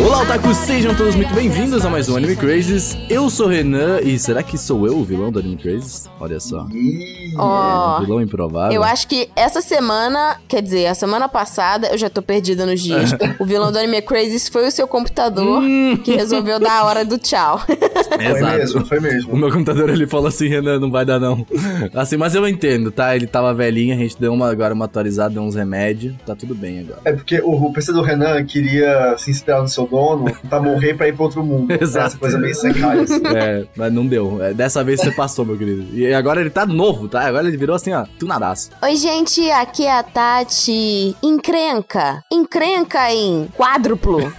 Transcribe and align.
Olá, 0.00 0.22
otaku, 0.22 0.54
sejam 0.54 0.94
todos 0.94 1.14
muito 1.16 1.34
bem-vindos 1.34 1.84
a 1.84 1.90
mais 1.90 2.08
um 2.08 2.16
Anime 2.16 2.36
Crazes. 2.36 2.96
Eu 3.10 3.28
sou 3.28 3.46
o 3.46 3.48
Renan 3.48 4.00
e 4.00 4.18
será 4.18 4.42
que 4.42 4.56
sou 4.56 4.86
eu 4.86 4.96
o 4.96 5.04
vilão 5.04 5.30
do 5.30 5.38
Anime 5.40 5.56
Crazes? 5.56 6.08
Olha 6.20 6.38
só. 6.38 6.66
Ih, 6.72 7.34
Ó, 7.36 8.00
Vilão 8.00 8.20
improvável. 8.22 8.72
eu 8.74 8.82
acho 8.82 9.06
que 9.08 9.28
essa 9.36 9.60
semana, 9.60 10.36
quer 10.48 10.62
dizer, 10.62 10.86
a 10.86 10.94
semana 10.94 11.28
passada, 11.28 11.88
eu 11.88 11.98
já 11.98 12.08
tô 12.08 12.22
perdida 12.22 12.64
nos 12.64 12.80
dias. 12.80 13.10
o 13.38 13.44
vilão 13.44 13.70
do 13.72 13.78
Anime 13.78 14.00
Crazy 14.00 14.50
foi 14.50 14.68
o 14.68 14.70
seu 14.70 14.86
computador 14.88 15.62
que 16.04 16.14
resolveu 16.14 16.58
dar 16.60 16.80
a 16.80 16.84
hora 16.84 17.04
do 17.04 17.18
tchau. 17.18 17.60
Foi 18.08 18.24
Exato. 18.24 18.56
mesmo, 18.56 18.86
foi 18.86 18.98
O 18.98 19.02
mesmo. 19.02 19.36
meu 19.36 19.50
computador 19.52 19.90
ele 19.90 20.06
falou 20.06 20.26
assim, 20.28 20.48
Renan, 20.48 20.78
não 20.80 20.90
vai 20.90 21.04
dar 21.04 21.20
não. 21.20 21.46
Assim, 21.94 22.16
mas 22.16 22.34
eu 22.34 22.46
entendo, 22.48 22.90
tá? 22.90 23.14
Ele 23.14 23.26
tava 23.26 23.52
velhinho, 23.54 23.94
a 23.94 23.98
gente 23.98 24.18
deu 24.18 24.32
uma, 24.32 24.50
agora 24.50 24.72
uma 24.74 24.86
atualizada, 24.86 25.34
deu 25.34 25.42
uns 25.42 25.54
remédios, 25.54 26.14
tá 26.26 26.34
tudo 26.34 26.54
bem 26.54 26.80
agora. 26.80 27.00
É 27.04 27.12
porque 27.12 27.40
o, 27.40 27.50
o 27.66 27.72
PC 27.72 27.92
do 27.92 28.02
Renan 28.02 28.44
queria 28.44 29.14
se 29.18 29.30
inspirar 29.30 29.60
no 29.62 29.68
seu 29.68 29.86
dono 29.88 30.32
pra 30.48 30.60
morrer 30.60 30.94
pra 30.94 31.08
ir 31.08 31.14
pra 31.14 31.24
outro 31.24 31.42
mundo. 31.42 31.70
Exato. 31.80 32.06
Essa 32.08 32.18
coisa 32.18 32.38
meio 32.38 32.54
secária, 32.54 33.02
assim. 33.02 33.22
É, 33.26 33.64
mas 33.76 33.92
não 33.92 34.06
deu. 34.06 34.42
É, 34.42 34.52
dessa 34.52 34.82
vez 34.84 35.00
você 35.00 35.10
passou, 35.10 35.44
meu 35.44 35.56
querido. 35.56 35.86
E 35.92 36.12
agora 36.12 36.40
ele 36.40 36.50
tá 36.50 36.64
novo, 36.66 37.08
tá? 37.08 37.22
Agora 37.26 37.46
ele 37.46 37.56
virou 37.56 37.74
assim, 37.76 37.92
ó, 37.92 38.04
tunadaço. 38.18 38.70
Oi, 38.82 38.96
gente, 38.96 39.50
aqui 39.50 39.84
é 39.86 39.98
a 39.98 40.02
Tati. 40.02 41.16
Encrenca. 41.22 42.22
Encrenca 42.32 43.10
em 43.12 43.48
quádruplo. 43.56 44.32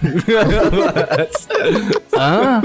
Hã? 2.16 2.60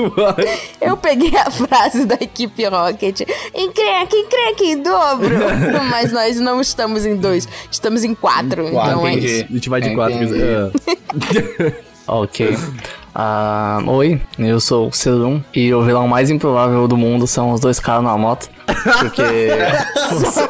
Eu 0.81 0.97
peguei 0.97 1.35
a 1.37 1.49
frase 1.49 2.05
da 2.05 2.15
equipe 2.15 2.65
Rocket. 2.65 3.21
Encrenca, 3.53 4.15
encrenca 4.15 4.63
em 4.63 4.81
dobro. 4.81 5.35
Mas 5.89 6.11
nós 6.11 6.39
não 6.39 6.59
estamos 6.61 7.05
em 7.05 7.15
dois, 7.15 7.47
estamos 7.71 8.03
em 8.03 8.13
quatro. 8.13 8.67
Em 8.67 8.71
quatro, 8.71 8.91
então 8.91 9.07
é 9.07 9.11
entendi. 9.13 9.27
isso. 9.27 9.45
A 9.49 9.53
gente 9.53 9.69
vai 9.69 9.81
de 9.81 9.95
quatro. 9.95 10.15
Entendi. 10.15 10.41
é. 10.41 11.84
Ok. 12.07 12.55
Ah, 13.17 13.79
oi, 13.87 14.21
eu 14.37 14.59
sou 14.59 14.89
o 14.89 14.91
Celum 14.91 15.41
e 15.53 15.73
o 15.73 15.81
vilão 15.83 16.05
mais 16.05 16.29
improvável 16.29 16.85
do 16.85 16.97
mundo 16.97 17.25
são 17.25 17.51
os 17.51 17.61
dois 17.61 17.79
caras 17.79 18.03
na 18.03 18.17
moto. 18.17 18.49
Porque 18.99 19.21
você, 20.11 20.47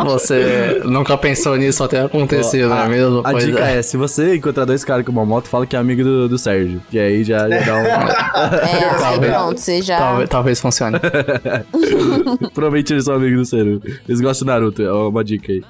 você 0.02 0.82
nunca 0.86 1.18
pensou 1.18 1.54
nisso 1.56 1.84
até 1.84 2.00
acontecer, 2.00 2.66
não 2.66 2.78
é 2.78 2.88
mesmo? 2.88 3.20
A 3.24 3.34
dica 3.34 3.68
é. 3.68 3.78
é, 3.78 3.82
se 3.82 3.98
você 3.98 4.36
encontrar 4.36 4.64
dois 4.64 4.82
caras 4.84 5.04
com 5.04 5.12
uma 5.12 5.26
moto, 5.26 5.48
fala 5.48 5.66
que 5.66 5.76
é 5.76 5.78
amigo 5.78 6.02
do, 6.02 6.28
do 6.30 6.38
Sérgio. 6.38 6.80
E 6.90 6.98
aí 6.98 7.22
já, 7.22 7.46
já 7.46 7.60
dá 7.60 7.76
um... 7.76 7.84
É, 8.66 8.94
Talvez. 8.98 9.32
pronto, 9.32 9.60
você 9.60 9.82
já. 9.82 9.98
Talvez, 9.98 10.28
talvez 10.30 10.60
funcione. 10.60 10.98
Provavelmente 12.54 12.94
eles 12.94 13.04
são 13.04 13.16
amigos 13.16 13.38
do 13.38 13.44
Sérgio. 13.44 13.82
Eles 14.08 14.20
gostam 14.22 14.46
do 14.46 14.50
Naruto, 14.50 14.82
é 14.82 14.90
uma 14.90 15.22
dica 15.22 15.52
aí. 15.52 15.62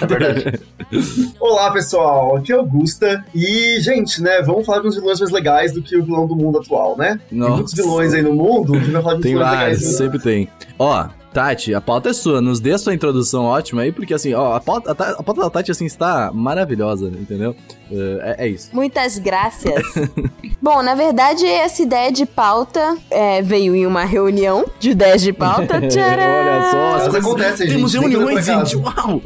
É 0.00 0.06
verdade. 0.06 0.60
Olá, 1.40 1.70
pessoal. 1.72 2.36
Aqui 2.36 2.52
é 2.52 2.56
Augusta. 2.56 3.24
E, 3.34 3.80
gente, 3.80 4.22
né, 4.22 4.42
vamos 4.42 4.66
falar 4.66 4.80
de 4.82 4.88
uns 4.88 4.94
vilões 4.96 5.18
mais 5.20 5.32
legais 5.32 5.72
do 5.72 5.82
que 5.82 5.96
o 5.96 6.04
vilão 6.04 6.26
do 6.26 6.36
mundo 6.36 6.58
atual, 6.58 6.96
né? 6.96 7.18
Tem 7.28 7.38
Nossa. 7.38 7.54
muitos 7.56 7.74
vilões 7.74 8.12
aí 8.14 8.22
no 8.22 8.34
mundo, 8.34 8.74
a 8.74 8.78
gente 8.78 8.90
vai 8.90 9.02
falar 9.02 9.14
de 9.16 9.22
Tem 9.22 9.32
vilões 9.32 9.50
vários, 9.50 9.78
legais. 9.80 9.96
sempre 9.96 10.18
tem. 10.18 10.48
Ó, 10.78 11.06
Tati, 11.32 11.74
a 11.74 11.80
pauta 11.80 12.10
é 12.10 12.12
sua. 12.12 12.40
Nos 12.40 12.60
dê 12.60 12.72
a 12.72 12.78
sua 12.78 12.94
introdução 12.94 13.44
ótima 13.44 13.82
aí, 13.82 13.92
porque 13.92 14.14
assim, 14.14 14.34
ó, 14.34 14.54
a 14.54 14.60
pauta, 14.60 14.90
a, 14.92 15.10
a 15.12 15.22
pauta 15.22 15.40
da 15.42 15.50
Tati, 15.50 15.70
assim, 15.70 15.86
está 15.86 16.30
maravilhosa, 16.32 17.06
entendeu? 17.08 17.54
É, 17.90 18.44
é 18.44 18.48
isso. 18.48 18.70
Muitas 18.72 19.18
graças. 19.18 19.72
Bom, 20.60 20.82
na 20.82 20.94
verdade, 20.94 21.46
essa 21.46 21.82
ideia 21.82 22.10
de 22.12 22.24
pauta 22.26 22.96
é, 23.10 23.42
veio 23.42 23.74
em 23.74 23.86
uma 23.86 24.04
reunião 24.04 24.64
de 24.78 24.90
ideias 24.90 25.22
de 25.22 25.32
pauta. 25.32 25.80
Tcharam! 25.88 26.22
Olha 26.42 26.70
só, 26.70 26.76
Elas 26.76 27.02
essas- 27.08 27.26
acontecem, 27.26 27.68
temos 27.68 27.90
gente, 27.92 28.04
é 28.04 28.08
reuniões, 28.08 28.44
por 28.46 28.52
acaso. 28.52 28.70
gente, 28.70 28.82
uau! 28.84 29.22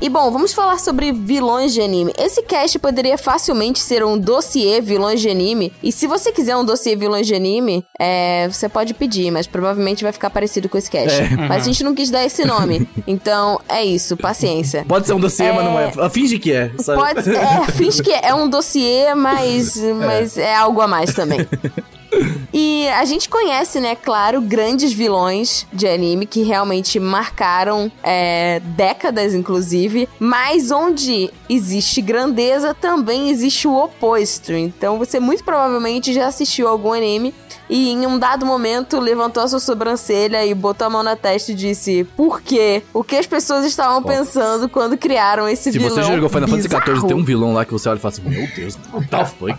E 0.00 0.08
bom, 0.08 0.30
vamos 0.30 0.52
falar 0.52 0.78
sobre 0.78 1.12
vilões 1.12 1.72
de 1.74 1.80
anime. 1.80 2.12
Esse 2.18 2.42
cast 2.42 2.78
poderia 2.78 3.18
facilmente 3.18 3.78
ser 3.80 4.04
um 4.04 4.18
dossiê 4.18 4.80
vilões 4.80 5.20
de 5.20 5.28
anime. 5.28 5.72
E 5.82 5.92
se 5.92 6.06
você 6.06 6.32
quiser 6.32 6.56
um 6.56 6.64
dossiê 6.64 6.96
vilões 6.96 7.26
de 7.26 7.34
anime, 7.34 7.84
é, 8.00 8.48
você 8.48 8.68
pode 8.68 8.94
pedir, 8.94 9.30
mas 9.30 9.46
provavelmente 9.46 10.02
vai 10.02 10.12
ficar 10.12 10.30
parecido 10.30 10.68
com 10.68 10.78
esse 10.78 10.90
cast. 10.90 11.07
Mas 11.48 11.62
a 11.62 11.64
gente 11.64 11.82
não 11.84 11.94
quis 11.94 12.10
dar 12.10 12.24
esse 12.24 12.44
nome. 12.44 12.88
Então, 13.06 13.60
é 13.68 13.84
isso, 13.84 14.16
paciência. 14.16 14.84
Pode 14.86 15.06
ser 15.06 15.14
um 15.14 15.20
dossiê, 15.20 15.46
É. 15.46 15.52
mas 15.52 15.64
não 15.64 15.78
é. 16.04 16.10
Finge 16.10 16.38
que 16.38 16.52
é, 16.52 16.70
sabe? 16.78 16.98
Pode, 16.98 17.30
é, 17.34 17.72
finge 17.72 18.02
que 18.02 18.12
é 18.12 18.34
um 18.34 18.48
dossiê, 18.48 19.14
mas, 19.14 19.76
mas 20.04 20.36
é 20.38 20.54
algo 20.54 20.80
a 20.80 20.88
mais 20.88 21.14
também. 21.14 21.46
E 22.52 22.88
a 22.88 23.04
gente 23.04 23.28
conhece, 23.28 23.78
né, 23.80 23.94
claro, 23.94 24.40
grandes 24.40 24.92
vilões 24.92 25.66
de 25.72 25.86
anime 25.86 26.24
que 26.24 26.42
realmente 26.42 26.98
marcaram 26.98 27.92
é, 28.02 28.60
décadas, 28.60 29.34
inclusive. 29.34 30.08
Mas 30.18 30.70
onde 30.70 31.30
existe 31.48 32.00
grandeza, 32.00 32.74
também 32.74 33.28
existe 33.30 33.68
o 33.68 33.76
oposto. 33.76 34.52
Então 34.52 34.98
você 34.98 35.20
muito 35.20 35.44
provavelmente 35.44 36.12
já 36.14 36.26
assistiu 36.26 36.66
algum 36.66 36.92
anime 36.94 37.34
e 37.68 37.90
em 37.90 38.06
um 38.06 38.18
dado 38.18 38.44
momento 38.46 38.98
levantou 39.00 39.42
a 39.42 39.48
sua 39.48 39.60
sobrancelha 39.60 40.44
e 40.44 40.54
botou 40.54 40.86
a 40.86 40.90
mão 40.90 41.02
na 41.02 41.16
testa 41.16 41.52
e 41.52 41.54
disse: 41.54 42.04
Por 42.16 42.40
quê? 42.40 42.82
O 42.92 43.02
que 43.04 43.16
as 43.16 43.26
pessoas 43.26 43.64
estavam 43.64 44.02
pensando 44.02 44.68
quando 44.68 44.96
criaram 44.96 45.48
esse 45.48 45.64
Se 45.64 45.78
vilão? 45.78 45.90
você 45.94 46.02
já 46.02 46.14
jogou 46.14 46.28
Final 46.28 46.48
Fantasy 46.48 46.68
XIV, 46.68 47.06
tem 47.06 47.16
um 47.16 47.24
vilão 47.24 47.52
lá 47.52 47.64
que 47.64 47.72
você 47.72 47.88
olha 47.88 47.98
e 47.98 48.00
fala 48.00 48.14
assim: 48.14 48.22
Meu 48.28 48.48
Deus, 48.54 48.78
what 48.92 49.08
the 49.08 49.24
fuck? 49.24 49.58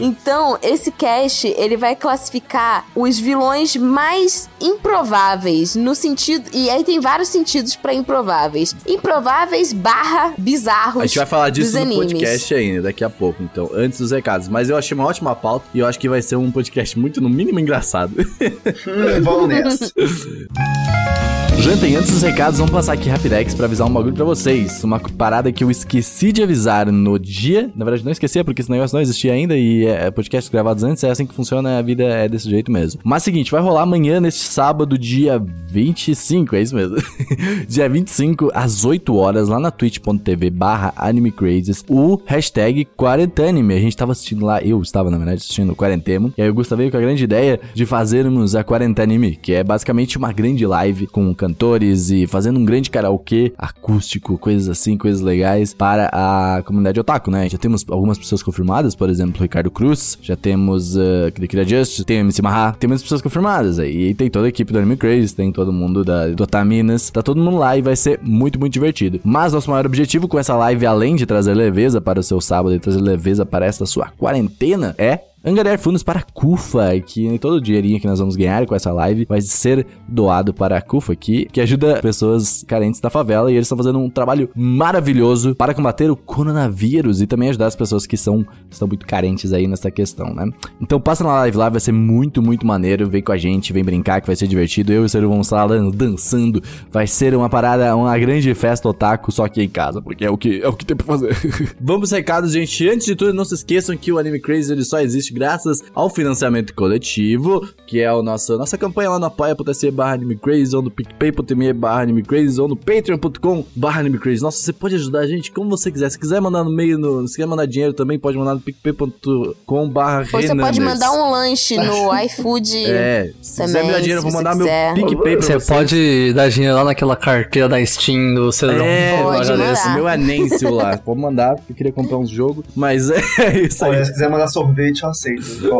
Então, 0.00 0.58
esse 0.62 0.90
cast, 0.90 1.46
ele 1.56 1.76
vai 1.76 1.94
classificar 1.94 2.84
os 2.94 3.18
vilões 3.18 3.76
mais 3.76 4.48
improváveis, 4.60 5.76
no 5.76 5.94
sentido... 5.94 6.50
E 6.52 6.68
aí 6.70 6.82
tem 6.82 6.98
vários 7.00 7.28
sentidos 7.28 7.76
pra 7.76 7.94
improváveis. 7.94 8.74
Improváveis 8.86 9.72
barra 9.72 10.34
bizarros 10.36 11.02
A 11.02 11.06
gente 11.06 11.18
vai 11.18 11.26
falar 11.26 11.50
disso 11.50 11.76
no 11.76 11.82
animes. 11.82 12.12
podcast 12.12 12.54
ainda, 12.54 12.82
daqui 12.82 13.04
a 13.04 13.10
pouco, 13.10 13.42
então, 13.42 13.70
antes 13.74 13.98
dos 13.98 14.10
recados. 14.10 14.48
Mas 14.48 14.68
eu 14.68 14.76
achei 14.76 14.94
uma 14.96 15.06
ótima 15.06 15.34
pauta 15.36 15.66
e 15.72 15.78
eu 15.78 15.86
acho 15.86 15.98
que 15.98 16.08
vai 16.12 16.22
ser 16.22 16.36
um 16.36 16.50
podcast 16.50 16.98
muito, 16.98 17.20
no 17.20 17.28
mínimo, 17.28 17.58
engraçado. 17.58 18.14
Hum, 18.20 19.22
vamos 19.22 19.48
nessa. 19.48 19.92
Gente, 21.62 21.94
antes 21.94 22.10
dos 22.10 22.22
recados, 22.22 22.58
vamos 22.58 22.72
passar 22.72 22.94
aqui 22.94 23.08
rapidex 23.08 23.54
pra 23.54 23.66
avisar 23.66 23.86
um 23.86 23.92
bagulho 23.92 24.12
pra 24.12 24.24
vocês. 24.24 24.82
Uma 24.82 24.98
parada 24.98 25.52
que 25.52 25.62
eu 25.62 25.70
esqueci 25.70 26.32
de 26.32 26.42
avisar 26.42 26.90
no 26.90 27.16
dia. 27.20 27.70
Na 27.76 27.84
verdade, 27.84 28.04
não 28.04 28.10
esqueci, 28.10 28.42
porque 28.42 28.62
esse 28.62 28.70
negócio 28.70 28.96
não 28.96 29.00
existia 29.00 29.32
ainda 29.32 29.56
e 29.56 29.86
é 29.86 30.10
podcasts 30.10 30.50
gravados 30.50 30.82
antes, 30.82 31.04
é 31.04 31.10
assim 31.12 31.24
que 31.24 31.32
funciona, 31.32 31.78
a 31.78 31.82
vida 31.82 32.02
é 32.02 32.28
desse 32.28 32.50
jeito 32.50 32.70
mesmo. 32.72 33.00
Mas 33.04 33.22
seguinte, 33.22 33.52
vai 33.52 33.62
rolar 33.62 33.82
amanhã, 33.82 34.20
neste 34.20 34.40
sábado, 34.40 34.98
dia 34.98 35.40
25, 35.68 36.56
é 36.56 36.62
isso 36.62 36.74
mesmo? 36.74 36.96
dia 37.68 37.88
25, 37.88 38.50
às 38.52 38.84
8 38.84 39.14
horas, 39.14 39.48
lá 39.48 39.60
na 39.60 39.70
twitch.tv 39.70 40.50
barra 40.50 40.92
animecrazes, 40.96 41.84
o 41.88 42.20
hashtag 42.26 42.84
quarentanime. 42.96 43.74
A 43.74 43.80
gente 43.80 43.96
tava 43.96 44.10
assistindo 44.10 44.44
lá, 44.44 44.60
eu 44.60 44.82
estava, 44.82 45.12
na 45.12 45.16
verdade, 45.16 45.38
assistindo 45.38 45.70
o 45.72 45.76
Quarentemo. 45.76 46.34
E 46.36 46.42
aí 46.42 46.50
o 46.50 46.54
Gustavo 46.54 46.80
veio 46.80 46.90
com 46.90 46.96
a 46.96 47.00
grande 47.00 47.22
ideia 47.22 47.60
de 47.72 47.86
fazermos 47.86 48.56
a 48.56 48.64
Quarentanime, 48.64 49.36
que 49.36 49.52
é 49.52 49.62
basicamente 49.62 50.18
uma 50.18 50.32
grande 50.32 50.66
live 50.66 51.06
com 51.06 51.32
cantores 51.52 52.10
e 52.10 52.26
fazendo 52.26 52.58
um 52.58 52.64
grande 52.64 52.90
karaokê 52.90 53.52
acústico, 53.58 54.38
coisas 54.38 54.68
assim, 54.68 54.96
coisas 54.96 55.20
legais 55.20 55.74
para 55.74 56.08
a 56.12 56.62
comunidade 56.62 56.98
otaku, 56.98 57.30
né? 57.30 57.48
Já 57.48 57.58
temos 57.58 57.84
algumas 57.88 58.16
pessoas 58.16 58.42
confirmadas, 58.42 58.94
por 58.94 59.10
exemplo, 59.10 59.42
Ricardo 59.42 59.70
Cruz, 59.70 60.18
já 60.22 60.34
temos 60.34 60.96
uh, 60.96 61.30
The 61.38 61.46
Kira 61.46 61.64
Just, 61.64 62.04
tem 62.04 62.18
MC 62.18 62.40
Maha, 62.40 62.74
tem 62.78 62.88
muitas 62.88 63.02
pessoas 63.02 63.20
confirmadas 63.20 63.78
aí. 63.78 64.10
E 64.10 64.14
tem 64.14 64.30
toda 64.30 64.46
a 64.46 64.48
equipe 64.48 64.72
do 64.72 64.78
Anime 64.78 64.96
Crazy, 64.96 65.34
tem 65.34 65.52
todo 65.52 65.72
mundo 65.72 66.02
da, 66.02 66.28
do 66.28 66.42
Otaminas, 66.42 67.10
tá 67.10 67.22
todo 67.22 67.40
mundo 67.40 67.58
lá 67.58 67.76
e 67.76 67.82
vai 67.82 67.96
ser 67.96 68.18
muito, 68.22 68.58
muito 68.58 68.72
divertido. 68.72 69.20
Mas 69.22 69.52
nosso 69.52 69.70
maior 69.70 69.84
objetivo 69.84 70.26
com 70.26 70.38
essa 70.38 70.56
live, 70.56 70.86
além 70.86 71.16
de 71.16 71.26
trazer 71.26 71.54
leveza 71.54 72.00
para 72.00 72.18
o 72.18 72.22
seu 72.22 72.40
sábado 72.40 72.74
e 72.74 72.78
trazer 72.78 73.00
leveza 73.00 73.44
para 73.44 73.66
esta 73.66 73.84
sua 73.84 74.08
quarentena, 74.16 74.94
é 74.96 75.20
angariar 75.44 75.78
fundos 75.78 76.02
para 76.02 76.20
a 76.20 76.22
CUFA, 76.22 76.98
que 77.00 77.38
todo 77.38 77.54
o 77.54 77.60
dinheirinho 77.60 78.00
que 78.00 78.06
nós 78.06 78.18
vamos 78.18 78.36
ganhar 78.36 78.66
com 78.66 78.74
essa 78.74 78.92
live 78.92 79.26
vai 79.28 79.40
ser 79.40 79.86
doado 80.08 80.54
para 80.54 80.78
a 80.78 80.82
CUFA, 80.82 81.16
que, 81.16 81.46
que 81.46 81.60
ajuda 81.60 82.00
pessoas 82.00 82.64
carentes 82.66 83.00
da 83.00 83.10
favela 83.10 83.50
e 83.50 83.54
eles 83.54 83.66
estão 83.66 83.78
fazendo 83.78 83.98
um 83.98 84.08
trabalho 84.08 84.48
maravilhoso 84.54 85.54
para 85.54 85.74
combater 85.74 86.10
o 86.10 86.16
coronavírus 86.16 87.20
e 87.20 87.26
também 87.26 87.48
ajudar 87.48 87.66
as 87.66 87.76
pessoas 87.76 88.06
que 88.06 88.16
são, 88.16 88.46
estão 88.70 88.86
muito 88.86 89.06
carentes 89.06 89.52
aí 89.52 89.66
nessa 89.66 89.90
questão, 89.90 90.32
né? 90.34 90.48
Então 90.80 91.00
passa 91.00 91.24
na 91.24 91.32
live 91.40 91.56
lá, 91.56 91.68
vai 91.68 91.80
ser 91.80 91.92
muito, 91.92 92.40
muito 92.40 92.66
maneiro, 92.66 93.08
vem 93.08 93.22
com 93.22 93.32
a 93.32 93.36
gente, 93.36 93.72
vem 93.72 93.84
brincar 93.84 94.20
que 94.20 94.26
vai 94.26 94.36
ser 94.36 94.46
divertido, 94.46 94.92
eu 94.92 95.02
e 95.02 95.04
o 95.06 95.08
Ciro 95.08 95.28
vamos 95.28 95.46
estar 95.46 95.64
lá 95.64 95.76
dançando, 95.92 96.62
vai 96.90 97.06
ser 97.06 97.34
uma 97.34 97.48
parada, 97.48 97.94
uma 97.96 98.16
grande 98.18 98.54
festa 98.54 98.88
otaku, 98.88 99.32
só 99.32 99.48
que 99.48 99.62
em 99.62 99.68
casa, 99.68 100.00
porque 100.00 100.24
é 100.24 100.30
o 100.30 100.36
que, 100.36 100.60
é 100.62 100.68
o 100.68 100.72
que 100.72 100.84
tem 100.84 100.96
pra 100.96 101.06
fazer. 101.06 101.36
vamos 101.80 102.10
recados, 102.10 102.52
gente. 102.52 102.88
Antes 102.88 103.06
de 103.06 103.16
tudo, 103.16 103.32
não 103.32 103.44
se 103.44 103.54
esqueçam 103.54 103.96
que 103.96 104.12
o 104.12 104.18
Anime 104.18 104.40
Crazy 104.40 104.72
ele 104.72 104.84
só 104.84 105.00
existe 105.00 105.31
justamente 105.32 105.42
graças 105.42 105.82
ao 105.94 106.08
financiamento 106.08 106.74
coletivo, 106.74 107.66
que 107.86 108.00
é 108.00 108.06
a 108.06 108.22
nossa, 108.22 108.56
nossa 108.56 108.78
campanha 108.78 109.10
lá 109.10 109.18
no 109.18 109.26
apoia.se 109.26 109.90
barra 109.90 110.14
animecrazy, 110.14 110.76
ou 110.76 110.82
no 110.82 110.90
picpay.me 110.90 111.72
barra 111.72 112.02
animecrazy, 112.02 112.60
ou 112.60 112.68
no 112.68 112.76
patreon.com 112.76 113.64
barra 113.74 114.00
animecrazy. 114.00 114.42
Nossa, 114.42 114.58
você 114.58 114.72
pode 114.72 114.94
ajudar 114.94 115.20
a 115.20 115.26
gente 115.26 115.50
como 115.50 115.70
você 115.70 115.90
quiser. 115.90 116.10
Se 116.10 116.18
quiser 116.18 116.40
mandar 116.40 116.62
no 116.64 116.70
meio, 116.70 116.98
no, 116.98 117.26
se 117.26 117.34
quiser 117.36 117.46
mandar 117.46 117.66
dinheiro 117.66 117.92
também, 117.92 118.18
pode 118.18 118.36
mandar 118.38 118.54
no 118.54 118.60
picpay.com 118.60 119.88
barra 119.88 120.20
Ou 120.20 120.40
você 120.42 120.54
pode 120.54 120.80
mandar 120.80 121.12
um 121.12 121.30
lanche 121.30 121.76
no 121.76 122.12
iFood. 122.24 122.86
É, 122.86 123.32
se 123.40 123.62
quiser 123.62 123.84
me 123.84 123.92
dar 123.92 124.00
dinheiro, 124.00 124.18
eu 124.20 124.22
vou 124.22 124.32
mandar 124.32 124.54
meu. 124.54 124.66
PicPay 124.94 125.36
pra 125.36 125.46
Você 125.46 125.54
você. 125.54 125.72
pode 125.72 126.32
dar 126.34 126.48
dinheiro 126.48 126.76
lá 126.76 126.84
naquela 126.84 127.16
carteira 127.16 127.68
da 127.68 127.84
Steam 127.84 128.34
do 128.34 128.52
Cedrão. 128.52 128.84
É, 128.84 129.20
eu 129.20 129.24
Pode 129.24 129.50
agradeço. 129.50 129.82
mandar. 129.82 129.94
Meu 129.94 130.08
anêncio 130.08 130.70
lá. 130.74 130.96
Pode 130.98 131.20
mandar, 131.20 131.54
porque 131.56 131.72
eu 131.72 131.76
queria 131.76 131.92
comprar 131.92 132.18
uns 132.18 132.30
jogos. 132.30 132.64
Mas 132.74 133.10
é 133.10 133.60
isso 133.60 133.84
aí. 133.84 133.90
Olha, 133.90 134.04
se 134.04 134.12
quiser 134.12 134.30
mandar 134.30 134.48
sorvete, 134.48 135.02
eu 135.02 135.08
aceito. 135.22 135.76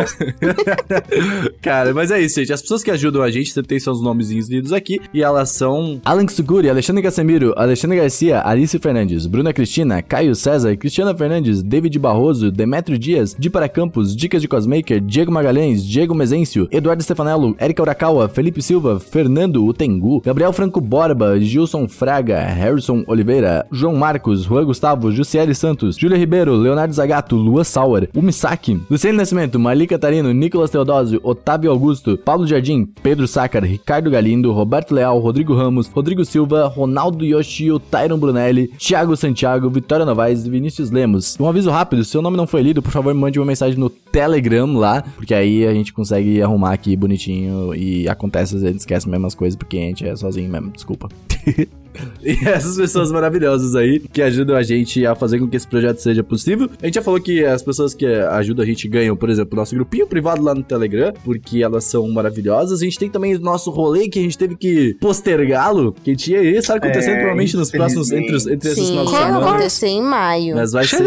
Cara, 1.61 1.93
mas 1.93 2.11
é 2.11 2.21
isso, 2.21 2.39
gente. 2.41 2.53
As 2.53 2.63
pessoas 2.63 2.83
que 2.83 2.91
ajudam 2.91 3.23
a 3.23 3.31
gente, 3.31 3.53
você 3.53 3.63
tem 3.63 3.79
seus 3.79 4.03
nomezinhos 4.03 4.49
lidos 4.49 4.73
aqui. 4.73 5.01
E 5.13 5.23
elas 5.23 5.51
são 5.51 6.01
Alan 6.05 6.27
Suguri, 6.29 6.71
Alexandre 6.71 7.03
Casemiro, 7.03 7.53
Alexandre 7.57 7.97
Garcia, 7.97 8.43
Alice 8.45 8.79
Fernandes, 8.79 9.27
Bruna 9.27 9.53
Cristina, 9.53 10.03
Caio 10.03 10.35
César, 10.35 10.77
Cristiana 10.77 11.15
Fernandes, 11.15 11.63
David 11.63 11.99
Barroso, 11.99 12.51
Demetrio 12.51 12.99
Dias, 12.99 13.35
Di 13.39 13.51
para 13.51 13.69
Campos, 13.69 14.15
Dicas 14.15 14.41
de 14.41 14.49
Cosmaker, 14.49 15.01
Diego 15.01 15.33
Magalhães, 15.33 15.85
Diego 15.85 16.15
Mezencio, 16.15 16.69
Eduardo 16.71 17.03
Stefanello, 17.03 17.57
Erika 17.61 17.83
Urakawa, 17.83 18.29
Felipe 18.29 18.63
Silva, 18.63 19.01
Fernando 19.01 19.65
Utengu, 19.65 20.21
Gabriel 20.21 20.53
Franco 20.53 20.81
Borba, 20.81 21.39
Gilson 21.41 21.89
Fraga, 21.89 22.41
Harrison 22.41 23.05
Oliveira, 23.07 23.67
João 23.71 23.97
Marcos, 23.97 24.45
Juan 24.45 24.65
Gustavo, 24.65 25.11
Jussiele 25.11 25.55
Santos, 25.55 25.97
Júlia 25.97 26.17
Ribeiro, 26.17 26.55
Leonardo 26.55 26.95
Zagato, 26.95 27.37
Lua 27.37 27.65
Sauer, 27.65 28.09
Umisaki, 28.15 28.81
Luciano 28.91 29.23
Nascimento, 29.33 29.59
Marli 29.59 29.87
Catarino, 29.87 30.31
Nicolas 30.31 30.71
Teodósio, 30.71 31.19
Otávio 31.23 31.71
Augusto, 31.71 32.19
Paulo 32.19 32.47
Jardim, 32.47 32.85
Pedro 33.03 33.27
Sácar, 33.27 33.65
Ricardo 33.65 34.11
Galindo, 34.11 34.53
Roberto 34.53 34.93
Leal, 34.93 35.19
Rodrigo 35.19 35.55
Ramos, 35.55 35.87
Rodrigo 35.89 36.23
Silva, 36.23 36.67
Ronaldo 36.69 37.25
Yoshio, 37.25 37.79
Tyron 37.79 38.19
Brunelli, 38.19 38.69
Thiago 38.77 39.17
Santiago, 39.17 39.71
Vitória 39.71 40.05
Novaes 40.05 40.45
e 40.45 40.51
Vinícius 40.51 40.91
Lemos. 40.91 41.39
Um 41.41 41.49
aviso 41.49 41.71
rápido, 41.71 42.05
se 42.05 42.11
seu 42.11 42.21
nome 42.21 42.37
não 42.37 42.47
foi 42.47 42.61
lido, 42.61 42.83
por 42.83 42.93
favor, 42.93 43.15
mande 43.15 43.39
uma 43.41 43.47
mensagem 43.47 43.79
no 43.79 43.89
Telegram 43.89 44.77
lá, 44.77 45.03
porque 45.17 45.33
aí 45.33 45.67
a 45.67 45.73
gente 45.73 45.95
consegue 45.95 46.43
arrumar 46.43 46.75
aqui 46.75 46.95
bonitinho 46.95 47.75
e 47.75 48.07
acontece, 48.07 48.57
às 48.57 48.63
vezes 48.63 48.83
esquece 48.83 49.09
mesmo 49.09 49.27
as 49.27 49.35
coisas, 49.35 49.57
porque 49.57 49.79
a 49.79 49.81
gente 49.81 50.07
é 50.07 50.15
sozinho 50.15 50.51
mesmo, 50.51 50.71
desculpa. 50.73 51.09
E 52.23 52.31
essas 52.49 52.77
pessoas 52.77 53.11
maravilhosas 53.13 53.75
aí 53.75 53.99
que 54.01 54.23
ajudam 54.23 54.57
a 54.57 54.63
gente 54.63 55.05
a 55.07 55.15
fazer 55.15 55.39
com 55.39 55.49
que 55.49 55.57
esse 55.57 55.67
projeto 55.67 55.99
seja 55.99 56.23
possível. 56.23 56.69
A 56.83 56.87
gente 56.87 56.95
já 56.95 57.03
falou 57.03 57.21
que 57.21 57.45
as 57.45 57.63
pessoas 57.63 57.95
que 57.95 58.07
ajudam 58.07 58.63
a 58.63 58.67
gente 58.67 58.87
ganham, 58.89 59.17
por 59.17 59.29
exemplo, 59.31 59.57
nosso 59.57 59.75
grupinho 59.75 60.07
privado 60.07 60.43
lá 60.43 60.55
no 60.55 60.63
Telegram, 60.63 61.13
porque 61.25 61.63
elas 61.63 61.85
são 61.85 62.09
maravilhosas. 62.11 62.81
A 62.81 62.85
gente 62.85 62.99
tem 62.99 63.11
também 63.11 63.35
o 63.35 63.41
nosso 63.41 63.71
rolê 63.71 64.09
que 64.09 64.19
a 64.19 64.23
gente 64.23 64.39
teve 64.39 64.57
que 64.57 64.95
postergá-lo, 65.01 65.93
que 65.93 66.15
tinha 66.17 66.41
isso 66.43 66.73
acontecendo 66.73 67.13
É, 67.13 67.17
provavelmente 67.17 67.57
nos 67.57 67.71
próximos 67.71 68.11
entre, 68.11 68.35
os- 68.35 68.47
entre 68.47 68.71
esses 68.71 68.87
Sim, 68.87 69.05
de 69.05 69.11
vai 69.11 69.31
acontecer 69.31 69.87
em 69.89 70.03
maio. 70.03 70.55
Mas 70.57 70.73
vai 70.73 70.85
ser. 70.85 71.03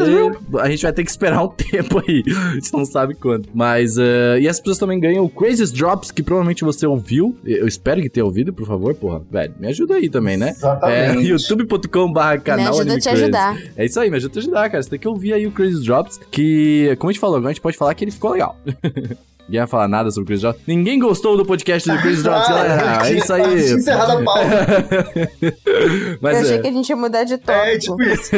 A 0.60 0.70
gente 0.70 0.82
vai 0.84 0.94
ter 0.94 1.04
que 1.04 1.10
esperar 1.10 1.44
um 1.44 1.48
tempo 1.56 2.02
aí. 2.08 2.24
A 2.28 2.54
gente 2.56 2.74
não 2.74 2.86
sabe 2.86 3.16
quanto. 3.16 3.50
Mas. 3.54 3.98
eh, 3.98 4.40
e 4.42 4.48
as 4.48 4.60
pessoas 4.60 4.78
também 4.78 5.00
ganham 5.00 5.24
o 5.24 5.30
Crazy 5.30 5.72
Drops, 5.74 6.12
que 6.12 6.22
provavelmente 6.24 6.64
você 6.64 6.86
ouviu. 6.86 7.36
Eu 7.46 7.68
espero 7.68 8.02
que 8.02 8.10
tenha 8.10 8.26
ouvido, 8.26 8.54
por 8.54 8.66
favor, 8.68 8.94
porra. 8.96 9.22
Velho, 9.32 9.54
me 9.60 9.68
ajuda 9.68 9.96
aí 9.96 10.10
também, 10.10 10.38
né? 10.38 10.54
É, 10.62 10.75
Exatamente. 10.78 11.28
youtube.com.br 11.28 12.20
canal 12.44 12.58
Me 12.58 12.80
ajuda 12.80 12.94
a 12.94 13.00
te 13.00 13.10
Crazy. 13.10 13.24
ajudar. 13.24 13.58
É 13.76 13.86
isso 13.86 14.00
aí, 14.00 14.10
me 14.10 14.18
ajuda 14.18 14.32
a 14.32 14.34
te 14.34 14.40
ajudar, 14.40 14.70
cara. 14.70 14.84
Você 14.84 14.90
tem 14.90 15.00
que 15.00 15.08
ouvir 15.08 15.34
aí 15.34 15.48
o 15.48 15.52
Crazy 15.52 15.84
Drops, 15.84 16.20
que, 16.32 16.96
como 17.00 17.10
a 17.10 17.14
gente 17.14 17.20
falou, 17.20 17.38
agora 17.38 17.52
a 17.52 17.54
gente 17.54 17.62
pode 17.62 17.78
falar 17.78 17.94
que 17.94 18.04
ele 18.04 18.12
ficou 18.12 18.32
legal. 18.32 18.58
Ninguém 19.48 19.60
vai 19.60 19.68
falar 19.68 19.88
nada 19.88 20.10
sobre 20.10 20.24
o 20.24 20.28
Crazy 20.28 20.42
Drops. 20.42 20.62
Ninguém 20.66 21.00
gostou 21.00 21.38
do 21.38 21.46
podcast 21.46 21.88
do 21.88 22.02
Crazy 22.02 22.24
Drops, 22.24 22.50
galera. 22.50 23.08
É 23.08 23.14
isso 23.14 23.32
aí. 23.32 23.74
Encerrada 23.74 24.14
a 24.20 24.24
pauta. 24.24 24.50
Mas 26.20 26.38
eu 26.38 26.42
achei 26.42 26.58
é. 26.58 26.62
que 26.62 26.68
a 26.68 26.72
gente 26.72 26.90
ia 26.90 26.96
mudar 26.96 27.24
de 27.26 27.38
tópico. 27.38 27.54
É, 27.54 27.78
tipo 27.78 28.02
isso. 28.02 28.32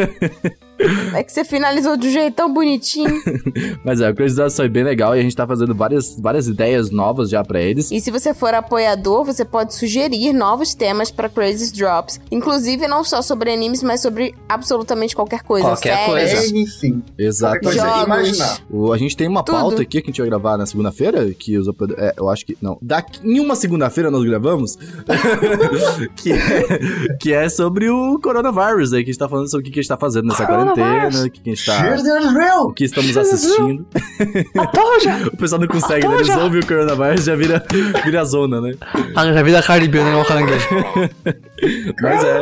É 1.13 1.23
que 1.23 1.31
você 1.31 1.43
finalizou 1.43 1.97
de 1.97 2.07
um 2.07 2.11
jeito 2.11 2.33
tão 2.35 2.53
bonitinho. 2.53 3.13
Mas 3.83 3.99
é, 4.01 4.09
o 4.09 4.15
Crazy 4.15 4.35
Drops 4.35 4.55
foi 4.55 4.69
bem 4.69 4.83
legal 4.83 5.15
e 5.15 5.19
a 5.19 5.21
gente 5.23 5.35
tá 5.35 5.45
fazendo 5.47 5.73
várias, 5.73 6.17
várias 6.19 6.47
ideias 6.47 6.91
novas 6.91 7.29
já 7.29 7.43
pra 7.43 7.59
eles. 7.61 7.91
E 7.91 7.99
se 7.99 8.11
você 8.11 8.33
for 8.33 8.53
apoiador, 8.53 9.23
você 9.25 9.43
pode 9.43 9.73
sugerir 9.75 10.33
novos 10.33 10.73
temas 10.75 11.09
pra 11.11 11.29
Crazy 11.29 11.73
Drops. 11.73 12.19
Inclusive, 12.31 12.87
não 12.87 13.03
só 13.03 13.21
sobre 13.21 13.51
animes, 13.51 13.81
mas 13.83 14.01
sobre 14.01 14.33
absolutamente 14.47 15.15
qualquer 15.15 15.41
coisa. 15.43 15.67
Qualquer 15.67 15.97
séries. 16.05 16.31
coisa. 16.33 16.55
É, 16.57 16.59
enfim. 16.61 17.03
Exato. 17.17 17.59
Qualquer 17.59 17.65
coisa 17.65 17.81
Jogos. 17.85 17.99
que 17.99 18.05
imaginar. 18.05 18.59
O- 18.69 18.93
a 18.93 18.97
gente 18.97 19.17
tem 19.17 19.27
uma 19.27 19.43
Tudo. 19.43 19.55
pauta 19.57 19.81
aqui 19.81 20.01
que 20.01 20.07
a 20.09 20.11
gente 20.11 20.19
vai 20.21 20.29
gravar 20.29 20.57
na 20.57 20.65
segunda-feira, 20.65 21.31
que 21.33 21.57
os 21.57 21.67
apoiadores- 21.67 22.03
é, 22.03 22.13
eu 22.17 22.29
acho 22.29 22.45
que 22.45 22.57
não. 22.61 22.77
Daqui, 22.81 23.19
em 23.27 23.39
uma 23.39 23.55
segunda-feira 23.55 24.09
nós 24.11 24.23
gravamos, 24.23 24.77
que, 26.15 26.31
é, 26.31 27.15
que 27.19 27.33
é 27.33 27.49
sobre 27.49 27.89
o 27.89 28.19
coronavírus 28.19 28.93
aí, 28.93 29.03
que 29.03 29.09
a 29.09 29.13
gente 29.13 29.19
tá 29.19 29.29
falando 29.29 29.49
sobre 29.49 29.61
o 29.61 29.65
que, 29.65 29.71
que 29.71 29.79
a 29.79 29.81
gente 29.81 29.89
tá 29.89 29.97
fazendo 29.97 30.25
nessa 30.27 30.45
quarentena, 30.45 30.66
o 30.73 31.31
que, 31.31 31.41
que 31.41 31.49
a 31.49 31.53
gente 31.53 31.65
tá. 31.65 31.79
Cheers, 31.79 32.03
there's 32.03 32.33
real. 32.33 32.67
O 32.67 32.73
que 32.73 32.85
estamos 32.85 33.15
assistindo. 33.15 33.85
o 35.33 35.37
pessoal 35.37 35.61
não 35.61 35.67
consegue, 35.67 36.07
né? 36.07 36.15
Eles 36.15 36.29
ouvem 36.29 36.59
o 36.59 36.65
coronavírus 36.65 37.25
já 37.25 37.35
vira, 37.35 37.63
vira 38.03 38.25
zona, 38.25 38.61
né? 38.61 38.73
Ah, 39.15 39.31
já 39.31 39.41
vi 39.43 39.51
da 39.51 39.63
Caribbean, 39.63 40.05
né, 40.05 40.15
o 40.15 40.25
caranguejo. 40.25 40.67
Mas 42.01 42.23
é. 42.23 42.41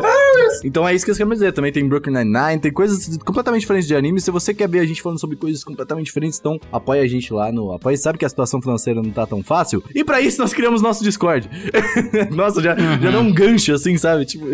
Então 0.64 0.88
é 0.88 0.94
isso 0.94 1.06
que 1.06 1.12
eu 1.12 1.16
quero 1.16 1.30
dizer. 1.32 1.54
Também 1.54 1.72
tem 1.72 1.88
Brooklyn 1.88 2.14
Nine-Nine, 2.14 2.60
tem 2.60 2.72
coisas 2.72 3.18
completamente 3.18 3.62
diferentes 3.62 3.88
de 3.88 3.96
anime. 3.96 4.20
Se 4.22 4.32
você 4.32 4.54
quer 4.54 4.68
ver 4.68 4.80
a 4.80 4.86
gente 4.86 5.02
falando 5.02 5.20
sobre 5.20 5.36
coisas 5.36 5.64
completamente 5.64 6.08
diferentes, 6.08 6.40
então 6.40 6.60
apoia 6.72 7.02
a 7.02 7.08
gente 7.08 7.34
lá 7.34 7.52
no 7.52 7.72
Apoia. 7.74 7.98
Sabe 7.98 8.18
que 8.18 8.26
a 8.26 8.30
situação 8.30 8.62
financeira 8.62 9.02
não 9.02 9.12
tá 9.12 9.26
tão 9.26 9.44
fácil? 9.44 9.84
E 9.94 10.04
pra 10.04 10.22
isso 10.22 10.42
nós 10.42 10.54
criamos 10.54 10.82
nosso 10.82 11.04
Discord. 11.04 11.50
Nossa, 12.32 12.62
já, 12.62 12.76
já 12.76 13.12
dá 13.12 13.20
um 13.20 13.32
gancho 13.34 13.74
assim, 13.74 13.98
sabe? 13.98 14.26
Tipo. 14.26 14.46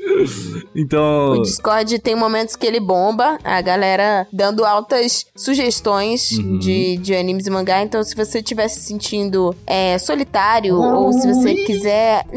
então. 0.74 1.32
O 1.32 1.42
Discord 1.42 1.98
tem 1.98 2.14
momentos 2.14 2.56
que 2.56 2.66
ele 2.66 2.80
bomba, 2.80 3.38
a 3.44 3.60
galera 3.60 4.26
dando 4.32 4.64
altas 4.64 5.26
sugestões 5.36 6.30
Uhum. 6.32 6.58
de, 6.58 6.96
de 6.98 7.14
animes 7.14 7.46
e 7.46 7.50
mangá. 7.50 7.82
Então, 7.82 8.02
se 8.02 8.14
você 8.14 8.38
estiver 8.38 8.68
se 8.68 8.80
sentindo 8.80 9.54
é, 9.66 9.98
solitário, 9.98 10.76
ou 10.76 11.12
se 11.12 11.26
você 11.32 11.54
quiser. 11.54 12.24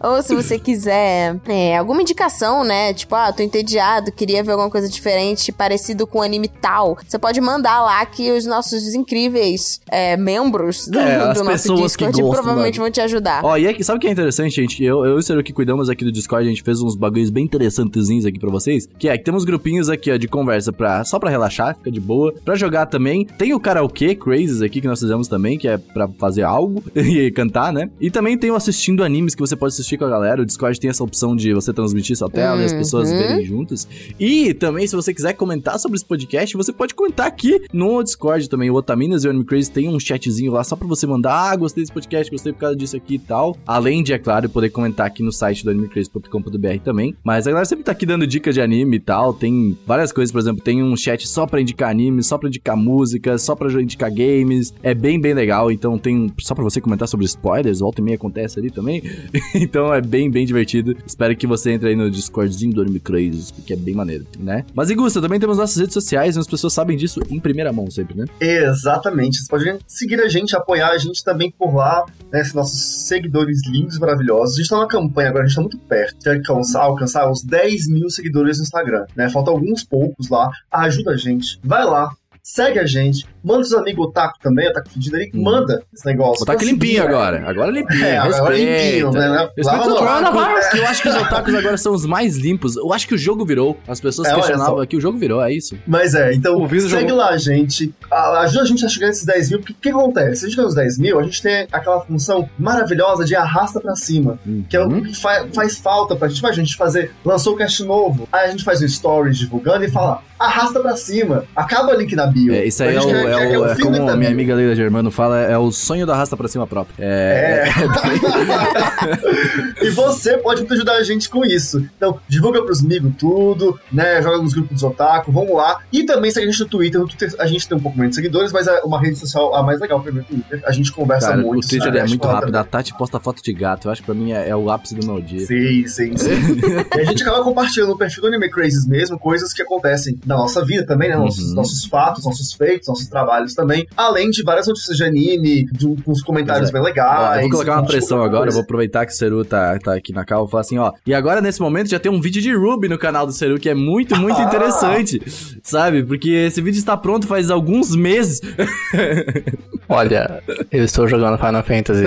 ou 0.00 0.22
se 0.22 0.34
você 0.34 0.58
quiser 0.58 1.36
é, 1.46 1.76
alguma 1.76 2.02
indicação, 2.02 2.64
né? 2.64 2.92
Tipo, 2.94 3.14
ah, 3.14 3.32
tô 3.32 3.42
entediado, 3.42 4.12
queria 4.12 4.42
ver 4.42 4.52
alguma 4.52 4.70
coisa 4.70 4.88
diferente, 4.88 5.52
parecido 5.52 6.06
com 6.06 6.22
anime 6.22 6.48
tal. 6.48 6.96
Você 7.06 7.18
pode 7.18 7.40
mandar 7.40 7.80
lá 7.82 8.04
que 8.06 8.30
os 8.32 8.46
nossos 8.46 8.94
incríveis 8.94 9.80
é, 9.90 10.16
membros 10.16 10.86
do, 10.88 10.98
É, 10.98 11.18
do 11.34 11.44
nosso 11.44 11.44
pessoas 11.44 11.96
que 11.96 12.04
Discord 12.06 12.22
gostam, 12.22 12.42
provavelmente 12.42 12.78
vão 12.78 12.90
te 12.90 13.00
ajudar. 13.00 13.44
Ó, 13.44 13.56
e 13.56 13.66
é 13.66 13.72
que- 13.74 13.84
sabe 13.84 13.98
o 13.98 14.00
que 14.00 14.06
é 14.08 14.10
interessante, 14.10 14.54
gente? 14.54 14.82
Eu, 14.82 15.04
eu 15.04 15.16
e 15.16 15.18
o 15.18 15.22
Seru 15.22 15.42
que 15.42 15.52
cuidamos 15.52 15.88
aqui 15.88 16.04
do 16.04 16.12
Discord, 16.12 16.46
a 16.46 16.50
gente 16.50 16.62
fez 16.62 16.80
uns 16.80 16.94
bagulhos 16.94 17.30
bem 17.30 17.44
interessantezinhos 17.44 18.24
aqui 18.24 18.38
pra 18.38 18.50
vocês. 18.50 18.88
Que 18.98 19.08
é 19.08 19.16
que 19.18 19.24
temos 19.24 19.44
grupinhos 19.44 19.88
aqui, 19.88 20.10
ó, 20.10 20.16
de 20.16 20.28
conversa 20.28 20.72
pra, 20.72 21.04
só 21.04 21.18
pra 21.18 21.30
relaxar, 21.30 21.76
fica 21.76 21.90
de 21.90 22.00
boa. 22.00 22.32
Pra 22.44 22.54
jogar 22.54 22.86
também. 22.86 23.24
Tem 23.24 23.54
o 23.54 23.60
karaokê 23.60 24.14
Crazes 24.14 24.62
aqui 24.62 24.80
que 24.80 24.86
nós 24.86 25.00
fizemos 25.00 25.28
também, 25.28 25.58
que 25.58 25.68
é 25.68 25.76
pra 25.78 26.08
fazer 26.18 26.42
algo 26.42 26.82
e 26.94 27.30
cantar, 27.30 27.72
né? 27.72 27.90
E 28.00 28.10
também 28.10 28.36
tem 28.38 28.50
o 28.50 28.54
assistindo 28.54 29.02
animes 29.18 29.34
que 29.34 29.40
você 29.40 29.56
pode 29.56 29.72
assistir 29.74 29.98
com 29.98 30.04
a 30.04 30.08
galera. 30.08 30.42
O 30.42 30.46
Discord 30.46 30.78
tem 30.78 30.88
essa 30.90 31.02
opção 31.02 31.34
de 31.34 31.52
você 31.52 31.72
transmitir 31.72 32.16
sua 32.16 32.30
tela 32.30 32.62
e 32.62 32.64
as 32.64 32.72
pessoas 32.72 33.10
Uhum. 33.10 33.18
verem 33.18 33.44
juntas. 33.44 33.88
E 34.18 34.54
também, 34.54 34.86
se 34.86 34.94
você 34.94 35.12
quiser 35.12 35.32
comentar 35.32 35.78
sobre 35.78 35.96
esse 35.96 36.04
podcast, 36.04 36.56
você 36.56 36.72
pode 36.72 36.94
comentar 36.94 37.26
aqui 37.26 37.60
no 37.72 38.02
Discord 38.02 38.48
também. 38.48 38.70
O 38.70 38.74
Otaminas 38.74 39.24
e 39.24 39.26
o 39.26 39.30
Anime 39.30 39.44
Crazy 39.44 39.70
tem 39.70 39.88
um 39.88 39.98
chatzinho 39.98 40.52
lá 40.52 40.62
só 40.62 40.76
pra 40.76 40.86
você 40.86 41.06
mandar, 41.06 41.50
ah, 41.50 41.56
gostei 41.56 41.82
desse 41.82 41.92
podcast, 41.92 42.30
gostei 42.30 42.52
por 42.52 42.60
causa 42.60 42.76
disso 42.76 42.96
aqui 42.96 43.14
e 43.14 43.18
tal. 43.18 43.56
Além 43.66 44.02
de, 44.02 44.12
é 44.12 44.18
claro, 44.18 44.48
poder 44.48 44.70
comentar 44.70 45.06
aqui 45.06 45.22
no 45.22 45.32
site 45.32 45.64
do 45.64 45.70
animecrazy.com.br 45.70 46.78
também. 46.84 47.14
Mas 47.24 47.46
a 47.46 47.50
galera 47.50 47.66
sempre 47.66 47.84
tá 47.84 47.92
aqui 47.92 48.06
dando 48.06 48.26
dicas 48.26 48.54
de 48.54 48.60
anime 48.60 48.96
e 48.96 49.00
tal. 49.00 49.32
Tem 49.34 49.76
várias 49.86 50.12
coisas, 50.12 50.30
por 50.32 50.38
exemplo, 50.38 50.62
tem 50.62 50.82
um 50.82 50.96
chat 50.96 51.26
só 51.26 51.46
pra 51.46 51.60
indicar 51.60 51.90
anime, 51.90 52.22
só 52.22 52.38
pra 52.38 52.48
indicar 52.48 52.76
música, 52.76 53.36
só 53.38 53.54
pra 53.54 53.68
indicar 53.82 54.12
games. 54.12 54.72
É 54.82 54.94
bem, 54.94 55.20
bem 55.20 55.34
legal. 55.34 55.70
Então 55.70 55.98
tem 55.98 56.32
só 56.40 56.54
pra 56.54 56.64
você 56.64 56.80
comentar 56.80 57.08
sobre 57.08 57.26
spoilers, 57.26 57.80
volta 57.80 58.00
e 58.00 58.04
meia 58.04 58.14
acontece 58.16 58.58
ali 58.58 58.70
também. 58.70 59.02
então 59.54 59.92
é 59.92 60.00
bem, 60.00 60.30
bem 60.30 60.46
divertido. 60.46 60.96
Espero 61.06 61.36
que 61.36 61.46
você 61.46 61.72
entre 61.72 61.90
aí 61.90 61.96
no 61.96 62.10
Discordzinho 62.10 62.72
do 62.72 62.82
Anime 62.82 63.00
porque 63.00 63.72
é 63.72 63.76
bem 63.76 63.94
maneiro, 63.94 64.26
né? 64.38 64.64
Mas, 64.74 64.90
Igusta, 64.90 65.20
também 65.20 65.40
temos 65.40 65.58
nossas 65.58 65.76
redes 65.76 65.94
sociais, 65.94 66.36
e 66.36 66.38
as 66.38 66.46
pessoas 66.46 66.72
sabem 66.72 66.96
disso 66.96 67.20
em 67.30 67.40
primeira 67.40 67.72
mão 67.72 67.90
sempre, 67.90 68.16
né? 68.16 68.26
Exatamente. 68.40 69.38
Você 69.38 69.48
pode 69.48 69.78
seguir 69.86 70.20
a 70.20 70.28
gente, 70.28 70.56
apoiar 70.56 70.90
a 70.90 70.98
gente 70.98 71.22
também 71.24 71.50
por 71.50 71.74
lá, 71.74 72.04
né? 72.32 72.40
Esses 72.40 72.54
nossos 72.54 73.06
seguidores 73.06 73.66
lindos, 73.66 73.98
maravilhosos. 73.98 74.54
A 74.56 74.58
gente 74.58 74.70
tá 74.70 74.76
numa 74.76 74.88
campanha 74.88 75.30
agora, 75.30 75.44
a 75.44 75.46
gente 75.46 75.56
tá 75.56 75.62
muito 75.62 75.78
perto 75.78 76.18
de 76.18 76.28
alcançar, 76.28 76.82
alcançar 76.82 77.30
os 77.30 77.42
10 77.42 77.88
mil 77.88 78.10
seguidores 78.10 78.58
no 78.58 78.64
Instagram, 78.64 79.06
né? 79.16 79.28
Faltam 79.30 79.54
alguns 79.54 79.84
poucos 79.84 80.28
lá. 80.28 80.50
Ajuda 80.70 81.12
a 81.12 81.16
gente. 81.16 81.58
Vai 81.62 81.84
lá. 81.84 82.10
Segue 82.50 82.78
a 82.78 82.86
gente, 82.86 83.26
manda 83.44 83.60
os 83.60 83.74
amigos 83.74 84.06
otaku 84.06 84.38
também, 84.42 84.66
otaku 84.68 84.88
fedido 84.90 85.16
ali, 85.16 85.30
Hum. 85.34 85.42
manda 85.42 85.82
esse 85.92 86.06
negócio. 86.06 86.42
Otaku 86.42 86.64
limpinho 86.64 87.02
seguir, 87.02 87.06
agora. 87.06 87.48
Agora 87.48 87.70
limpinho. 87.70 88.04
É, 88.04 88.16
agora 88.16 88.56
limpinho, 88.56 89.10
né? 89.12 89.48
Respeita 89.56 89.88
o 89.88 89.92
otaku. 89.94 90.76
Eu 90.76 90.86
acho 90.86 91.02
que 91.02 91.08
os 91.08 91.14
otakus 91.22 91.54
agora 91.54 91.76
são 91.76 91.92
os 91.92 92.06
mais 92.06 92.36
limpos. 92.38 92.76
Eu 92.76 92.92
acho 92.92 93.06
que 93.06 93.14
o 93.14 93.18
jogo 93.18 93.44
virou. 93.44 93.76
As 93.86 94.00
pessoas 94.00 94.28
É, 94.28 94.34
questionavam 94.34 94.84
que 94.86 94.96
o 94.96 95.00
jogo 95.00 95.18
virou, 95.18 95.42
é 95.44 95.52
isso. 95.52 95.76
Mas 95.86 96.14
é, 96.14 96.32
então 96.32 96.66
segue 96.68 96.88
jogou. 97.08 97.16
lá, 97.16 97.36
gente. 97.36 97.94
Ajuda 98.10 98.62
a 98.62 98.66
gente 98.66 98.84
a 98.84 98.88
chegar 98.88 99.08
nesses 99.08 99.24
10 99.26 99.50
mil, 99.50 99.58
porque 99.60 99.72
o 99.72 99.76
que 99.76 99.88
acontece? 99.90 100.36
Se 100.40 100.46
a 100.46 100.48
gente 100.48 100.56
ganhar 100.56 100.68
os 100.68 100.74
10 100.74 100.98
mil, 100.98 101.20
a 101.20 101.22
gente 101.22 101.42
tem 101.42 101.66
aquela 101.70 102.00
função 102.00 102.48
maravilhosa 102.58 103.24
de 103.24 103.36
arrasta 103.36 103.78
pra 103.80 103.94
cima. 103.94 104.38
Que 104.70 104.76
é 104.76 104.80
o 104.80 104.88
Uhum. 104.88 105.02
que 105.02 105.14
fa- 105.20 105.46
faz 105.52 105.76
falta 105.78 106.16
pra 106.16 106.28
gente. 106.28 106.38
Imagina, 106.38 106.62
a 106.62 106.64
gente 106.66 106.76
fazer, 106.76 107.12
lançou 107.24 107.54
o 107.54 107.56
cast 107.56 107.82
novo, 107.84 108.26
aí 108.32 108.46
a 108.46 108.50
gente 108.50 108.64
faz 108.64 108.80
um 108.82 108.88
stories 108.88 109.36
divulgando 109.38 109.84
e 109.84 109.88
fala, 109.90 110.22
arrasta 110.38 110.80
pra 110.80 110.96
cima, 110.96 111.44
acaba 111.54 111.92
o 111.94 111.98
link 111.98 112.14
na 112.16 112.26
bio. 112.26 112.37
É, 112.50 112.64
isso 112.66 112.82
aí 112.82 112.90
é, 112.96 113.00
gente 113.00 113.06
o, 113.06 113.08
quer- 113.08 113.22
quer- 113.24 113.52
é, 113.52 113.58
o, 113.58 113.66
é 113.66 113.74
fim 113.74 113.82
como 113.82 113.96
da 114.06 114.12
a 114.12 114.16
minha 114.16 114.30
bio. 114.30 114.32
amiga 114.38 114.54
Leila 114.54 114.74
Germano 114.74 115.10
fala, 115.10 115.40
é 115.40 115.58
o 115.58 115.70
sonho 115.70 116.06
da 116.06 116.16
raça 116.16 116.36
pra 116.36 116.48
cima 116.48 116.66
próprio. 116.66 116.94
É. 116.98 117.64
e 119.82 119.90
você 119.90 120.36
pode 120.38 120.60
muito 120.60 120.74
ajudar 120.74 120.94
a 120.96 121.02
gente 121.02 121.28
com 121.28 121.44
isso. 121.44 121.84
Então, 121.96 122.18
divulga 122.28 122.62
pros 122.62 122.82
amigos 122.82 123.12
tudo, 123.18 123.78
né? 123.92 124.22
Joga 124.22 124.38
nos 124.42 124.54
grupos 124.54 124.72
dos 124.74 124.82
otaku, 124.82 125.32
vamos 125.32 125.54
lá. 125.54 125.80
E 125.92 126.04
também 126.04 126.30
segue 126.30 126.48
a 126.48 126.50
gente 126.50 126.60
no 126.60 126.68
Twitter. 126.68 127.00
No 127.00 127.06
Twitter 127.08 127.34
a 127.38 127.46
gente 127.46 127.68
tem 127.68 127.76
um 127.76 127.80
pouco 127.80 127.96
menos 127.98 128.10
de 128.10 128.16
seguidores, 128.16 128.52
mas 128.52 128.66
é 128.66 128.80
uma 128.82 129.00
rede 129.00 129.18
social 129.18 129.54
a 129.54 129.62
mais 129.62 129.80
legal 129.80 130.00
pra 130.00 130.12
mim, 130.12 130.20
o 130.20 130.24
Twitter. 130.24 130.62
A 130.64 130.72
gente 130.72 130.92
conversa 130.92 131.28
Cara, 131.28 131.42
muito. 131.42 131.64
o 131.64 131.68
Twitter 131.68 131.94
é 131.96 132.06
muito 132.06 132.26
rápido. 132.26 132.46
também. 132.46 132.60
A 132.60 132.64
Tati 132.64 132.96
posta 132.96 133.20
foto 133.20 133.42
de 133.42 133.52
gato. 133.52 133.88
Eu 133.88 133.92
acho 133.92 134.02
que 134.02 134.06
pra 134.06 134.14
mim 134.14 134.32
é, 134.32 134.48
é 134.48 134.56
o 134.56 134.70
ápice 134.70 134.94
do 134.94 135.06
meu 135.06 135.20
dia. 135.20 135.40
Sim, 135.46 135.86
sim, 135.86 136.16
sim. 136.16 136.30
e 136.96 137.00
a 137.00 137.04
gente 137.04 137.22
acaba 137.22 137.42
compartilhando 137.42 137.90
no 137.90 137.98
perfil 137.98 138.22
do 138.22 138.28
Anime 138.28 138.50
Crazes 138.50 138.86
mesmo, 138.86 139.18
coisas 139.18 139.52
que 139.52 139.62
acontecem 139.62 140.18
na 140.26 140.36
nossa 140.36 140.64
vida 140.64 140.84
também, 140.86 141.08
né? 141.08 141.16
Nossos, 141.16 141.48
Uhum. 141.48 141.54
nossos 141.54 141.84
fatos, 141.84 142.24
nossos 142.28 142.52
feitos, 142.52 142.88
nossos 142.88 143.06
trabalhos 143.08 143.54
também. 143.54 143.86
Além 143.96 144.30
de 144.30 144.42
várias 144.42 144.66
notícias 144.66 144.96
de 144.96 145.04
anime, 145.04 145.64
de 145.72 145.86
uns 146.06 146.22
comentários 146.22 146.70
é. 146.70 146.72
bem 146.72 146.80
Ó, 146.80 146.84
legais. 146.84 147.36
eu 147.36 147.40
vou 147.42 147.50
colocar 147.50 147.72
uma 147.80 147.86
pressão 147.86 148.22
agora, 148.22 148.50
vou 148.50 148.62
aproveitar 148.62 149.04
que 149.06 149.12
o 149.12 149.14
Seru 149.16 149.44
tá, 149.44 149.78
tá 149.78 149.94
aqui 149.94 150.12
na 150.12 150.24
cal 150.24 150.40
e 150.40 150.42
vou 150.42 150.48
falar 150.48 150.60
assim, 150.62 150.78
ó. 150.78 150.92
E 151.06 151.14
agora, 151.14 151.40
nesse 151.40 151.60
momento, 151.60 151.88
já 151.90 151.98
tem 151.98 152.10
um 152.10 152.20
vídeo 152.20 152.40
de 152.42 152.54
Ruby 152.54 152.88
no 152.88 152.98
canal 152.98 153.26
do 153.26 153.32
Seru, 153.32 153.58
que 153.58 153.68
é 153.68 153.74
muito, 153.74 154.16
muito 154.16 154.38
Ah. 154.40 154.44
interessante. 154.44 155.20
Sabe? 155.62 156.02
Porque 156.04 156.30
esse 156.30 156.60
vídeo 156.60 156.78
está 156.78 156.96
pronto 156.96 157.26
faz 157.26 157.50
alguns 157.50 157.94
meses. 157.94 158.40
Olha, 159.88 160.42
eu 160.70 160.84
estou 160.84 161.08
jogando 161.08 161.38
Final 161.38 161.62
Fantasy. 161.62 162.04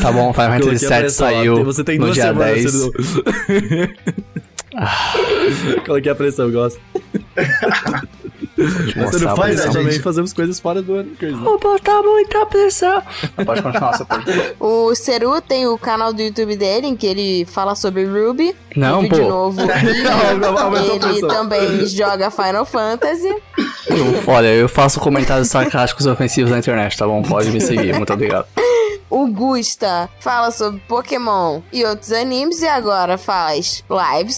Tá 0.00 0.12
bom, 0.12 0.32
Final 0.32 0.60
Fantasy 0.60 0.86
VII 0.86 1.04
ó. 1.04 1.08
saiu 1.08 1.64
Você 1.64 1.82
tem 1.82 1.98
no 1.98 2.04
duas 2.06 2.14
dia 2.14 2.24
semanas, 2.28 2.54
10. 2.54 2.70
Seru. 2.72 2.92
Coloquei 5.84 6.12
a 6.12 6.14
pressão, 6.14 6.50
gosto. 6.50 6.80
Mas 8.96 9.10
você 9.10 9.24
não 9.24 9.32
a 9.32 9.36
faz, 9.36 9.56
né? 9.56 9.72
Gente. 9.72 10.00
fazemos 10.00 10.32
coisas 10.32 10.60
fora 10.60 10.82
do 10.82 10.94
ano. 10.94 11.10
Vou 11.42 11.58
botar 11.58 12.02
muita 12.02 12.44
pressão. 12.46 13.02
Pode 13.44 13.62
continuar, 13.62 13.96
você 13.96 14.04
pode. 14.04 14.24
O 14.58 14.94
Seru 14.94 15.40
tem 15.40 15.66
o 15.66 15.78
canal 15.78 16.12
do 16.12 16.20
YouTube 16.20 16.56
dele, 16.56 16.88
em 16.88 16.96
que 16.96 17.06
ele 17.06 17.44
fala 17.46 17.74
sobre 17.74 18.04
Ruby. 18.04 18.54
Não, 18.76 19.02
vídeo 19.02 19.22
pô. 19.22 19.28
novo. 19.28 19.60
Não, 19.66 20.74
a 20.76 20.84
ele 20.84 21.26
também 21.26 21.86
joga 21.86 22.30
Final 22.30 22.64
Fantasy. 22.64 23.28
Eu, 23.88 24.22
olha, 24.26 24.48
eu 24.48 24.68
faço 24.68 25.00
comentários 25.00 25.48
sarcásticos 25.48 26.06
e 26.06 26.08
ofensivos 26.08 26.50
na 26.50 26.58
internet, 26.58 26.96
tá 26.96 27.06
bom? 27.06 27.22
Pode 27.22 27.50
me 27.50 27.60
seguir, 27.60 27.94
muito 27.94 28.12
obrigado. 28.12 28.46
O 29.10 29.26
Gusta 29.26 30.08
fala 30.20 30.50
sobre 30.50 30.80
Pokémon 30.86 31.60
e 31.72 31.84
outros 31.84 32.12
animes. 32.12 32.62
E 32.62 32.66
agora 32.66 33.18
faz 33.18 33.82
live. 33.88 34.30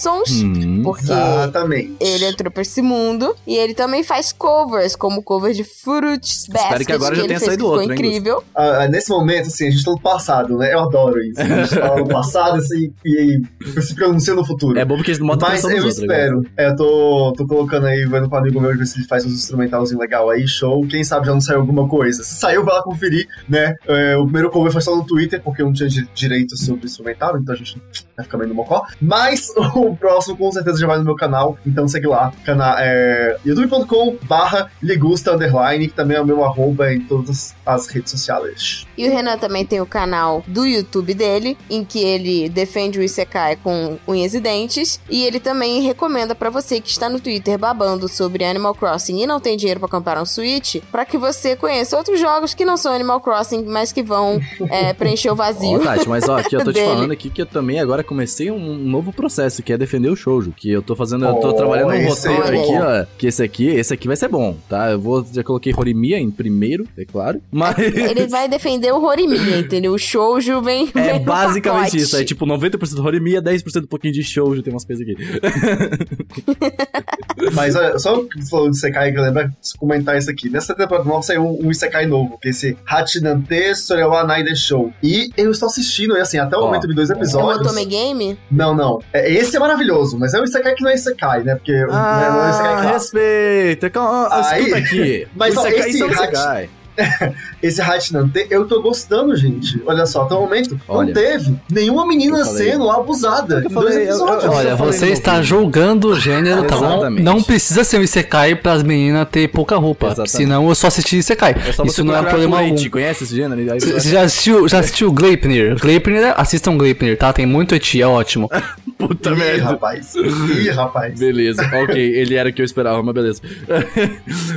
Hum. 0.43 0.81
Porque 0.83 1.03
Exatamente. 1.03 1.95
ele 1.99 2.25
entrou 2.25 2.51
pra 2.51 2.61
esse 2.61 2.81
mundo. 2.81 3.35
E 3.45 3.55
ele 3.55 3.73
também 3.73 4.03
faz 4.03 4.31
covers, 4.33 4.95
como 4.95 5.21
cover 5.21 5.53
de 5.53 5.63
Fruits 5.63 6.47
Basket, 6.51 6.85
que 6.85 6.91
agora 6.91 7.15
já 7.15 7.21
ele 7.21 7.27
tenha 7.27 7.39
saído 7.39 7.51
que 7.51 7.57
ficou 7.63 7.71
outro, 7.71 7.93
hein, 7.93 7.99
incrível. 7.99 8.43
Ah, 8.55 8.87
nesse 8.87 9.09
momento, 9.09 9.47
assim, 9.47 9.67
a 9.67 9.71
gente 9.71 9.83
tá 9.83 9.91
no 9.91 9.99
passado, 10.01 10.57
né? 10.57 10.73
Eu 10.73 10.79
adoro 10.79 11.19
isso. 11.21 11.39
A 11.39 11.45
gente 11.45 11.79
tá 11.79 11.95
no 11.95 12.07
passado 12.07 12.57
assim, 12.57 12.91
e, 13.05 13.41
se 13.81 13.95
pronuncia 13.95 14.33
no 14.33 14.45
futuro. 14.45 14.77
É 14.77 14.85
bom 14.85 14.95
porque 14.95 15.11
eles 15.11 15.19
não 15.19 15.27
botam 15.27 15.49
Mas 15.49 15.63
eu 15.63 15.69
outros. 15.69 15.97
né? 15.97 16.03
espero. 16.03 16.41
É, 16.57 16.69
eu 16.69 16.75
tô, 16.75 17.33
tô 17.37 17.47
colocando 17.47 17.85
aí, 17.87 18.05
vendo 18.05 18.29
com 18.29 18.35
um 18.35 18.39
amigo 18.39 18.59
meu 18.59 18.75
ver 18.75 18.85
se 18.85 18.97
ele 18.97 19.07
faz 19.07 19.25
uns 19.25 19.33
instrumentalzinhos 19.33 19.99
legal 19.99 20.29
aí, 20.29 20.47
show. 20.47 20.85
Quem 20.87 21.03
sabe 21.03 21.27
já 21.27 21.33
não 21.33 21.41
saiu 21.41 21.59
alguma 21.59 21.87
coisa. 21.87 22.23
Se 22.23 22.39
saiu, 22.39 22.63
vai 22.63 22.75
lá 22.75 22.83
conferir, 22.83 23.27
né? 23.47 23.75
É, 23.87 24.17
o 24.17 24.23
primeiro 24.23 24.49
cover 24.49 24.62
foi 24.71 24.81
só 24.81 24.95
no 24.95 25.03
Twitter, 25.03 25.41
porque 25.41 25.61
eu 25.61 25.65
não 25.67 25.73
tinha 25.73 25.89
di- 25.89 26.07
direito 26.13 26.55
sobre 26.57 26.85
instrumental, 26.85 27.37
então 27.37 27.53
a 27.53 27.57
gente 27.57 27.81
vai 28.15 28.23
ficar 28.25 28.37
meio 28.37 28.49
no 28.49 28.55
mocó. 28.55 28.85
Mas 29.01 29.49
o 29.75 29.95
próximo 29.95 30.37
com 30.37 30.51
certeza 30.51 30.79
já 30.79 30.87
vai 30.87 30.97
no 30.97 31.03
meu 31.03 31.15
canal, 31.15 31.57
então 31.65 31.87
segue 31.87 32.07
lá. 32.07 32.31
Cana 32.45 32.75
é, 32.79 33.37
youtube.com 33.45 34.17
barra 34.27 34.69
ligusta 34.81 35.33
underline, 35.33 35.87
que 35.87 35.93
também 35.93 36.17
é 36.17 36.21
o 36.21 36.25
meu 36.25 36.43
arroba 36.43 36.91
em 36.93 37.01
todas 37.01 37.55
as 37.65 37.87
redes 37.87 38.11
sociais. 38.11 38.87
E 38.97 39.07
o 39.07 39.11
Renan 39.11 39.37
também 39.37 39.65
tem 39.65 39.81
o 39.81 39.85
canal 39.85 40.43
do 40.47 40.65
YouTube 40.65 41.13
dele, 41.13 41.57
em 41.69 41.83
que 41.83 41.99
ele 41.99 42.49
defende 42.49 42.99
o 42.99 43.03
Isekai 43.03 43.55
com 43.55 43.97
unhas 44.07 44.33
e 44.33 44.39
dentes. 44.39 44.99
E 45.09 45.23
ele 45.23 45.39
também 45.39 45.81
recomenda 45.81 46.35
pra 46.35 46.49
você 46.49 46.79
que 46.79 46.89
está 46.89 47.09
no 47.09 47.19
Twitter 47.19 47.57
babando 47.57 48.07
sobre 48.07 48.43
Animal 48.43 48.75
Crossing 48.75 49.21
e 49.21 49.27
não 49.27 49.39
tem 49.39 49.57
dinheiro 49.57 49.79
pra 49.79 49.89
comprar 49.89 50.21
um 50.21 50.25
Switch, 50.25 50.77
pra 50.91 51.05
que 51.05 51.17
você 51.17 51.55
conheça 51.55 51.97
outros 51.97 52.19
jogos 52.19 52.53
que 52.53 52.65
não 52.65 52.77
são 52.77 52.93
Animal 52.93 53.19
Crossing, 53.21 53.63
mas 53.63 53.91
que 53.91 54.03
vão 54.03 54.39
é, 54.69 54.91
preencher 54.93 55.29
o 55.29 55.33
Ó, 55.33 55.35
vazio. 55.35 55.79
Tati, 55.79 56.07
mas 56.09 56.27
ó, 56.27 56.37
aqui 56.37 56.55
eu 56.55 56.63
tô 56.63 56.71
te 56.73 56.81
falando 56.83 57.11
aqui 57.11 57.29
que 57.29 57.41
eu 57.41 57.45
também 57.45 57.79
agora 57.79 58.03
comecei 58.03 58.51
um 58.51 58.75
novo 58.75 59.11
processo, 59.13 59.61
que 59.63 59.71
é 59.73 59.77
defender 59.77 60.09
o 60.09 60.15
shoujo, 60.15 60.51
que 60.55 60.69
eu 60.69 60.81
tô 60.81 60.95
fazendo, 60.95 61.25
eu 61.25 61.35
tô 61.35 61.49
Oh, 61.49 61.53
trabalhando 61.53 61.93
um 61.93 62.07
roteiro 62.07 62.55
é 62.55 62.59
aqui, 62.61 62.73
ó, 62.79 63.05
que 63.17 63.27
esse 63.27 63.43
aqui, 63.43 63.67
esse 63.67 63.93
aqui 63.93 64.07
vai 64.07 64.15
ser 64.17 64.27
bom, 64.27 64.55
tá? 64.67 64.91
Eu 64.91 64.99
vou, 64.99 65.25
já 65.31 65.43
coloquei 65.43 65.73
Horimiya 65.75 66.17
em 66.19 66.31
primeiro, 66.31 66.87
é 66.97 67.05
claro, 67.05 67.41
mas 67.51 67.77
Ele 67.77 68.27
vai 68.27 68.47
defender 68.47 68.82
o 68.91 69.03
Horimiya, 69.03 69.59
entendeu? 69.59 69.93
O 69.93 69.97
shoujo 69.99 70.61
vem, 70.61 70.89
é 70.95 71.01
vem 71.01 71.19
no 71.19 71.25
basicamente 71.25 71.83
pacote. 71.85 71.97
isso, 71.97 72.17
é 72.17 72.23
tipo 72.23 72.45
90% 72.45 73.03
Horimiya, 73.05 73.41
10% 73.41 73.83
um 73.83 73.87
pouquinho 73.87 74.13
de 74.13 74.23
shoujo, 74.23 74.63
tem 74.63 74.73
umas 74.73 74.85
coisas 74.85 75.05
aqui. 75.07 75.15
Mas 77.53 77.75
olha, 77.75 77.97
só 77.99 78.23
falou 78.49 78.69
de 78.69 78.77
Isekai, 78.77 79.11
que 79.11 79.19
eu 79.19 79.23
lembro 79.23 79.47
de 79.47 79.77
comentar 79.77 80.17
isso 80.17 80.29
aqui. 80.29 80.49
Nessa 80.49 80.73
temporada 80.75 81.07
nova 81.07 81.21
saiu 81.21 81.43
um, 81.45 81.67
um 81.67 81.71
Isekai 81.71 82.05
novo, 82.05 82.37
que 82.41 82.47
é 82.47 82.51
esse 82.51 82.77
Hachinante 82.85 83.75
Sorewa 83.75 84.23
Naide 84.23 84.55
Show. 84.55 84.91
E 85.03 85.29
eu 85.37 85.51
estou 85.51 85.67
assistindo, 85.67 86.15
e 86.17 86.21
assim, 86.21 86.37
até 86.37 86.57
o 86.57 86.61
Ó. 86.61 86.65
momento 86.67 86.87
de 86.87 86.93
dois 86.95 87.09
É 87.09 87.13
o 87.13 87.17
episódios. 87.17 87.67
Otome 87.67 87.85
Game? 87.85 88.37
Não, 88.51 88.75
não. 88.75 88.99
É, 89.11 89.31
esse 89.31 89.55
é 89.55 89.59
maravilhoso, 89.59 90.17
mas 90.17 90.33
é 90.33 90.39
um 90.39 90.43
Isekai 90.43 90.73
que 90.75 90.83
não 90.83 90.91
é 90.91 90.95
Isekai, 90.95 91.43
né? 91.43 91.55
Porque 91.55 91.71
né, 91.73 91.85
não 91.87 91.95
é 91.95 92.47
um 92.47 92.49
Isekai 92.49 92.73
Ah, 92.73 92.81
clássico. 92.81 93.17
respeita, 93.17 93.89
calma, 93.89 94.27
Aí- 94.31 94.59
escuta 94.61 94.77
aqui. 94.77 95.27
Mas, 95.35 95.57
ó, 95.57 95.67
Isekai 95.67 95.89
esse 95.89 95.97
são 95.97 96.07
Hachi- 96.07 96.17
Isekai. 96.23 96.69
Esse 97.61 97.81
Hachinante, 97.81 98.45
eu 98.49 98.67
tô 98.67 98.81
gostando, 98.81 99.35
gente. 99.35 99.81
Olha 99.85 100.05
só, 100.05 100.23
até 100.23 100.35
o 100.35 100.41
momento 100.41 100.79
Olha. 100.87 101.07
não 101.07 101.13
teve 101.13 101.55
nenhuma 101.71 102.05
menina 102.07 102.43
sendo 102.45 102.89
abusada 102.89 103.61
Eu 103.63 103.69
falei, 103.69 103.97
eu- 103.97 104.03
episódios. 104.03 104.43
eu- 104.43 104.51
eu- 104.51 104.57
Olha, 104.57 104.75
você 104.75 105.07
está 105.09 105.41
julgando 105.41 106.09
o 106.09 106.19
gênero, 106.19 106.63
tá 106.65 106.77
bom? 106.77 107.09
Não 107.09 107.41
precisa 107.41 107.83
ser 107.83 107.99
um 107.99 108.03
Isekai 108.03 108.55
pras 108.55 108.83
meninas 108.83 109.27
ter 109.31 109.47
pouca 109.49 109.75
roupa. 109.77 110.07
Exatamente. 110.07 110.31
Senão 110.31 110.69
eu 110.69 110.75
só 110.75 110.87
assisti 110.87 111.17
Isekai. 111.17 111.53
É 111.53 111.69
Isso 111.87 112.03
não 112.03 112.13
é 112.13 112.17
procurar 112.17 112.23
problema 112.29 112.59
algum. 112.59 112.89
Conhece 112.89 113.23
esse 113.23 113.35
gênero? 113.35 113.59
Aí 113.73 113.79
você 113.79 113.93
Você 113.93 114.09
já 114.09 114.21
assistiu, 114.21 114.67
já 114.67 114.79
assistiu 114.79 115.11
Gleipnir? 115.11 115.79
Gleipnir, 115.79 116.33
assistam 116.37 116.77
Gleipnir, 116.77 117.17
tá? 117.17 117.31
Tem 117.33 117.45
muito 117.45 117.73
eti, 117.73 118.01
é 118.01 118.07
ótimo. 118.07 118.49
Puta 118.97 119.31
Ih, 119.31 119.35
merda. 119.35 119.63
rapaz. 119.63 120.13
Ih, 120.15 120.69
rapaz. 120.69 121.19
Beleza, 121.19 121.61
ok, 121.73 121.95
ele 121.97 122.35
era 122.35 122.49
o 122.49 122.53
que 122.53 122.61
eu 122.61 122.65
esperava, 122.65 123.01
mas 123.01 123.13
beleza. 123.13 123.41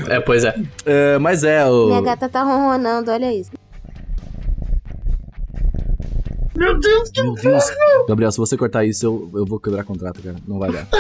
É, 0.09 0.21
pois 0.21 0.45
é. 0.45 0.55
É, 0.85 1.19
mas 1.19 1.43
é, 1.45 1.65
o. 1.65 1.87
Minha 1.89 2.01
gata 2.03 2.26
tá 2.29 2.43
ronronando, 2.43 3.11
olha 3.11 3.33
isso. 3.33 3.51
Meu 6.57 6.79
Deus, 6.79 7.11
que 7.11 7.23
Meu 7.23 7.35
Deus. 7.35 7.65
Gabriel, 8.09 8.33
se 8.33 8.39
você 8.39 8.57
cortar 8.57 8.85
isso, 8.85 9.05
eu, 9.07 9.31
eu 9.41 9.45
vou 9.45 9.61
quebrar 9.61 9.85
contrato, 9.85 10.23
cara. 10.23 10.37
Não 10.47 10.59
vai 10.59 10.73
dar. 10.73 10.89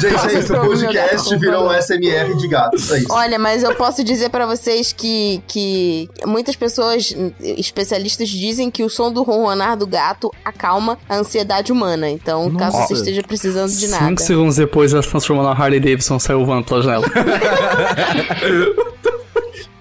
Gente, 0.00 0.36
é 0.36 0.38
isso. 0.38 0.52
O 0.54 0.60
podcast 0.60 1.36
virou 1.36 1.68
um 1.68 1.82
SMR 1.82 2.36
de 2.36 2.48
gatos. 2.48 2.90
É 2.90 2.98
isso. 2.98 3.12
Olha, 3.12 3.38
mas 3.38 3.62
eu 3.62 3.74
posso 3.74 4.02
dizer 4.02 4.30
pra 4.30 4.46
vocês 4.46 4.92
que, 4.92 5.42
que 5.46 6.08
muitas 6.24 6.56
pessoas, 6.56 7.14
especialistas, 7.40 8.28
dizem 8.28 8.70
que 8.70 8.82
o 8.82 8.90
som 8.90 9.12
do 9.12 9.22
ronronar 9.22 9.76
do 9.76 9.86
gato 9.86 10.32
acalma 10.44 10.98
a 11.08 11.16
ansiedade 11.16 11.72
humana. 11.72 12.10
Então, 12.10 12.50
caso 12.54 12.76
Nossa. 12.76 12.88
você 12.88 12.94
esteja 12.94 13.22
precisando 13.22 13.70
de 13.70 13.88
nada. 13.88 14.06
Cinco 14.06 14.22
segundos 14.22 14.56
depois, 14.56 14.92
ela 14.92 15.02
se 15.02 15.08
transformou 15.08 15.44
na 15.44 15.52
Harley 15.52 15.80
Davidson, 15.80 16.18
saiu 16.18 16.44
voando 16.44 16.64
pela 16.64 16.82
janela. 16.82 17.06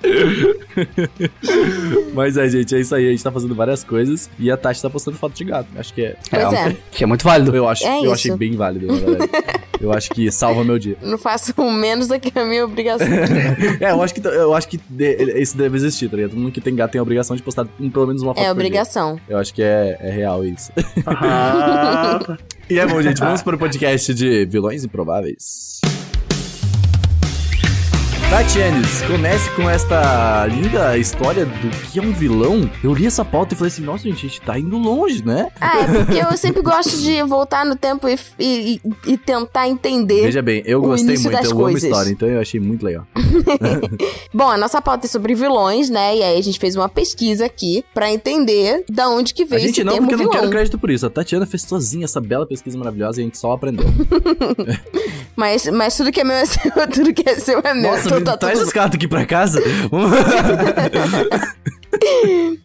Mas 2.13 2.37
é, 2.37 2.47
gente, 2.47 2.75
é 2.75 2.79
isso 2.79 2.93
aí. 2.95 3.07
A 3.07 3.11
gente 3.11 3.23
tá 3.23 3.31
fazendo 3.31 3.55
várias 3.55 3.83
coisas 3.83 4.29
e 4.39 4.49
a 4.51 4.57
Tati 4.57 4.81
tá 4.81 4.89
postando 4.89 5.17
foto 5.17 5.33
de 5.33 5.43
gato. 5.43 5.67
Acho 5.77 5.93
que 5.93 6.03
é. 6.03 6.15
Pois 6.29 6.53
é. 6.53 6.75
Que 6.91 7.03
é 7.03 7.07
muito 7.07 7.23
válido. 7.23 7.55
Eu, 7.55 7.67
acho, 7.67 7.85
É 7.85 7.97
eu 7.99 8.03
isso. 8.05 8.13
achei 8.13 8.31
bem 8.35 8.55
válido, 8.55 8.87
na 8.87 8.93
verdade. 8.93 9.29
Eu 9.81 9.91
acho 9.91 10.09
que 10.11 10.31
salva 10.31 10.63
meu 10.63 10.79
dia. 10.79 10.97
Não 11.01 11.17
faço 11.17 11.53
menos 11.71 12.07
do 12.07 12.19
que 12.19 12.37
a 12.37 12.45
minha 12.45 12.65
obrigação. 12.65 13.05
É, 13.79 13.91
eu 13.91 14.01
acho 14.01 14.13
que, 14.13 14.25
eu 14.27 14.53
acho 14.53 14.67
que 14.67 14.79
de- 14.89 15.41
isso 15.41 15.57
deve 15.57 15.75
existir, 15.77 16.09
tá 16.09 16.15
ligado? 16.15 16.31
Todo 16.31 16.39
mundo 16.39 16.51
que 16.51 16.61
tem 16.61 16.75
gato 16.75 16.91
tem 16.91 16.99
a 16.99 17.03
obrigação 17.03 17.35
de 17.35 17.41
postar 17.43 17.65
pelo 17.65 18.07
menos 18.07 18.21
uma 18.21 18.33
foto 18.33 18.43
É 18.43 18.47
por 18.47 18.53
dia. 18.53 18.53
obrigação. 18.53 19.19
Eu 19.27 19.37
acho 19.37 19.53
que 19.53 19.61
é, 19.61 19.97
é 19.99 20.11
real 20.11 20.43
isso. 20.45 20.71
Ah, 21.05 22.37
E 22.69 22.79
é 22.79 22.85
bom, 22.85 23.01
gente. 23.01 23.19
Vamos 23.19 23.41
para 23.41 23.55
o 23.55 23.59
podcast 23.59 24.13
de 24.13 24.45
vilões 24.45 24.83
improváveis. 24.83 25.79
Tatianes, 28.35 29.01
comece 29.03 29.49
com 29.51 29.69
esta 29.69 30.45
linda 30.47 30.97
história 30.97 31.45
do 31.45 31.69
que 31.89 31.99
é 31.99 32.01
um 32.01 32.11
vilão. 32.11 32.69
Eu 32.83 32.93
li 32.93 33.05
essa 33.05 33.23
pauta 33.23 33.53
e 33.53 33.57
falei 33.57 33.71
assim, 33.71 33.81
nossa, 33.81 34.03
gente, 34.03 34.17
a 34.17 34.27
gente 34.27 34.41
tá 34.41 34.59
indo 34.59 34.77
longe, 34.77 35.25
né? 35.25 35.47
Ah, 35.61 35.79
é 35.79 36.03
porque 36.03 36.17
eu 36.17 36.35
sempre 36.35 36.61
gosto 36.61 36.97
de 36.97 37.23
voltar 37.23 37.65
no 37.65 37.77
tempo 37.77 38.09
e, 38.09 38.19
e, 38.37 38.81
e 39.07 39.17
tentar 39.17 39.69
entender. 39.69 40.23
Veja 40.23 40.41
bem, 40.41 40.61
eu 40.65 40.81
gostei 40.81 41.17
muito, 41.17 41.45
eu 41.45 41.55
coisas. 41.55 41.83
amo 41.85 41.93
história, 41.93 42.11
então 42.11 42.27
eu 42.27 42.41
achei 42.41 42.59
muito 42.59 42.85
legal. 42.85 43.07
Bom, 44.33 44.49
a 44.49 44.57
nossa 44.57 44.81
pauta 44.81 45.05
é 45.05 45.09
sobre 45.09 45.33
vilões, 45.33 45.89
né? 45.89 46.17
E 46.17 46.21
aí 46.21 46.37
a 46.37 46.43
gente 46.43 46.59
fez 46.59 46.75
uma 46.75 46.89
pesquisa 46.89 47.45
aqui 47.45 47.85
pra 47.93 48.11
entender 48.11 48.83
da 48.89 49.07
onde 49.07 49.33
que 49.33 49.43
A 49.43 49.45
veio 49.45 49.61
gente 49.61 49.71
esse 49.71 49.83
não, 49.85 49.93
termo 49.93 50.07
porque 50.09 50.15
eu 50.21 50.25
não 50.25 50.25
vilão. 50.25 50.41
quero 50.41 50.51
crédito 50.51 50.77
por 50.77 50.89
isso. 50.89 51.05
A 51.05 51.09
Tatiana 51.09 51.45
fez 51.45 51.61
sozinha 51.61 52.03
essa 52.03 52.19
bela 52.19 52.45
pesquisa 52.45 52.77
maravilhosa 52.77 53.21
e 53.21 53.23
a 53.23 53.25
gente 53.27 53.37
só 53.37 53.53
aprendeu. 53.53 53.85
Mas, 55.35 55.67
mas 55.67 55.97
tudo 55.97 56.11
que 56.11 56.21
é 56.21 56.23
meu 56.23 56.35
é 56.35 56.45
seu, 56.47 56.71
tudo 56.91 57.13
que 57.13 57.29
é 57.29 57.35
seu 57.35 57.59
é 57.59 57.73
meu. 57.73 57.91
Nossa, 57.91 58.21
tá 58.31 58.37
traz 58.37 58.59
tudo 58.59 58.67
esse 58.67 58.75
gato 58.75 58.95
aqui 58.95 59.07
pra 59.07 59.25
casa. 59.25 59.61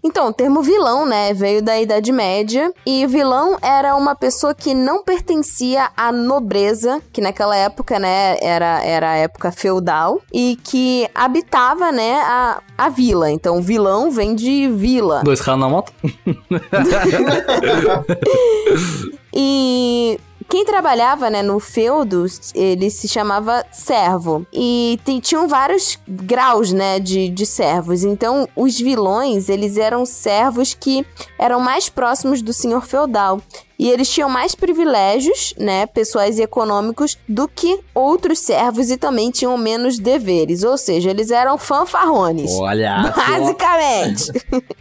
Então, 0.03 0.29
o 0.29 0.33
termo 0.33 0.63
vilão, 0.63 1.07
né, 1.07 1.33
veio 1.33 1.63
da 1.63 1.81
Idade 1.81 2.13
Média. 2.13 2.73
E 2.85 3.07
vilão 3.07 3.57
era 3.63 3.95
uma 3.95 4.15
pessoa 4.15 4.55
que 4.55 4.75
não 4.75 5.05
pertencia 5.05 5.91
à 5.97 6.11
nobreza, 6.11 7.01
que 7.13 7.21
naquela 7.21 7.57
época, 7.57 7.99
né, 7.99 8.37
era, 8.41 8.83
era 8.85 9.11
a 9.11 9.17
época 9.17 9.53
feudal, 9.53 10.21
e 10.33 10.59
que 10.65 11.09
habitava, 11.15 11.93
né, 11.93 12.21
a, 12.23 12.61
a 12.77 12.89
vila. 12.89 13.31
Então, 13.31 13.63
vilão 13.63 14.11
vem 14.11 14.35
de 14.35 14.69
vila. 14.69 15.23
Dois 15.23 15.41
caras 15.41 15.61
na 15.61 15.69
moto? 15.69 15.93
E 19.33 20.19
quem 20.51 20.65
trabalhava, 20.65 21.31
né, 21.31 21.43
no 21.43 21.61
feudo, 21.61 22.27
ele 22.55 22.91
se 22.91 23.07
chamava 23.07 23.65
servo. 23.71 24.45
E 24.53 24.99
tem- 25.05 25.21
tinham 25.21 25.47
vários 25.47 25.97
graus, 26.07 26.73
né, 26.73 26.99
de, 26.99 27.29
de 27.29 27.47
servos. 27.47 28.03
Então, 28.03 28.49
os 28.57 28.77
vilões, 28.79 29.49
eles 29.49 29.77
eram 29.79 30.05
servos 30.05 30.75
que 30.75 31.07
eram 31.39 31.61
mais 31.61 31.89
próximos 31.89 32.43
do 32.43 32.53
senhor 32.53 32.85
feudal. 32.85 33.41
E 33.81 33.89
eles 33.91 34.11
tinham 34.11 34.29
mais 34.29 34.55
privilégios, 34.55 35.55
né, 35.59 35.87
pessoais 35.87 36.39
e 36.39 36.43
econômicos, 36.43 37.17
do 37.27 37.49
que 37.49 37.81
outros 37.95 38.39
servos 38.41 38.91
e 38.91 38.99
também 38.99 39.31
tinham 39.31 39.57
menos 39.57 39.99
deveres. 39.99 40.63
Ou 40.63 40.77
seja, 40.77 41.09
eles 41.09 41.31
eram 41.31 41.57
fanfarrones. 41.57 42.51
Olha 42.61 43.11
só. 43.17 43.39
Basicamente. 43.39 44.33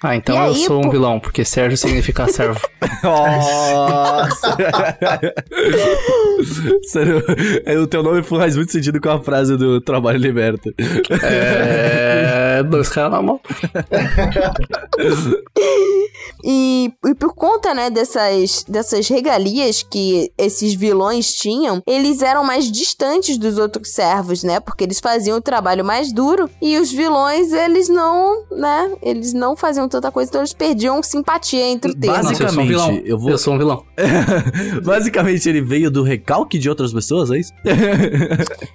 Ah, 0.00 0.14
então 0.14 0.36
E 0.36 0.38
eu 0.38 0.44
aí, 0.44 0.64
sou 0.64 0.86
um 0.86 0.88
vilão, 0.88 1.18
porque 1.18 1.44
Sérgio 1.44 1.76
significa 1.76 2.28
servo. 2.28 2.60
Nossa! 3.02 4.56
Sério, 6.84 7.24
o 7.82 7.86
teu 7.88 8.04
nome 8.04 8.22
faz 8.22 8.54
muito 8.54 8.70
sentido 8.70 9.00
com 9.00 9.10
a 9.10 9.20
frase 9.20 9.56
do 9.56 9.80
Trabalho 9.80 10.18
Liberta. 10.20 10.72
É. 11.24 12.62
Dois 12.62 12.88
caras 12.88 13.10
na 13.10 13.20
moto. 13.20 13.42
E, 16.44 16.67
e 17.06 17.14
por 17.14 17.34
conta, 17.34 17.72
né, 17.74 17.90
dessas, 17.90 18.64
dessas 18.68 19.08
regalias 19.08 19.82
que 19.82 20.30
esses 20.38 20.74
vilões 20.74 21.32
tinham, 21.34 21.82
eles 21.86 22.22
eram 22.22 22.44
mais 22.44 22.70
distantes 22.70 23.36
dos 23.38 23.58
outros 23.58 23.90
servos, 23.90 24.42
né? 24.42 24.60
Porque 24.60 24.84
eles 24.84 25.00
faziam 25.00 25.38
o 25.38 25.40
trabalho 25.40 25.84
mais 25.84 26.12
duro 26.12 26.48
e 26.60 26.76
os 26.78 26.90
vilões, 26.90 27.52
eles 27.52 27.88
não, 27.88 28.44
né? 28.50 28.92
Eles 29.02 29.32
não 29.32 29.56
faziam 29.56 29.88
tanta 29.88 30.10
coisa, 30.10 30.28
então 30.30 30.40
eles 30.40 30.52
perdiam 30.52 31.02
simpatia 31.02 31.64
entre 31.66 31.92
o 31.92 31.94
termo. 31.94 32.16
Basic- 32.16 32.42
Nossa, 32.42 32.44
eu 32.44 32.48
sou 32.50 32.62
um. 32.62 32.66
Basicamente, 32.66 33.08
eu 33.10 33.18
vou- 33.18 33.30
Eu 33.30 33.38
sou 33.38 33.54
um 33.54 33.58
vilão. 33.58 33.84
Basicamente, 34.84 35.48
ele 35.48 35.60
veio 35.60 35.90
do 35.90 36.02
recalque 36.02 36.58
de 36.58 36.68
outras 36.68 36.92
pessoas, 36.92 37.30
é 37.30 37.38
isso? 37.38 37.52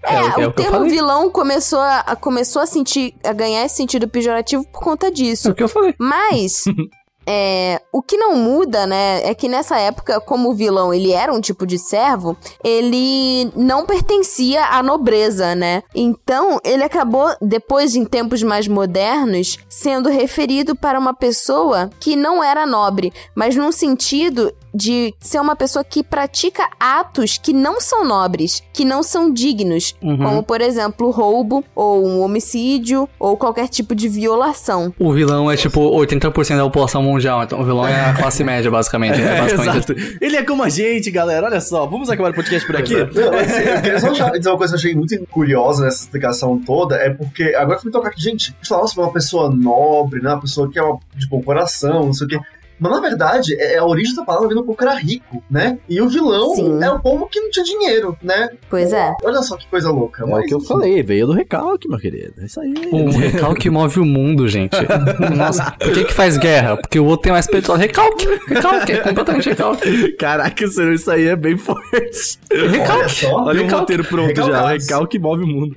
É, 0.04 0.16
É 0.16 0.38
o 0.38 0.42
é 0.42 0.48
o 0.48 0.52
termo 0.54 0.72
falei. 0.72 0.90
vilão 0.92 1.30
começou 1.30 1.80
a, 1.80 2.00
a- 2.00 2.16
começou 2.16 2.62
a 2.62 2.66
sentir, 2.66 3.14
a 3.24 3.34
ganhar 3.34 3.66
esse 3.66 3.76
sentido 3.76 4.08
pejorativo 4.08 4.64
por 4.72 4.82
conta 4.82 5.08
É 5.08 5.12
disso. 5.12 5.50
o 5.52 5.56
que 5.56 5.64
eu 5.64 5.68
falei. 5.70 5.94
Mas 6.00 6.64
é, 7.26 7.82
o 7.92 8.02
que 8.02 8.18
não 8.18 8.36
muda, 8.36 8.86
né, 8.86 9.22
é 9.24 9.34
que 9.34 9.48
nessa 9.48 9.78
época, 9.78 10.20
como 10.20 10.50
o 10.50 10.56
vilão 10.56 10.94
ele 10.94 11.12
era 11.12 11.34
um 11.34 11.42
tipo 11.42 11.66
de 11.66 11.78
servo, 11.78 12.38
ele 12.64 13.52
não 13.56 13.86
pertencia 13.86 14.66
à 14.66 14.84
nobreza, 14.84 15.56
né? 15.56 15.84
Então 15.96 16.60
ele 16.64 16.84
acabou 16.84 17.34
depois 17.42 17.96
em 17.96 18.06
tempos 18.06 18.44
mais 18.44 18.68
modernos 18.68 19.58
sendo 19.70 20.10
referido 20.10 20.76
para 20.76 21.00
uma 21.00 21.14
pessoa 21.14 21.90
que 22.00 22.16
não 22.16 22.44
era 22.44 22.66
nobre, 22.66 23.14
mas 23.36 23.56
num 23.56 23.72
sentido 23.72 24.54
de 24.74 25.14
ser 25.20 25.40
uma 25.40 25.56
pessoa 25.56 25.84
que 25.84 26.04
pratica 26.04 26.68
atos 26.80 27.38
que 27.38 27.54
não 27.54 27.80
são 27.80 28.04
nobres, 28.06 28.62
que 28.74 28.84
não 28.84 29.04
são 29.04 29.32
dignos, 29.32 29.96
Uhum. 30.02 30.18
como 30.18 30.44
por 30.44 30.62
exemplo 30.62 31.12
roubo 31.12 31.64
ou 31.76 32.06
um 32.08 32.22
homicídio 32.22 33.08
ou 33.20 33.38
qualquer 33.38 33.68
tipo 33.68 33.94
de 33.96 34.08
violação. 34.10 34.94
O 35.00 35.14
vilão 35.14 35.50
é 35.52 35.56
tipo 35.56 35.80
80% 35.80 36.58
da 36.58 36.64
população 36.64 37.04
mundial, 37.04 37.44
então 37.44 37.62
o 37.62 37.64
vilão 37.64 37.88
é 37.88 38.10
a 38.10 38.14
classe 38.14 38.44
média, 38.44 38.70
basicamente. 38.72 39.22
É 39.22 39.40
basicamente 39.42 39.92
Exato. 39.92 40.18
Ele 40.22 40.36
é 40.36 40.44
como 40.44 40.64
a 40.64 40.70
gente, 40.70 41.10
galera. 41.12 41.46
Olha 41.48 41.62
só, 41.62 41.86
vamos 41.86 42.10
acabar 42.10 42.32
o 42.32 42.34
podcast 42.34 42.66
por 42.66 42.76
aqui? 42.76 42.96
Não, 42.96 43.34
assim, 43.38 43.62
eu 43.62 43.82
queria 43.82 44.00
só 44.00 44.10
dizer 44.30 44.50
uma 44.50 44.58
coisa 44.58 44.74
que 44.74 44.76
eu 44.76 44.80
achei 44.80 44.96
muito 44.96 45.28
curiosa 45.28 45.84
nessa 45.86 46.04
explicação 46.04 46.60
toda, 46.60 46.96
é 46.96 47.10
porque 47.10 47.54
agora 47.56 47.80
que 47.80 47.86
me 47.86 47.92
tocar 47.92 48.10
aqui, 48.10 48.22
gente, 48.22 48.52
a 48.52 48.56
gente 48.56 48.68
fala 48.68 48.88
sobre 48.88 49.04
uma 49.06 49.14
pessoa 49.14 49.50
nobre, 49.50 50.22
né? 50.22 50.32
Uma 50.32 50.42
pessoa 50.42 50.70
que 50.70 50.80
é 50.80 50.84
uma, 50.84 50.98
de 51.16 51.28
bom 51.28 51.42
coração, 51.42 52.06
não 52.06 52.14
sei 52.14 52.26
o 52.26 52.30
quê. 52.30 52.40
Mas 52.84 52.92
na 52.92 53.00
verdade, 53.00 53.56
é, 53.60 53.78
a 53.78 53.86
origem 53.86 54.14
da 54.16 54.24
palavra 54.26 54.50
vem 54.50 54.58
do 54.58 54.64
povo 54.66 54.78
que 54.78 54.84
era 54.84 54.96
rico, 54.96 55.42
né? 55.50 55.78
E 55.88 56.02
o 56.02 56.10
vilão 56.10 56.54
Sim. 56.54 56.84
é 56.84 56.92
o 56.92 57.00
povo 57.00 57.28
que 57.28 57.40
não 57.40 57.50
tinha 57.50 57.64
dinheiro, 57.64 58.18
né? 58.22 58.50
Pois 58.70 58.92
é. 58.92 59.14
Olha 59.24 59.42
só 59.42 59.56
que 59.56 59.66
coisa 59.68 59.90
louca. 59.90 60.24
É 60.24 60.26
o 60.26 60.30
mas- 60.32 60.46
que 60.46 60.54
eu 60.54 60.60
falei, 60.60 61.02
veio 61.02 61.28
do 61.28 61.32
recalque, 61.34 61.88
meu 61.88 61.98
querido. 61.98 62.34
É 62.42 62.46
isso 62.46 62.60
aí. 62.60 62.74
um 62.92 63.10
recalque 63.10 63.70
move 63.70 64.00
o 64.02 64.06
mundo, 64.06 64.48
gente. 64.50 64.76
Nossa, 65.38 65.72
por 65.72 65.94
que 65.94 66.04
que 66.04 66.14
faz 66.14 66.36
guerra? 66.38 66.76
Porque 66.76 67.00
o 67.00 67.06
outro 67.06 67.24
tem 67.24 67.32
mais 67.32 67.48
petróleo. 67.48 67.80
Recalque, 67.82 68.28
recalque, 68.48 68.92
é 68.92 68.98
completamente 68.98 69.50
recalque. 69.50 70.12
Caraca, 70.18 70.68
senhor, 70.68 70.94
isso 70.94 71.10
aí 71.10 71.28
é 71.28 71.36
bem 71.38 71.56
forte. 71.58 72.38
Olha 72.52 73.08
só. 73.08 73.44
Olha 73.44 73.62
o 73.62 73.64
Recalque. 73.64 73.74
roteiro 73.76 74.04
pronto 74.04 74.36
já. 74.36 74.44
O 74.44 74.48
Recalcados. 74.48 74.84
recalque 74.86 75.20
move 75.20 75.44
o 75.44 75.48
mundo. 75.48 75.76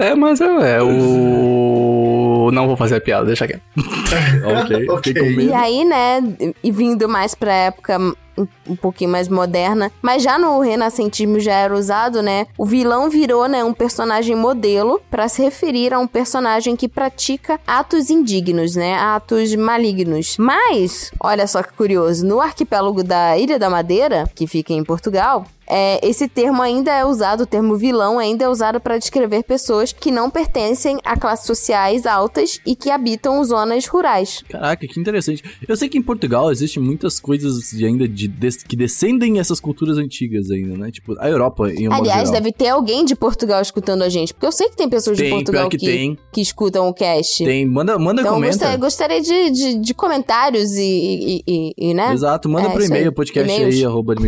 É, 0.00 0.14
mas 0.14 0.40
é, 0.40 0.76
é 0.78 0.82
o. 0.82 2.50
Não 2.52 2.66
vou 2.66 2.76
fazer 2.76 2.96
a 2.96 3.00
piada, 3.00 3.26
deixa 3.26 3.46
quieto. 3.46 3.62
ok, 4.88 5.12
E 5.26 5.36
medo. 5.36 5.50
Aí, 5.76 5.84
né, 5.84 6.22
e 6.62 6.70
vindo 6.70 7.08
mais 7.08 7.34
pra 7.34 7.52
época 7.52 7.98
um- 7.98 8.76
pouquinho 8.76 9.10
mais 9.10 9.28
moderna, 9.28 9.90
mas 10.02 10.22
já 10.22 10.38
no 10.38 10.60
renascentismo 10.60 11.40
já 11.40 11.54
era 11.54 11.74
usado, 11.74 12.20
né? 12.22 12.46
O 12.58 12.66
vilão 12.66 13.08
virou, 13.08 13.48
né, 13.48 13.64
um 13.64 13.72
personagem 13.72 14.36
modelo 14.36 15.00
pra 15.10 15.26
se 15.26 15.40
referir 15.42 15.94
a 15.94 15.98
um 15.98 16.06
personagem 16.06 16.76
que 16.76 16.86
pratica 16.86 17.58
atos 17.66 18.10
indignos, 18.10 18.76
né? 18.76 18.94
Atos 18.94 19.54
malignos. 19.54 20.36
Mas, 20.38 21.10
olha 21.18 21.46
só 21.46 21.62
que 21.62 21.72
curioso, 21.72 22.26
no 22.26 22.38
arquipélago 22.40 23.02
da 23.02 23.38
Ilha 23.38 23.58
da 23.58 23.70
Madeira, 23.70 24.28
que 24.34 24.46
fica 24.46 24.74
em 24.74 24.84
Portugal, 24.84 25.46
é, 25.68 26.06
esse 26.06 26.28
termo 26.28 26.62
ainda 26.62 26.92
é 26.92 27.04
usado, 27.04 27.42
o 27.42 27.46
termo 27.46 27.76
vilão 27.76 28.18
ainda 28.18 28.44
é 28.44 28.48
usado 28.48 28.80
para 28.80 28.98
descrever 28.98 29.42
pessoas 29.44 29.92
que 29.92 30.10
não 30.10 30.30
pertencem 30.30 30.98
a 31.04 31.16
classes 31.16 31.46
sociais 31.46 32.06
altas 32.06 32.60
e 32.66 32.74
que 32.76 32.90
habitam 32.90 33.42
zonas 33.44 33.86
rurais. 33.86 34.42
Caraca, 34.48 34.86
que 34.86 34.98
interessante. 35.00 35.42
Eu 35.66 35.76
sei 35.76 35.88
que 35.88 35.98
em 35.98 36.02
Portugal 36.02 36.50
existem 36.50 36.82
muitas 36.82 37.18
coisas 37.20 37.70
de- 37.70 37.84
ainda 37.84 38.06
de, 38.08 38.28
des- 38.28 38.62
que 38.62 38.76
descendem 38.76 39.38
essas 39.38 39.60
culturas 39.60 39.98
antigas 39.98 40.50
ainda, 40.50 40.76
né? 40.76 40.90
Tipo, 40.90 41.14
a 41.18 41.28
Europa 41.28 41.70
em 41.72 41.88
um 41.88 41.92
Aliás, 41.92 42.30
deve 42.30 42.52
ter 42.52 42.68
alguém 42.68 43.04
de 43.04 43.14
Portugal 43.14 43.60
escutando 43.60 44.02
a 44.02 44.08
gente, 44.08 44.32
porque 44.32 44.46
eu 44.46 44.52
sei 44.52 44.68
que 44.68 44.76
tem 44.76 44.88
pessoas 44.88 45.16
de 45.16 45.24
Tem, 45.24 45.32
Portugal 45.32 45.62
pior 45.68 45.70
que 45.70 45.78
que, 45.78 46.18
que 46.32 46.40
escutam 46.40 46.88
o 46.88 46.94
cast. 46.94 47.44
Tem, 47.44 47.64
manda, 47.66 47.98
manda 47.98 48.20
Então, 48.22 48.32
eu 48.32 48.36
comenta. 48.36 48.76
gostaria, 48.76 48.76
gostaria 48.76 49.20
de, 49.20 49.50
de, 49.50 49.74
de 49.80 49.94
comentários 49.94 50.72
e, 50.72 50.82
e, 50.82 51.42
e- 51.46 51.74
e, 51.90 51.94
né? 51.94 52.12
Exato, 52.12 52.48
manda 52.48 52.68
É, 52.68 52.84
e-mail, 52.86 53.12
podcast 53.12 53.50
aí, 53.62 53.84
arroba 53.84 54.14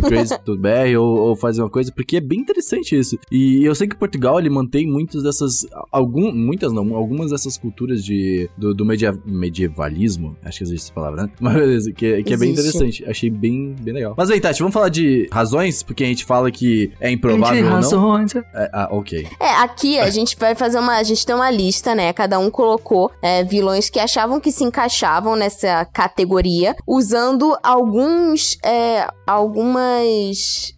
ou, 0.99 1.28
ou 1.29 1.37
faz 1.37 1.59
uma 1.59 1.69
coisa, 1.71 1.93
porque 1.93 2.17
é 2.17 2.21
bem 2.21 2.41
interessante 2.41 2.99
isso. 2.99 3.19
E 3.31 3.65
eu 3.65 3.75
sei 3.75 3.87
que 3.89 3.97
Portugal, 3.97 4.39
ele 4.39 4.51
mantém 4.51 4.87
muitas 4.87 5.23
dessas, 5.23 5.67
algum, 5.93 6.33
muitas 6.33 6.73
não, 6.73 6.95
algumas 6.95 7.31
dessas 7.31 7.57
culturas 7.57 8.05
de, 8.05 8.49
do, 8.57 8.75
do 8.75 8.85
media- 8.85 9.19
medievalismo, 9.25 10.37
acho 10.45 10.59
que 10.59 10.65
existe 10.65 10.85
essa 10.87 10.93
palavra, 10.93 11.25
né? 11.25 11.31
Mas 11.41 11.55
beleza, 11.55 11.93
que, 11.93 12.23
que 12.23 12.35
é 12.35 12.37
bem 12.37 12.53
interessante, 12.53 13.05
achei 13.07 13.31
bem, 13.31 13.75
bem 13.81 13.95
legal. 13.95 14.15
Mas 14.17 14.31
aí, 14.31 14.41
Tati, 14.41 14.61
vamos 14.61 14.75
falar 14.75 14.89
de 14.89 15.29
razões, 15.33 15.83
porque 15.83 16.05
a 16.05 16.07
gente 16.07 16.25
fala 16.25 16.51
que 16.51 16.91
é 17.01 17.11
improvável 17.11 17.65
ou 17.65 17.71
não. 17.71 17.77
razões. 17.77 18.35
É, 18.35 18.71
ah, 18.73 18.89
ok. 18.91 19.27
É, 19.41 19.51
aqui 19.57 19.99
a 19.99 20.11
gente 20.11 20.37
vai 20.39 20.55
fazer 20.55 20.79
uma. 20.79 20.97
A 20.99 21.03
gente 21.03 21.25
tem 21.25 21.35
uma 21.35 21.51
lista, 21.51 21.95
né? 21.95 22.13
Cada 22.13 22.39
um 22.39 22.51
colocou 22.51 23.11
é, 23.23 23.45
vilões 23.45 23.91
que 23.91 23.99
achavam 23.99 24.41
que 24.41 24.51
se 24.53 24.65
encaixavam 24.65 25.37
nessa 25.37 25.85
categoria, 25.87 26.75
usando 26.87 27.57
alguns. 27.63 28.57
É, 28.65 29.07
algumas. 29.27 30.75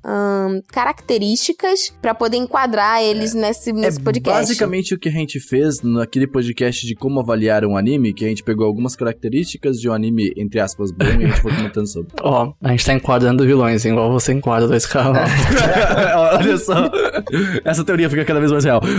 Características 0.72 1.92
pra 2.00 2.14
poder 2.14 2.36
enquadrar 2.36 3.02
eles 3.02 3.34
nesse, 3.34 3.72
nesse 3.72 3.98
é 4.00 4.02
podcast. 4.02 4.40
basicamente 4.40 4.94
o 4.94 4.98
que 4.98 5.08
a 5.08 5.12
gente 5.12 5.38
fez 5.40 5.82
naquele 5.82 6.26
podcast 6.26 6.86
de 6.86 6.94
como 6.94 7.20
avaliar 7.20 7.64
um 7.64 7.76
anime, 7.76 8.12
que 8.12 8.24
a 8.24 8.28
gente 8.28 8.42
pegou 8.42 8.66
algumas 8.66 8.94
características 8.96 9.78
de 9.80 9.88
um 9.88 9.92
anime, 9.92 10.32
entre 10.36 10.60
aspas, 10.60 10.90
bom, 10.90 11.04
e 11.04 11.08
a 11.08 11.28
gente 11.28 11.40
foi 11.40 11.54
comentando 11.54 11.86
sobre. 11.86 12.10
Ó, 12.22 12.52
a 12.62 12.70
gente 12.70 12.84
tá 12.84 12.92
enquadrando 12.94 13.44
vilões, 13.44 13.84
igual 13.84 14.12
você 14.12 14.32
enquadra 14.32 14.66
dois 14.68 14.86
caras. 14.86 15.30
Olha 16.38 16.56
só. 16.58 16.90
Essa 17.64 17.84
teoria 17.84 18.08
fica 18.10 18.24
cada 18.24 18.40
vez 18.40 18.50
mais 18.52 18.64
real. 18.64 18.80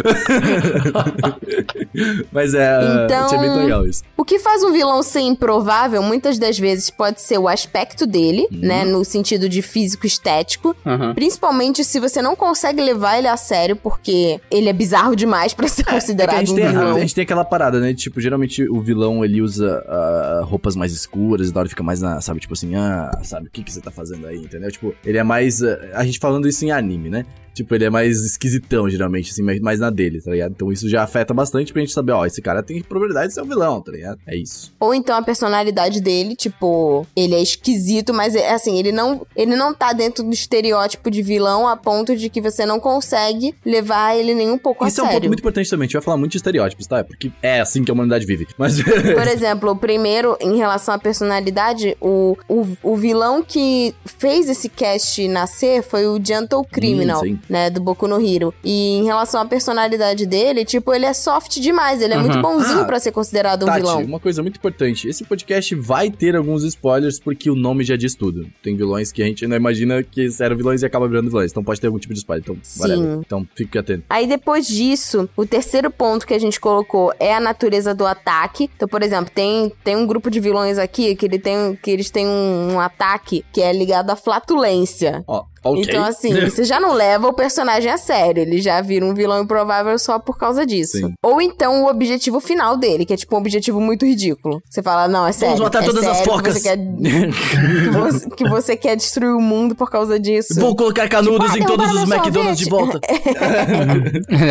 Mas 2.32 2.54
é. 2.54 2.78
Então- 3.06 3.40
bem 3.42 3.56
legal 3.64 3.86
isso. 3.86 4.04
O 4.18 4.24
que 4.24 4.40
faz 4.40 4.64
um 4.64 4.72
vilão 4.72 5.02
ser 5.04 5.22
improvável, 5.22 6.02
muitas 6.04 6.38
das 6.38 6.58
vezes, 6.58 6.90
pode 6.90 7.22
ser 7.22 7.38
o 7.38 7.48
aspecto 7.48 8.06
dele, 8.06 8.48
Uhum. 8.52 8.60
né? 8.60 8.86
No 8.86 9.04
sentido 9.04 9.48
de 9.50 9.62
físico 9.62 10.06
estético. 10.06 10.76
Uhum. 10.86 11.14
Principalmente 11.32 11.84
se 11.84 12.00
você 12.00 12.22
não 12.22 12.36
consegue 12.36 12.82
levar 12.82 13.18
ele 13.18 13.28
a 13.28 13.38
sério, 13.38 13.76
porque 13.76 14.40
ele 14.50 14.68
é 14.70 14.74
bizarro 14.74 15.16
demais 15.16 15.54
pra 15.54 15.68
ser 15.68 15.84
É 15.88 15.90
a 15.90 15.94
considerado 15.94 16.38
gente, 16.40 16.52
um 16.52 16.56
tem, 16.56 16.68
vilão. 16.68 16.96
a 16.96 17.00
gente 17.00 17.16
tem 17.16 17.24
aquela 17.24 17.46
parada, 17.46 17.80
né? 17.80 17.94
Tipo, 17.94 18.20
geralmente 18.20 18.68
o 18.70 18.82
vilão 18.82 19.24
ele 19.24 19.42
usa 19.42 19.84
ah, 19.88 20.42
roupas 20.44 20.76
mais 20.76 20.92
escuras 20.92 21.50
e 21.50 21.54
da 21.54 21.62
hora 21.62 21.70
fica 21.70 21.84
mais 21.84 22.02
na, 22.02 22.20
sabe, 22.22 22.40
tipo 22.40 22.54
assim, 22.54 22.76
ah, 22.76 23.12
sabe, 23.24 23.48
o 23.48 23.50
que, 23.52 23.64
que 23.64 23.72
você 23.72 23.80
tá 23.82 23.92
fazendo 23.92 24.28
aí, 24.28 24.38
entendeu? 24.38 24.72
Tipo, 24.72 24.94
ele 25.06 25.18
é 25.18 25.24
mais. 25.24 25.64
ah, 25.64 25.78
a 25.94 26.04
gente 26.04 26.20
falando 26.20 26.48
isso 26.48 26.64
em 26.66 26.72
anime, 26.72 27.10
né? 27.10 27.26
Tipo, 27.54 27.76
ele 27.76 27.86
é 27.86 27.90
mais 27.90 28.18
esquisitão, 28.24 28.90
geralmente, 28.90 29.32
assim, 29.32 29.44
mais, 29.44 29.60
mais 29.60 29.80
na 29.80 29.90
dele, 29.90 30.22
tá 30.22 30.32
ligado? 30.32 30.52
Então 30.52 30.72
isso 30.72 30.90
já 30.90 31.04
afeta 31.04 31.34
bastante 31.34 31.74
pra 31.74 31.82
gente 31.82 31.94
saber, 31.94 32.14
ó, 32.14 32.26
esse 32.26 32.42
cara 32.42 32.64
tem 32.64 32.82
probabilidade 32.82 33.30
de 33.30 33.34
ser 33.34 33.42
um 33.42 33.48
vilão, 33.48 33.82
tá 33.82 33.92
ligado? 33.92 34.20
É 34.26 34.36
isso. 34.36 34.74
Ou 34.80 34.94
então 34.94 35.16
a 35.16 35.22
personalidade 35.22 36.02
dele, 36.02 36.36
tipo, 36.36 37.06
ele 37.16 37.36
é 37.36 37.42
esquisito, 37.42 38.14
mas 38.14 38.36
é 38.36 38.54
assim, 38.54 38.78
ele 38.78 38.92
não, 38.92 39.26
ele 39.36 39.56
não 39.56 39.74
tá 39.74 39.94
dentro 39.94 40.24
do 40.24 40.34
estereótipo 40.34 41.12
de 41.12 41.22
vilão 41.22 41.68
a 41.68 41.76
ponto 41.76 42.16
de 42.16 42.30
que 42.30 42.42
você 42.42 42.66
não 42.66 42.80
consegue 42.80 43.54
levar 43.66 44.16
ele 44.16 44.34
nem 44.34 44.50
um 44.50 44.58
pouco 44.58 44.86
isso 44.88 45.02
a 45.02 45.04
é 45.04 45.04
um 45.04 45.08
ponto 45.08 45.14
sério. 45.14 45.30
muito 45.30 45.40
importante 45.40 45.70
também. 45.70 45.86
A 45.86 45.88
gente 45.88 45.94
vai 45.94 46.02
falar 46.02 46.18
muito 46.18 46.32
de 46.32 46.38
estereótipos, 46.38 46.88
tá? 46.88 47.04
Porque 47.04 47.32
é 47.42 47.60
assim 47.60 47.84
que 47.84 47.92
a 47.92 47.94
humanidade 47.94 48.26
vive. 48.26 48.48
Mas. 48.58 48.82
Por 48.82 49.28
exemplo, 49.28 49.72
o 49.72 49.76
primeiro, 49.76 50.38
em 50.40 50.58
relação 50.58 50.94
à 50.94 51.00
personalidade, 51.00 51.98
o, 52.00 52.38
o, 52.48 52.68
o 52.82 52.96
vilão 52.96 53.44
que 53.44 53.94
fez 54.06 54.50
esse 54.50 54.70
cast 54.70 55.28
nascer 55.28 55.84
foi 55.84 56.06
o 56.06 56.20
Gentle 56.24 56.64
Criminal, 56.66 57.22
Hum, 57.22 57.26
sim. 57.26 57.40
Né, 57.50 57.70
do 57.70 57.82
Boku 57.82 58.08
no 58.08 58.20
Hero. 58.26 58.54
E 58.64 58.98
em 58.98 59.04
relação 59.04 59.42
à 59.42 59.46
personalidade 59.46 60.26
dele, 60.26 60.64
tipo, 60.66 60.94
ele 60.94 61.06
é 61.06 61.14
soft 61.14 61.60
demais, 61.60 62.02
ele 62.02 62.14
é 62.14 62.18
Uhum. 62.18 62.24
muito 62.24 62.42
bonzinho 62.42 62.82
Ah, 62.82 62.86
pra 62.86 63.00
ser 63.00 63.12
considerado 63.12 63.64
um 63.64 63.66
Tati, 63.66 63.80
vilão. 63.82 64.04
uma 64.04 64.20
coisa 64.20 64.42
muito 64.42 64.58
importante. 64.58 65.08
Esse 65.08 65.24
podcast 65.24 65.74
vai 65.76 66.10
ter 66.10 66.36
alguns 66.36 66.64
spoilers 66.64 67.20
porque 67.20 67.50
o 67.50 67.56
nome 67.56 67.84
já 67.84 67.96
diz 67.96 68.16
tudo. 68.16 68.48
Tem 68.64 68.76
vilões 68.76 69.12
que 69.12 69.22
a 69.22 69.26
gente 69.26 69.46
não 69.48 69.56
imagina 69.58 70.02
que 70.04 70.28
eram 70.40 70.56
vilões 70.56 70.82
e 70.82 70.86
acabam 70.86 71.10
virando 71.10 71.30
vilões. 71.30 71.52
Então 71.52 71.64
pode 71.64 71.80
ter 71.82 71.88
algum 71.88 72.00
tipo 72.00 72.14
de 72.14 72.20
spoiler. 72.20 72.44
Então, 72.44 72.58
Sim. 72.62 72.82
whatever. 72.82 73.20
Então, 73.26 73.48
fique 73.56 73.78
atento. 73.78 74.04
Aí 74.10 74.28
depois 74.28 74.68
disso, 74.68 75.30
o 75.36 75.46
terceiro 75.46 75.90
ponto 75.92 76.26
que 76.26 76.34
a 76.34 76.40
gente 76.40 76.60
colocou 76.60 77.14
é 77.20 77.34
a 77.34 77.40
natureza 77.40 77.94
do 77.94 78.06
ataque. 78.06 78.70
Então, 78.76 78.88
por 78.88 79.02
exemplo, 79.04 79.32
tem, 79.34 79.72
tem 79.84 79.96
um 79.96 80.06
grupo 80.06 80.30
de 80.30 80.40
vilões 80.40 80.78
aqui 80.78 81.16
que, 81.16 81.26
ele 81.26 81.40
tem, 81.40 81.78
que 81.82 81.92
eles 81.92 82.10
têm 82.10 82.28
um, 82.28 82.74
um 82.74 82.80
ataque 82.80 83.44
que 83.54 83.62
é 83.62 83.72
ligado 83.74 84.10
à 84.10 84.16
flatulência. 84.16 85.24
Ó, 85.28 85.46
ok. 85.64 85.84
Então, 85.84 86.04
assim, 86.04 86.34
você 86.50 86.64
já 86.64 86.80
não 86.80 86.94
leva 86.94 87.28
o 87.28 87.34
personagem 87.34 87.92
a 87.92 87.98
sério. 87.98 88.42
Ele 88.42 88.62
já 88.62 88.82
vira 88.82 89.06
um 89.06 89.14
vilão 89.14 89.44
improvável 89.44 89.98
só 90.00 90.20
por 90.20 90.38
causa 90.38 90.66
disso. 90.66 90.98
Sim. 90.98 91.14
Ou 91.24 91.42
então 91.42 91.84
o 91.84 91.90
objetivo 91.90 92.40
final 92.40 92.78
dele, 92.78 93.06
que 93.06 93.14
é 93.14 93.18
tipo 93.18 93.36
um 93.36 93.40
objetivo 93.40 93.80
muito 93.80 94.06
ridículo. 94.06 94.62
Você 94.70 94.82
fala, 94.82 95.08
não, 95.08 95.28
é 95.28 95.32
sério. 95.32 95.62
matar 95.62 95.84
é 95.84 95.86
todas 95.86 96.06
as 96.06 96.18
sério 96.18 96.32
que 96.32 96.38
focas." 96.38 96.54
Você 96.54 96.62
quer, 96.62 96.78
que, 97.84 97.90
você, 97.90 98.30
que 98.30 98.50
você 98.50 98.78
quer 98.78 98.96
destruir 98.96 99.36
o 99.36 99.42
mundo 99.42 99.76
por 99.76 99.90
causa 99.90 100.20
disso. 100.20 100.60
Vou 100.60 100.76
colocar 100.76 101.08
canudos 101.08 101.52
Tipo, 101.52 101.54
ah, 101.54 101.60
em 101.60 101.66
todos 101.66 101.92
os 101.92 102.10
McDonald's 102.10 102.58
de 102.58 102.70
volta. 102.70 103.00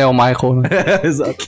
É 0.01 0.05
o 0.05 0.13
Michael, 0.13 0.55
né? 0.55 0.69
Exato. 1.03 1.45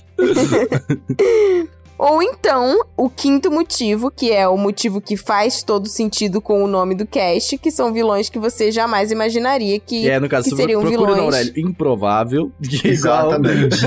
Ou 1.97 2.21
então, 2.21 2.79
o 2.97 3.09
quinto 3.09 3.49
motivo, 3.51 4.11
que 4.11 4.31
é 4.31 4.47
o 4.47 4.57
motivo 4.57 4.99
que 4.99 5.15
faz 5.15 5.63
todo 5.63 5.87
sentido 5.87 6.41
com 6.41 6.63
o 6.63 6.67
nome 6.67 6.95
do 6.95 7.05
cast, 7.05 7.57
que 7.57 7.71
são 7.71 7.93
vilões 7.93 8.29
que 8.29 8.39
você 8.39 8.71
jamais 8.71 9.11
imaginaria 9.11 9.79
que, 9.79 10.09
é, 10.09 10.19
no 10.19 10.27
caso, 10.27 10.49
que 10.49 10.55
seriam 10.55 10.81
vilões. 10.85 11.19
Aurélio. 11.19 11.53
Improvável. 11.57 12.51
Que 12.67 12.87
é 12.89 12.93
igual- 12.93 13.27
Exatamente. 13.27 13.77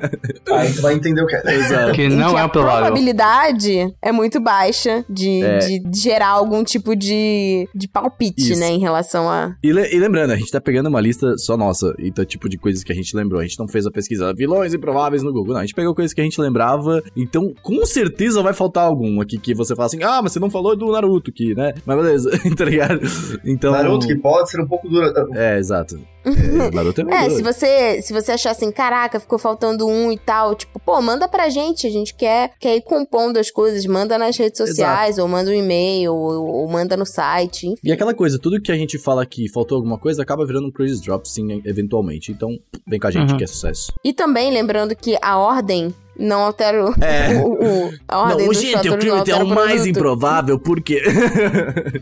Aí 0.52 0.72
tu 0.72 0.82
vai 0.82 0.94
entender 0.94 1.22
o 1.22 1.26
que 1.26 1.36
é. 1.36 1.54
Exato. 1.54 1.92
Que 1.92 2.08
não 2.08 2.30
que 2.34 2.36
é 2.40 2.42
a 2.42 2.48
provável. 2.48 2.82
probabilidade 2.84 3.94
é 4.02 4.12
muito 4.12 4.40
baixa 4.40 5.04
de, 5.08 5.42
É. 5.42 5.58
de 5.58 5.82
gerar 6.00 6.28
algum 6.28 6.62
tipo 6.64 6.94
de, 6.94 7.68
de 7.74 7.88
palpite, 7.88 8.52
Isso. 8.52 8.60
né, 8.60 8.68
em 8.68 8.78
relação 8.78 9.28
a... 9.28 9.54
E, 9.62 9.72
le- 9.72 9.88
e 9.92 9.98
lembrando, 9.98 10.32
a 10.32 10.36
gente 10.36 10.50
tá 10.50 10.60
pegando 10.60 10.88
uma 10.88 11.00
lista 11.00 11.36
só 11.38 11.56
nossa, 11.56 11.94
então 11.98 12.24
tipo 12.24 12.48
de 12.48 12.58
coisas 12.58 12.82
que 12.84 12.92
a 12.92 12.94
gente 12.94 13.16
lembrou. 13.16 13.40
A 13.40 13.44
gente 13.44 13.58
não 13.58 13.68
fez 13.68 13.86
a 13.86 13.90
pesquisa 13.90 14.32
vilões 14.34 14.74
improváveis 14.74 15.22
no 15.22 15.32
Google, 15.32 15.54
não. 15.54 15.60
A 15.60 15.64
gente 15.64 15.74
pegou 15.74 15.94
coisas 15.94 16.12
que 16.12 16.20
a 16.20 16.24
gente 16.24 16.40
lembrava, 16.40 17.02
então 17.16 17.53
com 17.62 17.84
certeza 17.86 18.42
vai 18.42 18.52
faltar 18.52 18.84
algum 18.84 19.20
aqui 19.20 19.38
que 19.38 19.54
você 19.54 19.74
fala 19.74 19.86
assim, 19.86 20.02
ah, 20.02 20.20
mas 20.22 20.32
você 20.32 20.40
não 20.40 20.50
falou 20.50 20.76
do 20.76 20.90
Naruto 20.92 21.30
aqui, 21.30 21.54
né? 21.54 21.74
Mas 21.84 21.96
beleza, 21.96 22.30
tá 22.56 22.64
ligado? 22.64 23.00
Então... 23.44 23.72
Naruto 23.72 24.06
que 24.06 24.16
pode 24.16 24.50
ser 24.50 24.60
um 24.60 24.66
pouco 24.66 24.88
duro. 24.88 25.12
É, 25.34 25.58
exato. 25.58 25.98
É, 26.24 26.70
Naruto 26.74 27.00
é, 27.02 27.04
É, 27.26 27.30
se 27.30 27.42
você, 27.42 28.02
se 28.02 28.12
você 28.12 28.32
achar 28.32 28.50
assim, 28.52 28.70
caraca, 28.72 29.20
ficou 29.20 29.38
faltando 29.38 29.86
um 29.86 30.10
e 30.10 30.18
tal, 30.18 30.54
tipo, 30.54 30.78
pô, 30.80 31.00
manda 31.02 31.28
pra 31.28 31.48
gente, 31.48 31.86
a 31.86 31.90
gente 31.90 32.14
quer, 32.14 32.52
quer 32.58 32.76
ir 32.76 32.82
compondo 32.82 33.36
as 33.38 33.50
coisas, 33.50 33.84
manda 33.86 34.16
nas 34.18 34.36
redes 34.36 34.58
sociais, 34.58 35.18
ou 35.18 35.28
manda 35.28 35.50
um 35.50 35.54
e-mail, 35.54 36.14
ou, 36.14 36.46
ou 36.46 36.68
manda 36.68 36.96
no 36.96 37.04
site, 37.06 37.66
enfim. 37.66 37.80
E 37.84 37.92
aquela 37.92 38.14
coisa, 38.14 38.38
tudo 38.38 38.60
que 38.60 38.72
a 38.72 38.76
gente 38.76 38.98
fala 38.98 39.22
aqui 39.22 39.48
faltou 39.52 39.76
alguma 39.76 39.98
coisa, 39.98 40.22
acaba 40.22 40.46
virando 40.46 40.68
um 40.68 40.70
Crazy 40.70 41.02
Drop, 41.02 41.28
sim, 41.28 41.60
eventualmente. 41.64 42.32
Então, 42.32 42.50
vem 42.86 42.98
com 42.98 43.06
a 43.06 43.10
gente, 43.10 43.30
Uhum. 43.32 43.36
que 43.38 43.44
é 43.44 43.46
sucesso. 43.46 43.92
E 44.04 44.12
também 44.12 44.50
lembrando 44.52 44.94
que 44.96 45.16
a 45.20 45.36
ordem 45.38 45.94
não 46.16 46.42
altera 46.44 46.84
o, 46.90 46.94
É. 47.02 47.34
o- 47.42 47.54
o- 47.88 47.92
a 48.06 48.18
ordem 48.20 48.46
não, 48.46 48.52
dos 48.52 48.60
gente, 48.60 48.88
o 48.88 48.96
crime 48.98 49.16
é 49.28 49.34
o 49.36 49.46
mais 49.48 49.72
produto. 49.82 49.86
improvável, 49.88 50.58
por 50.60 50.80
quê? 50.80 51.02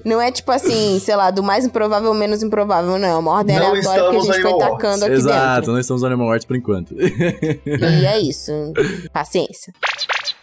Não 0.05 0.21
é 0.21 0.31
tipo 0.31 0.51
assim, 0.53 0.99
sei 1.01 1.17
lá, 1.17 1.31
do 1.31 1.43
mais 1.43 1.65
improvável 1.65 2.09
ao 2.11 2.15
menos 2.15 2.43
improvável, 2.43 2.99
não. 2.99 3.09
É 3.09 3.15
uma 3.17 3.31
ordem 3.33 3.57
Não 3.59 3.69
aleatória 3.69 4.12
que 4.12 4.31
a 4.31 4.33
gente 4.33 4.42
foi 4.42 4.59
tacando 4.59 5.05
aqui 5.05 5.14
Exato, 5.14 5.57
dentro. 5.61 5.72
nós 5.72 5.81
estamos 5.81 6.03
no 6.03 6.09
Animal 6.09 6.31
Arts 6.31 6.44
por 6.44 6.57
enquanto. 6.57 6.94
E 6.94 8.07
é 8.07 8.18
isso. 8.20 8.53
Paciência. 9.12 9.72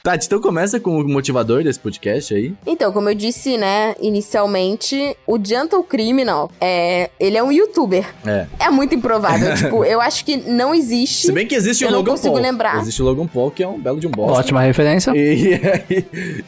Tati, 0.02 0.28
então 0.28 0.40
começa 0.40 0.80
com 0.80 0.98
o 0.98 1.08
motivador 1.08 1.62
desse 1.62 1.78
podcast 1.78 2.34
aí. 2.34 2.54
Então, 2.66 2.90
como 2.94 3.10
eu 3.10 3.14
disse, 3.16 3.58
né, 3.58 3.94
inicialmente, 4.00 5.16
o 5.28 5.38
Gentle 5.44 5.84
Criminal, 5.84 6.50
é, 6.62 7.10
ele 7.20 7.36
é 7.38 7.44
um 7.44 7.52
youtuber. 7.52 8.06
É. 8.26 8.48
É 8.60 8.70
muito 8.70 8.96
improvável. 8.96 9.54
tipo, 9.60 9.84
eu 9.84 10.00
acho 10.00 10.24
que 10.24 10.38
não 10.38 10.74
existe. 10.74 11.28
Se 11.28 11.32
bem 11.34 11.46
que 11.46 11.54
existe 11.54 11.84
Eu 11.84 11.90
o 11.90 11.92
não 11.92 12.00
Logan 12.00 12.12
consigo 12.12 12.34
Paul. 12.34 12.42
lembrar. 12.44 12.80
Existe 12.80 13.02
o 13.02 13.06
Logan 13.06 13.28
Paul, 13.28 13.52
que 13.52 13.62
é 13.62 13.68
um 13.68 13.78
belo 13.78 14.00
de 14.00 14.08
um 14.08 14.12
bosta. 14.12 14.40
Ótima 14.40 14.62
referência. 14.62 15.12
E, 15.14 15.60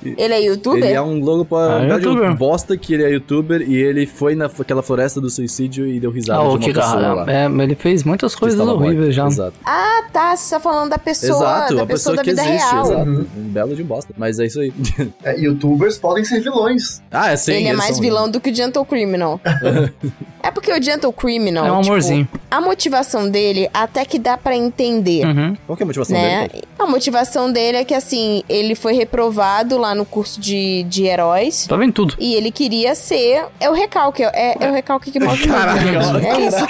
Ele 0.18 0.34
é 0.34 0.42
youtuber? 0.42 0.84
ele 0.86 0.94
é 0.94 1.02
um 1.02 1.20
Logan 1.20 1.44
Paul, 1.46 1.60
Ah, 1.62 1.78
um 1.80 1.88
belo 1.88 2.00
de 2.00 2.08
um 2.08 2.12
youtuber. 2.14 2.36
bosta 2.38 2.78
que 2.78 2.94
ele 2.94 3.04
é 3.04 3.10
youtuber 3.10 3.62
e 3.62 3.76
ele 3.76 4.06
foi 4.06 4.34
naquela 4.34 4.82
floresta 4.82 5.20
do 5.20 5.30
suicídio 5.30 5.86
e 5.86 6.00
deu 6.00 6.10
risada 6.10 6.40
Ah, 6.40 6.44
de 6.44 6.50
uma 6.52 6.60
que 6.60 6.74
pessoa 6.74 6.94
cara. 7.02 7.14
lá. 7.14 7.26
É, 7.32 7.48
mas 7.50 7.66
ele 7.66 7.76
fez 7.76 8.04
muitas 8.06 8.34
coisas 8.34 8.58
horríveis 8.60 9.14
já. 9.14 9.28
Exato. 9.28 9.54
Ah, 9.66 10.04
tá. 10.14 10.36
Você 10.38 10.56
tá 10.56 10.60
falando 10.62 10.90
da 10.92 10.98
pessoa, 10.98 11.32
Exato, 11.38 11.76
da 11.76 11.84
a 11.84 11.86
pessoa, 11.86 11.88
pessoa 11.88 12.16
da 12.16 12.24
que 12.24 12.30
vida 12.30 12.42
existe, 12.46 12.72
real. 12.72 12.86
exato. 12.86 13.10
Uhum. 13.10 13.41
Um 13.42 13.50
belo 13.50 13.76
de 13.76 13.84
bosta. 13.84 14.14
Mas 14.18 14.40
é 14.40 14.46
isso 14.46 14.60
aí. 14.60 14.72
É, 15.24 15.40
Youtubers 15.40 15.98
podem 15.98 16.24
ser 16.24 16.42
vilões. 16.42 17.02
ah, 17.12 17.32
é 17.32 17.36
sim. 17.36 17.54
ele 17.54 17.68
é 17.68 17.74
mais 17.74 18.00
vilão 18.00 18.30
do 18.30 18.40
que 18.40 18.50
o 18.50 18.56
Gentle 18.56 18.84
Criminal. 18.86 19.40
é 20.42 20.50
porque 20.52 20.72
o 20.72 20.82
Gentle 20.82 21.12
Criminal. 21.14 21.66
É 21.66 21.72
um 21.72 21.82
tipo, 21.82 21.88
amorzinho. 21.92 22.28
a 22.50 22.62
motivação 22.62 23.30
dele 23.30 23.70
até 23.74 24.04
que 24.06 24.18
dá 24.18 24.38
pra 24.38 24.56
entender. 24.56 25.26
Uhum. 25.26 25.56
Qual 25.68 25.76
que 25.78 25.84
é 25.84 25.86
a 25.86 25.88
motivação 25.88 26.16
Né? 26.18 26.48
dele? 26.48 26.64
A 26.80 26.86
motivação 26.88 27.52
dele 27.52 27.78
é 27.78 27.86
que, 27.86 27.94
assim, 27.94 28.44
ele 28.50 28.74
foi 28.76 28.94
reprovado 28.94 29.78
lá 29.78 29.94
no 29.94 30.06
curso 30.06 30.40
de, 30.40 30.84
de 30.84 31.06
heróis. 31.06 31.66
Tá 31.68 31.78
vendo 31.78 31.94
tudo. 31.94 32.16
E 32.20 32.34
ele 32.34 32.52
queria 32.52 32.96
ser. 32.96 33.46
É 33.60 33.70
o 33.70 33.74
recalque, 33.74 34.24
é, 34.24 34.56
é 34.60 34.70
o 34.70 34.74
recalque 34.74 35.12
que 35.12 35.20
move 35.20 35.48
Caraca. 35.48 35.80
É 36.28 36.48
isso. 36.48 36.66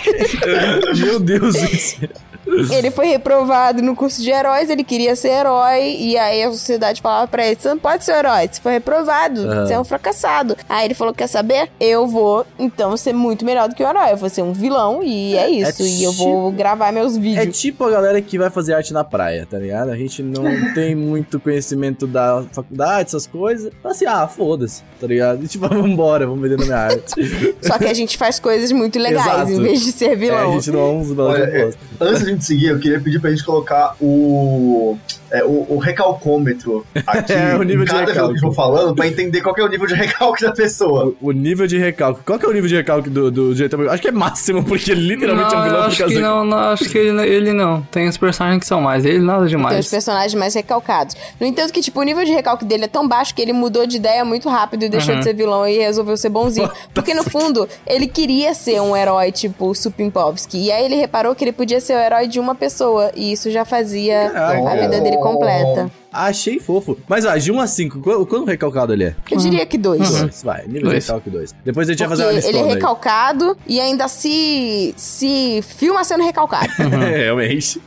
Meu 1.05 1.19
Deus 1.19 1.53
do 1.55 1.77
céu. 1.77 2.10
Ele 2.45 2.91
foi 2.91 3.08
reprovado 3.08 3.82
no 3.82 3.95
curso 3.95 4.21
de 4.21 4.30
heróis, 4.30 4.69
ele 4.69 4.84
queria 4.84 5.15
ser 5.15 5.30
herói, 5.30 5.95
e 5.99 6.17
aí 6.17 6.43
a 6.43 6.51
sociedade 6.51 7.01
falava 7.01 7.27
pra 7.27 7.45
ele: 7.45 7.56
você 7.60 7.69
não 7.69 7.77
pode 7.80 8.04
ser 8.04 8.13
herói, 8.15 8.49
você 8.51 8.62
foi 8.62 8.73
reprovado, 8.73 9.41
Aham. 9.41 9.65
você 9.65 9.73
é 9.73 9.80
um 9.80 9.84
fracassado. 9.84 10.56
Aí 10.67 10.86
ele 10.86 10.93
falou: 10.93 11.13
quer 11.13 11.27
saber? 11.27 11.69
Eu 11.80 12.08
vou, 12.08 12.45
então, 12.60 12.95
ser 12.97 13.13
muito 13.13 13.45
melhor 13.45 13.69
do 13.69 13.75
que 13.75 13.84
o 13.84 13.88
herói. 13.88 14.12
Eu 14.12 14.17
vou 14.17 14.30
ser 14.30 14.41
um 14.41 14.54
vilão, 14.54 15.01
e 15.04 15.36
é, 15.38 15.49
isso. 15.49 15.82
e 15.84 16.04
eu 16.04 16.12
vou 16.13 16.47
tipo- 16.49 16.58
gravar 16.58 16.91
meus 16.91 17.15
É 17.15 17.19
vídeos. 17.19 17.60
tipo 17.60 17.84
a 17.86 17.91
galera 17.91 18.21
que 18.21 18.38
vai 18.38 18.49
fazer 18.49 18.73
arte 18.73 18.91
na 18.93 19.04
praia, 19.04 19.47
tá 19.49 19.58
ligado? 19.58 19.89
A 19.91 19.95
gente 19.95 20.21
não 20.23 20.43
tem 20.73 20.95
muito 20.95 21.39
conhecimento 21.39 22.06
da 22.08 22.43
faculdade, 22.51 23.10
essas 23.10 23.27
coisas. 23.27 23.71
Então, 23.80 23.91
assim, 23.91 24.06
ah, 24.06 24.27
foda-se, 24.27 24.84
tá 24.99 25.08
ligado? 25.08 25.43
E 25.43 25.47
tipo, 25.47 25.67
vambora, 25.69 26.25
vamos 26.25 26.41
vender 26.41 26.58
na 26.58 26.65
minha 26.65 26.77
arte. 26.77 27.56
Só 27.62 27.77
que 27.77 27.86
a 27.86 27.93
gente 27.93 28.17
faz 28.17 28.39
coisas 28.39 28.71
muito 28.71 28.97
legais, 28.99 29.25
Exato. 29.49 29.51
em 29.51 29.62
vez 29.62 29.82
de 29.82 29.91
ser 29.91 30.06
É, 30.10 30.13
a 30.13 30.15
vilão. 30.15 30.54
gente 30.54 30.71
não 30.71 30.80
é 30.80 30.91
uns 30.91 31.12
belos 31.13 31.32
Olha. 31.34 31.73
Antes 31.99 32.31
de 32.36 32.46
seguir, 32.46 32.67
eu 32.67 32.80
queria 32.80 33.00
pedir 33.00 33.20
pra 33.20 33.30
gente 33.30 33.44
colocar 33.44 33.96
o. 34.00 34.98
é, 35.32 35.44
o, 35.44 35.65
o 35.70 35.78
recalcômetro 35.78 36.86
aqui 37.06 37.32
É, 37.34 37.56
o 37.56 37.63
nível 37.63 37.86
de 37.86 37.91
cada 37.91 38.00
jogo 38.02 38.10
recalque. 38.12 38.34
que 38.34 38.46
eu 38.46 38.50
vou 38.50 38.52
falando 38.54 38.96
pra 38.96 39.08
entender 39.08 39.41
qual 39.41 39.56
que 39.56 39.62
é 39.62 39.63
o 39.63 39.67
nível 39.67 39.88
de 39.88 39.94
recalque 39.96 40.44
da 40.44 40.52
pessoa. 40.52 41.13
O, 41.22 41.30
o 41.30 41.32
nível 41.32 41.65
de 41.67 41.78
recalque. 41.78 42.22
Qual 42.26 42.38
que 42.38 42.46
é 42.46 42.50
o 42.50 42.54
nível 42.54 42.67
de 42.67 42.76
recalque 42.76 43.10
do, 43.10 43.32
do 43.32 43.56
GT? 43.56 43.76
Acho 43.89 44.02
que 44.02 44.08
é 44.10 44.12
máximo, 44.12 44.63
porque 44.63 44.91
ele 44.91 45.02
literalmente 45.08 45.54
é 45.54 45.58
um 45.58 45.62
não, 45.62 45.65
vilão 45.70 45.89
por 45.89 45.98
causa 45.98 46.13
que 46.13 46.22
da- 46.22 46.28
não, 46.30 46.46
não, 46.46 46.58
acho 46.58 46.89
que 46.89 46.98
ele, 46.98 47.22
ele 47.28 47.54
não. 47.54 47.82
Tem 47.84 48.08
os 48.08 48.17
personagens 48.17 48.60
que 48.60 48.65
são 48.67 48.82
mais, 48.82 49.06
ele 49.06 49.20
nada 49.20 49.38
Tem 49.39 49.46
os 49.46 49.52
demais. 49.52 49.88
personagens 49.89 50.34
mais 50.34 50.54
recalcados. 50.54 51.15
No 51.39 51.46
entanto, 51.48 51.72
que, 51.74 51.82
tipo, 51.82 52.00
o 52.00 52.04
nível 52.04 52.24
de 52.26 52.32
recalque 52.32 52.65
dele 52.65 52.86
é 52.86 52.88
tão 52.88 53.08
baixo 53.08 53.34
que 53.34 53.41
ele 53.41 53.54
mudou 53.54 53.86
de 53.86 53.98
ideia 53.98 54.26
muito 54.26 54.50
rápido 54.50 54.84
e 54.84 54.89
deixou 54.89 55.15
de 55.15 55.24
ser 55.24 55.34
vilão 55.34 55.67
e 55.67 55.78
resolveu 55.78 56.17
ser 56.17 56.30
bonzinho. 56.30 56.70
Porque, 56.94 57.13
no 57.13 57.24
fundo, 57.24 57.67
ele 57.88 58.08
queria 58.08 58.54
ser 58.54 58.82
um 58.82 58.96
herói, 58.96 59.32
tipo, 59.32 59.74
Supimpovski. 59.74 60.65
E 60.65 60.72
aí 60.72 60.86
ele 60.86 60.96
reparou 60.96 61.34
que 61.36 61.44
ele 61.44 61.52
podia 61.52 61.80
ser 61.80 61.96
o 61.96 62.00
herói 62.00 62.28
de 62.28 62.39
uma 62.39 62.54
pessoa. 62.56 63.12
E 63.15 63.32
isso 63.32 63.50
já 63.52 63.63
fazia 63.65 64.30
Caraca. 64.32 64.70
a 64.70 64.76
vida 64.76 65.00
dele 65.02 65.17
completa. 65.21 65.91
Achei 66.13 66.60
fofo. 66.60 66.97
Mas, 67.07 67.23
ó, 67.25 67.34
de 67.38 67.53
1 67.53 67.60
a 67.62 67.67
5, 67.67 67.99
qual, 68.01 68.25
quão 68.25 68.43
recalcado 68.43 68.91
ele 68.91 69.05
é? 69.05 69.15
Eu 69.31 69.38
diria 69.38 69.65
que 69.65 69.77
dois. 69.77 70.10
Dois, 70.10 70.43
vai. 70.43 70.67
Nível 70.67 70.89
Dois. 70.89 71.05
recalque 71.07 71.29
2. 71.29 71.55
Depois 71.63 71.88
a 71.88 71.93
gente 71.93 71.99
vai 71.99 72.10
fazer 72.10 72.23
uma 72.23 72.29
ele 72.31 72.39
é 72.39 72.41
listona 72.41 72.65
aí. 72.65 72.73
recalcado 72.73 73.57
e 73.65 73.79
ainda 73.79 74.10
se, 74.10 74.93
se 74.97 75.62
filma 75.62 76.03
sendo 76.03 76.23
recalcado. 76.25 76.67
É, 77.01 77.15
realmente. 77.23 77.81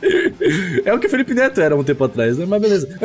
É 0.83 0.91
o 0.93 0.97
que 0.99 1.05
o 1.05 1.09
Felipe 1.09 1.33
Neto 1.35 1.61
era 1.61 1.75
um 1.75 1.83
tempo 1.83 2.03
atrás, 2.03 2.35
né? 2.37 2.45
Mas 2.47 2.59
beleza. 2.61 2.89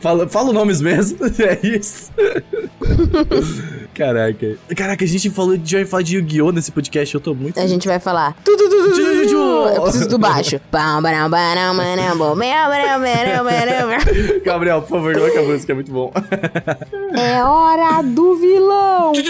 fala, 0.00 0.28
fala 0.28 0.52
nomes 0.52 0.80
mesmo. 0.82 1.16
É 1.44 1.66
isso. 1.66 2.10
Caraca. 3.94 4.56
Caraca, 4.76 5.04
a 5.04 5.08
gente 5.08 5.30
falou 5.30 5.56
de, 5.56 5.76
vai 5.76 5.84
falar 5.84 6.02
de 6.02 6.16
Yu-Gi-Oh! 6.16 6.52
nesse 6.52 6.72
podcast. 6.72 7.14
Eu 7.14 7.20
tô 7.20 7.34
muito. 7.34 7.58
A 7.58 7.66
gente 7.66 7.86
vai 7.86 8.00
falar. 8.00 8.36
Eu 9.76 9.82
preciso 9.82 10.08
do 10.08 10.18
baixo. 10.18 10.60
Gabriel, 14.44 14.82
por 14.82 14.88
favor, 14.88 15.14
coloca 15.14 15.40
a 15.40 15.42
música, 15.42 15.72
é 15.72 15.74
muito 15.74 15.92
bom. 15.92 16.12
É 17.16 17.44
hora 17.44 18.02
do 18.02 18.34
vilão! 18.36 19.12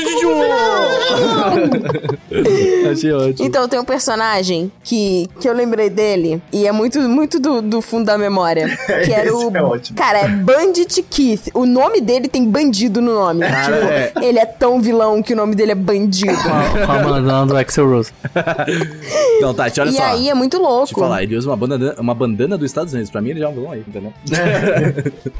Achei 2.90 3.12
ótimo. 3.12 3.46
Então, 3.46 3.68
tem 3.68 3.78
um 3.78 3.84
personagem 3.84 4.70
que, 4.82 5.28
que 5.40 5.48
eu 5.48 5.52
lembrei 5.52 5.88
dele, 5.90 6.40
e 6.52 6.66
é 6.66 6.72
muito, 6.72 6.98
muito 7.00 7.38
do, 7.40 7.60
do 7.62 7.80
fundo 7.82 8.06
da 8.06 8.16
memória. 8.18 8.66
Que 9.04 9.12
era 9.12 9.26
Esse 9.28 9.34
o. 9.46 9.56
é 9.56 9.62
ótimo. 9.62 9.96
Cara, 9.96 10.18
é 10.20 10.28
Bandit 10.28 11.02
Keith. 11.02 11.48
O 11.54 11.64
nome 11.66 12.00
dele 12.00 12.28
tem 12.28 12.44
bandido 12.48 13.00
no 13.00 13.14
nome. 13.14 13.40
Cara, 13.46 13.76
tipo, 13.76 13.92
é. 13.92 14.12
ele 14.26 14.38
é 14.38 14.46
tão 14.46 14.80
vilão 14.80 15.22
que 15.22 15.32
o 15.32 15.36
nome 15.36 15.54
dele 15.54 15.72
é 15.72 15.76
bandido. 15.76 16.34
Com 16.34 16.48
a- 16.50 16.86
com 16.86 16.92
a 16.92 16.98
bandana 16.98 17.46
do 17.46 17.56
Axel 17.56 17.88
Rose. 17.88 18.12
Então, 19.36 19.52
Tati, 19.52 19.80
olha 19.80 19.90
e 19.90 19.94
só. 19.94 20.02
aí 20.04 20.28
é 20.30 20.34
muito 20.34 20.56
Deixa 20.58 20.70
eu 20.70 20.76
louco. 20.76 21.00
falar, 21.00 21.22
ele 21.22 21.36
usa 21.36 21.50
uma 21.50 21.56
bandana, 21.56 21.94
uma 21.98 22.14
bandana 22.14 22.56
dos 22.56 22.66
Estados 22.70 22.92
Unidos. 22.92 23.10
Pra 23.10 23.20
mim, 23.20 23.30
ele 23.30 23.40
já 23.40 23.46
é 23.46 23.48
um 23.48 23.52
vilão 23.52 23.72
aí, 23.72 23.80
entendeu? 23.86 24.12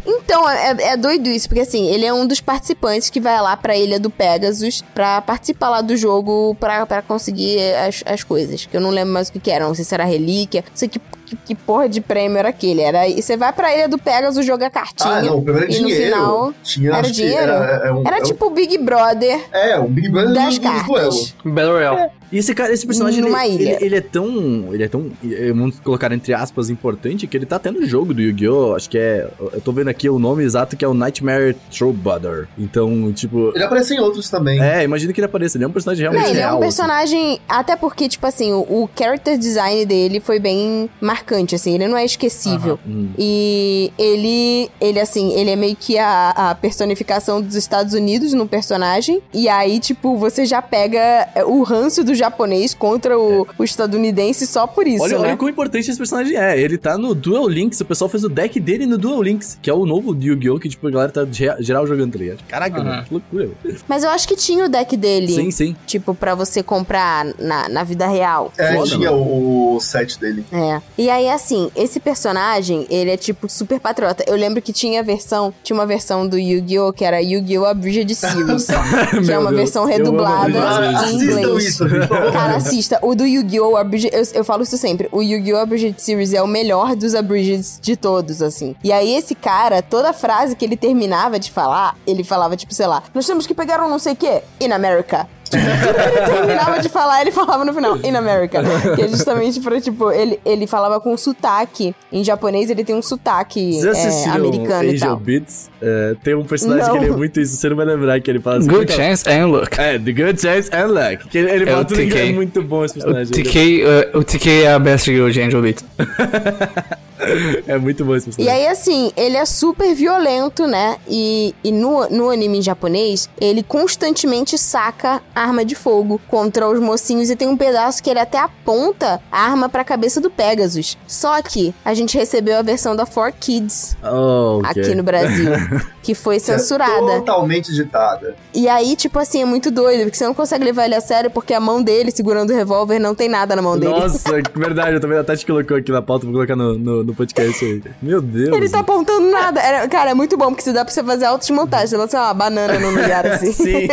Então, 0.05 0.51
é, 0.51 0.77
é 0.93 0.97
doido 0.97 1.29
isso, 1.29 1.49
porque 1.49 1.61
assim, 1.61 1.87
ele 1.89 2.05
é 2.05 2.13
um 2.13 2.27
dos 2.27 2.34
participantes 2.41 3.11
que 3.11 3.21
vai 3.21 3.41
lá 3.41 3.57
pra 3.57 3.77
Ilha 3.77 3.99
do 4.01 4.11
Pegasus 4.11 4.83
pra 4.95 5.21
participar 5.21 5.69
lá 5.71 5.81
do 5.81 5.97
jogo 5.97 6.57
pra, 6.61 6.85
pra 6.87 7.03
conseguir 7.03 7.59
as, 7.77 8.03
as 8.07 8.23
coisas. 8.25 8.67
Que 8.67 8.77
eu 8.77 8.81
não 8.81 8.91
lembro 8.91 9.13
mais 9.15 9.29
o 9.29 9.33
que, 9.33 9.41
que 9.41 9.51
era, 9.51 9.67
não 9.67 9.75
sei 9.75 9.85
se 9.85 9.95
era 9.95 10.05
relíquia, 10.05 10.65
não 10.69 10.77
sei 10.77 10.89
que, 10.89 10.99
que, 11.27 11.37
que 11.37 11.55
porra 11.55 11.89
de 11.89 12.01
prêmio 12.01 12.39
era 12.39 12.49
aquele. 12.49 12.81
Era, 12.83 13.07
e 13.09 13.21
você 13.23 13.37
vai 13.37 13.53
pra 13.53 13.75
Ilha 13.75 13.89
do 13.89 13.99
Pegasus 13.99 14.45
jogar 14.45 14.71
cartinha. 14.71 15.15
Ah, 15.15 15.23
não, 15.23 15.39
o 15.39 15.43
primeiro 15.43 15.71
e 15.73 15.79
no 15.81 15.87
dinheiro. 15.89 16.15
final. 16.15 16.55
Tinha, 16.63 16.91
era 16.93 17.11
dinheiro? 17.11 17.53
Era, 17.53 17.89
é 17.89 17.93
um- 17.93 18.07
Era 18.07 18.19
é 18.19 18.21
um- 18.21 18.25
tipo 18.25 18.47
o 18.47 18.51
Big 18.51 18.79
Brother 18.79 19.41
É, 19.53 19.79
o 19.79 19.89
Big 19.89 20.09
Brother 20.09 20.33
das 20.35 20.45
dos 20.47 20.59
cartas. 20.59 21.35
Battle 21.45 21.73
Royale. 21.73 22.11
E 22.33 22.39
esse 22.39 22.55
cara, 22.55 22.73
esse 22.73 22.87
personagem, 22.87 23.21
ele, 23.21 23.29
Numa 23.29 23.47
ilha. 23.47 23.77
ele, 23.77 23.85
ele 23.87 23.97
é 23.97 24.01
tão. 24.01 24.27
Ele 24.73 24.83
é 24.83 24.89
tão. 24.89 25.11
eh, 25.25 25.53
Vamos 25.53 25.79
colocar 25.81 26.11
entre 26.13 26.33
aspas, 26.35 26.71
importante, 26.71 27.27
que 27.27 27.37
ele 27.37 27.47
tá 27.47 27.59
tendo 27.59 27.85
jogo 27.87 28.13
do 28.15 28.21
Yu-Gi-Oh! 28.21 28.75
Acho 28.75 28.89
que 28.91 28.99
é. 28.99 29.29
Eu 29.53 29.61
tô 29.61 29.73
vendo 29.73 29.89
aqui 29.89 30.09
o 30.09 30.19
nome 30.19 30.43
exato 30.43 30.77
que 30.77 30.85
é 30.85 30.89
o 30.89 30.95
Nightmare 30.95 31.57
Troubadour. 31.77 32.47
Então, 32.59 33.13
tipo. 33.13 33.53
Ele 33.55 33.65
aparece 33.65 33.95
em 33.95 34.01
outros 34.01 34.29
também. 34.29 34.61
É, 34.63 34.83
imagina 34.85 35.13
que 35.13 35.21
ele 35.21 35.27
apareça. 35.27 35.57
Ele 35.57 35.65
é 35.65 35.69
um 35.69 35.73
personagem 35.73 36.05
Não, 36.05 36.13
realmente 36.13 36.31
ele 36.33 36.41
é 36.41 36.43
real. 36.43 36.55
um 36.55 36.59
assim. 36.59 36.65
personagem. 36.67 37.41
Até 37.49 37.77
porque, 37.77 38.09
tipo 38.09 38.27
assim, 38.27 38.53
o, 38.53 38.61
o 38.61 38.89
character 38.99 39.39
design 39.39 39.85
dele 39.87 40.21
foi 40.21 40.39
bem 40.39 40.89
marcante, 41.01 41.55
assim. 41.55 41.75
Ele 41.75 41.89
não 41.89 41.97
é 41.97 42.05
esquecível. 42.05 42.79
Hum. 42.87 43.09
E 43.19 43.93
ele, 43.99 44.71
ele 44.81 45.01
assim, 45.01 45.33
ele 45.35 45.51
é 45.51 45.57
meio 45.57 45.77
que 45.77 45.99
a, 45.99 46.31
a 46.31 46.55
personificação 46.55 47.41
dos 47.43 47.55
Estados 47.55 47.95
Unidos 47.95 48.33
no 48.33 48.47
personagem. 48.47 49.21
E 49.33 49.49
aí, 49.49 49.79
tipo, 49.79 50.17
você 50.17 50.45
já 50.47 50.61
pega 50.63 51.29
o 51.47 51.63
ranço 51.63 52.03
do 52.05 52.14
japonês 52.15 52.75
contra 52.75 53.19
o, 53.19 53.47
o 53.59 53.65
estadunidense 53.65 54.47
só 54.47 54.67
por 54.67 54.87
isso, 54.87 55.03
Olha, 55.05 55.19
né? 55.19 55.29
olha 55.29 55.37
quão 55.37 55.49
importante 55.49 55.89
esse 55.91 55.99
personagem 55.99 56.37
é. 56.37 56.59
Ele 56.61 56.79
tá 56.79 56.97
no 56.99 57.15
Duel 57.15 57.49
Links. 57.49 57.81
O 57.81 57.85
pessoal 57.85 58.09
fez 58.09 58.25
o 58.25 58.29
deck 58.29 58.59
dele 58.61 58.87
no 58.87 58.97
Duel 58.99 59.23
Links, 59.23 59.59
que 59.61 59.69
é 59.71 59.75
o 59.75 59.85
novo 59.87 60.17
Yu-Gi-Oh! 60.19 60.59
que, 60.59 60.69
tipo, 60.69 60.87
a 60.87 60.91
galera 60.91 61.13
tá 61.13 61.25
ge- 61.31 61.55
geral 61.61 61.87
jogando, 61.87 62.13
tá 62.13 62.19
ligado? 62.19 62.39
Caraca, 62.49 62.81
Aham. 62.81 62.85
mano, 62.89 63.05
que 63.05 63.13
loucura. 63.15 63.49
Mas 63.89 64.05
eu 64.05 64.11
acho 64.11 64.27
que 64.29 64.37
tinha 64.37 64.65
o 64.65 64.69
deck 64.69 64.97
dele, 64.97 65.29
Sim, 65.33 65.51
sim. 65.51 65.77
tipo, 65.87 66.15
pra 66.15 66.35
você 66.35 66.63
comprar 66.63 67.25
na, 67.39 67.69
na 67.69 67.85
vida 67.85 68.07
real. 68.07 68.53
É, 68.59 68.75
Foda, 68.75 68.91
tinha 68.91 69.13
o, 69.13 69.77
o 69.77 69.81
set 69.81 70.19
dele. 70.19 70.45
É. 70.53 70.81
E 70.97 71.11
aí, 71.11 71.29
assim, 71.29 71.71
esse 71.77 71.99
personagem, 72.01 72.87
ele 72.91 73.11
é 73.11 73.17
tipo 73.17 73.49
super 73.49 73.81
patriota. 73.81 74.25
Eu 74.27 74.37
lembro 74.37 74.61
que 74.63 74.73
tinha 74.73 75.01
a 75.01 75.03
versão, 75.03 75.53
tinha 75.63 75.77
uma 75.77 75.87
versão 75.87 76.27
do 76.27 76.39
Yu-Gi-Oh! 76.39 76.93
que 76.93 77.05
era 77.05 77.21
Yu-Gi-Oh! 77.21 77.65
Abridged 77.67 78.15
Series. 78.15 78.67
que 79.25 79.33
é 79.33 79.39
uma 79.39 79.51
Deus, 79.51 79.61
versão 79.63 79.85
redublada 79.85 80.59
Ah, 80.63 80.87
em 80.87 80.95
assistam 80.95 81.41
inglês. 81.41 81.65
isso, 81.67 81.89
gente, 81.89 82.01
por 82.01 82.04
favor. 82.04 82.04
Cara, 82.33 82.57
assista. 82.57 82.99
O 83.03 83.15
do 83.15 83.25
Yu-Gi-Oh! 83.25 83.77
Abridged... 83.77 84.11
Eu, 84.13 84.23
eu 84.35 84.45
falo 84.45 84.63
isso 84.63 84.77
sempre. 84.77 85.09
O 85.13 85.23
Yu-Gi-Oh! 85.23 85.59
Abridged 85.59 86.01
Series 86.01 86.33
é 86.33 86.43
o 86.43 86.47
melhor 86.47 86.95
dos 86.97 87.15
Abridged 87.15 87.81
de 87.81 87.97
todos, 87.97 88.43
assim. 88.43 88.75
E 88.83 88.93
aí, 88.93 89.15
esse 89.15 89.35
cara, 89.35 89.83
toda 89.83 90.13
frase 90.13 90.57
que 90.57 90.65
ele 90.65 90.77
terminava 90.77 91.39
de 91.39 91.51
falar, 91.51 91.97
ele 92.07 92.25
falava, 92.25 92.57
tipo, 92.57 92.75
sei 92.75 92.87
lá, 92.87 93.03
nós 93.15 93.27
temos 93.27 93.47
que 93.47 93.55
pegar 93.55 93.83
um 93.83 93.89
não 93.89 93.99
sei 93.99 94.13
o 94.13 94.17
quê. 94.17 94.43
In 94.61 94.73
America. 94.73 95.29
Tudo 95.55 95.95
que 95.95 96.19
ele 96.19 96.27
terminava 96.47 96.81
de 96.81 96.89
falar, 96.89 97.21
ele 97.23 97.31
falava 97.31 97.65
no 97.65 97.73
final, 97.73 97.97
in 97.99 98.15
America. 98.17 98.63
Que 98.95 99.03
é 99.03 99.09
justamente 99.09 99.61
pra, 99.61 99.81
tipo, 99.81 100.11
ele, 100.11 100.39
ele 100.45 100.67
falava 100.67 101.01
com 101.01 101.17
sotaque. 101.17 101.95
Em 102.13 102.23
japonês, 102.25 102.71
ele 102.71 102.85
tem 102.85 102.95
um 102.95 103.03
sotaque 103.03 103.79
é, 103.87 104.29
americano 104.31 104.85
e 104.85 104.95
Angel 104.95 105.09
tal. 105.09 105.17
Beats? 105.17 105.71
É, 105.83 106.15
tem 106.23 106.35
um 106.35 106.45
personagem 106.45 106.85
Não. 106.87 106.93
que 106.93 107.05
ele 107.05 107.13
é 107.13 107.17
muito 107.17 107.41
isso, 107.41 107.57
você 107.57 107.69
não 107.69 107.77
vai 107.77 107.87
lembrar 107.87 108.21
que 108.21 108.31
ele 108.31 108.41
fala 108.41 108.59
assim. 108.59 108.69
Good 108.69 108.85
é 108.85 108.87
que 108.87 108.93
chance 108.93 109.29
and 109.29 109.47
luck. 109.47 109.81
é? 109.81 109.95
É, 109.95 109.99
The 109.99 110.13
Good 110.13 110.41
Chance 110.41 110.71
and 110.73 110.87
Luck. 110.87 111.29
Que 111.29 111.39
ele, 111.39 111.51
ele 111.51 111.65
É 111.65 111.67
fala 111.67 111.83
o 111.83 111.85
tudo 111.85 111.99
TK. 111.99 112.19
é 112.19 112.33
muito 112.33 112.63
bom 112.63 112.85
esse 112.85 112.99
O 112.99 113.03
personagem. 113.03 113.33
TK, 113.33 113.83
uh, 114.15 114.19
o 114.19 114.25
TK 114.25 114.49
é 114.65 114.73
a 114.73 114.79
best 114.79 115.07
girl 115.11 115.29
de 115.29 115.41
Angel 115.43 115.61
Beats. 115.63 115.85
É 117.67 117.79
muito 117.79 118.05
bom 118.05 118.15
esse 118.15 118.29
E 118.31 118.33
personagem. 118.35 118.63
aí, 118.67 118.69
assim, 118.71 119.13
ele 119.17 119.37
é 119.37 119.45
super 119.45 119.95
violento, 119.95 120.67
né? 120.67 120.97
E, 121.09 121.55
e 121.65 121.71
no, 121.73 122.09
no 122.11 122.31
anime 122.31 122.59
em 122.59 122.63
japonês, 122.63 123.29
ele 123.41 123.63
constantemente 123.63 124.59
saca 124.59 125.23
arma 125.35 125.65
de 125.65 125.75
fogo 125.75 126.21
contra 126.29 126.69
os 126.69 126.79
mocinhos. 126.81 127.31
E 127.31 127.37
tem 127.37 127.49
um 127.49 127.57
pedaço 127.57 128.03
que 128.03 128.11
ele 128.11 128.19
até 128.19 128.39
aponta 128.39 129.21
a 129.31 129.41
arma 129.47 129.69
pra 129.69 129.85
cabeça 129.85 130.21
do 130.21 130.31
Pegasus. 130.31 130.99
Só 131.07 131.41
que 131.43 131.75
a 131.85 131.95
gente 131.95 132.17
recebeu 132.17 132.59
a 132.59 132.63
versão 132.63 132.95
da 132.97 133.07
4Kids 133.07 133.97
Oh, 134.05 134.61
ok. 134.65 134.83
aqui 134.83 134.95
no 134.95 135.03
Brasil, 135.03 135.51
que 136.03 136.15
foi 136.15 136.37
É 136.37 136.39
censurada. 136.41 137.17
Totalmente 137.19 137.73
ditada. 137.73 138.35
E 138.53 138.69
aí, 138.69 138.97
tipo 138.97 139.19
assim, 139.19 139.43
é 139.43 139.45
muito 139.45 139.71
doido, 139.71 140.03
porque 140.05 140.17
você 140.17 140.25
não 140.27 140.35
consegue 140.35 140.65
levar 140.65 140.85
ele 140.85 140.95
a 140.95 141.01
sério, 141.01 141.31
porque 141.31 141.55
a 141.55 141.61
mão 141.61 141.83
dele 141.83 142.11
segurando 142.11 142.51
o 142.53 142.57
revólver 142.57 142.99
não 142.99 143.15
tem 143.15 143.29
nada 143.29 143.57
na 143.57 143.63
mão 143.63 143.79
dele. 143.79 143.93
Nossa, 143.93 144.41
que 144.43 144.59
verdade, 144.59 144.95
eu 144.97 145.01
também 145.01 145.19
a 145.19 145.25
Tati 145.25 145.47
colocou 145.47 145.77
aqui 145.77 145.91
na 145.91 146.03
pauta, 146.03 146.25
vou 146.27 146.35
colocar 146.35 146.57
no, 146.57 146.79
no, 146.79 147.05
no 147.05 147.14
podcast 147.15 147.65
aí. 147.65 147.83
Meu 148.03 148.21
Deus. 148.21 148.57
Ele 148.57 148.69
tá 148.69 148.81
apontando 148.81 149.31
nada. 149.31 149.61
Era- 149.61 149.89
cara, 149.89 150.11
é 150.11 150.15
muito 150.15 150.37
bom, 150.37 150.47
porque 150.49 150.63
se 150.63 150.73
dá 150.73 150.85
pra 150.85 150.93
você 150.93 151.03
fazer 151.03 151.25
altas 151.27 151.49
montagens. 151.51 151.91
Você 151.91 151.97
lança 151.97 152.19
uma 152.21 152.35
banana 152.35 152.79
no 152.79 152.91
lugar, 152.91 153.27
assim. 153.27 153.53
Sim. 153.55 153.89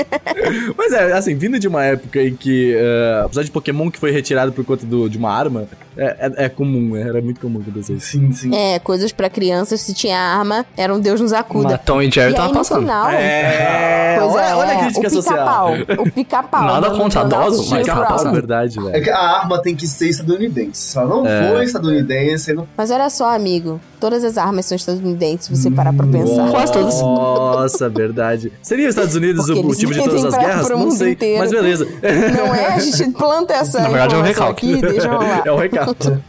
Mas 0.77 0.93
é, 0.93 1.13
assim, 1.13 1.35
vindo 1.35 1.59
de 1.59 1.67
uma 1.67 1.83
época 1.83 2.21
em 2.21 2.35
que, 2.35 2.73
eh, 2.75 3.21
apesar 3.25 3.43
de 3.43 3.51
Pokémon 3.51 3.89
que 3.91 3.99
foi 3.99 4.11
retirado 4.11 4.51
por 4.51 4.63
conta 4.65 4.85
do- 4.85 5.09
de 5.09 5.17
uma 5.17 5.31
arma, 5.31 5.65
é, 5.97 6.05
é, 6.37 6.45
é 6.45 6.49
comum, 6.49 6.95
é, 6.95 7.01
era 7.01 7.21
muito 7.21 7.39
comum 7.39 7.59
acontecer 7.61 7.93
isso. 7.93 8.07
Sim, 8.07 8.31
sim. 8.31 8.55
É, 8.55 8.79
coisas 8.79 9.11
pra 9.11 9.29
crianças, 9.29 9.81
se 9.81 9.93
tinha 9.93 10.17
arma, 10.17 10.65
era 10.77 10.93
um 10.93 10.99
Deus 10.99 11.19
nos 11.21 11.33
acuda. 11.33 11.69
Mas 11.71 11.81
Tom 11.85 12.01
e 12.01 12.09
Jerry 12.09 12.31
e 12.31 12.35
tava 12.35 12.47
aí, 12.47 12.51
no 12.53 12.57
passando. 12.59 12.79
final... 12.81 13.09
É, 13.09 14.17
Pois 14.19 14.33
olha, 14.35 14.41
é, 14.45 14.55
olha 14.55 14.73
a 14.73 14.77
crítica 14.83 15.07
o 15.07 15.09
social. 15.09 15.73
pica-pau. 15.73 16.05
O 16.05 16.11
pica-pau. 16.11 16.63
Nada 16.63 16.89
dando- 16.89 16.97
contra 17.01 17.21
idosos, 17.23 17.69
mas. 17.69 17.87
É 17.87 17.91
passando. 17.95 18.33
verdade, 18.33 18.77
É 18.79 18.81
velho. 18.83 19.03
que 19.03 19.09
a 19.09 19.17
arma 19.19 19.61
tem 19.61 19.75
que 19.75 19.87
ser 19.87 20.09
estadunidense. 20.09 20.79
Se 20.91 20.97
ela 20.97 21.07
não 21.07 21.25
É. 21.27 21.49
for 21.49 21.63
estadunidense, 21.63 22.53
não... 22.53 22.67
Mas 22.77 22.91
olha 23.01 23.09
só, 23.09 23.33
amigo. 23.35 23.79
Todas 23.99 24.23
as 24.23 24.35
armas 24.37 24.65
são 24.65 24.75
estadunidenses, 24.75 25.45
se 25.45 25.55
você 25.55 25.69
parar 25.69 25.93
pra 25.93 26.07
pensar. 26.07 26.49
Quase 26.49 26.71
todas. 26.73 26.99
Nossa, 27.01 27.87
verdade. 27.89 28.51
Seria 28.61 28.87
os 28.89 28.95
Estados 28.95 29.15
Unidos 29.15 29.45
Porque 29.45 29.59
o 29.59 29.63
motivo 29.63 29.93
de 29.93 29.99
todas 30.03 30.25
as 30.25 30.33
pra- 30.33 30.43
guerras? 30.43 30.69
Não 30.69 30.77
mundo 30.79 30.95
sei, 30.95 31.11
inteiro. 31.11 31.39
mas 31.39 31.51
beleza. 31.51 31.85
Não 31.85 32.55
é? 32.55 32.67
A 32.73 32.79
gente 32.79 33.11
planta 33.11 33.53
essa 33.55 33.79
Na 33.79 33.89
verdade, 33.89 34.15
é 34.15 34.17
um 34.17 34.21
recalque. 34.23 34.71
aqui, 34.73 34.81
deixa 34.81 35.07
rolar. 35.11 35.43
É 35.45 35.51
um 35.51 35.57
recado. 35.57 35.95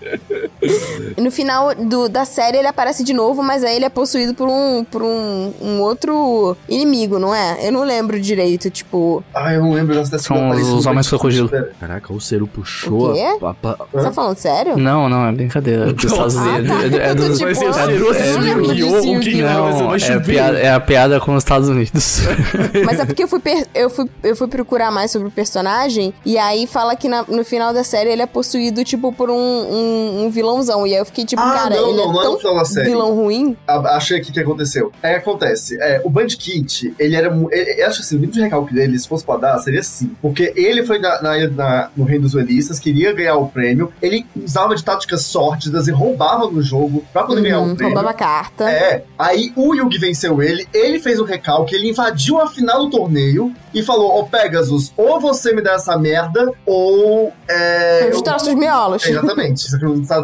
No 1.17 1.31
final 1.31 1.75
do, 1.75 2.09
da 2.09 2.25
série 2.25 2.59
ele 2.59 2.67
aparece 2.69 3.03
de 3.05 3.13
novo, 3.13 3.43
mas 3.43 3.65
aí 3.65 3.77
ele 3.77 3.85
é 3.85 3.89
possuído 3.89 4.35
por 4.35 4.49
um, 4.49 4.85
por 4.85 5.03
um, 5.03 5.53
um 5.61 5.81
outro 5.81 6.57
inimigo, 6.69 7.19
não 7.19 7.35
é? 7.35 7.67
Eu 7.67 7.73
não 7.73 7.83
lembro 7.85 8.21
direito, 8.21 8.71
tipo. 8.71 9.23
Ah, 9.35 9.53
eu 9.53 9.61
não 9.63 9.73
lembro 9.73 9.95
dessa 9.95 10.19
São 10.19 10.51
os 10.51 10.85
do 10.85 10.89
homens 10.91 11.09
crocodilo. 11.09 11.51
Caraca, 11.81 12.13
o 12.13 12.21
Ceru 12.21 12.47
puxou 12.47 13.11
O 13.11 13.15
quê? 13.15 13.21
a, 13.21 13.47
a, 13.69 13.71
a- 13.73 13.87
Você 13.93 14.05
tá 14.05 14.13
falando 14.13 14.37
sério? 14.37 14.77
Não, 14.77 15.09
não, 15.09 15.27
é 15.27 15.33
brincadeira. 15.33 15.93
Dos 15.93 16.05
Estados 16.05 16.37
Ah, 16.37 16.41
Unidos. 16.43 16.69
tá. 16.69 16.83
É, 16.99 17.11
é 17.11 17.15
dos. 17.15 17.39
tipo, 17.39 17.45
Vai 17.45 17.55
ser 17.55 17.65
o 17.67 17.71
assistindo! 17.71 19.43
Não, 19.47 19.63
vai 19.65 19.73
ser 19.73 19.79
Não, 19.83 19.89
mais 19.89 20.03
é, 20.11 20.19
piada, 20.21 20.59
é 20.59 20.73
a 20.73 20.81
piada 20.81 21.21
com 21.21 21.35
os 21.35 21.43
Estados 21.43 21.69
Unidos. 21.69 22.21
Mas 22.85 22.99
é 23.01 23.05
porque 23.05 23.23
eu 23.25 23.29
fui, 23.29 23.41
per- 23.41 23.67
eu 23.75 23.91
fui, 23.91 24.07
eu 24.23 24.37
fui 24.37 24.49
procurar 24.49 24.91
mais 24.91 25.11
sobre 25.11 25.29
o 25.29 25.31
personagem, 25.31 26.13
e 26.25 26.39
aí 26.39 26.67
fala 26.67 26.95
que 26.97 27.09
na- 27.09 27.25
no 27.29 27.45
final 27.45 27.73
da 27.73 27.85
série 27.85 28.11
ele 28.11 28.23
é 28.23 28.27
possuído, 28.27 28.85
tipo, 28.85 29.13
por 29.13 29.31
um, 29.31 29.35
um, 29.35 30.25
um 30.25 30.31
vilãozão. 30.53 30.87
E 30.87 30.93
aí 30.93 30.99
eu 31.01 31.05
fiquei 31.07 31.25
tipo, 31.25 31.41
Ah, 31.43 31.53
cara, 31.53 31.77
não, 31.77 31.89
ele 31.89 31.97
não, 31.97 32.13
não 32.13 32.21
é 32.23 32.27
é 32.27 32.39
tão 32.65 32.85
vilão 32.85 33.15
ruim. 33.15 33.57
A- 33.67 33.97
Achei 33.97 34.19
aqui 34.19 34.31
o 34.31 34.33
que 34.33 34.41
aconteceu. 34.41 34.93
É, 35.03 35.17
acontece. 35.17 35.77
É, 35.81 36.01
o 36.05 36.11
Bandkit, 36.11 36.95
ele 36.99 37.17
era. 37.17 37.35
ele- 37.51 37.83
acho 37.83 38.01
assim, 38.01 38.17
o 38.17 38.19
nível 38.21 38.35
de 38.35 38.41
recalque 38.43 38.75
dele, 38.75 38.99
se 38.99 39.09
fosse 39.09 39.25
pra 39.25 39.37
dar, 39.37 39.59
seria 39.59 39.81
assim. 39.81 40.11
Porque 40.21 40.53
ele 40.57 40.85
foi 40.85 40.99
na, 40.99 41.21
na- 41.23 41.47
na- 41.49 41.91
no 41.97 42.05
Reino 42.05 42.23
dos 42.23 42.33
Duelistas, 42.33 42.79
queria 42.79 43.13
ganhar 43.13 43.37
o 43.37 43.49
prêmio, 43.49 43.93
ele 44.01 44.27
usava 44.37 44.75
de 44.75 44.85
táticas 44.85 45.23
sórdidas 45.23 45.89
e 45.89 45.91
roubava 45.91 46.51
no 46.51 46.63
jogo 46.63 47.05
pra 47.13 47.25
poder 47.25 47.43
ganhar 47.43 47.61
Uhum, 47.61 47.73
o 47.73 47.77
prêmio. 47.77 47.95
roubava 47.95 48.15
carta. 48.17 48.71
É, 48.71 49.05
aí 49.19 49.53
o 49.57 49.75
Yugi 49.75 49.99
venceu 49.99 50.43
ele, 50.43 50.67
ele 50.73 50.99
fez 51.01 51.19
o 51.19 51.25
recalque, 51.25 51.75
ele 51.75 51.91
invadiu 51.91 52.39
a 52.41 52.47
final 52.49 52.85
do 52.85 52.91
torneio 52.91 53.53
e 53.75 53.83
falou: 53.83 54.19
Ô 54.19 54.25
Pegasus, 54.27 54.93
ou 54.97 55.21
você 55.21 55.55
me 55.55 55.63
dá 55.63 55.73
essa 55.73 55.97
merda, 55.99 56.51
ou. 56.67 57.33
É, 57.49 58.09
Os 58.11 58.17
eu- 58.17 58.23
troços 58.23 58.55
miolos. 58.55 59.05
é, 59.07 59.11
Exatamente. 59.11 59.67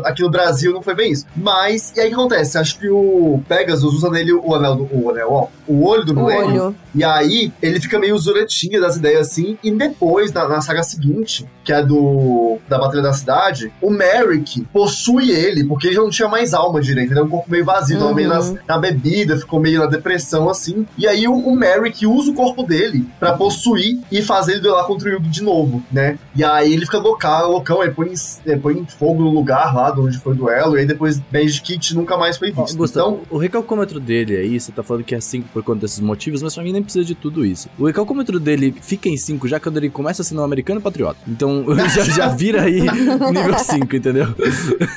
Aqui 0.04 0.22
no 0.22 0.30
Brasil 0.30 0.72
não 0.72 0.82
foi 0.82 0.94
bem 0.94 1.12
isso. 1.12 1.24
Mas, 1.37 1.92
e 1.96 2.00
aí 2.00 2.06
o 2.06 2.08
que 2.11 2.14
acontece? 2.14 2.58
Acho 2.58 2.78
que 2.78 2.88
o 2.88 3.40
Pegasus 3.48 3.94
usa 3.94 4.11
nele 4.11 4.32
o 4.32 4.54
anel 4.54 4.74
do. 4.76 4.88
O 4.92 5.11
anel, 5.11 5.28
ó. 5.32 5.46
O 5.66 5.87
olho 5.87 6.04
do 6.04 6.12
O 6.12 6.16
milênio. 6.26 6.64
olho. 6.66 6.76
E 6.94 7.04
aí, 7.04 7.52
ele 7.62 7.80
fica 7.80 7.98
meio 7.98 8.16
zuretinho 8.18 8.80
das 8.80 8.96
ideias 8.96 9.28
assim. 9.28 9.58
E 9.62 9.70
depois, 9.70 10.32
na, 10.32 10.48
na 10.48 10.61
saga 10.61 10.82
seguinte, 10.82 11.46
que 11.68 11.72
é 11.74 11.83
do. 11.85 12.57
Da 12.66 12.78
Batalha 12.78 13.02
da 13.02 13.12
Cidade, 13.12 13.70
o 13.81 13.90
Merrick 13.90 14.64
possui 14.72 15.31
ele, 15.31 15.64
porque 15.64 15.88
ele 15.88 15.96
já 15.96 16.00
não 16.02 16.09
tinha 16.11 16.28
mais 16.28 16.54
alma 16.54 16.81
direito. 16.81 17.11
Ele 17.11 17.18
era 17.18 17.26
um 17.26 17.31
corpo 17.31 17.50
meio 17.50 17.64
vazio, 17.64 17.98
tava 17.98 18.14
meio 18.14 18.28
Uhum. 18.31 18.35
nas- 18.35 18.54
na 18.66 18.78
bebida, 18.78 19.37
ficou 19.37 19.61
meio 19.61 19.81
na 19.81 19.87
depressão, 19.87 20.48
assim. 20.48 20.87
E 20.96 21.07
aí 21.07 21.28
o, 21.28 21.35
o 21.35 21.54
Merrick 21.54 22.07
usa 22.07 22.31
o 22.31 22.35
corpo 22.35 22.62
dele 22.62 23.04
pra 23.20 23.33
possuir 23.35 23.98
e 24.11 24.22
fazer 24.22 24.52
ele 24.52 24.61
duelar 24.62 24.87
contra 24.87 25.09
o 25.09 25.12
Yugi 25.12 25.28
de 25.28 25.42
novo, 25.42 25.83
né? 25.92 26.18
E 26.35 26.42
aí 26.42 26.72
ele 26.72 26.85
fica 26.87 26.98
louca, 26.98 27.42
loucão, 27.42 27.83
ele 27.83 27.92
põe, 27.92 28.12
ele 28.46 28.61
põe 28.61 28.87
fogo 28.98 29.22
no 29.22 29.31
lugar 29.31 29.74
lá 29.74 29.90
de 29.90 30.00
onde 30.00 30.18
foi 30.18 30.33
o 30.33 30.37
duelo, 30.37 30.76
e 30.76 30.81
aí 30.81 30.87
depois 30.87 31.20
Magic 31.33 31.61
Kit 31.62 31.94
nunca 31.94 32.16
mais 32.16 32.37
foi 32.38 32.50
visto. 32.50 32.76
Gustavo, 32.76 33.09
então, 33.09 33.20
o 33.31 33.38
recalcômetro 33.38 34.00
dele 34.00 34.37
aí, 34.37 34.59
você 34.59 34.72
tá 34.72 34.83
falando 34.83 35.04
que 35.04 35.14
é 35.14 35.20
5 35.20 35.48
por 35.52 35.62
conta 35.62 35.81
desses 35.81 36.00
motivos, 36.00 36.42
mas 36.42 36.54
pra 36.54 36.62
mim 36.64 36.72
nem 36.72 36.83
precisa 36.83 37.04
de 37.04 37.14
tudo 37.14 37.44
isso. 37.44 37.68
O 37.78 37.87
recalcômetro 37.87 38.38
dele 38.40 38.74
fica 38.81 39.09
em 39.09 39.16
5 39.16 39.46
já 39.48 39.59
quando 39.61 39.76
ele 39.76 39.90
começa 39.90 40.22
a 40.22 40.24
ser 40.24 40.35
um 40.37 40.42
americano 40.42 40.81
patriota. 40.81 41.18
Então 41.26 41.58
já, 41.94 42.05
já 42.05 42.29
vira 42.29 42.62
aí 42.62 42.81
nível 43.33 43.59
5, 43.59 43.97
entendeu? 43.97 44.29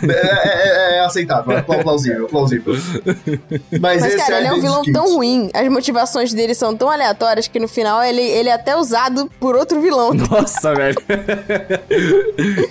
é, 0.10 0.96
é- 0.96 0.98
é 0.98 1.00
aceitável, 1.06 1.58
é 1.58 1.62
plausível, 1.62 2.28
plausível. 2.28 2.74
Mas, 3.80 4.02
Mas, 4.02 4.06
esse 4.06 4.18
cara, 4.18 4.36
é 4.36 4.38
ele 4.40 4.48
é 4.48 4.54
um 4.54 4.62
vilão 4.62 4.84
tão 4.92 5.16
ruim. 5.16 5.50
As 5.54 5.68
motivações 5.70 6.34
dele 6.34 6.54
são 6.54 6.76
tão 6.76 6.90
aleatórias 6.90 7.48
que 7.48 7.60
no 7.60 7.68
final 7.68 8.04
ele, 8.04 8.22
ele 8.22 8.50
é 8.50 8.54
até 8.54 8.76
usado 8.76 9.30
por 9.40 9.56
outro 9.56 9.82
vilão. 9.82 10.14
Nossa, 10.14 10.74
velho. 10.76 10.98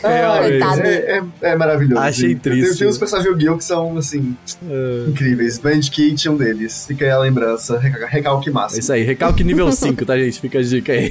Ah, 0.03 0.39
é, 0.87 1.19
é- 1.19 1.23
é 1.53 1.57
maravilhoso. 1.57 2.03
Achei 2.03 2.35
triste. 2.35 2.69
Tem, 2.71 2.79
tem 2.79 2.89
uns 2.89 2.99
personagens 2.99 3.33
Yu-Gi-Oh! 3.33 3.57
que 3.59 3.65
são, 3.65 3.97
assim, 3.99 4.37
incríveis. 5.09 5.59
Bandkit 5.59 6.29
é 6.29 6.31
um 6.31 6.37
deles. 6.37 6.85
Fica 6.87 7.05
aí 7.05 7.11
a 7.11 7.19
lembrança. 7.19 7.79
Reca- 7.79 8.07
Recalque 8.07 8.49
É 8.49 8.53
máximo. 8.53 8.81
isso 8.81 8.93
aí, 8.93 9.03
recalque 9.03 9.43
nível 9.45 9.71
5, 9.73 10.05
tá, 10.05 10.17
gente? 10.17 10.41
Fica 10.41 10.59
a 10.59 10.63
dica 10.63 10.93
aí. 10.93 11.11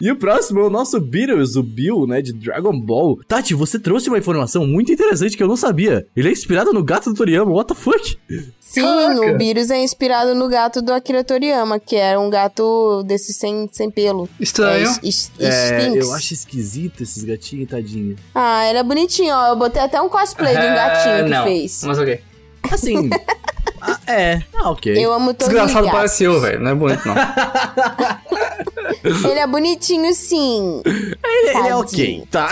E 0.00 0.10
o 0.10 0.16
próximo 0.16 0.60
é 0.60 0.64
o 0.64 0.70
nosso 0.70 1.00
Beatles, 1.00 1.56
o 1.56 1.62
Bill, 1.62 2.06
né, 2.06 2.20
de 2.20 2.32
Dragon 2.32 2.78
Ball. 2.78 3.18
Tati, 3.26 3.54
você 3.54 3.78
trouxe 3.78 4.08
uma 4.08 4.18
informação 4.18 4.66
muito 4.66 4.92
interessante 4.92 5.36
que 5.36 5.42
eu 5.42 5.48
não 5.48 5.56
sabia. 5.56 6.06
Ele 6.16 6.28
é 6.28 6.32
inspirado 6.32 6.72
no 6.72 6.82
gato 6.84 7.10
do 7.10 7.16
Toriyama, 7.16 7.50
what 7.52 7.68
the 7.72 7.74
fuck? 7.80 8.18
Sim, 8.60 8.82
Caraca. 8.82 9.32
o 9.32 9.38
Beerus 9.38 9.70
é 9.70 9.78
inspirado 9.82 10.34
no 10.34 10.48
gato 10.48 10.82
do 10.82 10.92
Akira 10.92 11.22
Toriyama, 11.22 11.78
que 11.78 11.94
era 11.96 12.18
um 12.20 12.28
gato 12.28 13.02
desse 13.04 13.32
sem, 13.32 13.68
sem 13.72 13.90
pelo. 13.90 14.28
Estranho. 14.40 14.88
É, 14.88 15.08
es- 15.08 15.30
É, 15.38 15.88
eu 15.96 16.12
acho 16.12 16.34
esquisito 16.34 17.02
esses 17.02 17.22
gatinhos, 17.24 17.68
tadinho. 17.70 18.16
Ah, 18.34 18.68
ele 18.68 18.78
é 18.78 18.82
bonitinho, 18.82 19.32
ó. 19.34 19.48
Eu 19.48 19.56
botei 19.56 19.80
até 19.80 20.00
um 20.00 20.08
cosplay 20.08 20.52
de 20.54 20.60
um 20.60 20.74
gatinho 20.74 21.24
que 21.24 21.30
não, 21.30 21.44
fez. 21.44 21.82
Mas 21.84 21.98
ok. 21.98 22.20
Assim, 22.72 23.08
ah, 23.86 24.00
é, 24.06 24.42
ah, 24.54 24.70
ok. 24.70 24.92
Eu 24.96 25.12
amo 25.12 25.32
todos 25.34 25.54
os 25.54 25.60
Desgraçado 25.60 25.90
parece 25.90 26.24
eu, 26.24 26.40
velho. 26.40 26.60
Não 26.60 26.70
é 26.70 26.74
bonito, 26.74 27.02
não. 27.06 27.14
Ele 29.30 29.38
é 29.38 29.46
bonitinho, 29.46 30.12
sim. 30.14 30.82
Ele, 30.84 31.50
ele 31.50 31.68
é 31.68 31.76
ok, 31.76 32.24
tá? 32.30 32.48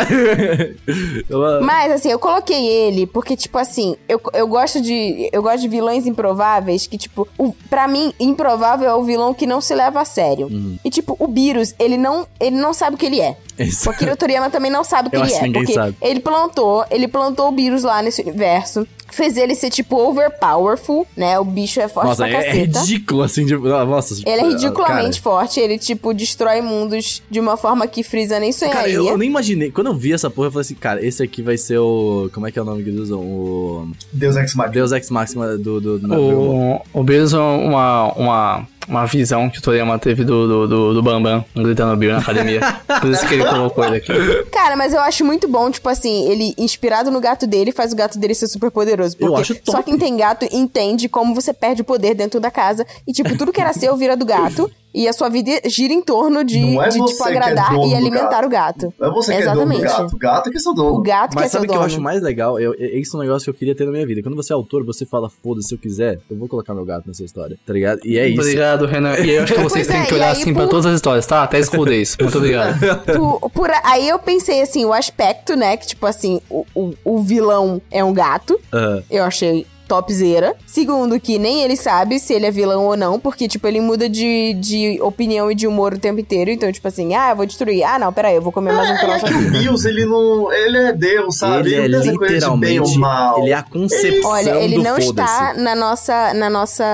Mas, 1.63 1.93
assim, 1.93 2.11
eu 2.11 2.19
coloquei 2.19 2.67
ele 2.67 3.07
porque, 3.07 3.37
tipo 3.37 3.59
assim, 3.59 3.97
eu, 4.09 4.21
eu 4.33 4.47
gosto 4.47 4.81
de. 4.81 5.29
Eu 5.33 5.43
gosto 5.43 5.61
de 5.61 5.69
vilões 5.69 6.07
improváveis 6.07 6.87
que, 6.87 6.97
tipo, 6.97 7.27
o, 7.37 7.53
pra 7.69 7.89
mim, 7.89 8.13
improvável 8.21 8.89
é 8.89 8.95
o 8.95 9.03
vilão 9.03 9.35
que 9.35 9.47
não 9.47 9.61
se 9.61 9.75
leva 9.75 10.01
a 10.01 10.05
sério. 10.05 10.47
Uhum. 10.47 10.79
E, 10.85 10.91
tipo, 10.91 11.17
o 11.19 11.27
Beerus, 11.27 11.75
ele 11.79 11.97
não, 11.97 12.27
ele 12.39 12.57
não 12.57 12.73
sabe 12.73 12.95
o 12.95 12.99
que 12.99 13.07
ele 13.07 13.21
é. 13.21 13.37
Isso. 13.59 13.89
O 13.89 13.93
Akira 13.93 14.17
Toriyama 14.17 14.51
também 14.51 14.71
não 14.71 14.83
sabe 14.85 15.09
o 15.09 15.11
que 15.11 15.17
Eu 15.17 15.23
ele 15.25 15.33
é. 15.33 15.51
porque 15.53 15.73
sabe. 15.73 15.97
ele 16.03 16.21
plantou, 16.21 16.85
ele 16.91 17.07
plantou 17.09 17.49
o 17.49 17.53
Beerus 17.53 17.83
lá 17.83 18.03
nesse 18.03 18.23
universo. 18.23 18.87
Fez 19.11 19.37
ele 19.37 19.55
ser, 19.55 19.71
tipo, 19.71 19.97
overpowerful, 19.97 21.07
né? 21.17 21.39
O 21.39 21.45
bicho 21.45 21.79
é 21.81 21.87
forte 21.87 22.09
Nossa, 22.09 22.27
pra 22.27 22.33
é, 22.33 22.41
é 22.41 22.45
caceta. 22.45 22.81
ridículo, 22.81 23.23
assim, 23.23 23.45
de... 23.47 23.57
Nossa, 23.57 24.15
Ele 24.27 24.41
é 24.41 24.49
ridiculamente 24.49 25.23
Cara, 25.23 25.37
forte, 25.37 25.61
ele, 25.61 25.79
tipo, 25.79 26.13
destrói 26.13 26.61
mundos 26.61 27.23
de 27.31 27.39
uma 27.39 27.57
forma 27.57 27.87
que 27.87 28.03
Freeza 28.03 28.41
nem 28.41 28.53
Cara, 28.53 28.73
sonharia. 28.73 28.95
eu, 28.95 29.07
eu 29.07 29.19
nem 29.19 29.29
imaginei. 29.29 29.71
Quando 29.71 29.89
eu 29.89 29.95
vi 29.95 30.13
essa 30.13 30.29
porra, 30.29 30.49
eu 30.49 30.53
falei 30.53 30.63
assim, 30.63 30.75
cara, 30.75 31.05
esse 31.05 31.23
aqui 31.23 31.43
vai 31.43 31.57
ser 31.57 31.79
o. 31.79 32.29
Como 32.33 32.49
é 32.49 32.51
que 32.51 32.59
é 32.59 32.63
o 32.63 32.65
nome 32.65 32.83
que 32.83 32.89
eles 32.89 33.03
usam? 33.03 33.21
O. 33.21 33.89
Deus 34.13 34.37
Ex 34.37 34.55
Machina. 34.55 34.73
Deus 34.75 34.91
Ex 34.91 35.11
Máxima 35.11 35.47
do. 35.59 35.81
do, 35.81 35.99
do. 35.99 36.15
O, 36.15 36.81
o 36.93 37.05
Beerus 37.05 37.33
é 37.35 37.39
uma, 37.39 38.13
uma, 38.15 38.67
uma 38.89 39.07
visão 39.07 39.49
que 39.49 39.59
o 39.59 39.63
Toriyama 39.63 39.99
teve 39.99 40.25
do, 40.25 40.47
do, 40.47 40.69
do, 40.69 40.95
do 40.95 41.03
Bambam 41.03 41.45
gritando 41.55 41.97
Beer 41.97 42.13
na 42.13 42.19
academia. 42.19 42.61
Por 43.01 43.11
isso 43.11 43.27
que 43.27 43.35
ele 43.35 43.45
colocou 43.45 43.85
ele 43.85 43.97
aqui. 43.97 44.13
Cara, 44.51 44.77
mas 44.77 44.93
eu 44.93 45.01
acho 45.01 45.25
muito 45.25 45.49
bom, 45.49 45.71
tipo 45.71 45.89
assim, 45.89 46.29
ele 46.31 46.55
inspirado 46.59 47.11
no 47.11 47.21
gato 47.21 47.47
dele, 47.47 47.73
faz 47.73 47.93
o 47.93 47.97
gato 47.97 48.19
dele 48.19 48.35
ser 48.35 48.47
super 48.47 48.71
poderoso. 48.71 49.17
Eu 49.19 49.29
Porque 49.29 49.41
acho 49.41 49.55
top. 49.57 49.71
só 49.71 49.83
quem 49.83 49.99
tem 49.99 50.17
gato 50.17 50.47
entende 50.51 51.09
como 51.09 51.35
você 51.35 51.53
perde 51.53 51.83
o 51.83 51.85
poder 51.85 52.15
dentro 52.15 52.41
da 52.41 52.51
casa. 52.51 52.87
E, 53.07 53.13
tipo, 53.13 53.37
tudo 53.37 53.53
que 53.53 53.61
era 53.61 53.73
seu 53.73 53.97
vira 53.97 54.17
do 54.17 54.25
gato. 54.25 54.71
E 54.95 55.09
a 55.09 55.13
sua 55.13 55.29
vida 55.29 55.51
gira 55.67 55.93
em 55.93 56.01
torno 56.01 56.45
de, 56.45 56.61
Não 56.61 56.83
é 56.83 56.89
de 56.89 57.05
tipo, 57.05 57.27
é 57.27 57.31
agradar 57.31 57.73
dono 57.73 57.89
e 57.89 57.95
alimentar 57.97 58.31
gato. 58.31 58.47
o 58.47 58.49
gato. 58.49 58.95
Não 58.99 59.09
é 59.09 59.11
você 59.13 59.37
que 59.37 59.43
é 59.43 59.45
dono 59.47 59.57
do 59.67 59.73
Exatamente. 59.73 59.83
gato. 60.05 60.15
O 60.15 60.19
gato 60.19 60.51
que 60.51 60.57
é 60.57 60.61
seu 60.61 60.73
dono. 60.75 60.91
O 60.99 61.03
gato 61.03 61.31
que 61.33 61.39
é 61.39 61.41
Mas 61.43 61.51
seu 61.51 61.59
sabe 61.59 61.67
o 61.67 61.69
que 61.69 61.75
dono. 61.75 61.83
eu 61.83 61.87
acho 61.87 62.01
mais 62.01 62.23
legal? 62.23 62.61
Eu, 62.61 62.73
eu- 62.75 63.01
esse 63.01 63.13
é 63.15 63.19
um 63.19 63.23
negócio 63.23 63.45
que 63.45 63.51
eu 63.51 63.55
queria 63.55 63.75
ter 63.75 63.85
na 63.85 63.91
minha 63.91 64.07
vida. 64.07 64.23
Quando 64.23 64.37
você 64.37 64.53
é 64.53 64.55
autor, 64.55 64.85
você 64.87 65.05
fala, 65.05 65.29
foda-se, 65.43 65.69
se 65.69 65.75
eu 65.75 65.79
quiser, 65.79 66.21
eu 66.31 66.37
vou 66.39 66.47
colocar 66.49 66.73
meu 66.75 66.85
gato 66.85 67.09
nessa 67.09 67.25
história, 67.25 67.59
tá 67.67 67.73
ligado? 67.73 68.01
E 68.05 68.19
é 68.19 68.29
isso. 68.29 68.41
Obrigado, 68.41 68.87
Renan. 68.87 69.17
E 69.19 69.31
eu 69.31 69.43
acho 69.43 69.55
que 69.55 69.61
vocês 69.63 69.87
têm 69.87 70.01
é, 70.01 70.07
que 70.07 70.15
olhar 70.15 70.27
aí, 70.27 70.33
assim 70.33 70.55
pra 70.55 70.63
por- 70.63 70.71
todas 70.71 70.87
as 70.87 70.95
histórias, 70.95 71.27
tá? 71.27 71.43
Até 71.43 71.59
escudez. 71.59 72.17
Muito 72.21 72.39
obrigado. 72.39 72.79
Por- 73.17 73.51
por 73.51 73.71
aí 73.83 74.09
eu 74.09 74.19
pensei 74.19 74.63
assim, 74.63 74.85
o 74.85 74.93
aspecto, 74.93 75.57
né? 75.57 75.77
Que, 75.77 75.89
tipo 75.89 76.07
assim, 76.07 76.41
o, 76.49 76.65
o, 76.75 76.93
o 77.05 77.23
vilão 77.23 77.83
é 77.91 78.05
um 78.05 78.13
gato. 78.13 78.61
Aham. 78.73 79.03
Eu 79.11 79.25
achei 79.25 79.67
topzera. 79.87 80.55
Segundo, 80.67 81.19
que 81.21 81.39
nem 81.39 81.63
ele 81.63 81.77
sabe 81.77 82.19
se 82.19 82.33
ele 82.35 82.47
é 82.47 82.51
vilão 82.51 82.85
ou 82.87 82.97
não, 82.97 83.19
porque, 83.19 83.47
tipo, 83.49 83.67
ele 83.67 83.81
muda 83.81 84.09
de, 84.09 84.55
de 84.55 84.99
opinião 85.03 85.51
e 85.51 85.55
de 85.55 85.67
humor 85.67 85.95
o 85.95 85.99
tempo 85.99 86.21
inteiro. 86.21 86.51
Então, 86.51 86.71
tipo 86.73 86.87
assim, 86.89 87.15
ah, 87.15 87.31
eu 87.31 87.37
vou 87.37 87.47
destruir. 87.47 87.85
Ah, 87.85 87.99
não, 87.99 88.13
peraí, 88.13 88.35
eu 88.37 88.43
vou 88.43 88.53
comer 88.53 88.73
mais 88.73 88.89
um 88.89 88.93
É, 88.93 88.97
é 88.97 89.01
troço 89.01 89.25
que 89.27 89.33
o 89.35 89.39
aqui. 89.39 89.51
Bills, 89.51 89.89
ele 89.89 90.05
não. 90.07 90.53
Ele 90.53 90.79
é 90.79 90.93
Deus, 90.93 91.37
sabe? 91.39 91.73
Ele 91.75 91.97
é 91.97 92.01
bem 92.01 92.13
ou 92.15 92.21
literalmente. 92.27 92.99
mal. 92.99 93.39
Ele 93.41 93.51
é 93.51 93.55
a 93.55 93.63
concepção 93.63 94.31
Olha, 94.31 94.51
ele 94.57 94.77
do 94.77 94.83
não 94.83 94.99
está 94.99 95.55
na 95.55 95.75
nossa, 95.75 96.35
na 96.35 96.49
nossa 96.51 96.85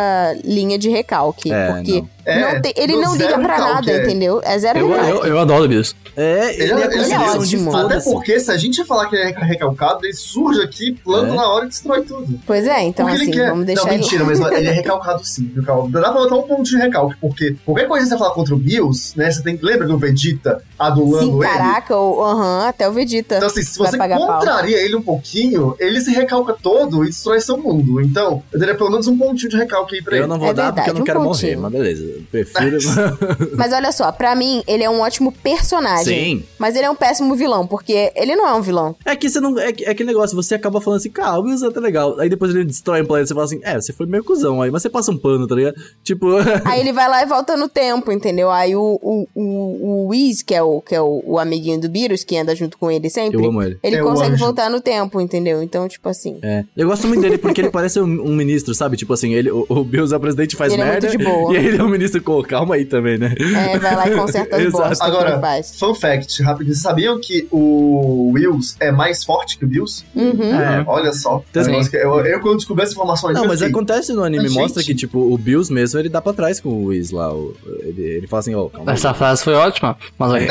linha 0.45 0.79
de 0.79 0.89
recalque. 0.89 1.53
É, 1.53 1.67
porque 1.73 2.01
não. 2.01 2.09
É, 2.25 2.55
não 2.55 2.61
tem- 2.63 2.75
ele 2.77 2.97
não 2.97 3.17
liga 3.17 3.39
pra 3.39 3.59
nada, 3.59 3.91
é. 3.91 4.03
entendeu? 4.03 4.41
É 4.45 4.59
zero 4.59 4.79
Eu, 4.79 4.91
eu, 4.93 5.25
eu 5.25 5.39
adoro 5.39 5.65
o 5.65 5.69
Beerus. 5.69 5.97
É, 6.17 6.53
ele, 6.55 6.65
Ele, 6.65 6.73
é 6.73 6.87
a 6.87 6.93
ele 6.93 7.13
é 7.13 7.19
ótimo. 7.31 7.75
Até 7.77 8.01
porque 8.01 8.39
se 8.39 8.51
a 8.51 8.57
gente 8.57 8.85
falar 8.85 9.09
que 9.09 9.17
ele 9.17 9.31
é 9.33 9.45
recalcado, 9.45 10.05
ele 10.05 10.13
surge 10.13 10.61
aqui, 10.61 10.93
planta 11.05 11.33
É. 11.33 11.37
na 11.37 11.49
hora 11.49 11.65
e 11.65 11.69
destrói 11.69 12.03
tudo. 12.03 12.39
Pois 12.47 12.67
é, 12.67 12.80
É, 12.81 12.85
então 12.85 13.07
Porque 13.07 13.23
assim, 13.23 13.31
ele 13.31 13.41
quer. 13.41 13.51
vamos 13.51 13.67
deixar 13.67 13.83
não, 13.85 13.93
ele. 13.93 14.03
mentira, 14.03 14.25
mas 14.25 14.41
ele 14.53 14.69
é 14.69 14.73
recalcado 14.73 15.25
sim, 15.25 15.51
viu, 15.55 15.63
Cal? 15.65 15.89
Dá 15.89 16.01
pra 16.01 16.13
botar 16.13 16.37
um 16.37 16.43
ponto 16.43 16.63
de 16.63 16.77
recalque, 16.77 17.17
porque 17.21 17.57
qualquer 17.65 17.87
coisa 17.87 18.05
que 18.07 18.11
você 18.13 18.19
falar 18.19 18.35
contra 18.35 18.55
o 18.55 18.59
Bills, 18.59 19.13
né? 19.17 19.31
Você 19.31 19.43
tem 19.43 19.57
que. 19.57 19.65
Lembra 19.65 19.87
do 19.87 19.99
Vegeta 19.99 20.63
adulando 20.79 21.25
Sim, 21.27 21.33
ele? 21.39 21.41
caraca, 21.47 21.97
o- 21.97 22.23
aham, 22.25 22.67
até 22.69 22.89
o 22.89 22.93
Vegeta. 22.93 23.37
Então, 23.37 23.49
assim, 23.49 23.63
se 23.63 23.79
você 23.79 23.97
contraria 23.99 24.79
ele 24.79 24.97
um 24.97 25.03
pouquinho, 25.03 25.75
ele 25.79 26.01
se 26.01 26.11
recalca 26.11 26.55
todo 26.61 27.05
e 27.05 27.09
destrói 27.09 27.41
seu 27.41 27.57
mundo. 27.59 28.01
Então, 28.01 28.43
eu 28.53 28.59
daria 28.59 28.75
pelo 28.75 28.91
menos 28.91 29.07
um 29.07 29.17
pontinho 29.19 29.51
de 29.51 29.57
recalque 29.57 29.97
aí 29.97 30.03
pra 30.03 30.17
Eu 30.17 30.21
ele. 30.23 30.27
não 30.29 30.39
vou 30.39 30.49
É 30.49 30.55
dar 30.55 30.73
porque 30.73 30.91
eu 30.91 30.95
não 30.95 31.05
verdade, 31.05 31.07
quero 31.07 31.21
um 31.21 31.25
morrer, 31.25 31.57
mas 31.57 31.73
beleza. 31.73 32.03
Eu 32.05 32.23
prefiro. 32.31 32.79
Mas 33.57 33.73
olha 33.73 33.93
só, 33.93 34.11
pra 34.13 34.35
mim, 34.35 34.63
ele 34.67 34.83
é 34.83 34.89
um 34.91 35.01
ótimo 35.01 35.33
personagem. 35.33 36.39
Sim. 36.39 36.45
Mas 36.59 36.77
ele 36.77 36.85
é 36.87 36.91
um 36.91 36.95
péssimo 36.95 37.35
vilão, 37.35 37.67
porque 37.67 38.13
ele 38.15 38.35
não 38.37 38.47
é 38.49 38.55
um 38.55 38.63
vilão. 38.63 38.95
É 39.05 39.15
que 39.17 39.29
você 39.29 39.41
não. 39.41 39.59
É, 39.59 39.73
que- 39.73 39.85
é 39.85 39.91
aquele 39.91 40.07
negócio, 40.09 40.35
você 40.37 40.55
acaba 40.55 40.81
falando 40.81 40.99
assim, 40.99 41.11
cara, 41.11 41.39
o 41.39 41.43
Wilson 41.43 41.67
é 41.67 41.69
até 41.69 41.81
legal. 41.81 42.19
Aí 42.19 42.29
depois 42.29 42.55
ele 42.55 42.70
destrói 42.71 43.03
um 43.03 43.07
planeta, 43.07 43.29
você 43.29 43.35
fala 43.35 43.45
assim, 43.47 43.61
é, 43.63 43.75
você 43.81 43.93
foi 43.93 44.07
meio 44.07 44.25
cuzão 44.25 44.63
aí, 44.63 44.71
mas 44.71 44.83
você 44.83 44.89
passa 44.89 45.11
um 45.13 45.19
pano, 45.19 45.47
tá 45.47 45.55
ligado? 45.55 45.75
Tipo. 46.03 46.27
Aí 46.65 46.81
ele 46.81 46.93
vai 46.93 47.09
lá 47.09 47.23
e 47.23 47.27
volta 47.27 47.57
no 47.57 47.69
tempo, 47.69 48.11
entendeu? 48.13 48.51
Aí 48.51 48.75
o, 48.75 48.99
o, 49.03 49.27
o, 49.35 50.05
o 50.05 50.09
Whis, 50.09 50.43
que 50.43 50.55
é, 50.55 50.63
o, 50.63 50.81
que 50.81 50.95
é 50.95 51.01
o, 51.01 51.23
o 51.27 51.39
amiguinho 51.39 51.81
do 51.81 51.89
Beerus, 51.89 52.25
que 52.25 52.37
anda 52.37 52.55
junto 52.55 52.79
com 52.79 52.91
ele 52.91 53.11
sempre, 53.11 53.39
Eu 53.43 53.49
amo 53.49 53.63
ele. 53.63 53.79
ele 53.83 53.97
É 53.97 54.03
consegue 54.03 54.37
voltar 54.37 54.71
no 54.71 54.81
tempo, 54.81 55.21
entendeu? 55.21 55.63
Então, 55.63 55.87
tipo 55.89 56.09
assim. 56.09 56.39
É. 56.43 56.65
Eu 56.77 56.89
gosto 56.89 57.07
muito 57.07 57.21
dele 57.23 57.39
porque 57.39 57.61
ele 57.61 57.71
parece 57.71 58.01
um, 58.01 58.05
um 58.05 58.35
ministro, 58.35 58.75
sabe? 58.75 58.97
Tipo 58.97 59.13
assim, 59.13 59.35
ele, 59.35 59.51
o, 59.51 59.67
o 59.69 59.85
Bills 59.85 60.13
é 60.15 60.17
o 60.17 60.21
presidente 60.21 60.57
faz 60.57 60.73
Ele 60.73 60.83
é 60.83 60.85
merda. 60.85 61.09
muito 61.09 61.19
de 61.19 61.25
boa. 61.25 61.53
E 61.53 61.57
ele 61.57 61.77
é 61.79 61.83
o 61.83 61.89
ministro, 61.89 62.23
com 62.23 62.43
calma 62.43 62.75
aí 62.77 62.85
também, 62.85 63.19
né? 63.19 63.35
É, 63.73 63.79
vai 63.79 63.95
lá 63.97 64.09
e 64.09 64.15
conserta 64.15 64.57
as 64.57 64.63
ele 64.63 64.73
Agora, 65.01 65.41
faz. 65.41 65.79
fun 65.79 65.95
fact, 65.95 66.43
rapidinho. 66.43 66.75
Vocês 66.75 66.83
sabiam 66.83 67.19
que 67.21 67.47
o 67.51 68.31
Wills 68.33 68.77
é 68.81 68.91
mais 68.93 69.25
forte 69.25 69.59
que 69.59 69.65
o 69.65 69.69
Bills? 69.69 70.05
Uhum. 70.15 70.55
É. 70.55 70.85
Olha 70.87 71.13
só. 71.13 71.43
Então, 71.51 71.63
Um 71.63 71.67
negócio 71.67 71.91
que 71.91 71.97
eu, 71.97 72.21
eu, 72.27 72.41
quando 72.41 72.60
descobri 72.61 72.85
essa 72.85 72.93
informação 72.93 73.29
aí, 73.31 73.35
Não, 73.35 73.43
eu 73.43 73.49
mas 73.49 73.59
fiquei, 73.59 73.73
acontece 73.73 74.13
no 74.13 74.23
anime, 74.23 74.45
Mas, 74.45 74.53
mostra 74.55 74.83
gente. 74.83 74.93
que, 74.93 74.99
tipo, 75.01 75.19
o 75.19 75.37
Bills 75.37 75.73
mesmo, 75.73 75.99
ele 75.99 76.09
dá 76.09 76.21
pra 76.23 76.33
trás 76.33 76.61
com 76.61 76.69
o 76.69 76.85
Whis 76.87 77.11
lá. 77.11 77.33
o- 77.35 77.55
ele, 77.81 78.03
ele 78.03 78.27
fala 78.27 78.41
assim, 78.41 78.55
ó, 78.55 78.69
calma 78.69 78.91
aí. 78.93 78.95
Essa 78.97 79.13
frase 79.15 79.43
foi 79.43 79.55
ótima, 79.55 79.97
mas 80.19 80.33
aí. 80.35 80.49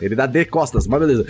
Ele 0.00 0.14
dá 0.14 0.26
de 0.26 0.44
costas, 0.46 0.86
mas 0.86 1.00
beleza. 1.00 1.24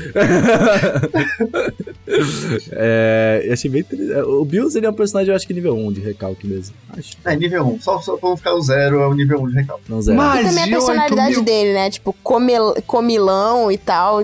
é, 2.73 3.43
eu 3.47 3.53
achei 3.53 3.71
bem 3.71 3.81
interessante. 3.81 4.21
O 4.23 4.45
Bills, 4.45 4.77
ele 4.77 4.87
é 4.87 4.91
um 4.91 4.95
personagem, 4.95 5.31
eu 5.31 5.37
acho 5.37 5.47
que 5.47 5.55
nível 5.55 5.75
1 5.77 5.93
de 5.93 6.01
recalque 6.01 6.47
mesmo. 6.47 6.75
Acho. 6.97 7.17
É, 7.25 7.37
nível 7.37 7.67
1. 7.67 7.81
Só, 7.81 8.01
só 8.01 8.17
pra 8.17 8.29
não 8.31 8.37
ficar 8.37 8.55
o 8.55 8.61
zero, 8.63 9.01
é 9.01 9.07
o 9.07 9.15
nível 9.15 9.41
1 9.43 9.49
de 9.49 9.55
recalque. 9.55 9.85
Não 9.89 10.01
zero. 10.03 10.17
Mas- 10.17 10.45
E 10.47 10.49
também 10.49 10.65
a 10.65 10.69
personalidade 10.69 11.21
8 11.23 11.37
mil. 11.37 11.45
dele, 11.45 11.73
né? 11.75 11.91
Tipo, 11.91 12.15
comil, 12.23 12.75
comilão 12.87 13.71
e 13.71 13.79
tal. 13.79 14.21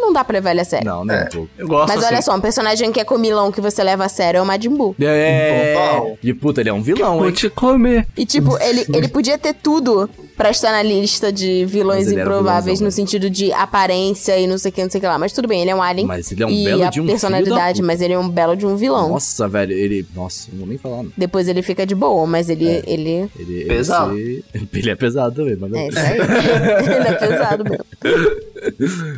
Não 0.00 0.12
dá 0.12 0.24
pra 0.24 0.34
levar 0.34 0.50
ele 0.52 0.60
a 0.60 0.64
sério. 0.64 0.86
Não, 0.86 1.10
É. 1.10 1.24
um 1.24 1.26
pouco. 1.28 1.48
Eu 1.58 1.68
gosto 1.68 1.88
Mas 1.88 1.98
assim. 2.04 2.14
olha 2.14 2.22
só, 2.22 2.34
um 2.34 2.40
personagem 2.40 2.90
que 2.92 3.00
é 3.00 3.04
comilão 3.04 3.50
que 3.52 3.60
você 3.60 3.82
leva 3.82 4.04
a 4.04 4.08
sério 4.08 4.38
é 4.38 4.42
o 4.42 4.46
Majin 4.46 4.70
Buu. 4.70 4.94
É. 5.00 5.74
Total. 5.74 6.18
E 6.22 6.32
puta, 6.34 6.60
ele 6.60 6.70
é 6.70 6.72
um 6.72 6.82
vilão, 6.82 7.18
Vou 7.18 7.26
hein? 7.28 7.32
te 7.32 7.48
comer. 7.50 8.06
E 8.16 8.24
tipo, 8.24 8.56
ele, 8.62 8.86
ele 8.92 9.08
podia 9.08 9.36
ter 9.38 9.54
tudo 9.54 10.08
pra 10.38 10.50
estar 10.50 10.72
na 10.72 10.82
lista 10.82 11.30
de 11.30 11.66
vilões 11.66 12.06
ele 12.06 12.20
improváveis 12.22 12.78
vilãozão, 12.78 12.84
no 12.84 12.84
né? 12.86 12.90
sentido 12.92 13.28
de 13.28 13.52
aparência 13.52 14.38
e 14.38 14.46
não 14.46 14.56
sei 14.56 14.70
o 14.70 14.72
que, 14.72 14.82
não 14.82 14.90
sei 14.90 14.98
o 14.98 15.02
que 15.02 15.06
lá. 15.06 15.18
Mas 15.18 15.32
tudo 15.32 15.46
bem, 15.46 15.60
ele 15.60 15.70
é 15.70 15.74
um 15.74 15.82
alien. 15.82 16.06
Mas 16.06 16.32
ele 16.32 16.42
é 16.42 16.46
um 16.46 16.50
e 16.50 16.64
belo 16.64 16.84
a 16.84 16.90
de 16.90 17.00
um 17.00 17.06
personalidade, 17.06 17.80
da 17.82 17.86
mas 17.86 18.00
ele 18.00 18.14
é 18.14 18.18
um 18.18 18.28
belo 18.28 18.56
de 18.56 18.64
um 18.64 18.76
vilão. 18.76 19.10
Nossa, 19.10 19.46
velho, 19.48 19.72
ele. 19.72 20.06
Nossa, 20.14 20.48
não 20.52 20.60
vou 20.60 20.68
nem 20.68 20.78
falar. 20.78 21.02
Não. 21.02 21.12
Depois 21.16 21.48
ele 21.48 21.60
fica 21.60 21.84
de 21.84 21.94
boa, 21.94 22.26
mas 22.26 22.48
ele. 22.48 22.66
É. 22.68 22.82
Ele, 22.86 23.28
Ele, 23.38 23.54
ele 23.60 23.64
Pesado. 23.66 24.14
se- 24.14 24.44
Ele 24.72 24.90
é 24.90 24.94
pesado 24.94 25.34
também, 25.34 25.56
mas. 25.56 25.72
é 25.74 25.88
isso 25.88 25.98
aí. 25.98 26.18
ele 26.96 27.08
é 27.08 27.12
pesado 27.14 27.64
mesmo. 27.64 27.84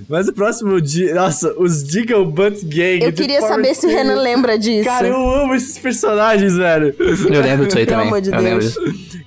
Mas 0.08 0.28
o 0.28 0.32
próximo 0.32 0.80
dia. 0.80 1.14
Nossa, 1.14 1.54
os 1.58 1.82
Diggle 1.84 2.24
Butt 2.26 2.64
Gang. 2.64 3.02
Eu 3.04 3.12
queria 3.12 3.38
Power 3.40 3.52
saber 3.54 3.74
se 3.74 3.86
o. 3.86 3.90
Renan 3.90 4.14
lembra 4.20 4.58
disso. 4.58 4.84
Cara, 4.84 5.08
eu 5.08 5.16
amo 5.30 5.54
esses 5.54 5.78
personagens, 5.78 6.56
velho. 6.56 6.94
Eu 6.98 7.40
lembro 7.42 7.66
disso 7.66 7.78
aí 7.78 7.86
Pelo 7.86 7.96
também. 7.98 8.06
amor 8.08 8.20
de 8.20 8.30
eu 8.32 8.40
Deus. 8.42 8.74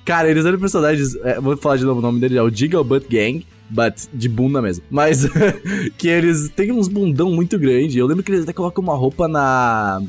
Cara, 0.04 0.30
eles 0.30 0.44
eram 0.44 0.58
personagens. 0.58 1.14
é, 1.24 1.40
vou 1.40 1.56
falar 1.56 1.76
de 1.76 1.83
o 1.92 2.00
nome 2.00 2.20
deles, 2.20 2.36
é 2.36 2.42
o 2.42 2.50
Diggle 2.50 2.84
Butt 2.84 3.06
Gang. 3.08 3.44
But 3.70 3.94
de 4.12 4.28
bunda 4.28 4.60
mesmo. 4.60 4.84
Mas 4.90 5.26
que 5.96 6.06
eles 6.06 6.50
têm 6.50 6.70
uns 6.70 6.86
bundão 6.86 7.30
muito 7.32 7.58
grande. 7.58 7.98
Eu 7.98 8.06
lembro 8.06 8.22
que 8.22 8.30
eles 8.30 8.42
até 8.42 8.52
colocam 8.52 8.84
uma 8.84 8.94
roupa 8.94 9.26
na. 9.26 10.02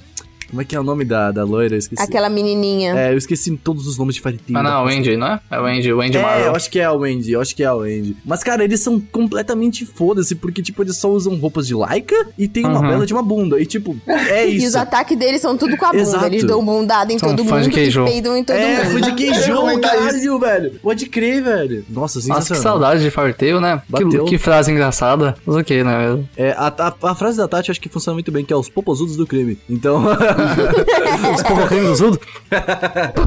Como 0.56 0.62
é 0.62 0.66
que 0.66 0.74
é 0.74 0.80
o 0.80 0.84
nome 0.84 1.04
da, 1.04 1.32
da 1.34 1.44
loira? 1.44 1.76
Eu 1.76 1.80
esqueci. 1.80 2.02
Aquela 2.02 2.30
menininha. 2.30 2.98
É, 2.98 3.12
eu 3.12 3.18
esqueci 3.18 3.52
todos 3.58 3.86
os 3.88 3.98
nomes 3.98 4.16
de 4.16 4.22
Fire 4.22 4.38
Team. 4.38 4.58
Ah, 4.58 4.64
não, 4.64 4.86
o 4.86 4.88
Andy, 4.88 5.18
não 5.18 5.28
é? 5.28 5.40
É 5.52 5.60
o 5.60 5.66
Andy, 5.66 5.92
o 5.92 6.00
Andy 6.02 6.18
É, 6.18 6.22
Marvel. 6.22 6.46
eu 6.46 6.56
acho 6.56 6.70
que 6.72 6.80
é 6.80 6.90
o 6.90 7.04
Andy, 7.04 7.32
eu 7.34 7.42
acho 7.42 7.54
que 7.54 7.62
é 7.62 7.74
o 7.74 7.82
Andy. 7.82 8.16
Mas, 8.24 8.42
cara, 8.42 8.64
eles 8.64 8.80
são 8.80 8.98
completamente 9.00 9.86
foda-se, 9.86 10.34
porque, 10.34 10.62
tipo, 10.62 10.82
eles 10.82 10.96
só 10.96 11.10
usam 11.12 11.36
roupas 11.36 11.68
de 11.68 11.76
Laika 11.76 12.16
e 12.38 12.48
tem 12.48 12.66
uma 12.66 12.80
Uhum. 12.80 12.88
bela 12.88 13.06
de 13.06 13.12
uma 13.14 13.22
bunda. 13.22 13.60
E, 13.62 13.66
tipo, 13.66 13.98
é 14.08 14.48
E 14.50 14.58
os 14.60 14.64
isso. 14.64 14.78
ataques 14.80 15.18
deles 15.18 15.42
são 15.42 15.58
tudo 15.58 15.76
com 15.76 15.86
a 15.86 15.90
bunda. 15.92 16.02
Exato. 16.04 16.26
Eles 16.28 16.44
dão 16.46 16.64
bundada 16.64 17.12
em 17.12 17.20
São 17.20 17.36
todo 17.36 17.44
fãs 17.44 17.64
de 17.64 17.68
mundo 17.70 17.78
e 17.78 17.82
queijo. 17.82 18.06
peidam 18.06 18.38
em 18.38 18.44
todo 18.46 18.56
É, 18.56 18.84
mundo. 18.86 18.92
foi 18.92 19.02
de 19.02 19.12
comentar 19.52 19.92
caralho, 19.92 20.40
velho. 20.40 20.72
Pode 20.82 21.06
crer, 21.08 21.44
velho. 21.44 21.86
Nossa, 21.90 22.20
Nossa, 22.20 22.20
que 22.20 22.22
sensacional. 22.48 22.64
saudade 22.64 23.02
de 23.04 23.12
Fartail, 23.12 23.60
né? 23.60 23.82
Bateu. 23.90 24.24
Que, 24.24 24.32
que 24.32 24.38
frase 24.38 24.72
engraçada. 24.72 25.36
Mas 25.46 25.56
ok, 25.58 25.84
né? 25.84 26.24
É, 26.38 26.52
a, 26.52 26.68
a, 26.68 27.12
a 27.12 27.16
frase 27.16 27.38
da 27.38 27.46
Tati 27.48 27.68
eu 27.70 27.74
acho 27.74 27.82
que 27.82 27.90
funciona 27.90 28.14
muito 28.14 28.32
bem, 28.32 28.46
que 28.46 28.54
é 28.54 28.56
os 28.56 28.70
popozudos 28.70 29.18
do 29.18 29.26
crime. 29.28 29.58
Então, 29.70 30.04
Os 31.36 31.44
popocrimes 31.44 31.88
do 31.88 31.96
Zudo? 31.96 32.20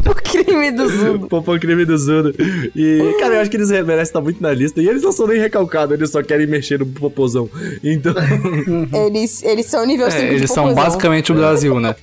o 0.07 0.15
crime 0.15 0.71
do 0.73 0.89
Zudo. 0.89 1.27
popô 1.29 1.59
crime 1.59 1.85
do 1.85 1.99
Zudo. 1.99 2.35
E, 2.75 3.17
cara, 3.19 3.35
eu 3.35 3.41
acho 3.41 3.51
que 3.51 3.57
eles 3.57 3.71
merecem 3.71 4.03
estar 4.03 4.21
muito 4.21 4.43
na 4.43 4.53
lista. 4.53 4.81
E 4.81 4.89
eles 4.89 5.03
não 5.03 5.13
são 5.13 5.27
nem 5.27 5.39
recalcados, 5.39 5.95
eles 5.95 6.11
só 6.11 6.23
querem 6.23 6.47
mexer 6.47 6.79
no 6.79 6.87
popozão. 6.87 7.49
Então, 7.83 8.15
Eles, 9.07 9.43
eles 9.43 9.67
são 9.67 9.85
nível 9.85 10.11
5 10.11 10.23
É, 10.23 10.29
de 10.29 10.35
eles 10.37 10.51
são 10.51 10.75
basicamente 10.75 11.33
o 11.33 11.35
Brasil, 11.35 11.79
né? 11.81 11.95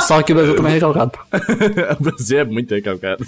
Só 0.00 0.22
que 0.22 0.32
o 0.32 0.34
Brasil 0.34 0.56
também 0.56 0.72
é 0.72 0.74
recalcado. 0.74 1.12
o 1.98 2.02
Brasil 2.02 2.38
é 2.38 2.44
muito 2.44 2.74
recalcado. 2.74 3.24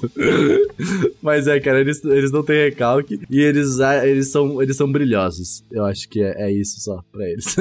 Mas 1.23 1.47
é, 1.47 1.61
cara, 1.61 1.81
eles, 1.81 2.05
eles 2.05 2.31
não 2.31 2.43
têm 2.43 2.65
recalque 2.65 3.21
e 3.31 3.41
eles, 3.41 3.81
ah, 3.81 4.07
eles, 4.07 4.31
são, 4.31 4.63
eles 4.63 4.77
são 4.77 4.91
brilhosos. 4.91 5.65
Eu 5.71 5.85
acho 5.85 6.09
que 6.09 6.21
é, 6.23 6.49
é 6.49 6.53
isso 6.53 6.81
só 6.81 7.03
pra 7.13 7.29
eles. 7.29 7.57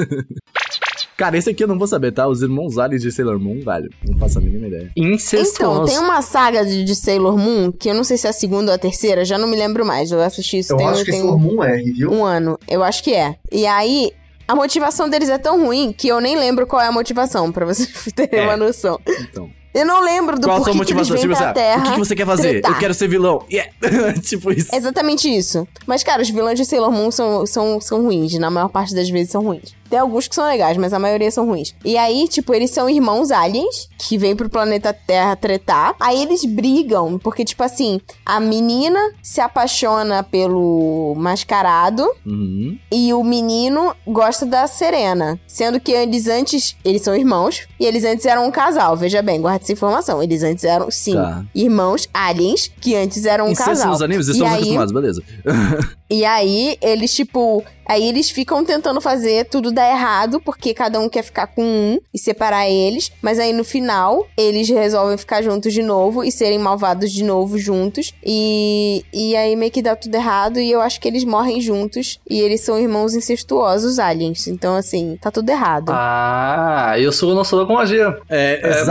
Cara, 1.16 1.36
esse 1.36 1.50
aqui 1.50 1.62
eu 1.62 1.68
não 1.68 1.78
vou 1.78 1.86
saber, 1.86 2.10
tá? 2.12 2.26
Os 2.26 2.42
irmãos 2.42 2.78
aliens 2.78 3.02
de 3.02 3.12
Sailor 3.12 3.38
Moon, 3.38 3.60
velho. 3.64 3.90
Não 4.08 4.18
faço 4.18 4.38
a 4.38 4.40
mínima 4.40 4.66
ideia. 4.66 4.90
Incestuoso. 4.96 5.52
Então, 5.82 5.84
tem 5.84 5.98
uma 5.98 6.20
saga 6.22 6.64
de, 6.64 6.82
de 6.84 6.94
Sailor 6.96 7.36
Moon, 7.36 7.70
que 7.70 7.88
eu 7.90 7.94
não 7.94 8.02
sei 8.04 8.16
se 8.16 8.26
é 8.26 8.30
a 8.30 8.32
segunda 8.32 8.70
ou 8.72 8.74
a 8.74 8.78
terceira, 8.78 9.24
já 9.24 9.36
não 9.38 9.46
me 9.46 9.56
lembro 9.56 9.84
mais. 9.84 10.10
Eu 10.10 10.20
assisti 10.20 10.58
isso 10.58 10.72
Eu 10.72 10.78
tem, 10.78 10.86
acho 10.88 11.04
que 11.04 11.10
tem 11.10 11.20
esse 11.20 11.28
Moon 11.38 11.62
R, 11.62 11.92
viu? 11.92 12.10
um 12.10 12.24
ano. 12.24 12.58
Eu 12.68 12.82
acho 12.82 13.02
que 13.04 13.12
é. 13.14 13.36
E 13.52 13.66
aí, 13.66 14.10
a 14.48 14.54
motivação 14.56 15.08
deles 15.08 15.28
é 15.28 15.38
tão 15.38 15.64
ruim 15.64 15.92
que 15.96 16.08
eu 16.08 16.20
nem 16.20 16.36
lembro 16.36 16.66
qual 16.66 16.80
é 16.82 16.86
a 16.88 16.92
motivação, 16.92 17.52
pra 17.52 17.66
vocês 17.66 17.90
terem 18.16 18.40
É. 18.40 18.44
uma 18.44 18.56
noção. 18.56 18.98
Então. 19.06 19.48
Eu 19.74 19.86
não 19.86 20.04
lembro 20.04 20.38
do 20.38 20.46
Qual 20.46 20.58
a 20.58 20.64
sua 20.64 20.74
porquê 20.74 20.92
que 20.92 20.98
eles 20.98 21.08
motivação? 21.08 21.14
vêm 21.16 21.22
Tipo 21.22 21.32
assim, 21.34 21.44
ah, 21.44 21.52
Terra. 21.54 21.78
o 21.80 21.82
que, 21.84 21.92
que 21.92 21.98
você 21.98 22.14
quer 22.14 22.26
fazer? 22.26 22.48
tretar. 22.50 22.72
Eu 22.72 22.78
quero 22.78 22.92
ser 22.92 23.08
vilão. 23.08 23.42
Yeah! 23.50 23.72
tipo 24.20 24.52
isso. 24.52 24.68
Exatamente 24.74 25.34
isso. 25.34 25.66
Mas, 25.86 26.02
cara, 26.04 26.20
os 26.20 26.28
vilões 26.28 26.58
de 26.58 26.66
Sailor 26.66 26.92
Moon 26.92 27.10
são, 27.10 27.46
são, 27.46 27.80
são 27.80 28.02
ruins. 28.02 28.34
Na 28.38 28.50
maior 28.50 28.68
parte 28.68 28.94
das 28.94 29.08
vezes 29.08 29.30
são 29.30 29.42
ruins. 29.42 29.74
Tem 29.92 29.98
alguns 29.98 30.26
que 30.26 30.34
são 30.34 30.46
legais, 30.46 30.78
mas 30.78 30.94
a 30.94 30.98
maioria 30.98 31.30
são 31.30 31.44
ruins. 31.46 31.74
E 31.84 31.98
aí, 31.98 32.26
tipo, 32.26 32.54
eles 32.54 32.70
são 32.70 32.88
irmãos 32.88 33.30
aliens 33.30 33.90
que 34.08 34.16
vêm 34.16 34.34
pro 34.34 34.48
planeta 34.48 34.90
Terra 35.06 35.36
tretar. 35.36 35.94
Aí 36.00 36.22
eles 36.22 36.46
brigam, 36.46 37.18
porque, 37.18 37.44
tipo 37.44 37.62
assim, 37.62 38.00
a 38.24 38.40
menina 38.40 38.98
se 39.22 39.38
apaixona 39.42 40.22
pelo 40.22 41.14
mascarado 41.18 42.08
Uhum. 42.24 42.78
e 42.90 43.12
o 43.12 43.22
menino 43.22 43.94
gosta 44.06 44.46
da 44.46 44.66
Serena. 44.66 45.38
Sendo 45.46 45.78
que 45.78 45.92
eles 45.92 46.26
antes. 46.26 46.74
Eles 46.82 47.02
são 47.02 47.14
irmãos 47.14 47.68
e 47.78 47.84
eles 47.84 48.02
antes 48.02 48.24
eram 48.24 48.46
um 48.46 48.50
casal. 48.50 48.96
Veja 48.96 49.20
bem, 49.20 49.42
guarda 49.42 49.62
essa 49.62 49.72
informação. 49.74 50.22
Eles 50.22 50.42
antes 50.42 50.64
eram, 50.64 50.90
sim, 50.90 51.12
Tá. 51.12 51.44
irmãos 51.54 52.08
aliens 52.14 52.70
que 52.80 52.94
antes 52.96 53.26
eram 53.26 53.44
um 53.48 53.50
Incesto 53.50 53.68
casal. 53.72 53.90
nos 53.90 54.00
animes, 54.00 54.26
e 54.28 54.30
estamos 54.32 54.52
aí, 54.54 54.58
acostumados, 54.60 54.92
beleza. 54.94 55.22
e 56.08 56.24
aí, 56.24 56.78
eles, 56.80 57.14
tipo. 57.14 57.62
Aí 57.86 58.06
eles 58.08 58.30
ficam 58.30 58.64
tentando 58.64 59.00
fazer 59.00 59.46
tudo 59.46 59.70
dar 59.72 59.88
errado, 59.90 60.40
porque 60.40 60.72
cada 60.74 60.98
um 61.00 61.08
quer 61.08 61.22
ficar 61.22 61.46
com 61.48 61.62
um 61.62 61.98
e 62.14 62.18
separar 62.18 62.68
eles. 62.68 63.10
Mas 63.20 63.38
aí 63.38 63.52
no 63.52 63.64
final, 63.64 64.26
eles 64.36 64.68
resolvem 64.68 65.16
ficar 65.16 65.42
juntos 65.42 65.72
de 65.72 65.82
novo 65.82 66.24
e 66.24 66.30
serem 66.32 66.58
malvados 66.58 67.10
de 67.12 67.22
novo 67.24 67.58
juntos. 67.58 68.12
E, 68.24 69.04
e 69.12 69.36
aí 69.36 69.54
meio 69.56 69.70
que 69.70 69.82
dá 69.82 69.94
tudo 69.96 70.14
errado. 70.14 70.58
E 70.58 70.70
eu 70.70 70.80
acho 70.80 71.00
que 71.00 71.08
eles 71.08 71.24
morrem 71.24 71.60
juntos. 71.60 72.18
E 72.28 72.40
eles 72.40 72.60
são 72.62 72.78
irmãos 72.78 73.14
incestuosos 73.14 73.98
aliens. 73.98 74.46
Então, 74.46 74.74
assim, 74.76 75.18
tá 75.20 75.30
tudo 75.30 75.50
errado. 75.50 75.90
Ah, 75.92 76.94
eu 76.98 77.12
sou 77.12 77.32
o 77.32 77.34
nosso 77.34 77.66
com 77.66 77.74
magia. 77.74 78.16
É, 78.28 78.60
É. 78.62 78.84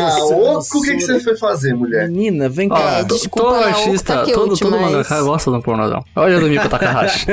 Ah, 0.00 0.24
ô, 0.24 0.54
nossa, 0.54 0.76
o 0.76 0.82
que, 0.82 0.94
que 0.96 1.00
você 1.00 1.20
foi 1.20 1.36
fazer, 1.36 1.74
mulher? 1.74 2.08
Menina, 2.08 2.48
vem 2.48 2.68
cá. 2.68 2.98
É, 2.98 3.04
to- 3.04 3.14
desculpa, 3.14 3.48
todo 3.48 3.60
o 3.60 3.64
artista, 3.64 4.14
Takeuchi, 4.18 4.32
todo, 4.34 4.58
todo 4.58 4.70
mas- 4.72 4.80
mangaka 4.80 5.22
gosta 5.22 5.50
do 5.50 5.62
pornozão. 5.62 6.04
Olha 6.16 6.38
do 6.40 6.46
Miko 6.48 6.68
Takahashi. 6.68 7.26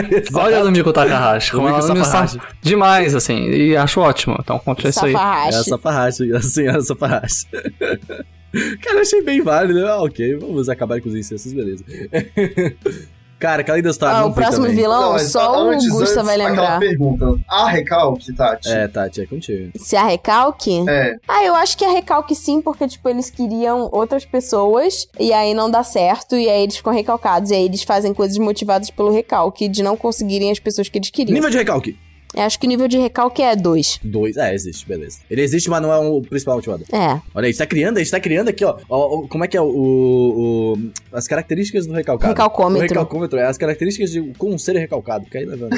Olha 0.45 0.63
do 0.63 0.71
Miko 0.71 0.93
Takahashi. 0.93 1.51
Como 1.51 1.67
me 1.67 1.81
Safahashi. 1.81 2.33
safa 2.35 2.47
demais, 2.61 3.15
assim. 3.15 3.49
E 3.49 3.75
acho 3.75 3.99
ótimo. 3.99 4.37
Então, 4.39 4.59
conta 4.59 4.87
isso 4.87 5.05
aí. 5.05 5.13
É 5.13 5.15
a 5.15 5.19
Safarrache. 5.19 5.69
Safarrache, 5.69 6.31
a 6.35 6.41
senhora 6.41 6.81
Safarrache. 6.81 7.45
Cara, 8.81 8.97
eu 8.97 9.01
achei 9.01 9.21
bem 9.21 9.41
válido. 9.41 9.85
Ah, 9.85 10.01
ok, 10.01 10.37
vamos 10.37 10.69
acabar 10.69 11.01
com 11.01 11.09
os 11.09 11.15
incestos, 11.15 11.51
beleza. 11.51 11.83
Cara, 13.37 13.63
Kaleidostar 13.63 14.15
Ah, 14.15 14.21
não 14.21 14.29
o 14.29 14.33
próximo 14.33 14.63
também. 14.63 14.75
vilão, 14.77 15.11
mas 15.13 15.31
só 15.31 15.53
antes, 15.69 15.87
o 15.87 15.99
Gusta 15.99 16.23
vai 16.23 16.35
Aquela 16.35 16.49
lembrar. 16.49 16.79
pergunta. 16.79 17.25
A 17.47 17.67
recalque, 17.69 18.33
Tati? 18.33 18.69
É, 18.71 18.87
Tati, 18.87 19.21
é 19.21 19.25
contigo. 19.25 19.71
Se 19.75 19.95
a 19.95 20.05
recalque? 20.05 20.83
É. 20.89 21.15
Ah, 21.27 21.43
eu 21.43 21.53
acho 21.53 21.77
que 21.77 21.83
a 21.83 21.91
recalque 21.91 22.33
sim, 22.33 22.61
porque, 22.61 22.87
tipo, 22.87 23.07
eles 23.09 23.29
queriam 23.29 23.89
outras 23.91 24.23
pessoas 24.25 25.07
e 25.19 25.33
aí 25.33 25.53
não 25.53 25.69
dá 25.69 25.83
certo, 25.83 26.35
e 26.35 26.49
aí 26.49 26.63
eles 26.63 26.77
ficam 26.77 26.93
recalcados. 26.93 27.51
E 27.51 27.55
aí 27.55 27.65
eles 27.65 27.83
fazem 27.83 28.13
coisas 28.13 28.37
motivadas 28.37 28.89
pelo 28.89 29.11
recalque, 29.11 29.67
de 29.67 29.83
não 29.83 29.97
conseguirem 29.97 30.49
as 30.49 30.59
pessoas 30.59 30.87
que 30.87 30.97
eles 30.97 31.09
queriam. 31.09 31.33
Nível 31.35 31.49
de 31.49 31.57
recalque. 31.57 31.97
Eu 32.35 32.43
acho 32.43 32.59
que 32.59 32.65
o 32.65 32.69
nível 32.69 32.87
de 32.87 32.97
recalque 32.97 33.41
é 33.41 33.55
2. 33.55 33.99
Dois. 34.03 34.35
É, 34.37 34.53
existe, 34.53 34.85
beleza. 34.87 35.19
Ele 35.29 35.41
existe, 35.41 35.69
mas 35.69 35.81
não 35.81 35.91
é 35.91 35.97
o 35.97 36.21
principal 36.21 36.55
motivador. 36.55 36.85
É. 36.91 36.97
Olha 37.11 37.21
aí, 37.35 37.43
a 37.45 37.45
gente 37.47 37.57
tá 37.57 37.65
criando, 37.65 37.97
a 37.97 37.99
gente 37.99 38.11
tá 38.11 38.19
criando 38.19 38.49
aqui, 38.49 38.65
ó. 38.65 38.77
ó, 38.89 39.19
ó, 39.23 39.27
como 39.27 39.43
é 39.43 39.47
que 39.47 39.55
é 39.57 39.61
o, 39.61 39.65
o- 39.65 40.73
o- 40.73 40.91
As 41.13 41.27
características 41.27 41.87
do 41.87 41.93
recalcado. 41.93 42.29
Recalcômetro. 42.31 42.85
O 42.85 42.89
recalcômetro 42.89 43.39
é 43.39 43.45
as 43.45 43.57
características 43.57 44.11
de 44.11 44.33
como 44.37 44.59
ser 44.59 44.75
recalcado. 44.77 45.23
Porque 45.23 45.37
aí 45.37 45.45
levando. 45.45 45.75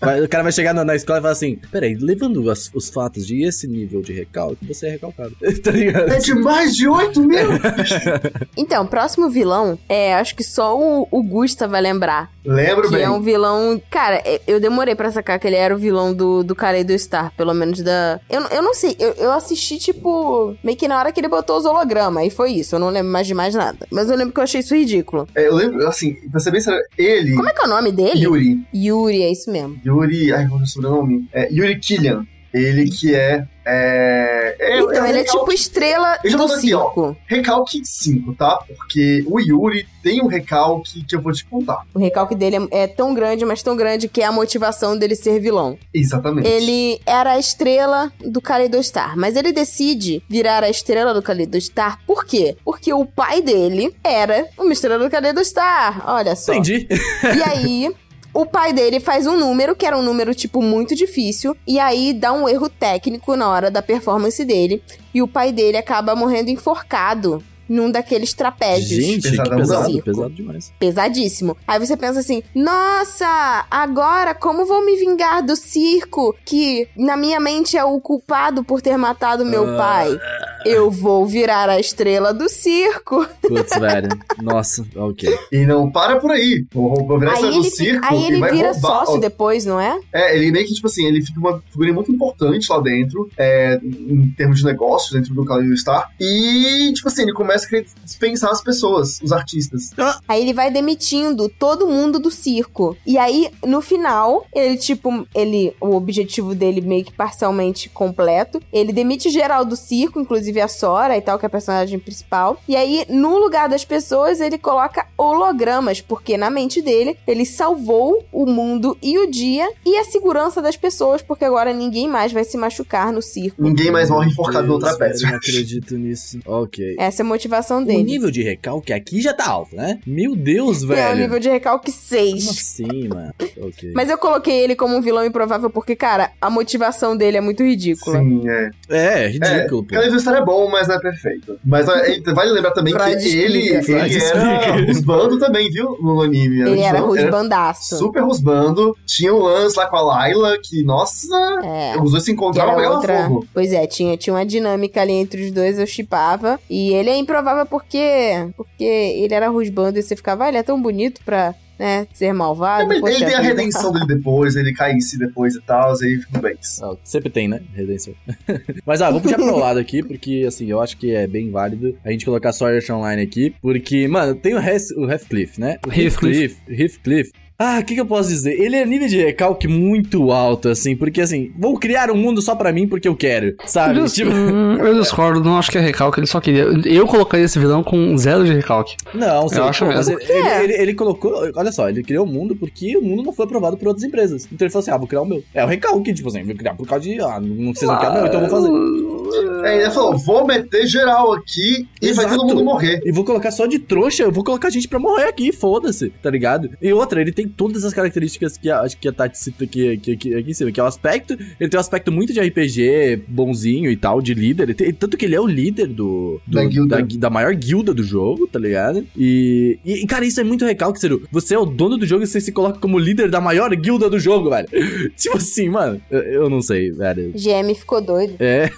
Vai- 0.00 0.20
o 0.20 0.28
cara 0.28 0.42
vai 0.42 0.52
chegar 0.52 0.74
na, 0.74 0.84
na 0.84 0.94
escola 0.94 1.18
e 1.18 1.22
falar 1.22 1.32
assim: 1.32 1.58
peraí, 1.72 1.94
levando 1.94 2.50
as- 2.50 2.70
os 2.74 2.90
fatos 2.90 3.26
de 3.26 3.42
esse 3.42 3.66
nível 3.66 4.02
de 4.02 4.12
recalque, 4.12 4.64
você 4.66 4.88
é 4.88 4.90
recalcado. 4.90 5.34
tá 5.62 5.70
ligado? 5.70 6.12
É 6.12 6.18
de 6.18 6.34
mais 6.34 6.76
de 6.76 6.86
8 6.86 7.20
mil? 7.22 7.48
Então, 8.56 8.86
próximo 8.86 9.28
vilão, 9.30 9.78
é, 9.88 10.14
acho 10.14 10.34
que 10.34 10.44
só 10.44 10.78
o, 10.78 11.06
o 11.10 11.22
Gusta 11.22 11.66
vai 11.66 11.80
lembrar. 11.80 12.30
Lembro 12.44 12.88
Que 12.88 12.94
bem. 12.96 13.04
é 13.04 13.10
um 13.10 13.20
vilão. 13.20 13.80
Cara, 13.90 14.16
é- 14.24 14.40
eu 14.46 14.60
demorei 14.60 14.94
pra 14.94 15.10
sacar 15.10 15.38
que 15.38 15.46
ele 15.46 15.56
era 15.56 15.74
o 15.74 15.78
vilão 15.78 16.12
do, 16.14 16.42
do 16.44 16.54
Kaleido 16.54 16.96
Star, 16.98 17.32
pelo 17.36 17.54
menos 17.54 17.80
da. 17.80 18.20
Eu, 18.28 18.42
eu 18.42 18.62
não 18.62 18.74
sei, 18.74 18.94
eu, 18.98 19.12
eu 19.14 19.32
assisti, 19.32 19.78
tipo, 19.78 20.56
meio 20.62 20.76
que 20.76 20.86
na 20.88 20.98
hora 20.98 21.10
que 21.12 21.20
ele 21.20 21.28
botou 21.28 21.56
os 21.56 21.64
hologramas, 21.64 22.26
e 22.26 22.30
foi 22.30 22.52
isso. 22.52 22.74
Eu 22.74 22.78
não 22.80 22.90
lembro 22.90 23.10
mais 23.10 23.26
de 23.26 23.34
mais 23.34 23.54
nada. 23.54 23.86
Mas 23.90 24.10
eu 24.10 24.16
lembro 24.16 24.32
que 24.34 24.40
eu 24.40 24.44
achei 24.44 24.60
isso 24.60 24.74
ridículo. 24.74 25.26
É, 25.34 25.46
eu 25.48 25.54
lembro, 25.54 25.86
assim, 25.88 26.14
pra 26.30 26.40
bem 26.50 26.60
sério, 26.60 26.82
ele. 26.98 27.34
Como 27.34 27.48
é 27.48 27.52
que 27.52 27.62
é 27.62 27.64
o 27.66 27.70
nome 27.70 27.90
dele? 27.92 28.20
Yuri. 28.22 28.66
Yuri, 28.74 29.22
é 29.22 29.32
isso 29.32 29.50
mesmo. 29.50 29.78
Yuri. 29.84 30.32
Ai, 30.32 30.46
qual 30.46 30.60
é 30.60 30.62
o 30.62 30.66
sobrenome? 30.66 31.26
É, 31.32 31.48
Yuri 31.52 31.78
Killian. 31.78 32.26
Ele 32.54 32.88
que 32.88 33.14
é. 33.14 33.44
É. 33.66 34.56
é 34.60 34.78
então, 34.78 35.04
é 35.04 35.08
ele 35.08 35.20
é 35.20 35.24
tipo 35.24 35.50
estrela 35.50 36.18
Eu 36.22 36.30
já 36.30 36.36
do 36.36 36.52
aqui, 36.52 36.74
ó. 36.74 37.14
Recalque 37.26 37.80
5, 37.82 38.34
tá? 38.34 38.62
Porque 38.76 39.24
o 39.26 39.40
Yuri 39.40 39.86
tem 40.02 40.22
um 40.22 40.26
recalque 40.26 41.02
que 41.04 41.16
eu 41.16 41.20
vou 41.20 41.32
te 41.32 41.44
contar. 41.46 41.82
O 41.94 41.98
recalque 41.98 42.34
dele 42.34 42.68
é, 42.70 42.82
é 42.82 42.86
tão 42.86 43.14
grande, 43.14 43.44
mas 43.44 43.62
tão 43.62 43.74
grande 43.74 44.06
que 44.06 44.20
é 44.20 44.26
a 44.26 44.32
motivação 44.32 44.96
dele 44.96 45.16
ser 45.16 45.40
vilão. 45.40 45.78
Exatamente. 45.92 46.46
Ele 46.46 47.00
era 47.06 47.32
a 47.32 47.38
estrela 47.38 48.12
do 48.20 48.40
Kaleidostar, 48.40 49.16
mas 49.16 49.34
ele 49.34 49.52
decide 49.52 50.22
virar 50.28 50.62
a 50.62 50.70
estrela 50.70 51.12
do 51.12 51.22
Kaleidostar 51.22 51.98
por 52.06 52.24
quê? 52.24 52.56
Porque 52.64 52.92
o 52.92 53.04
pai 53.04 53.40
dele 53.42 53.94
era 54.04 54.46
uma 54.58 54.72
estrela 54.72 55.02
do 55.02 55.10
Kaleidostar, 55.10 56.02
olha 56.06 56.36
só. 56.36 56.52
Entendi. 56.52 56.86
E 56.90 57.42
aí, 57.42 57.94
o 58.34 58.44
pai 58.44 58.72
dele 58.72 58.98
faz 59.00 59.26
um 59.26 59.38
número, 59.38 59.74
que 59.76 59.86
era 59.86 59.96
um 59.96 60.02
número, 60.02 60.34
tipo, 60.34 60.60
muito 60.60 60.94
difícil, 60.94 61.56
e 61.66 61.78
aí 61.78 62.12
dá 62.12 62.32
um 62.32 62.48
erro 62.48 62.68
técnico 62.68 63.36
na 63.36 63.48
hora 63.48 63.70
da 63.70 63.80
performance 63.80 64.44
dele, 64.44 64.82
e 65.14 65.22
o 65.22 65.28
pai 65.28 65.52
dele 65.52 65.76
acaba 65.76 66.14
morrendo 66.16 66.50
enforcado 66.50 67.42
num 67.66 67.90
daqueles 67.90 68.34
trapézios. 68.34 69.02
Gente, 69.02 69.30
Pesadão. 69.30 69.56
pesado, 69.56 70.02
pesado 70.02 70.30
demais. 70.34 70.70
Pesadíssimo. 70.78 71.56
Aí 71.66 71.78
você 71.78 71.96
pensa 71.96 72.20
assim: 72.20 72.42
nossa, 72.54 73.64
agora 73.70 74.34
como 74.34 74.66
vou 74.66 74.84
me 74.84 74.96
vingar 74.96 75.42
do 75.42 75.56
circo 75.56 76.34
que 76.44 76.86
na 76.94 77.16
minha 77.16 77.40
mente 77.40 77.76
é 77.76 77.82
o 77.84 77.98
culpado 78.00 78.62
por 78.62 78.82
ter 78.82 78.98
matado 78.98 79.46
meu 79.46 79.64
Ah. 79.74 79.76
pai? 79.78 80.18
Eu 80.64 80.90
vou 80.90 81.26
virar 81.26 81.68
a 81.68 81.78
estrela 81.78 82.32
do 82.32 82.48
circo. 82.48 83.26
Putz, 83.42 83.78
velho. 83.78 84.08
Nossa, 84.42 84.84
ok. 84.96 85.38
E 85.52 85.66
não 85.66 85.90
para 85.90 86.18
por 86.18 86.30
aí. 86.30 86.64
Vou, 86.72 87.06
vou 87.06 87.18
virar 87.18 87.32
Aí 87.32 87.44
essa 87.48 87.52
do 87.52 87.64
circo 87.64 88.06
aí 88.06 88.24
ele 88.26 88.40
vai 88.40 88.52
vira 88.52 88.72
roubar. 88.72 89.06
sócio 89.06 89.20
depois, 89.20 89.64
não 89.64 89.78
é? 89.80 89.98
É, 90.12 90.36
ele 90.36 90.50
meio 90.50 90.66
que, 90.66 90.74
tipo 90.74 90.86
assim, 90.86 91.06
ele 91.06 91.22
fica 91.24 91.38
uma 91.38 91.62
figura 91.70 91.92
muito 91.92 92.10
importante 92.12 92.66
lá 92.70 92.80
dentro, 92.80 93.28
é, 93.36 93.78
em 93.82 94.32
termos 94.36 94.58
de 94.58 94.64
negócios, 94.64 95.12
dentro 95.12 95.34
do 95.34 95.44
Kaleido 95.44 95.76
Star. 95.76 96.10
E, 96.20 96.92
tipo 96.94 97.08
assim, 97.08 97.22
ele 97.22 97.32
começa 97.32 97.66
a 97.66 97.68
querer 97.68 97.86
dispensar 98.04 98.50
as 98.50 98.62
pessoas, 98.62 99.20
os 99.22 99.32
artistas. 99.32 99.90
Aí 100.26 100.42
ele 100.42 100.52
vai 100.52 100.70
demitindo 100.70 101.48
todo 101.48 101.86
mundo 101.86 102.18
do 102.18 102.30
circo. 102.30 102.96
E 103.06 103.18
aí, 103.18 103.50
no 103.66 103.80
final, 103.80 104.46
ele, 104.54 104.76
tipo, 104.76 105.26
ele. 105.34 105.74
O 105.80 105.94
objetivo 105.94 106.54
dele 106.54 106.80
meio 106.80 107.04
que 107.04 107.12
parcialmente 107.12 107.88
completo. 107.88 108.60
Ele 108.72 108.92
demite 108.92 109.30
geral 109.30 109.64
do 109.64 109.76
circo, 109.76 110.20
inclusive 110.20 110.53
a 110.60 110.68
Sora 110.68 111.16
e 111.16 111.20
tal, 111.20 111.38
que 111.38 111.46
é 111.46 111.48
a 111.48 111.50
personagem 111.50 111.98
principal. 111.98 112.60
E 112.68 112.76
aí, 112.76 113.04
no 113.08 113.38
lugar 113.38 113.68
das 113.68 113.84
pessoas, 113.84 114.40
ele 114.40 114.58
coloca 114.58 115.06
hologramas, 115.16 116.00
porque 116.00 116.36
na 116.36 116.50
mente 116.50 116.80
dele, 116.82 117.16
ele 117.26 117.44
salvou 117.44 118.24
o 118.32 118.46
mundo 118.46 118.96
e 119.02 119.18
o 119.18 119.30
dia 119.30 119.68
e 119.84 119.96
a 119.98 120.04
segurança 120.04 120.60
das 120.62 120.76
pessoas, 120.76 121.22
porque 121.22 121.44
agora 121.44 121.72
ninguém 121.72 122.08
mais 122.08 122.32
vai 122.32 122.44
se 122.44 122.56
machucar 122.56 123.12
no 123.12 123.20
circo. 123.22 123.62
Ninguém 123.62 123.90
mais 123.90 124.10
morre 124.10 124.30
enforcado 124.30 124.66
no 124.66 124.78
trapézio. 124.78 125.28
Não 125.28 125.36
acredito 125.36 125.96
nisso. 125.96 126.38
Ok. 126.46 126.96
Essa 126.98 127.22
é 127.22 127.24
a 127.24 127.26
motivação 127.26 127.82
O 127.82 127.84
dele. 127.84 128.02
nível 128.02 128.30
de 128.30 128.42
recalque 128.42 128.92
aqui 128.92 129.20
já 129.20 129.32
tá 129.32 129.46
alto, 129.48 129.74
né? 129.74 129.98
Meu 130.06 130.34
Deus, 130.36 130.82
É 130.82 130.86
velho. 130.86 131.16
o 131.16 131.20
nível 131.20 131.38
de 131.38 131.48
recalque 131.48 131.90
6. 131.90 132.44
Como 132.46 132.50
assim, 132.50 133.08
mano? 133.08 133.34
Ok. 133.60 133.92
Mas 133.94 134.08
eu 134.10 134.18
coloquei 134.18 134.54
ele 134.60 134.74
como 134.76 134.96
um 134.96 135.00
vilão 135.00 135.24
improvável 135.24 135.70
porque, 135.70 135.96
cara, 135.96 136.30
a 136.40 136.48
motivação 136.50 137.16
dele 137.16 137.36
é 137.36 137.40
muito 137.40 137.62
ridícula. 137.62 138.18
Sim, 138.18 138.42
é. 138.48 138.70
É, 138.88 139.24
É, 139.24 139.28
ridículo, 139.28 139.84
pô. 139.84 139.94
Kaleido 139.94 140.18
Star 140.20 140.34
é 140.34 140.43
bom, 140.44 140.68
mas 140.70 140.88
não 140.88 140.96
é 140.96 141.00
perfeito. 141.00 141.58
Mas 141.64 141.88
é, 141.88 142.20
vale 142.32 142.50
lembrar 142.50 142.72
também 142.72 142.92
Freud 142.92 143.22
que 143.22 143.36
ele, 143.36 143.58
explica. 143.60 144.04
ele 144.04 144.20
Freud 144.20 144.24
era 144.24 144.86
rusbando 144.86 145.38
também, 145.38 145.70
viu? 145.70 145.96
No 146.00 146.20
anime. 146.20 146.60
Ele 146.60 146.80
era 146.80 147.00
rusbandaço. 147.00 147.96
Super 147.96 148.22
rusbando. 148.22 148.96
Tinha 149.06 149.34
um 149.34 149.38
lance 149.42 149.76
lá 149.76 149.86
com 149.86 149.96
a 149.96 150.02
Laila, 150.02 150.56
que, 150.62 150.82
nossa, 150.84 151.26
É. 151.64 152.00
os 152.00 152.10
dois 152.12 152.22
se 152.24 152.32
encontravam 152.32 152.80
e 152.80 152.86
outra... 152.86 153.24
fogo. 153.24 153.46
Pois 153.52 153.72
é, 153.72 153.86
tinha, 153.86 154.16
tinha 154.16 154.34
uma 154.34 154.46
dinâmica 154.46 155.00
ali 155.00 155.12
entre 155.12 155.44
os 155.44 155.52
dois, 155.52 155.78
eu 155.78 155.86
chipava. 155.86 156.58
E 156.68 156.92
ele 156.92 157.10
é 157.10 157.16
improvável 157.16 157.66
porque. 157.66 158.48
Porque 158.56 158.84
ele 158.84 159.34
era 159.34 159.48
rusbando 159.48 159.98
e 159.98 160.02
você 160.02 160.14
ficava, 160.16 160.44
ah, 160.44 160.48
ele 160.48 160.58
é 160.58 160.62
tão 160.62 160.80
bonito 160.80 161.20
pra 161.24 161.54
né, 161.78 162.06
ser 162.12 162.32
malvado. 162.32 162.92
Ele 162.92 163.00
poxa 163.00 163.24
tem 163.24 163.34
a 163.34 163.40
vida." 163.40 163.42
redenção 163.42 163.92
dele 163.92 164.06
depois, 164.06 164.56
ele 164.56 164.72
cai 164.72 164.92
em 164.92 165.00
si 165.00 165.18
depois 165.18 165.54
e 165.54 165.60
tal, 165.62 165.92
aí 165.92 166.20
fica 166.20 166.40
bem. 166.40 166.56
Ah, 166.82 166.94
sempre 167.02 167.30
tem, 167.30 167.48
né? 167.48 167.60
Redenção. 167.74 168.14
Mas, 168.84 169.02
ah, 169.02 169.10
vou 169.10 169.20
puxar 169.20 169.36
pro 169.36 169.56
lado 169.56 169.78
aqui, 169.78 170.02
porque, 170.02 170.44
assim, 170.46 170.66
eu 170.66 170.80
acho 170.80 170.96
que 170.96 171.14
é 171.14 171.26
bem 171.26 171.50
válido 171.50 171.96
a 172.04 172.10
gente 172.10 172.24
colocar 172.24 172.52
Sword 172.52 172.76
Art 172.76 172.90
Online 172.90 173.22
aqui, 173.22 173.54
porque, 173.60 174.06
mano, 174.08 174.34
tem 174.34 174.54
o, 174.54 174.58
Hes, 174.58 174.90
o 174.92 175.10
Heathcliff, 175.10 175.60
né? 175.60 175.78
O 175.86 175.92
Heathcliff. 175.92 176.56
Heathcliff. 176.68 177.32
Ah, 177.58 177.78
o 177.80 177.84
que, 177.84 177.94
que 177.94 178.00
eu 178.00 178.06
posso 178.06 178.28
dizer? 178.30 178.60
Ele 178.60 178.74
é 178.74 178.84
nível 178.84 179.06
de 179.06 179.16
recalque 179.16 179.68
muito 179.68 180.32
alto, 180.32 180.68
assim, 180.68 180.96
porque, 180.96 181.20
assim, 181.20 181.52
vou 181.56 181.78
criar 181.78 182.10
um 182.10 182.16
mundo 182.16 182.42
só 182.42 182.54
pra 182.56 182.72
mim 182.72 182.88
porque 182.88 183.06
eu 183.06 183.14
quero, 183.14 183.54
sabe? 183.64 183.98
Eu, 184.00 184.06
Tipo, 184.06 184.30
eu 184.84 185.00
discordo, 185.00 185.42
não 185.42 185.56
acho 185.56 185.70
que 185.70 185.78
é 185.78 185.80
recalque, 185.80 186.18
ele 186.18 186.26
só 186.26 186.40
queria. 186.40 186.64
Eu 186.84 187.06
colocaria 187.06 187.46
esse 187.46 187.58
vilão 187.58 187.82
com 187.84 188.16
zero 188.16 188.44
de 188.44 188.52
recalque. 188.52 188.96
não, 189.14 189.48
sei, 189.48 189.62
acho 189.62 189.86
mesmo. 189.86 190.18
ele, 190.20 190.32
ele, 190.32 190.48
ele- 190.64 190.82
ele 190.84 190.94
colocou, 190.94 191.32
olha 191.54 191.70
só, 191.72 191.88
ele 191.88 192.02
criou 192.02 192.24
o 192.26 192.28
mundo 192.28 192.56
porque 192.56 192.96
o 192.96 193.02
mundo 193.02 193.22
não 193.22 193.32
foi 193.32 193.44
aprovado 193.44 193.76
por 193.76 193.88
outras 193.88 194.04
empresas. 194.04 194.46
Então 194.52 194.66
ele 194.66 194.72
falou 194.72 194.82
assim, 194.82 194.90
ah, 194.90 194.96
vou 194.98 195.06
criar 195.06 195.22
o 195.22 195.26
meu. 195.26 195.42
É 195.54 195.64
o 195.64 195.68
recalque, 195.68 196.12
tipo 196.12 196.28
assim, 196.28 196.42
vou 196.42 196.54
criar 196.56 196.74
por 196.74 196.86
causa 196.88 197.04
de, 197.04 197.20
ah, 197.20 197.38
não, 197.40 197.72
vocês 197.72 197.88
não 197.90 197.98
querem, 197.98 198.18
não, 198.18 198.26
então 198.26 198.40
eu 198.42 198.48
vou 198.48 198.60
fazer. 198.60 199.64
É, 199.68 199.80
ele 199.82 199.90
falou, 199.90 200.16
vou 200.18 200.46
meter 200.46 200.86
geral 200.86 201.32
aqui 201.32 201.88
e 202.02 202.12
vai 202.12 202.24
Exato. 202.26 202.36
todo 202.40 202.48
mundo 202.48 202.64
morrer. 202.64 203.00
E 203.04 203.12
vou 203.12 203.24
colocar 203.24 203.50
só 203.50 203.66
de 203.66 203.78
trouxa, 203.78 204.24
eu 204.24 204.32
vou 204.32 204.44
colocar 204.44 204.70
gente 204.70 204.86
pra 204.88 204.98
morrer 204.98 205.24
aqui, 205.28 205.52
foda-se, 205.52 206.10
tá 206.22 206.30
ligado? 206.30 206.70
E 206.82 206.92
outra, 206.92 207.20
ele 207.20 207.32
tem 207.32 207.43
todas 207.46 207.84
as 207.84 207.92
características 207.94 208.56
que 208.56 208.70
a, 208.70 208.80
acho 208.80 208.96
que 208.98 209.08
a 209.08 209.12
Tati 209.12 209.38
cita 209.38 209.64
aqui, 209.64 209.92
aqui, 209.92 210.12
aqui, 210.12 210.34
aqui 210.34 210.50
em 210.50 210.54
cima, 210.54 210.70
que 210.72 210.80
é 210.80 210.82
o 210.82 210.86
aspecto, 210.86 211.36
ele 211.60 211.70
tem 211.70 211.78
um 211.78 211.80
aspecto 211.80 212.10
muito 212.12 212.32
de 212.32 212.40
RPG, 212.40 213.22
bonzinho 213.28 213.90
e 213.90 213.96
tal, 213.96 214.20
de 214.20 214.34
líder, 214.34 214.64
ele 214.64 214.74
tem- 214.74 214.92
tanto 214.92 215.16
que 215.16 215.24
ele 215.24 215.34
é 215.34 215.40
o 215.40 215.46
líder 215.46 215.86
do, 215.88 216.40
do- 216.46 216.54
Da 216.54 216.64
guilda. 216.64 216.96
da, 217.02 217.06
da 217.18 217.30
maior 217.30 217.54
guilda 217.54 217.92
do 217.94 218.02
jogo, 218.02 218.46
tá 218.46 218.58
ligado? 218.58 219.04
E, 219.16 219.78
e, 219.84 220.06
cara, 220.06 220.24
isso 220.24 220.40
é 220.40 220.44
muito 220.44 220.64
recalque, 220.64 220.98
Ciro. 221.00 221.22
Você 221.32 221.54
é 221.54 221.58
o 221.58 221.64
dono 221.64 221.96
do 221.96 222.06
jogo 222.06 222.24
e 222.24 222.26
você 222.26 222.40
se 222.40 222.52
coloca 222.52 222.78
como 222.78 222.98
líder 222.98 223.30
da 223.30 223.40
maior 223.40 223.74
guilda 223.74 224.08
do 224.10 224.18
jogo, 224.18 224.50
velho. 224.50 224.68
tipo 225.16 225.36
assim, 225.36 225.68
mano, 225.68 226.00
eu, 226.10 226.20
eu 226.20 226.50
não 226.50 226.60
sei, 226.62 226.90
velho. 226.90 227.32
GM 227.34 227.74
ficou 227.74 228.00
doido. 228.00 228.34
É, 228.38 228.70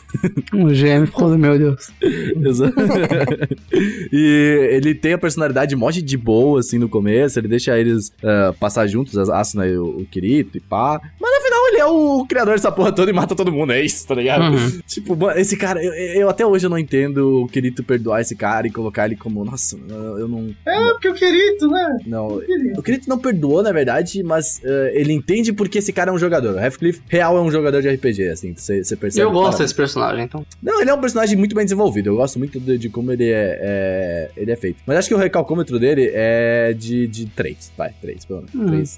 O 0.53 0.67
GM 0.69 1.07
ficou, 1.07 1.37
meu 1.37 1.59
Deus. 1.59 1.91
Exato. 2.45 2.75
e 4.13 4.69
ele 4.71 4.95
tem 4.95 5.15
a 5.15 5.19
personalidade 5.19 5.75
mó 5.75 5.91
de 5.91 6.17
boa, 6.17 6.61
assim, 6.61 6.79
no 6.79 6.89
começo. 6.89 7.39
Ele 7.39 7.49
deixa 7.49 7.79
eles 7.79 8.13
ah, 8.23 8.53
passar 8.59 8.87
juntos, 8.87 9.17
a 9.17 9.41
Asuna 9.41 9.67
e 9.67 9.79
o, 9.79 9.85
o 9.85 10.07
Kirito 10.07 10.59
e 10.59 10.61
pá. 10.61 11.01
Mas 11.21 11.31
no 11.31 11.45
final 11.45 11.69
ele 11.69 11.79
é 11.79 11.87
o 11.87 12.27
criador 12.27 12.55
dessa 12.55 12.73
porra 12.73 12.93
toda 12.93 13.11
e 13.11 13.15
mata 13.15 13.35
todo 13.35 13.53
mundo, 13.53 13.73
é 13.73 13.81
isso, 13.81 14.07
tá 14.07 14.15
ligado? 14.15 14.55
Uhum. 14.55 14.81
Tipo, 14.87 15.17
mano, 15.17 15.39
esse 15.39 15.57
cara, 15.57 15.83
eu, 15.83 15.93
eu 15.93 16.29
até 16.29 16.45
hoje 16.45 16.67
eu 16.67 16.71
não 16.71 16.79
entendo 16.79 17.43
o 17.43 17.49
Kirito 17.49 17.85
perdoar 17.85 18.21
esse 18.21 18.35
cara 18.35 18.67
e 18.67 18.71
colocar 18.71 19.07
ele 19.07 19.17
como, 19.17 19.45
nossa, 19.45 19.77
eu 19.89 20.27
eu 20.27 20.29
não. 20.29 20.55
É, 20.67 20.91
porque 20.93 21.09
o 21.09 21.15
querido, 21.15 21.69
né? 21.69 21.99
Não, 22.07 22.41
o 22.77 22.83
Kirito 22.83 23.09
não 23.09 23.19
perdoou, 23.19 23.63
na 23.63 23.73
verdade, 23.73 24.23
mas 24.23 24.61
eh, 24.63 24.93
ele 24.95 25.13
entende 25.13 25.53
porque 25.53 25.79
esse 25.79 25.93
cara 25.93 26.11
é 26.11 26.15
um 26.15 26.19
jogador. 26.19 26.55
O 26.55 26.59
Heathcliff 26.59 27.01
real 27.09 27.37
é 27.39 27.41
um 27.41 27.51
jogador 27.51 27.81
de 27.81 27.89
RPG, 27.89 28.29
assim, 28.29 28.55
você 28.55 28.97
percebe. 28.97 29.25
Eu 29.25 29.31
gosto 29.31 29.53
Cara, 29.53 29.65
desse 29.65 29.75
personagem, 29.75 30.25
então. 30.25 30.45
Não, 30.63 30.81
ele 30.81 30.91
é 30.91 30.95
um 30.95 31.01
personagem 31.01 31.37
muito 31.37 31.55
bem 31.55 31.65
desenvolvido. 31.65 32.11
Eu 32.11 32.17
gosto 32.17 32.26
muito 32.35 32.59
de, 32.59 32.79
de 32.79 32.89
como 32.89 33.13
ele 33.13 33.31
é, 33.31 33.59
é- 33.61 34.31
ele 34.37 34.51
é 34.51 34.57
feito. 34.57 34.79
Mas 34.87 34.99
acho 34.99 35.09
que 35.09 35.15
o 35.15 35.19
recalcômetro 35.19 35.79
dele 35.79 36.11
é 36.13 36.75
de, 36.77 37.07
de 37.07 37.27
3. 37.27 37.73
Vai, 37.77 37.93
3, 38.01 38.25
pelo 38.25 38.45
menos. 38.55 38.55
Hum. 38.55 38.67
3. 38.67 38.97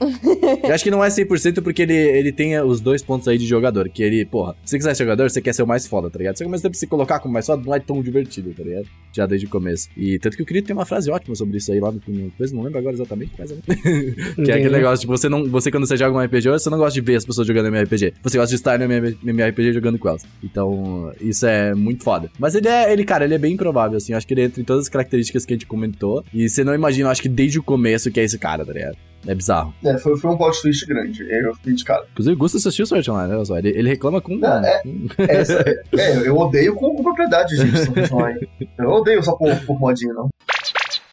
Eu 0.64 0.74
acho 0.74 0.84
que 0.84 0.90
não 0.90 1.04
é 1.04 1.08
100% 1.08 1.62
porque 1.62 1.82
ele, 1.82 1.94
ele 1.94 2.32
tem 2.32 2.58
os 2.60 2.80
dois 2.80 3.02
pontos 3.02 3.28
aí 3.28 3.38
de 3.38 3.46
jogador. 3.46 3.88
Que 3.88 4.02
ele, 4.02 4.24
porra, 4.24 4.54
se 4.64 4.70
você 4.70 4.78
quiser 4.78 4.94
ser 4.94 5.04
jogador, 5.04 5.30
você 5.30 5.40
quer 5.40 5.52
ser 5.52 5.62
o 5.62 5.66
mais 5.66 5.86
foda, 5.86 6.10
tá 6.10 6.18
ligado? 6.18 6.40
Ao 6.40 6.48
mesmo 6.48 6.62
tempo, 6.62 6.76
se 6.76 6.86
colocar 6.86 7.18
como 7.20 7.32
mais 7.34 7.46
foda, 7.46 7.62
não 7.64 7.74
é 7.74 7.80
tão 7.80 8.02
divertido, 8.02 8.52
tá 8.54 8.62
ligado? 8.62 8.86
Já 9.12 9.26
desde 9.26 9.46
o 9.46 9.50
começo. 9.50 9.88
E 9.96 10.18
tanto 10.18 10.36
que 10.36 10.42
o 10.42 10.46
Kirito 10.46 10.68
tem 10.68 10.76
uma 10.76 10.86
frase 10.86 11.10
ótima 11.10 11.34
sobre 11.34 11.58
isso 11.58 11.72
aí 11.72 11.80
lá 11.80 11.90
no 11.92 12.00
coisa, 12.36 12.54
não 12.54 12.62
lembro 12.62 12.78
agora 12.78 12.94
exatamente, 12.94 13.32
mas 13.38 13.50
é. 13.50 13.56
que 14.44 14.50
é 14.50 14.54
aquele 14.54 14.70
negócio, 14.70 15.00
tipo, 15.00 15.16
você, 15.16 15.28
não, 15.28 15.48
você 15.48 15.70
quando 15.70 15.86
você 15.86 15.96
joga 15.96 16.16
um 16.16 16.22
RPG, 16.22 16.48
você 16.48 16.70
não 16.70 16.78
gosta 16.78 16.94
de 16.94 17.00
ver 17.00 17.16
as 17.16 17.24
pessoas 17.24 17.46
jogando 17.46 17.66
MMORPG. 17.68 18.14
Você 18.22 18.38
gosta 18.38 18.48
de 18.48 18.54
estar 18.54 18.78
no 18.78 18.84
MMORPG 18.84 19.72
jogando 19.72 19.98
com 19.98 20.08
elas. 20.08 20.24
Então, 20.42 21.12
isso 21.20 21.46
é 21.46 21.74
muito 21.74 22.04
foda. 22.04 22.30
Mas 22.38 22.54
ele 22.54 22.68
é, 22.68 22.92
ele, 22.92 23.04
cara, 23.04 23.17
ele 23.24 23.34
é 23.34 23.38
bem 23.38 23.54
improvável, 23.54 23.96
assim. 23.96 24.12
Eu 24.12 24.18
acho 24.18 24.26
que 24.26 24.34
ele 24.34 24.42
entra 24.42 24.60
em 24.60 24.64
todas 24.64 24.84
as 24.84 24.88
características 24.88 25.44
que 25.44 25.52
a 25.52 25.56
gente 25.56 25.66
comentou. 25.66 26.24
E 26.32 26.48
você 26.48 26.62
não 26.64 26.74
imagina, 26.74 27.08
eu 27.08 27.12
acho 27.12 27.22
que 27.22 27.28
desde 27.28 27.58
o 27.58 27.62
começo 27.62 28.10
que 28.10 28.20
é 28.20 28.24
esse 28.24 28.38
cara, 28.38 28.64
tá 28.64 28.72
ligado? 28.72 28.96
É 29.26 29.34
bizarro. 29.34 29.74
É, 29.84 29.98
foi, 29.98 30.16
foi 30.16 30.30
um 30.30 30.36
plot 30.36 30.62
twist 30.62 30.86
grande. 30.86 31.26
Eu 31.28 31.52
fiquei 31.56 31.74
de 31.74 31.84
cara. 31.84 32.04
Inclusive, 32.12 32.34
o 32.34 32.38
Gusto 32.38 32.56
assistiu 32.56 32.84
o 32.84 32.86
Sword 32.86 33.10
Online, 33.10 33.34
olha 33.34 33.44
só. 33.44 33.58
Ele, 33.58 33.70
ele 33.70 33.88
reclama 33.88 34.20
com. 34.20 34.36
Não, 34.36 34.64
é- 34.64 34.82
Essa, 35.18 35.54
é, 35.98 36.28
eu 36.28 36.36
odeio 36.36 36.74
com, 36.74 36.94
com 36.94 37.02
propriedade, 37.02 37.56
gente. 37.56 37.78
Sword 37.84 38.14
Online. 38.14 38.48
Eu 38.78 38.90
odeio 38.90 39.22
só 39.22 39.32
por, 39.34 39.54
por 39.66 39.78
modinha, 39.80 40.14
não. 40.14 40.28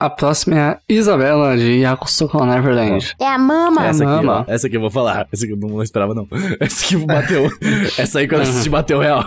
A 0.06 0.10
próxima 0.10 0.56
é 0.56 0.60
a 0.62 0.78
Isabela 0.88 1.58
de 1.58 1.80
Yakusoku 1.80 2.46
Neverland. 2.46 3.16
É 3.20 3.28
a 3.28 3.38
mama. 3.40 3.88
Essa 3.88 4.04
aqui, 4.04 4.14
ó, 4.14 4.16
Mama. 4.18 4.46
essa 4.48 4.68
aqui 4.68 4.78
eu 4.78 4.82
vou 4.82 4.92
falar. 4.92 5.28
Essa 5.32 5.46
aqui 5.46 5.54
eu 5.54 5.58
não 5.58 5.82
esperava, 5.82 6.14
não. 6.14 6.28
Essa 6.60 6.86
aqui 6.86 6.98
bateu. 6.98 7.50
essa 7.98 8.20
aí 8.20 8.28
quando 8.28 8.42
eu 8.44 8.50
assisti 8.50 8.70
bateu 8.70 9.00
real. 9.00 9.26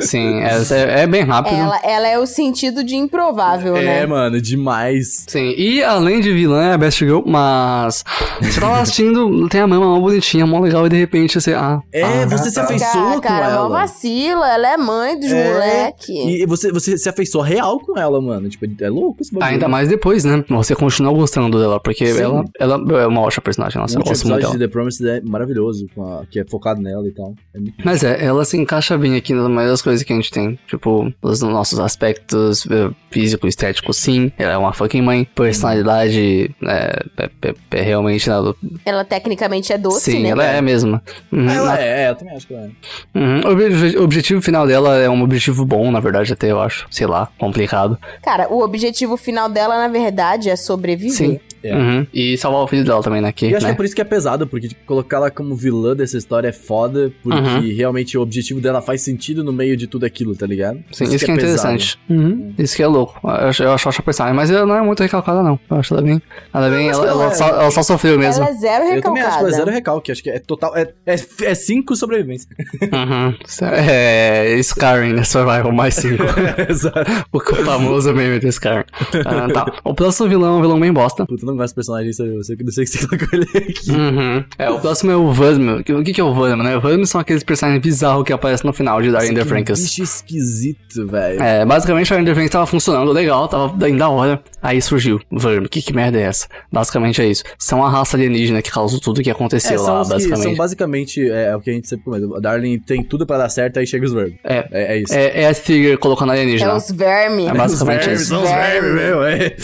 Sim, 0.00 0.40
essa 0.40 0.76
é, 0.76 1.02
é 1.02 1.06
bem 1.06 1.22
rápido. 1.22 1.54
Ela, 1.56 1.80
ela 1.84 2.08
é 2.08 2.18
o 2.18 2.26
sentido 2.26 2.82
de 2.82 2.96
improvável, 2.96 3.76
É, 3.76 3.84
né? 3.84 4.06
mano, 4.06 4.40
demais. 4.40 5.24
Sim, 5.28 5.54
e 5.56 5.82
além 5.82 6.20
de 6.20 6.32
vilã, 6.32 6.62
é 6.70 6.72
a 6.72 6.78
Best 6.78 6.98
Girl, 7.04 7.20
mas 7.24 8.04
você 8.40 8.60
tava 8.60 8.80
assistindo, 8.80 9.48
tem 9.48 9.60
a 9.60 9.66
mama 9.66 9.86
mó 9.86 10.00
bonitinha, 10.00 10.46
mó 10.46 10.58
legal, 10.60 10.86
e 10.86 10.88
de 10.88 10.96
repente 10.96 11.40
você. 11.40 11.54
Ah, 11.54 11.80
É, 11.92 12.02
ah, 12.02 12.26
você 12.26 12.48
se 12.48 12.54
tá. 12.56 12.62
afeiçoou 12.64 12.92
Cara, 12.92 13.14
com 13.14 13.20
cara, 13.20 13.46
mó 13.50 13.54
ela. 13.66 13.68
vacila. 13.68 14.48
Ela 14.52 14.72
é 14.72 14.76
mãe 14.76 15.18
dos 15.18 15.30
É, 15.30 15.52
moleque. 15.52 16.12
E 16.12 16.46
você, 16.46 16.72
você 16.72 16.98
se 16.98 17.08
afeiçoou 17.08 17.44
real 17.44 17.78
com 17.78 17.98
ela, 17.98 18.20
mano. 18.20 18.48
Tipo, 18.48 18.64
é 18.82 18.88
louco 18.88 19.18
esse 19.22 19.32
bagulho. 19.32 19.52
Ainda 19.52 19.68
mais 19.68 19.83
depois, 19.88 20.24
né? 20.24 20.44
Você 20.48 20.74
continua 20.74 21.12
gostando 21.12 21.58
dela, 21.58 21.78
porque 21.80 22.06
Sim. 22.06 22.20
ela, 22.22 22.44
ela 22.58 23.02
é 23.02 23.06
uma 23.06 23.20
ótima 23.20 23.42
personagem, 23.42 23.80
nossa, 23.80 23.94
eu 23.94 24.02
gosto 24.02 24.26
muito 24.26 24.38
episódio 24.38 24.40
dela. 24.42 24.52
de 24.54 24.58
The 24.60 24.68
Promised 24.68 25.06
é 25.08 25.20
maravilhoso, 25.22 25.86
a- 25.98 26.22
que 26.30 26.40
é 26.40 26.44
focado 26.44 26.80
nela 26.82 27.06
e 27.06 27.12
tal. 27.12 27.34
É 27.54 27.58
Mas 27.84 28.02
é, 28.04 28.24
ela 28.24 28.44
se 28.44 28.56
encaixa 28.56 28.96
bem 28.98 29.16
aqui 29.16 29.32
na 29.34 29.48
maioria 29.48 29.70
das 29.70 29.82
coisas 29.82 30.02
que 30.02 30.12
a 30.12 30.16
gente 30.16 30.30
tem. 30.30 30.58
Tipo, 30.66 31.12
os 31.22 31.40
nossos 31.42 31.78
aspectos 31.80 32.66
eh, 32.70 32.90
físico, 33.10 33.46
estético, 33.46 33.92
sim. 33.92 34.30
Ela 34.38 34.52
é 34.52 34.56
uma 34.56 34.72
fucking 34.72 35.02
mãe. 35.02 35.24
Personalidade 35.34 36.54
é, 36.62 37.02
é- 37.18 37.30
é- 37.42 37.54
é 37.72 37.82
realmente. 37.82 38.28
Ela, 38.28 38.54
Ela 38.84 39.04
tecnicamente 39.04 39.72
é 39.72 39.78
doce, 39.78 40.12
sim, 40.12 40.22
né? 40.22 40.30
ela 40.30 40.44
é 40.44 40.60
mesmo. 40.60 41.00
Uhum. 41.32 41.48
Ela 41.48 41.80
é, 41.80 42.04
é, 42.04 42.10
eu 42.10 42.14
também 42.14 42.36
acho 42.36 42.46
que 42.46 42.54
ela 42.54 42.64
é. 42.66 43.18
Uhum. 43.18 44.00
O 44.00 44.04
objetivo 44.04 44.42
final 44.42 44.66
dela 44.66 44.96
é 44.98 45.08
um 45.08 45.22
objetivo 45.22 45.64
bom, 45.64 45.90
na 45.90 46.00
verdade, 46.00 46.32
até 46.32 46.50
eu 46.50 46.60
acho. 46.60 46.86
Sei 46.90 47.06
lá, 47.06 47.28
complicado. 47.38 47.98
Cara, 48.22 48.48
o 48.52 48.60
objetivo 48.62 49.16
final 49.16 49.48
dela, 49.48 49.63
na 49.68 49.88
verdade, 49.88 50.50
é 50.50 50.56
sobreviver. 50.56 51.16
Sim. 51.16 51.40
É. 51.64 51.74
Uhum. 51.74 52.06
E 52.12 52.36
salvar 52.36 52.60
o 52.62 52.66
filho 52.66 52.84
dela 52.84 53.02
também, 53.02 53.20
né? 53.20 53.32
Que, 53.32 53.46
E 53.46 53.50
eu 53.52 53.56
acho 53.56 53.66
né? 53.66 53.70
que 53.70 53.74
é 53.74 53.76
por 53.76 53.84
isso 53.84 53.94
que 53.94 54.00
é 54.00 54.04
pesado, 54.04 54.46
porque 54.46 54.68
tipo, 54.68 54.84
colocar 54.86 55.16
ela 55.16 55.30
como 55.30 55.54
vilã 55.56 55.96
dessa 55.96 56.16
história 56.18 56.48
é 56.48 56.52
foda, 56.52 57.10
porque 57.22 57.38
Uhum. 57.38 57.74
realmente 57.76 58.16
o 58.18 58.20
objetivo 58.22 58.60
dela 58.60 58.80
faz 58.82 59.02
sentido 59.02 59.42
no 59.42 59.52
meio 59.52 59.76
de 59.76 59.86
tudo 59.86 60.04
aquilo, 60.04 60.34
tá 60.36 60.46
ligado? 60.46 60.78
Sim, 60.92 61.04
isso, 61.04 61.24
que 61.24 61.30
é, 61.30 61.34
pesado. 61.34 61.40
interessante. 61.74 61.98
Uhum. 62.08 62.52
Isso 62.58 62.76
que 62.76 62.82
é 62.82 62.86
louco. 62.86 63.18
Eu 63.24 63.30
acho, 63.30 63.62
eu 63.62 63.72
acho, 63.72 63.86
eu 63.86 63.88
acho 63.90 64.00
a 64.00 64.04
personagem, 64.04 64.36
mas 64.36 64.50
ela 64.50 64.66
não 64.66 64.76
é 64.76 64.82
muito 64.82 65.00
recalcada, 65.02 65.42
não. 65.42 65.58
Eu 65.70 65.76
acho 65.78 65.94
ela 65.94 66.02
bem. 66.02 66.20
Ela, 66.52 66.66
é 66.66 66.70
bem, 66.70 66.88
ela, 66.88 67.06
ela 67.06 67.22
ela 67.24 67.32
é- 67.32 67.34
só, 67.34 67.48
ela 67.48 67.70
só 67.70 67.82
sofreu 67.82 68.18
mesmo. 68.18 68.42
Ela 68.44 68.52
é 68.52 68.56
zero 68.58 68.84
Eu 68.84 69.02
também 69.02 69.22
acho 69.22 69.32
que 69.32 69.38
ela 69.40 69.48
é 69.48 69.52
zero 69.52 69.70
recalcada. 69.70 69.70
recalque, 69.74 70.12
acho 70.12 70.22
que 70.22 70.30
é 70.30 70.38
total. 70.38 70.76
É, 70.76 70.92
é, 71.06 71.14
é 71.44 71.54
cinco 71.54 71.96
sobrevivência. 71.96 72.48
Uhum. 72.82 73.34
É. 73.72 74.54
Skyrim, 74.58 75.12
né? 75.14 75.24
Survival 75.24 75.72
mais 75.72 75.94
5. 75.94 76.22
Exato. 76.68 77.10
o 77.32 77.40
famoso 77.64 78.12
meme 78.14 78.38
do 78.38 78.48
Skyrim. 78.48 78.84
Ah, 79.24 79.48
tá. 79.52 79.66
O 79.84 79.94
próximo 79.94 80.28
vilão 80.28 80.56
é 80.56 80.58
um 80.58 80.60
vilão 80.60 80.78
bem 80.80 80.92
bosta. 80.92 81.26
Puta, 81.26 81.46
não 81.46 81.53
de 81.56 81.74
personagem, 81.74 82.10
isso 82.10 82.22
eu 82.22 82.42
sei 82.44 82.56
que 82.56 82.64
não 82.64 82.72
sei 82.72 82.84
o 82.84 82.86
que 82.86 82.92
você 82.98 83.06
colocou 83.06 83.28
ele 83.32 83.48
aqui. 83.70 83.90
Uhum. 83.90 84.44
É, 84.58 84.70
o 84.70 84.80
próximo 84.80 85.10
é 85.10 85.16
o 85.16 85.32
Vudman. 85.32 85.80
O 85.80 86.02
que, 86.04 86.12
que 86.12 86.20
é 86.20 86.24
o 86.24 86.32
Vudman, 86.34 86.62
né? 86.64 86.76
O 86.76 86.80
Vudman 86.80 87.06
são 87.06 87.20
aqueles 87.20 87.42
personagens 87.42 87.82
bizarros 87.82 88.24
que 88.24 88.32
aparecem 88.32 88.66
no 88.66 88.72
final 88.72 89.00
de 89.02 89.10
Dark 89.10 89.24
in 89.26 89.34
the 89.34 89.42
Que 89.42 89.48
Franxx. 89.48 89.80
bicho 89.82 90.02
esquisito, 90.02 91.06
velho. 91.06 91.42
É, 91.42 91.64
basicamente 91.64 92.12
a 92.12 92.20
Intervention 92.20 92.50
tava 92.50 92.66
funcionando 92.66 93.10
legal, 93.12 93.48
tava 93.48 93.68
bem 93.68 93.96
da 93.96 94.08
hora. 94.08 94.42
Aí 94.62 94.80
surgiu, 94.80 95.20
Verme, 95.30 95.68
que, 95.68 95.82
que 95.82 95.92
merda 95.92 96.18
é 96.18 96.22
essa? 96.22 96.46
Basicamente 96.72 97.20
é 97.20 97.26
isso. 97.26 97.42
São 97.58 97.84
a 97.84 97.90
raça 97.90 98.16
alienígena 98.16 98.62
que 98.62 98.70
causou 98.70 98.98
tudo 99.00 99.22
que 99.22 99.30
aconteceu 99.30 99.74
É, 99.74 99.78
são, 99.78 99.94
lá, 99.94 100.04
basicamente. 100.04 100.42
são 100.44 100.54
basicamente 100.54 101.30
é, 101.30 101.48
é 101.50 101.56
o 101.56 101.60
que 101.60 101.70
a 101.70 101.72
gente 101.74 101.88
sempre 101.88 102.04
comenta. 102.04 102.36
A 102.36 102.40
Darling 102.40 102.78
tem 102.78 103.02
tudo 103.02 103.26
pra 103.26 103.36
dar 103.38 103.48
certo, 103.48 103.78
aí 103.78 103.86
chega 103.86 104.06
os 104.06 104.12
verbos. 104.12 104.34
É, 104.42 104.66
É, 104.72 104.94
é 104.94 104.98
isso. 105.00 105.12
é, 105.14 105.42
é 105.42 105.48
a 105.48 105.54
Tigger 105.54 105.98
colocando 105.98 106.32
É 106.32 106.36
alienígena. 106.36 106.74
os 106.76 106.90
vermes. 106.90 107.46
É 107.46 107.52
basicamente 107.54 108.00
Os 108.00 108.06
vermes, 108.06 108.20
isso. 108.22 108.30
são 108.30 108.42
os 108.42 108.50
vermes, 108.50 108.94
meu, 108.94 109.22
é. 109.24 109.56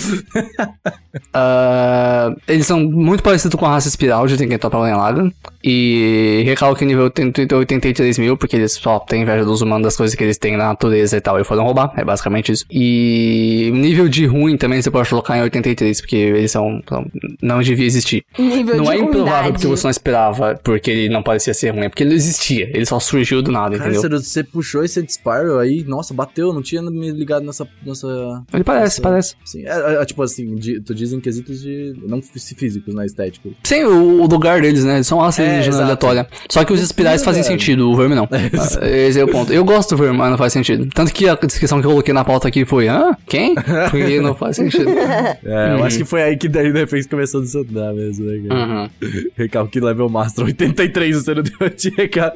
Ah, 1.80 2.34
eles 2.46 2.66
são 2.66 2.80
muito 2.80 3.22
parecidos 3.22 3.58
com 3.58 3.64
a 3.64 3.70
raça 3.70 3.88
espiral 3.88 4.26
de 4.26 4.36
Tengen 4.36 4.58
Toppa 4.58 4.76
Lagan. 4.76 5.32
E 5.62 6.42
recalque 6.44 6.84
nível 6.84 7.04
80 7.04 7.56
83 7.56 8.18
mil, 8.18 8.36
porque 8.36 8.56
eles 8.56 8.72
só 8.72 8.98
têm 8.98 9.22
inveja 9.22 9.44
dos 9.44 9.60
humanos 9.60 9.84
das 9.84 9.96
coisas 9.96 10.14
que 10.16 10.22
eles 10.24 10.38
têm 10.38 10.56
na 10.56 10.68
natureza 10.68 11.16
e 11.16 11.20
tal, 11.20 11.38
e 11.40 11.44
foram 11.44 11.64
roubar. 11.64 11.92
É 11.96 12.04
basicamente 12.04 12.52
isso. 12.52 12.64
E 12.70 13.70
nível 13.74 14.08
de 14.08 14.26
ruim 14.26 14.56
também 14.56 14.80
você 14.80 14.90
pode 14.90 15.08
colocar 15.08 15.36
em 15.38 15.42
83, 15.42 16.00
porque 16.00 16.16
eles 16.16 16.50
são. 16.50 16.82
são- 16.88 17.04
não 17.42 17.60
devia 17.60 17.86
existir. 17.86 18.24
Nível 18.38 18.76
não 18.76 18.84
de 18.84 18.90
é 18.90 18.94
improvável 18.96 19.24
ruindade. 19.32 19.52
porque 19.52 19.66
você 19.66 19.84
não 19.86 19.90
esperava, 19.90 20.58
porque 20.62 20.90
ele 20.90 21.08
não 21.08 21.22
parecia 21.22 21.52
ser 21.54 21.70
ruim, 21.70 21.84
é 21.84 21.88
porque 21.88 22.02
ele 22.02 22.14
existia. 22.14 22.70
Ele 22.74 22.86
só 22.86 22.98
surgiu 23.00 23.42
do 23.42 23.50
nada, 23.52 23.76
Cara, 23.78 23.90
entendeu? 23.90 24.18
você, 24.20 24.24
você 24.24 24.44
puxou 24.44 24.84
esse 24.84 25.00
Spiral 25.08 25.58
aí, 25.58 25.84
nossa, 25.84 26.12
bateu, 26.14 26.52
não 26.52 26.62
tinha 26.62 26.82
me 26.82 27.10
ligado 27.10 27.44
nessa. 27.44 27.66
nessa 27.84 28.06
Ele 28.52 28.64
parece, 28.64 29.00
Nossa. 29.00 29.02
parece. 29.02 29.34
assim, 29.44 29.64
é, 29.66 30.02
é, 30.02 30.04
tipo 30.04 30.22
assim, 30.22 30.54
de, 30.54 30.80
tu 30.80 30.94
diz 30.94 31.12
em 31.12 31.20
quesitos 31.20 31.60
de. 31.60 31.94
não 32.06 32.20
fí- 32.22 32.54
físicos, 32.54 32.94
né? 32.94 33.04
Estéticos. 33.06 33.52
Sim, 33.64 33.84
o, 33.84 34.22
o 34.22 34.26
lugar 34.26 34.60
deles, 34.60 34.84
né? 34.84 34.96
Eles 34.96 35.06
são 35.06 35.18
raça 35.18 35.42
É, 35.42 35.49
alienígena 35.50 35.74
exato. 35.74 35.84
aleatória. 36.06 36.26
Só 36.48 36.64
que 36.64 36.72
os 36.72 36.80
espirais 36.80 37.24
fazem 37.24 37.42
sentido, 37.42 37.90
o 37.90 37.96
verme 37.96 38.14
não. 38.14 38.28
Ah, 38.30 38.86
Esse 38.86 39.20
é 39.20 39.24
o 39.24 39.28
ponto. 39.28 39.52
Eu 39.52 39.64
gosto 39.64 39.90
do 39.96 40.02
verme, 40.02 40.16
mas 40.18 40.30
não 40.30 40.38
faz 40.38 40.52
sentido. 40.52 40.88
Tanto 40.94 41.12
que 41.12 41.28
a 41.28 41.34
descrição 41.34 41.80
que 41.80 41.86
eu 41.86 41.90
coloquei 41.90 42.14
na 42.14 42.24
pauta 42.24 42.48
aqui 42.48 42.64
foi, 42.64 42.88
hã? 42.88 43.16
Quem? 43.26 43.54
Porque 43.54 44.20
não 44.22 44.34
faz 44.34 44.56
sentido. 44.56 44.88
É, 44.90 45.38
eu 45.72 45.78
Uhum. 45.78 45.84
acho 45.84 45.98
que 45.98 46.04
foi 46.04 46.22
aí 46.22 46.36
que 46.36 46.48
daí 46.48 46.72
depois 46.72 47.06
começou 47.06 47.40
a 47.40 47.44
desandar 47.44 47.92
mesmo, 47.94 48.24
né, 48.26 48.48
cara? 48.48 48.60
Uhum. 48.66 48.90
Recalque 49.36 49.80
level 49.80 50.08
master 50.08 50.44
83, 50.44 51.16
você 51.22 51.34
não 51.34 51.42
deu 51.42 51.70
de 51.70 51.90
recado. 51.90 52.34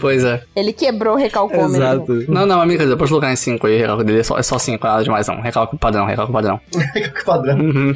Pois 0.00 0.22
é. 0.24 0.40
Ele 0.56 0.72
quebrou 0.72 1.14
o 1.14 1.16
recalcômetro. 1.18 1.76
Exato. 1.76 2.24
Não, 2.28 2.46
não, 2.46 2.60
amiga, 2.60 2.96
posso 2.96 3.10
colocar 3.10 3.30
em 3.32 3.36
5 3.36 3.66
aí, 3.66 3.76
recalque 3.78 4.04
dele 4.04 4.20
é 4.20 4.22
só, 4.22 4.38
é 4.38 4.42
só 4.42 4.58
5, 4.58 4.86
nada 4.86 5.02
demais 5.02 5.26
não. 5.26 5.40
Recalque 5.40 5.76
padrão, 5.76 6.06
recalque 6.06 6.32
padrão. 6.32 6.60
Que 6.94 7.24
padrão. 7.24 7.58
Uhum. 7.58 7.94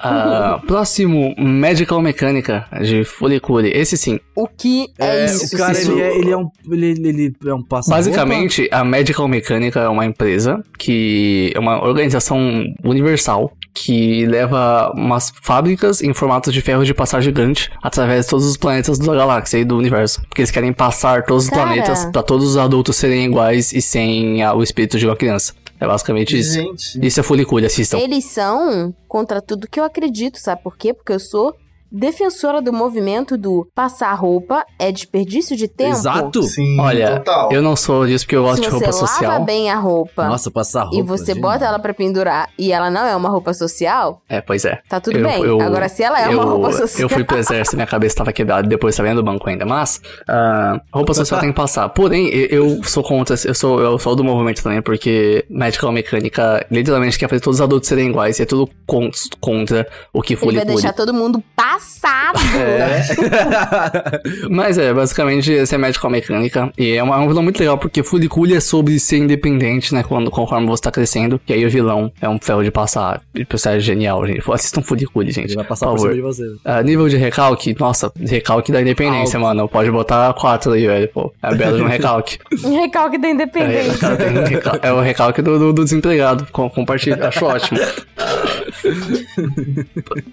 Ah, 0.00 0.60
próximo, 0.66 1.34
Medical 1.38 2.00
Mecânica, 2.00 2.66
de 2.82 3.04
Fulicure. 3.04 3.70
Esse 3.74 3.96
sim. 3.96 4.18
O 4.34 4.46
que 4.46 4.88
é, 4.98 5.26
isso? 5.26 5.54
o 5.54 5.58
cara, 5.58 5.74
Cícero? 5.74 5.98
ele 5.98 6.02
é, 6.02 6.18
ele 6.18 6.30
é 6.30 6.36
um. 6.36 6.48
Ele, 6.70 6.86
ele 7.08 7.34
é 7.46 7.54
um 7.54 7.62
passo 7.62 7.90
Basicamente, 7.90 8.68
a 8.70 8.84
Medical 8.84 9.26
Mecânica 9.28 9.80
é 9.80 9.88
uma 9.88 10.06
empresa 10.06 10.62
que 10.78 11.52
é 11.54 11.58
uma 11.58 11.84
organização 11.84 12.64
universal 12.84 13.52
que 13.74 14.26
leva 14.26 14.92
umas 14.94 15.32
fábricas 15.42 16.02
em 16.02 16.12
formato 16.12 16.50
de 16.50 16.60
ferro 16.60 16.84
de 16.84 16.92
passar 16.92 17.20
gigante 17.20 17.70
através 17.82 18.24
de 18.24 18.30
todos 18.30 18.46
os 18.46 18.56
planetas 18.56 18.98
da 18.98 19.14
galáxia 19.14 19.58
e 19.58 19.64
do 19.64 19.76
universo. 19.76 20.20
Porque 20.22 20.40
eles 20.40 20.50
querem 20.50 20.72
passar 20.72 21.24
todos 21.24 21.44
os 21.44 21.50
Cara. 21.50 21.62
planetas 21.62 22.04
pra 22.06 22.22
todos 22.22 22.48
os 22.48 22.56
adultos 22.56 22.96
serem 22.96 23.26
iguais 23.26 23.72
e 23.72 23.80
sem 23.80 24.44
o 24.46 24.62
espírito 24.62 24.98
de 24.98 25.06
uma 25.06 25.16
criança. 25.16 25.54
É 25.80 25.86
basicamente 25.86 26.36
isso. 26.38 26.54
Gente. 26.54 27.06
Isso 27.06 27.20
é 27.20 27.22
Fulicule, 27.22 27.66
assistam. 27.66 27.98
Eles 27.98 28.24
são 28.24 28.94
contra 29.06 29.40
tudo 29.40 29.68
que 29.68 29.78
eu 29.78 29.84
acredito, 29.84 30.38
sabe 30.38 30.62
por 30.62 30.76
quê? 30.76 30.92
Porque 30.92 31.12
eu 31.12 31.20
sou 31.20 31.54
defensora 31.90 32.60
do 32.60 32.72
movimento 32.72 33.36
do 33.36 33.68
passar 33.74 34.12
roupa 34.14 34.64
é 34.78 34.90
desperdício 34.92 35.56
de 35.56 35.68
tempo. 35.68 35.90
Exato. 35.92 36.42
Sim, 36.42 36.78
Olha, 36.80 37.16
total. 37.18 37.52
eu 37.52 37.62
não 37.62 37.74
sou 37.76 38.06
disso 38.06 38.24
porque 38.24 38.36
eu 38.36 38.42
gosto 38.42 38.56
Se 38.56 38.62
de 38.62 38.68
você 38.70 38.84
roupa 38.84 38.90
lava 38.96 39.06
social. 39.06 39.44
bem 39.44 39.70
a 39.70 39.76
roupa 39.76 40.28
Nossa, 40.28 40.50
passar 40.50 40.82
roupa. 40.84 40.96
e 40.96 41.02
você 41.02 41.32
gente. 41.32 41.40
bota 41.40 41.64
ela 41.64 41.78
pra 41.78 41.94
pendurar 41.94 42.48
e 42.58 42.72
ela 42.72 42.90
não 42.90 43.04
é 43.06 43.14
uma 43.16 43.28
roupa 43.28 43.52
social, 43.54 44.22
É, 44.28 44.40
pois 44.40 44.64
é. 44.64 44.80
tá 44.88 45.00
tudo 45.00 45.18
Eu- 45.18 45.24
bem. 45.26 45.42
eu- 45.42 45.60
Agora, 45.60 45.88
se 45.88 46.02
ela 46.02 46.20
é 46.20 46.28
uma 46.28 46.42
eu, 46.42 46.48
roupa 46.48 46.72
social. 46.72 47.02
Eu 47.04 47.08
fui 47.08 47.24
pro 47.24 47.38
exército, 47.38 47.76
minha 47.76 47.86
cabeça 47.86 48.16
tava 48.16 48.32
quebrada 48.32 48.66
depois 48.68 48.94
tava 48.96 49.12
no 49.14 49.22
banco 49.22 49.48
ainda. 49.48 49.64
Mas, 49.64 50.00
ah, 50.28 50.80
roupa 50.92 51.14
social 51.14 51.40
tem 51.40 51.50
que 51.50 51.56
passar. 51.56 51.88
Porém, 51.88 52.28
eu, 52.28 52.66
eu 52.76 52.84
sou 52.84 53.02
contra, 53.02 53.34
eu 53.44 53.54
sou, 53.54 53.80
eu 53.80 53.98
sou 53.98 54.14
do 54.14 54.22
movimento 54.24 54.62
também, 54.62 54.82
porque 54.82 55.44
medical 55.48 55.90
mecânica 55.92 56.64
literalmente 56.70 57.18
quer 57.18 57.28
fazer 57.28 57.40
todos 57.40 57.58
os 57.58 57.62
adultos 57.62 57.88
serem 57.88 58.08
iguais 58.10 58.38
e 58.38 58.42
é 58.42 58.46
tudo 58.46 58.68
con- 58.86 59.10
contra 59.40 59.86
o 60.12 60.20
que 60.22 60.34
Ele 60.34 60.40
Fúria 60.40 60.58
vai 60.64 60.66
deixar 60.66 60.92
todo 60.92 61.12
mundo 61.14 61.42
passado. 61.78 62.38
Mas 64.50 64.76
é, 64.78 64.92
basicamente, 64.92 65.52
esse 65.52 65.74
é 65.74 65.78
medical 65.78 66.10
mecânica. 66.10 66.72
E 66.76 66.92
é, 66.94 67.02
uma, 67.02 67.16
é 67.16 67.18
um 67.18 67.28
vilão 67.28 67.42
muito 67.42 67.58
legal, 67.60 67.78
porque 67.78 68.02
Furicule 68.02 68.54
é 68.54 68.60
sobre 68.60 68.98
ser 68.98 69.18
independente, 69.18 69.94
né? 69.94 70.02
Quando, 70.02 70.30
conforme 70.30 70.66
você 70.66 70.82
tá 70.82 70.90
crescendo. 70.90 71.40
E 71.46 71.52
aí 71.52 71.64
o 71.64 71.70
vilão 71.70 72.10
é 72.20 72.28
um 72.28 72.38
ferro 72.40 72.62
de 72.64 72.70
passar. 72.70 73.20
E 73.34 73.42
o 73.42 73.46
é 73.68 73.80
genial, 73.80 74.26
gente. 74.26 74.42
Assistam 74.52 74.82
Furicule, 74.82 75.30
gente. 75.30 75.48
Ele 75.48 75.56
vai 75.56 75.64
passar 75.64 75.86
por 75.86 75.92
por 75.96 76.00
favor. 76.08 76.14
cima 76.14 76.30
de 76.30 76.36
você. 76.36 76.44
Ah, 76.64 76.82
nível 76.82 77.08
de 77.08 77.16
recalque, 77.16 77.74
nossa, 77.78 78.12
recalque 78.20 78.72
da 78.72 78.80
independência, 78.82 79.38
Alto. 79.38 79.48
mano. 79.48 79.68
Pode 79.68 79.90
botar 79.90 80.32
4 80.34 80.72
aí, 80.72 80.86
velho. 80.86 81.08
Pô, 81.08 81.32
é 81.42 81.54
belo 81.54 81.76
de 81.76 81.82
um 81.82 81.86
recalque. 81.88 82.38
Um 82.64 82.78
recalque 82.80 83.18
da 83.18 83.28
É, 83.28 83.30
independência. 83.32 84.08
recalque- 84.08 84.54
recal- 84.54 84.78
é 84.82 84.92
o 84.92 85.00
recalque 85.00 85.42
do, 85.42 85.58
do- 85.58 85.72
do 85.72 85.84
desempregado. 85.84 86.46
Com, 86.52 86.68
compartilha, 86.68 87.28
acho 87.28 87.44
ótimo. 87.44 87.78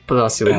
Próximo. 0.08 0.50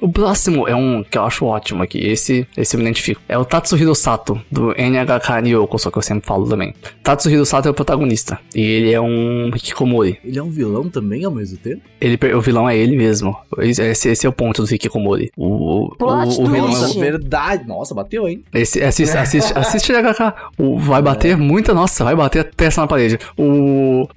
O 0.00 0.10
próximo 0.10 0.66
é 0.68 0.74
um 0.74 1.02
que 1.02 1.18
eu 1.18 1.24
acho 1.24 1.44
ótimo 1.44 1.82
aqui. 1.82 1.98
Esse, 1.98 2.46
esse 2.56 2.76
eu 2.76 2.78
me 2.78 2.84
identifico. 2.86 3.20
É 3.28 3.36
o 3.38 3.44
Tatsuhiro 3.44 3.94
Sato, 3.94 4.40
do 4.50 4.72
NHK 4.72 5.42
Ryoko, 5.44 5.78
só 5.78 5.90
que 5.90 5.98
eu 5.98 6.02
sempre 6.02 6.26
falo 6.26 6.48
também. 6.48 6.74
Tatsuhiro 7.02 7.44
Sato 7.44 7.68
é 7.68 7.70
o 7.70 7.74
protagonista. 7.74 8.38
E 8.54 8.60
ele 8.60 8.92
é 8.92 9.00
um 9.00 9.48
Hikikomori. 9.54 10.18
Ele 10.24 10.38
é 10.38 10.42
um 10.42 10.50
vilão 10.50 10.88
também 10.88 11.24
ao 11.24 11.30
mesmo 11.30 11.58
tempo? 11.58 11.82
Ele, 12.00 12.18
o 12.34 12.40
vilão 12.40 12.68
é 12.68 12.76
ele 12.76 12.96
mesmo. 12.96 13.36
Esse, 13.58 14.08
esse 14.08 14.26
é 14.26 14.28
o 14.28 14.32
ponto 14.32 14.62
do 14.62 14.74
Hikikomori. 14.74 15.30
O, 15.36 15.86
o, 15.86 15.96
Plot 15.96 16.38
o, 16.38 16.44
o 16.44 16.46
vilão 16.46 16.70
é 16.70 16.86
o 16.86 17.00
verdade. 17.00 17.66
Nossa, 17.66 17.94
bateu, 17.94 18.28
hein? 18.28 18.44
esse, 18.52 18.82
assiste, 18.82 19.16
assiste, 19.16 19.52
assiste 19.56 19.92
HK. 19.92 20.34
O, 20.58 20.78
vai 20.78 21.02
bater 21.02 21.36
muita, 21.36 21.74
nossa, 21.74 22.02
vai 22.04 22.14
bater 22.14 22.40
a 22.40 22.44
testa 22.44 22.80
na 22.80 22.86
parede. 22.86 23.18
O. 23.36 24.08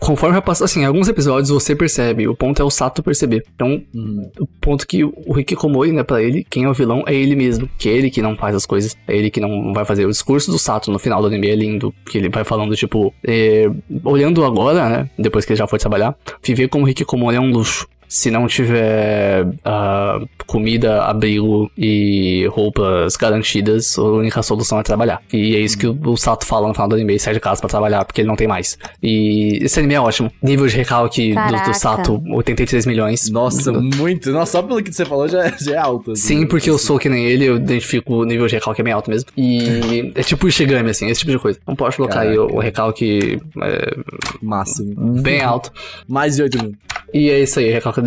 Conforme 0.00 0.34
vai 0.34 0.42
passar, 0.42 0.66
assim, 0.66 0.80
em 0.80 0.84
alguns 0.84 1.08
episódios 1.08 1.50
você 1.50 1.74
percebe. 1.74 2.28
O 2.28 2.34
ponto 2.36 2.60
é 2.60 2.64
o 2.64 2.70
Sato 2.70 3.02
perceber. 3.02 3.44
Então, 3.54 3.82
Hum. 3.94 4.30
o 4.38 4.46
ponto 4.46 4.85
que 4.86 5.04
o 5.04 5.38
Hikikomori, 5.38 5.92
né, 5.92 6.02
pra 6.02 6.22
ele, 6.22 6.46
quem 6.48 6.64
é 6.64 6.68
o 6.68 6.74
vilão 6.74 7.04
é 7.06 7.14
ele 7.14 7.34
mesmo. 7.34 7.68
Que 7.78 7.88
é 7.88 7.92
ele 7.92 8.10
que 8.10 8.22
não 8.22 8.36
faz 8.36 8.54
as 8.54 8.66
coisas. 8.66 8.96
É 9.06 9.16
ele 9.16 9.30
que 9.30 9.40
não 9.40 9.72
vai 9.72 9.84
fazer. 9.84 10.06
O 10.06 10.10
discurso 10.10 10.50
do 10.50 10.58
Sato 10.58 10.90
no 10.90 10.98
final 10.98 11.20
do 11.20 11.26
anime 11.28 11.48
é 11.48 11.54
lindo. 11.54 11.94
Que 12.10 12.18
ele 12.18 12.28
vai 12.28 12.44
falando, 12.44 12.74
tipo, 12.76 13.12
é, 13.26 13.70
olhando 14.04 14.44
agora, 14.44 14.88
né, 14.88 15.10
depois 15.18 15.44
que 15.44 15.52
ele 15.52 15.58
já 15.58 15.66
foi 15.66 15.78
trabalhar, 15.78 16.16
viver 16.42 16.68
como 16.68 16.88
Hikikomori 16.88 17.36
é 17.36 17.40
um 17.40 17.50
luxo. 17.50 17.88
Se 18.16 18.30
não 18.30 18.46
tiver 18.46 19.46
ah, 19.62 20.18
comida, 20.46 21.02
abrigo 21.04 21.70
e 21.76 22.46
roupas 22.50 23.14
garantidas, 23.14 23.98
a 23.98 24.02
única 24.02 24.42
solução 24.42 24.80
é 24.80 24.82
trabalhar. 24.82 25.20
E 25.30 25.54
é 25.54 25.60
isso 25.60 25.76
que 25.76 25.86
o, 25.86 25.98
o 26.02 26.16
Sato 26.16 26.46
fala 26.46 26.66
no 26.66 26.72
final 26.72 26.88
do 26.88 26.94
anime, 26.94 27.12
ele 27.12 27.18
sai 27.18 27.34
de 27.34 27.40
casa 27.40 27.60
pra 27.60 27.68
trabalhar, 27.68 28.06
porque 28.06 28.22
ele 28.22 28.28
não 28.28 28.34
tem 28.36 28.48
mais. 28.48 28.78
E 29.02 29.58
esse 29.60 29.78
anime 29.78 29.92
é 29.92 30.00
ótimo. 30.00 30.32
Nível 30.42 30.66
de 30.66 30.74
recalque 30.74 31.28
do, 31.28 31.34
Caraca. 31.34 31.70
do 31.70 31.74
Sato, 31.74 32.22
83 32.30 32.86
milhões. 32.86 33.28
Nossa, 33.28 33.70
muito. 33.70 34.32
Nossa, 34.32 34.52
só 34.52 34.62
pelo 34.62 34.82
que 34.82 34.90
você 34.94 35.04
falou 35.04 35.28
já, 35.28 35.52
já 35.60 35.74
é 35.74 35.76
alto. 35.76 36.12
assim. 36.12 36.38
Sim, 36.38 36.46
porque 36.46 36.70
eu 36.70 36.78
sou 36.78 36.98
que 36.98 37.10
nem 37.10 37.26
ele, 37.26 37.44
eu 37.44 37.56
identifico 37.56 38.14
o 38.14 38.24
nível 38.24 38.46
de 38.46 38.54
recalque 38.54 38.80
é 38.80 38.84
bem 38.84 38.94
alto 38.94 39.10
mesmo. 39.10 39.28
E 39.36 40.10
é 40.14 40.22
tipo 40.22 40.46
o 40.46 40.48
Ishigami, 40.48 40.88
assim, 40.88 41.06
esse 41.08 41.20
tipo 41.20 41.32
de 41.32 41.38
coisa. 41.38 41.58
Não 41.66 41.76
pode 41.76 41.94
colocar 41.96 42.20
aí 42.20 42.32
o, 42.38 42.46
Caraca. 42.46 42.54
o 42.56 42.60
recalque 42.60 43.38
é, 43.62 43.96
Máximo. 44.40 44.94
bem 45.20 45.42
alto. 45.42 45.70
Mais 46.08 46.36
de 46.36 46.42
8 46.44 46.62
mil. 46.62 46.74
E 47.12 47.30
é 47.30 47.40
isso 47.40 47.58
aí, 47.58 47.70
recalque. 47.70 48.05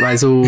Mas 0.00 0.22
o. 0.22 0.42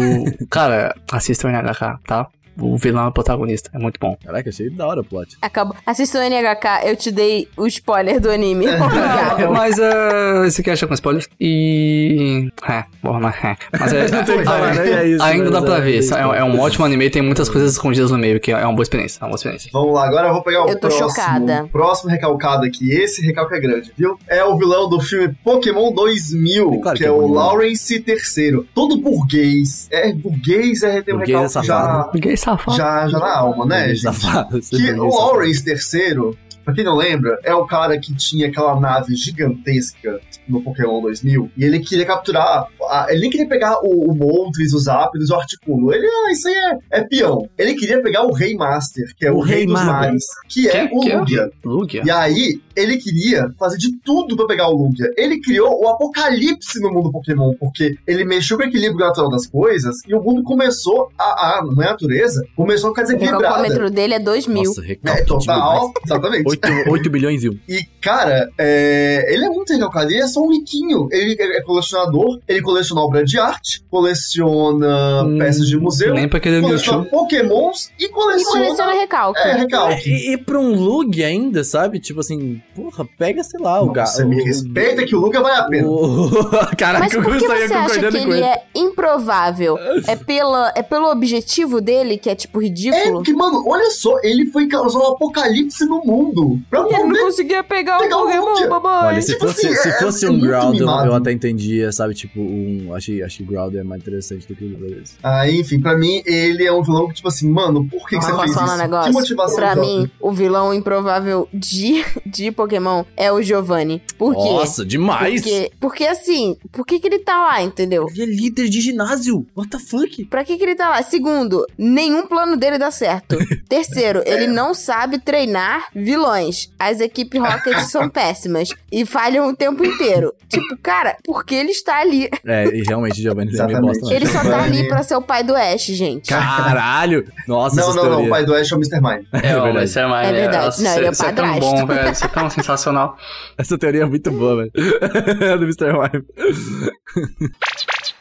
Cara, 0.50 0.94
assista 1.12 1.48
o 1.48 1.50
NHK, 1.50 2.00
tá? 2.06 2.26
O 2.60 2.76
vilão 2.76 3.04
é 3.04 3.08
o 3.08 3.12
protagonista, 3.12 3.70
é 3.72 3.78
muito 3.78 3.98
bom. 4.00 4.16
Caraca, 4.24 4.48
achei 4.48 4.70
da 4.70 4.86
hora 4.86 5.00
o 5.00 5.04
plot. 5.04 5.36
Acabou. 5.40 5.76
Assista 5.86 6.18
o 6.18 6.22
NHK, 6.22 6.88
eu 6.88 6.96
te 6.96 7.10
dei 7.10 7.48
o 7.56 7.66
spoiler 7.66 8.20
do 8.20 8.30
anime. 8.30 8.66
Obrigada. 8.68 9.50
Mas 9.50 9.76
uh, 9.78 10.44
esse 10.46 10.60
aqui 10.60 10.70
acha 10.70 10.86
com 10.86 10.94
spoilers. 10.94 11.28
E. 11.40 12.48
É, 12.68 12.84
bom, 13.02 13.18
mas 13.20 13.34
é. 13.44 13.56
Mas 13.78 13.92
é. 13.92 14.08
Não 14.10 14.24
tem 14.24 14.34
o 14.36 14.38
que 14.38 14.44
falar, 14.44 14.74
né? 14.74 14.90
É 14.90 15.08
isso, 15.08 15.22
ainda 15.22 15.50
dá 15.50 15.62
pra 15.62 15.76
é, 15.76 15.80
ver. 15.80 16.00
é 16.02 16.14
É, 16.14 16.38
é 16.38 16.44
um 16.44 16.60
ótimo 16.60 16.84
anime, 16.84 17.10
tem 17.10 17.22
muitas 17.22 17.48
coisas 17.48 17.72
escondidas 17.72 18.10
no 18.10 18.18
meio, 18.18 18.40
que 18.40 18.50
é 18.50 18.64
uma 18.64 18.72
boa 18.72 18.82
experiência. 18.82 19.18
É 19.20 19.24
uma 19.24 19.30
boa 19.30 19.36
experiência. 19.36 19.70
Vamos 19.72 19.94
lá, 19.94 20.06
agora 20.06 20.28
eu 20.28 20.32
vou 20.32 20.42
pegar 20.42 20.64
o 20.64 20.68
Eu 20.68 20.74
tô 20.80 20.88
próximo. 20.88 21.10
chocada. 21.10 21.68
Próximo 21.70 22.10
recalcado 22.10 22.64
aqui. 22.64 22.90
Esse 22.90 23.24
recalque 23.24 23.54
é 23.54 23.60
grande, 23.60 23.92
viu? 23.96 24.18
É 24.28 24.44
o 24.44 24.56
vilão 24.56 24.88
do 24.88 25.00
filme 25.00 25.34
Pokémon 25.44 25.92
2000, 25.92 26.74
É 26.74 26.78
claro 26.78 26.96
que, 26.96 27.04
que 27.04 27.08
é 27.08 27.08
é 27.08 27.12
o. 27.12 27.26
Lawrence 27.28 28.04
III. 28.06 28.66
Todo 28.74 29.00
burguês. 29.00 29.88
É, 29.90 30.12
burguês 30.12 30.82
é 30.82 30.98
um 31.00 31.18
Burguês 31.18 31.28
é 31.28 31.32
recalque 31.32 31.42
já, 31.42 31.48
safado. 31.48 32.10
Safado. 32.48 32.76
já, 32.76 33.08
já 33.08 33.18
na 33.18 33.36
alma, 33.36 33.66
né, 33.66 33.88
gente? 33.88 34.00
Safado. 34.00 34.60
Que 34.60 34.92
o 34.92 35.06
Lawrence 35.06 35.64
III, 35.68 36.36
pra 36.68 36.74
quem 36.74 36.84
não 36.84 36.96
lembra, 36.96 37.38
é 37.42 37.54
o 37.54 37.66
cara 37.66 37.98
que 37.98 38.14
tinha 38.14 38.48
aquela 38.48 38.78
nave 38.78 39.14
gigantesca 39.14 40.20
no 40.46 40.62
Pokémon 40.62 41.00
2000 41.00 41.50
e 41.56 41.64
ele 41.64 41.80
queria 41.80 42.04
capturar. 42.06 42.66
a- 42.90 43.06
ele 43.10 43.20
nem 43.22 43.30
queria 43.30 43.46
pegar 43.48 43.78
o, 43.82 44.10
o 44.10 44.14
Moltres, 44.14 44.72
os 44.72 44.88
Ápidos, 44.88 45.28
o 45.30 45.34
Articuno. 45.34 45.92
Ele, 45.92 46.06
ah, 46.06 46.30
isso 46.32 46.48
aí 46.48 46.54
é, 46.54 47.00
é 47.00 47.04
peão. 47.04 47.48
Ele 47.58 47.74
queria 47.74 48.02
pegar 48.02 48.22
o 48.24 48.32
Rei 48.32 48.54
Master, 48.54 49.04
que 49.16 49.26
é 49.26 49.32
o, 49.32 49.36
O 49.36 49.40
Rei, 49.40 49.58
Rei 49.58 49.66
dos. 49.66 49.74
Mares, 49.82 50.24
que 50.48 50.68
é 50.68 50.86
Que- 50.88 50.94
o 50.96 51.00
que 51.00 51.10
é? 51.12 51.18
Lugia. 51.18 51.50
Lugia. 51.64 52.02
E 52.04 52.10
aí, 52.10 52.60
ele 52.74 52.96
queria 52.96 53.50
fazer 53.58 53.76
de 53.76 53.94
tudo 54.02 54.36
pra 54.36 54.46
pegar 54.46 54.68
o 54.68 54.76
Lugia. 54.76 55.10
Ele 55.16 55.38
criou 55.40 55.82
o 55.82 55.88
apocalipse 55.88 56.80
no 56.80 56.90
mundo 56.92 57.10
Pokémon, 57.12 57.54
porque 57.60 57.94
ele 58.06 58.24
mexeu 58.24 58.56
com 58.56 58.64
o 58.64 58.66
equilíbrio 58.66 59.06
natural 59.06 59.30
das 59.30 59.46
coisas 59.46 59.96
e 60.06 60.14
o 60.14 60.22
mundo 60.22 60.42
começou 60.42 61.08
a. 61.18 61.58
a 61.58 61.62
não 61.64 61.82
é 61.82 61.88
a 61.88 61.90
natureza? 61.90 62.42
Começou 62.56 62.88
a 62.88 62.92
ficar 62.92 63.02
O 63.02 63.04
desequilibrada. 63.06 63.44
calcômetro 63.54 63.90
dele 63.90 64.14
é 64.14 64.18
2 64.18 64.46
mil. 64.46 64.64
Nossa, 64.64 64.80
recalque 64.82 65.20
É, 65.20 65.24
total, 65.24 65.92
exatamente. 66.04 66.57
8, 66.64 66.90
8 66.90 67.10
bilhões 67.10 67.42
e 67.44 67.48
um. 67.50 67.58
E, 67.68 67.82
cara, 68.00 68.48
é, 68.58 69.26
ele 69.32 69.44
é 69.44 69.48
muito 69.48 69.72
recalcado, 69.72 70.10
ele 70.10 70.20
é 70.22 70.26
só 70.26 70.40
um 70.42 70.50
riquinho. 70.50 71.08
Ele 71.10 71.36
é 71.40 71.62
colecionador, 71.62 72.38
ele 72.48 72.62
coleciona 72.62 73.00
obra 73.02 73.24
de 73.24 73.38
arte, 73.38 73.82
coleciona 73.90 75.24
Hum, 75.24 75.38
peças 75.38 75.66
de 75.66 75.76
museu, 75.76 76.14
Nem 76.14 76.28
pra 76.28 76.40
querer 76.40 76.60
coleciona 76.62 76.98
Mewtwo. 77.02 77.18
pokémons 77.18 77.90
e 77.98 78.04
E 78.04 78.08
coleciona... 78.08 78.64
coleciona 78.64 78.92
recalque. 78.92 79.40
É, 79.40 79.52
recalque. 79.54 80.10
E, 80.10 80.32
e 80.32 80.38
pra 80.38 80.58
um 80.58 80.74
Lug 80.74 81.22
ainda, 81.22 81.64
sabe? 81.64 81.98
Tipo 82.00 82.20
assim, 82.20 82.60
porra, 82.74 83.06
pega, 83.18 83.42
sei 83.42 83.60
lá, 83.60 83.80
o 83.82 83.90
gato. 83.90 84.08
Você 84.08 84.24
me 84.24 84.42
respeita 84.42 85.04
que 85.04 85.14
o 85.14 85.20
Luca 85.20 85.40
vale 85.40 85.56
a 85.56 85.64
pena. 85.64 85.88
Caraca, 86.76 87.04
Mas 87.04 87.12
eu 87.14 87.22
por 87.22 87.32
que 87.36 87.38
estaria 87.44 87.68
você 87.68 87.74
acha 87.74 87.98
que 88.10 88.16
ele 88.16 88.32
ele. 88.34 88.44
é 88.44 88.62
improvável? 88.74 89.78
É, 90.06 90.16
pela, 90.16 90.72
é 90.76 90.82
pelo 90.82 91.10
objetivo 91.10 91.80
dele, 91.80 92.16
que 92.18 92.28
é 92.30 92.34
tipo 92.34 92.60
É, 92.60 92.64
ridículo? 92.64 93.12
porque, 93.14 93.32
mano, 93.32 93.64
olha 93.66 93.90
só, 93.90 94.18
ele 94.22 94.46
foi 94.46 94.66
causar 94.68 94.98
um 94.98 95.06
apocalipse 95.12 95.84
no 95.86 96.02
mundo. 96.04 96.47
Pra 96.70 96.80
Ele 96.80 96.90
não 96.90 97.06
poder... 97.08 97.20
conseguia 97.20 97.62
pegar, 97.64 97.98
Pegar 97.98 98.16
o 98.16 98.20
o 98.20 98.24
Pokémon, 98.26 98.44
Lugia. 98.50 98.68
babai. 98.68 99.06
Olha, 99.14 99.22
se 99.22 99.32
tipo 99.32 99.46
fosse, 99.48 99.66
assim, 99.66 99.76
se 99.76 99.88
é- 99.88 99.98
fosse 99.98 100.26
é 100.26 100.30
um 100.30 100.38
Groudon, 100.38 100.70
mimado. 100.72 101.06
eu 101.08 101.14
até 101.14 101.32
entendia, 101.32 101.90
sabe? 101.92 102.14
Tipo, 102.14 102.40
um. 102.40 102.94
Achei, 102.94 103.22
achei 103.22 103.44
Groudon 103.44 103.78
é 103.78 103.82
mais 103.82 104.00
interessante 104.02 104.46
do 104.46 104.54
que 104.54 104.64
o 104.64 104.76
Brothers. 104.76 105.16
Ah, 105.22 105.48
enfim, 105.50 105.80
pra 105.80 105.96
mim, 105.96 106.22
ele 106.26 106.64
é 106.64 106.72
um 106.72 106.82
vilão 106.82 107.08
que, 107.08 107.14
tipo 107.14 107.28
assim, 107.28 107.48
mano, 107.50 107.86
por 107.88 108.08
que, 108.08 108.18
que 108.18 108.24
você 108.24 108.36
fez 108.36 108.54
falar 108.54 108.66
isso? 108.66 108.74
um 108.74 108.78
negócio? 108.78 109.10
Que 109.12 109.18
motivação 109.18 109.56
pra 109.56 109.76
mim, 109.76 110.10
o 110.20 110.30
vilão 110.32 110.72
improvável 110.74 111.48
de, 111.52 112.04
de 112.26 112.50
Pokémon 112.52 113.04
é 113.16 113.32
o 113.32 113.42
Giovanni. 113.42 114.02
Por 114.16 114.34
quê? 114.34 114.40
Nossa, 114.40 114.84
demais! 114.84 115.42
Porque, 115.42 115.70
porque 115.80 116.04
assim, 116.04 116.56
por 116.72 116.86
que, 116.86 116.98
que 117.00 117.06
ele 117.06 117.18
tá 117.20 117.36
lá, 117.38 117.62
entendeu? 117.62 118.06
Ele 118.10 118.22
é 118.22 118.26
líder 118.26 118.68
de 118.68 118.80
ginásio! 118.80 119.46
What 119.56 119.70
the 119.70 119.78
fuck? 119.78 120.24
Pra 120.26 120.44
que, 120.44 120.56
que 120.56 120.62
ele 120.62 120.74
tá 120.74 120.88
lá? 120.88 121.02
Segundo, 121.02 121.64
nenhum 121.76 122.26
plano 122.26 122.56
dele 122.56 122.78
dá 122.78 122.90
certo. 122.90 123.36
Terceiro, 123.68 124.22
ele 124.26 124.46
não 124.46 124.74
sabe 124.74 125.18
treinar 125.18 125.86
vilões. 126.28 126.70
As 126.78 127.00
equipes 127.00 127.40
Rocket 127.40 127.78
são 127.80 128.08
péssimas 128.10 128.68
e 128.92 129.04
falham 129.06 129.48
o 129.48 129.56
tempo 129.56 129.84
inteiro. 129.84 130.32
Tipo, 130.48 130.76
cara, 130.82 131.16
por 131.24 131.44
que 131.44 131.54
ele 131.54 131.70
está 131.70 132.00
ali? 132.00 132.28
É, 132.46 132.64
e 132.66 132.82
realmente, 132.82 133.20
Giovanni 133.20 133.48
é 133.48 133.52
meio 133.52 133.68
Exatamente. 133.70 134.00
bosta. 134.00 134.14
Ele 134.14 134.26
só 134.26 134.42
tá 134.42 134.62
ali 134.62 134.88
pra 134.88 135.02
ser 135.02 135.16
o 135.16 135.22
pai 135.22 135.42
do 135.42 135.54
Ash, 135.54 135.86
gente. 135.86 136.28
Caralho! 136.28 137.24
Nossa, 137.46 137.80
Não, 137.80 137.94
não, 137.94 138.10
não, 138.10 138.24
o 138.26 138.28
pai 138.28 138.44
do 138.44 138.54
Ash 138.54 138.70
é 138.70 138.74
o 138.74 138.78
Mr. 138.78 139.00
Mime. 139.00 139.26
É, 139.32 139.40
verdade. 139.40 139.72
mas 139.74 139.90
você 139.90 140.00
é 140.00 140.06
mais. 140.06 140.28
É 140.28 140.32
verdade. 140.32 140.64
nossa, 140.66 140.82
Não, 140.82 140.96
ele 140.96 141.06
é 141.06 141.10
o 141.10 141.14
você 141.14 141.26
é 141.26 141.32
tão 141.32 141.44
padrasto. 141.46 141.60
bom, 141.60 141.86
velho. 141.86 142.14
Você 142.14 142.24
é 142.24 142.28
tão 142.28 142.50
sensacional. 142.50 143.16
Essa 143.56 143.78
teoria 143.78 144.02
é 144.02 144.06
muito 144.06 144.30
boa, 144.30 144.56
velho. 144.56 144.72
do 145.58 145.64
Mr. 145.64 145.92
Mime. 145.92 146.24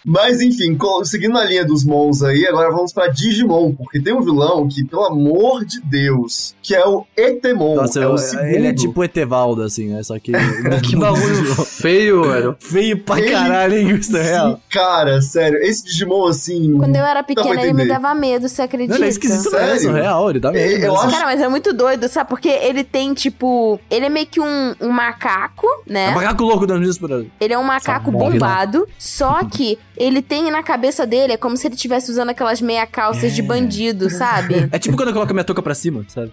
Mas 0.05 0.41
enfim, 0.41 0.77
seguindo 1.03 1.37
a 1.37 1.43
linha 1.43 1.65
dos 1.65 1.83
Mons 1.83 2.23
aí, 2.23 2.45
agora 2.47 2.71
vamos 2.71 2.93
pra 2.93 3.07
Digimon, 3.07 3.73
porque 3.73 3.99
tem 4.01 4.13
um 4.13 4.21
vilão 4.21 4.67
que, 4.67 4.85
pelo 4.85 5.05
amor 5.05 5.65
de 5.65 5.81
Deus, 5.81 6.55
que 6.61 6.73
é 6.75 6.85
o 6.87 7.05
Etemon. 7.15 7.75
Nossa, 7.75 7.99
é 7.99 8.03
eu- 8.05 8.13
o 8.13 8.17
segundo. 8.17 8.45
ele 8.47 8.67
é 8.67 8.73
tipo 8.73 9.03
Etevaldo, 9.03 9.61
assim, 9.63 9.87
né? 9.89 10.03
Só 10.03 10.17
que. 10.19 10.31
Que 10.87 10.95
bagulho 10.95 11.55
feio, 11.65 12.23
velho. 12.23 12.55
feio 12.59 12.97
pra 13.03 13.19
Ele- 13.19 13.31
caralho, 13.31 13.77
hein? 13.77 13.95
Isso 13.97 14.15
é 14.15 14.21
real. 14.23 14.61
Cara, 14.69 15.21
sério, 15.21 15.57
esse 15.61 15.83
Digimon 15.85 16.27
assim. 16.27 16.77
Quando 16.77 16.95
eu 16.95 17.05
era 17.05 17.23
pequena, 17.23 17.61
ele 17.61 17.73
me 17.73 17.87
dava 17.87 18.13
medo, 18.13 18.47
você 18.47 18.61
acredita? 18.61 18.93
Não, 18.93 18.99
não 18.99 19.05
é 19.05 19.09
esquisito 19.09 19.49
Sério? 19.49 19.67
mesmo, 19.73 19.91
real, 19.93 20.29
ele 20.29 20.39
dá 20.39 20.51
medo. 20.51 20.73
Eu 20.73 20.79
mesmo. 20.79 20.97
acho- 20.99 21.11
Cara, 21.11 21.25
mas 21.25 21.41
é 21.41 21.47
muito 21.47 21.73
doido, 21.73 22.07
sabe? 22.07 22.29
Porque 22.29 22.49
ele 22.49 22.83
tem, 22.83 23.13
tipo. 23.13 23.79
Ele 23.89 24.05
é 24.05 24.09
meio 24.09 24.27
que 24.27 24.39
um, 24.39 24.75
um 24.81 24.89
macaco, 24.89 25.65
É 25.87 25.91
né? 25.93 26.09
um 26.11 26.15
macaco 26.15 26.43
louco 26.43 26.65
dando 26.67 26.87
isso 26.87 26.99
por 26.99 27.11
aí. 27.11 27.29
Ele 27.39 27.53
é 27.53 27.57
um 27.57 27.63
macaco 27.63 28.11
bom 28.11 28.29
bombado, 28.31 28.87
só 28.97 29.43
que 29.43 29.77
ele 29.99 30.21
tem 30.21 30.49
na 30.51 30.61
cabeça 30.63 31.05
dele, 31.05 31.33
é 31.33 31.37
como 31.37 31.57
se 31.57 31.67
ele 31.67 31.75
estivesse 31.75 32.11
usando 32.11 32.29
aquelas 32.29 32.61
meia 32.61 32.85
calças 32.85 33.33
de 33.33 33.41
bandido, 33.41 34.09
sabe? 34.09 34.67
É 34.71 34.79
tipo 34.79 34.95
quando 34.97 35.09
eu 35.09 35.13
coloco 35.13 35.31
a 35.31 35.33
minha 35.33 35.43
touca 35.43 35.61
pra 35.61 35.73
cima, 35.75 36.05
sabe? 36.07 36.31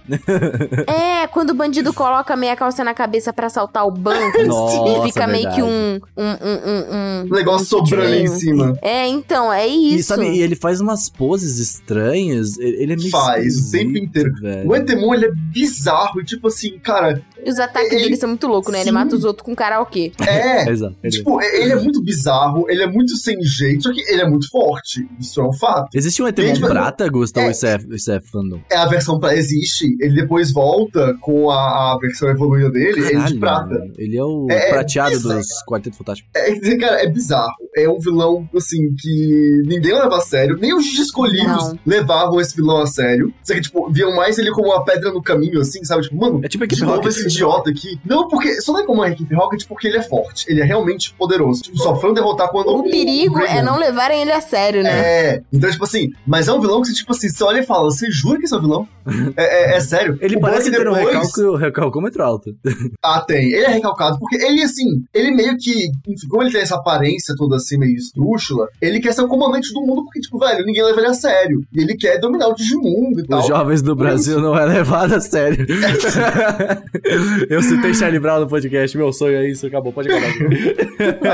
É, 0.87 1.27
quando 1.29 1.51
o 1.51 1.55
bandido 1.55 1.93
coloca 1.93 2.33
a 2.35 2.37
meia 2.37 2.57
calça 2.57 2.83
na 2.85 2.95
cabeça 2.95 3.33
pra 3.33 3.47
assaltar 3.47 3.87
o 3.87 3.91
banco, 3.91 4.43
Nossa, 4.45 4.77
e 5.07 5.07
fica 5.12 5.27
meio 5.27 5.51
que 5.53 5.62
um. 5.62 6.01
um, 6.17 6.23
um, 6.25 7.25
um, 7.25 7.27
O 7.31 7.35
negócio 7.35 7.67
sobrando 7.67 8.05
ali 8.07 8.21
em 8.23 8.25
tipo, 8.25 8.37
cima. 8.39 8.79
É, 8.83 9.07
então, 9.07 9.53
é 9.53 9.67
E, 9.69 9.97
isso. 9.97 10.09
sabe, 10.09 10.29
e 10.29 10.43
ele 10.43 10.57
faz 10.57 10.81
umas 10.81 11.09
poses 11.09 11.59
estranhas. 11.59 12.59
Ele 12.59 12.75
ele 12.85 12.93
é 12.93 12.97
meio 12.97 13.11
Faz, 13.11 13.69
o 13.69 13.71
tempo 13.71 13.97
inteiro. 13.97 14.33
velho. 14.41 14.69
O 14.69 14.75
Etemon, 14.77 15.15
ele 15.15 15.27
é 15.27 15.31
bizarro 15.33 16.21
e 16.21 16.25
tipo 16.25 16.49
assim, 16.49 16.79
cara, 16.79 17.23
E 17.45 17.49
os 17.51 17.59
ataques 17.59 17.93
Ele- 17.93 18.03
dele 18.05 18.17
são 18.17 18.29
muito 18.29 18.47
loucos, 18.47 18.73
né? 18.73 18.79
Ele 18.81 18.87
Sim. 18.91 18.95
mata 18.95 19.15
os 19.15 19.25
outros 19.25 19.45
com 19.45 19.55
karaokê. 19.55 20.12
é. 20.27 20.69
Exato. 20.71 20.95
ele- 21.03 21.12
Tipo, 21.17 21.41
ele 21.41 21.73
é 21.73 21.77
muito 21.77 22.03
bizarro, 22.03 22.67
ele 22.69 22.83
é 22.83 22.87
muito 22.87 23.17
sem 23.17 23.41
jeito, 23.57 23.82
só 23.84 23.92
que 23.92 24.00
ele 24.11 24.22
é 24.22 24.28
muito 24.28 24.48
forte. 24.50 25.07
Isso 25.20 25.40
é 25.40 25.44
um 25.48 25.52
fato. 25.52 25.88
Existe 25.94 26.22
um 26.22 26.28
Etemon 26.28 26.55
Gente, 26.55 26.61
prata, 26.61 27.09
Gustavo? 27.09 27.46
é- 27.46 27.50
Isso 27.50 27.66
é, 27.66 27.78
isso 27.90 28.12
é 28.12 28.20
fandom. 28.20 28.61
É 28.70 28.76
a 28.76 28.86
versão 28.86 29.18
pra 29.18 29.34
existe, 29.36 29.96
ele 30.00 30.14
depois 30.20 30.52
volta 30.52 31.14
com 31.20 31.50
a, 31.50 31.94
a 31.94 31.98
versão 32.00 32.28
evoluída 32.28 32.70
dele, 32.70 32.98
ele 33.00 33.07
é 33.07 33.09
de 33.09 33.14
Caralho, 33.14 33.40
prata. 33.40 33.66
mano. 33.74 33.92
Ele 33.98 34.16
é 34.16 34.24
o 34.24 34.46
É, 34.50 34.70
prateado 34.70 35.14
é- 35.14 35.18
dos 35.18 35.46
Quarteto 35.68 35.96
Fantástico. 35.96 36.28
É, 36.34 36.76
cara, 36.76 37.02
é 37.02 37.09
bizarro. 37.09 37.52
É 37.76 37.88
um 37.88 37.98
vilão, 37.98 38.48
assim, 38.55 38.78
que 39.00 39.62
ninguém 39.66 39.92
leva 39.94 40.16
a 40.16 40.20
sério. 40.20 40.57
Nem 40.61 40.74
os 40.74 40.86
escolhidos 40.98 41.68
Não. 41.72 41.78
levavam 41.84 42.40
esse 42.40 42.55
vilão 42.55 42.78
a 42.80 42.86
sério. 42.86 43.32
Só 43.42 43.55
que, 43.55 43.61
tipo, 43.62 43.90
viam 43.90 44.14
mais 44.14 44.38
ele 44.38 44.50
como 44.52 44.68
uma 44.68 44.84
pedra 44.84 45.11
no 45.12 45.22
caminho, 45.22 45.61
assim, 45.61 45.82
sabe? 45.84 46.02
Tipo, 46.02 46.16
mano, 46.16 46.40
É 46.44 46.48
tipo 46.48 46.62
a 46.64 46.66
de 46.66 46.74
equipe 46.74 46.86
novo 46.86 47.02
Rocket. 47.02 47.16
esse 47.16 47.26
idiota 47.26 47.70
aqui. 47.70 47.98
Não, 48.05 48.28
porque. 48.28 48.61
Só 48.61 48.72
não 48.72 48.80
é 48.80 48.86
como 48.86 49.02
a 49.02 49.11
equipe 49.11 49.34
Rocket 49.34 49.66
porque 49.66 49.88
ele 49.88 49.96
é 49.98 50.02
forte. 50.02 50.46
Ele 50.48 50.61
é 50.61 50.64
realmente 50.64 51.12
poderoso. 51.14 51.62
Tipo, 51.62 51.78
só 51.78 51.96
foi 51.96 52.11
um 52.11 52.14
derrotar 52.14 52.48
quando. 52.50 52.68
O 52.68 52.82
perigo 52.84 53.38
é 53.45 53.62
não 53.62 53.78
levarem 53.78 54.22
ele 54.22 54.32
a 54.32 54.40
sério, 54.40 54.82
né? 54.82 54.90
É, 54.90 55.42
então, 55.53 55.70
tipo 55.70 55.84
assim, 55.84 56.11
mas 56.26 56.49
é 56.49 56.53
um 56.53 56.61
vilão 56.61 56.80
que 56.82 56.88
você, 56.88 56.95
tipo 56.95 57.12
assim, 57.12 57.28
você 57.28 57.45
olha 57.45 57.61
e 57.61 57.66
fala, 57.66 57.84
você 57.84 58.11
jura 58.11 58.38
que 58.38 58.45
esse 58.45 58.55
é 58.55 58.57
um 58.59 58.61
vilão? 58.61 58.88
é, 59.36 59.72
é- 59.74 59.76
é 59.76 59.80
sério. 59.80 60.16
Ele 60.20 60.36
O 60.36 60.38
é 60.38 60.40
parece 60.40 60.70
ter 60.70 60.80
um 60.88 60.92
depois- 60.95 61.07
recalco, 61.14 61.57
recalcômetro 61.57 62.22
alto. 62.22 62.51
Ah, 63.03 63.20
tem. 63.20 63.53
Ele 63.53 63.64
é 63.66 63.68
recalcado, 63.68 64.18
porque 64.18 64.36
ele, 64.36 64.62
assim, 64.62 64.84
ele 65.12 65.30
meio 65.30 65.57
que, 65.59 65.88
enfim, 66.09 66.26
como 66.28 66.42
ele 66.42 66.51
tem 66.51 66.62
essa 66.62 66.76
aparência 66.76 67.34
toda 67.36 67.57
assim, 67.57 67.76
meio 67.78 67.95
esdrúxula, 67.95 68.66
ele 68.80 68.99
quer 68.99 69.12
ser 69.12 69.20
o 69.22 69.28
comandante 69.28 69.72
do 69.74 69.80
mundo, 69.82 70.05
porque, 70.05 70.20
tipo, 70.20 70.38
velho, 70.38 70.64
ninguém 70.64 70.82
leva 70.82 70.99
ele 71.01 71.09
a 71.09 71.14
sério. 71.14 71.62
E 71.72 71.82
ele 71.82 71.95
quer 71.97 72.18
dominar 72.18 72.49
o 72.49 72.55
Digimundo 72.55 73.20
e 73.20 73.26
tal. 73.26 73.40
Os 73.40 73.47
jovens 73.47 73.82
do 73.82 73.95
Brasil 73.95 74.40
não 74.40 74.57
é 74.59 74.64
levado 74.64 75.14
a 75.14 75.20
sério. 75.20 75.66
Eu 77.49 77.62
citei 77.62 77.95
Charlie 77.95 78.18
Brown 78.20 78.40
no 78.40 78.49
podcast, 78.49 78.97
meu 78.97 79.12
sonho 79.12 79.36
é 79.36 79.49
isso, 79.49 79.66
acabou, 79.66 79.92
pode 79.92 80.09
acabar. 80.11 80.32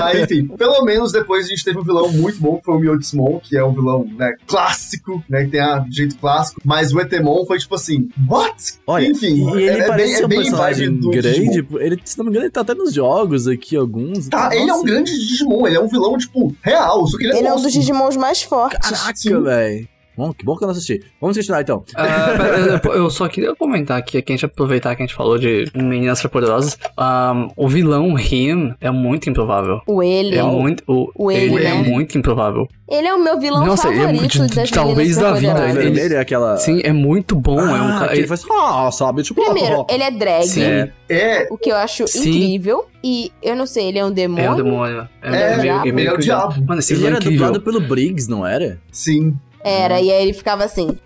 Ah, 0.05 0.17
enfim, 0.19 0.47
pelo 0.49 0.83
menos 0.85 1.13
depois 1.13 1.47
a 1.47 1.49
gente 1.51 1.65
teve 1.65 1.79
um 1.79 1.83
vilão 1.85 2.00
muito 2.09 2.41
bom, 2.41 2.59
que 2.59 2.65
foi 2.65 2.75
o 2.75 2.79
Miotismon, 2.79 3.41
que 3.41 3.57
é 3.57 3.65
um 3.65 3.73
vilão, 3.73 4.07
né, 4.17 4.35
clássico, 4.47 5.23
né, 5.29 5.45
que 5.45 5.51
tem 5.51 5.61
a 5.61 5.79
do 5.79 5.93
jeito 5.93 6.17
clássico, 6.17 6.61
mas 6.65 6.93
o 6.93 7.01
Etemon 7.01 7.45
foi 7.47 7.59
tipo 7.59 7.75
assim, 7.75 8.09
what? 8.29 8.55
Olha, 8.87 9.07
Enfim, 9.07 9.51
e 9.51 9.63
ele 9.63 9.69
é, 9.69 9.79
é 9.81 9.87
parece 9.87 10.07
bem, 10.07 10.17
ser 10.17 10.23
é 10.23 10.27
um 10.27 10.29
bem 10.29 10.39
personagem 10.41 10.93
do 10.97 11.11
grande, 11.11 11.41
Digimon. 11.41 11.79
ele, 11.81 12.01
se 12.05 12.19
não 12.19 12.25
me 12.25 12.31
engano, 12.31 12.45
ele 12.47 12.53
tá 12.53 12.61
até 12.61 12.75
nos 12.75 12.93
jogos 12.93 13.47
aqui, 13.47 13.77
alguns. 13.77 14.29
Tá, 14.29 14.55
ele 14.55 14.71
é 14.71 14.75
um 14.75 14.83
grande 14.85 15.11
Digimon, 15.13 15.67
ele 15.67 15.77
é 15.77 15.81
um 15.81 15.89
vilão, 15.89 16.17
tipo, 16.17 16.55
real, 16.63 17.07
só 17.07 17.17
que 17.17 17.25
ele 17.25 17.33
é 17.35 17.39
Ele 17.39 17.49
é 17.49 17.53
um 17.53 17.61
dos. 17.61 17.71
Digimons 17.71 18.17
mais 18.17 18.43
fortes. 18.43 18.91
Caraca, 18.91 19.41
velho. 19.41 19.89
Bom, 20.21 20.33
que 20.35 20.45
bom 20.45 20.55
que 20.57 20.65
eu 20.65 20.67
não 20.67 20.73
assisti. 20.73 21.03
Vamos 21.21 21.37
continuar 21.37 21.63
então. 21.63 21.83
Ah, 21.95 22.35
pera, 22.37 22.81
eu, 22.97 23.09
só 23.09 23.27
queria 23.27 23.55
comentar 23.57 23.99
aqui, 23.99 24.19
aqui 24.19 24.33
a 24.33 24.37
gente 24.37 24.45
aproveitar 24.45 24.95
que 24.95 25.03
a 25.03 25.07
gente 25.07 25.15
falou 25.17 25.39
de 25.39 25.65
meninas 25.75 26.19
superpoderosas. 26.19 26.79
Ah, 26.97 27.49
o 27.57 27.67
vilão 27.69 28.19
Him 28.19 28.75
é 28.81 28.91
muito 28.91 29.31
improvável. 29.31 29.81
O 29.87 30.03
ele. 30.03 30.37
É 30.37 30.43
muito. 30.43 30.83
O, 30.87 31.11
O 31.15 31.31
ele, 31.33 31.55
ele 31.55 31.65
é 31.67 31.75
né? 31.75 31.83
muito 31.89 32.19
improvável. 32.19 32.69
Ele 32.89 33.07
é 33.07 33.15
o 33.15 33.23
meu 33.23 33.39
vilão 33.41 33.65
Nossa, 33.65 33.89
ele 33.89 33.99
é 33.99 34.01
favorito 34.07 34.39
muito- 34.39 34.51
de- 34.51 34.57
das 34.57 34.71
talvez 34.71 35.17
da 35.17 35.33
vida, 35.33 35.37
superpoderosas. 35.53 35.77
ele- 35.85 35.95
vermelho 35.95 36.17
é 36.17 36.21
aquela. 36.21 36.57
Sim, 36.57 36.81
é 36.85 36.93
muito 36.93 37.35
bom. 37.37 37.59
é 37.61 37.63
um 37.65 37.89
Ah, 37.89 37.99
cara. 38.01 38.13
que 38.13 38.19
ele 38.19 38.27
faz. 38.27 38.45
Ah, 38.51 38.91
sabe? 38.93 39.23
Tipo. 39.23 39.43
Primeiro, 39.43 39.87
ele 39.89 40.03
é 40.03 40.11
drag. 40.11 40.45
Sim. 40.47 40.63
É. 40.65 40.93
É, 41.09 41.49
O 41.51 41.57
que 41.57 41.71
eu 41.71 41.77
acho 41.77 42.07
Sim. 42.07 42.29
incrível. 42.29 42.85
E 43.03 43.33
eu 43.43 43.57
não 43.57 43.65
sei, 43.67 43.89
ele 43.89 43.99
é 43.99 44.05
um 44.05 44.11
demônio. 44.13 44.45
É 44.45 44.51
o 44.51 44.55
demônio. 44.57 45.09
É, 45.23 45.29
É, 45.53 45.57
meio, 45.57 45.81
ele 45.83 45.93
meio 45.93 46.11
é 46.11 46.13
o 46.13 46.17
que 46.17 46.23
diabo. 46.25 46.63
Mano, 46.67 46.81
esse 46.81 46.93
Ele 46.93 46.99
vilão 46.99 47.13
é 47.13 47.17
era 47.17 47.25
incrível. 47.25 47.47
dublado 47.47 47.65
pelo 47.65 47.81
Briggs, 47.81 48.29
não 48.31 48.47
era? 48.47 48.79
sim. 48.93 49.35
Era, 49.63 50.01
e 50.01 50.11
aí 50.11 50.23
ele 50.23 50.33
ficava 50.33 50.65
assim: 50.65 50.99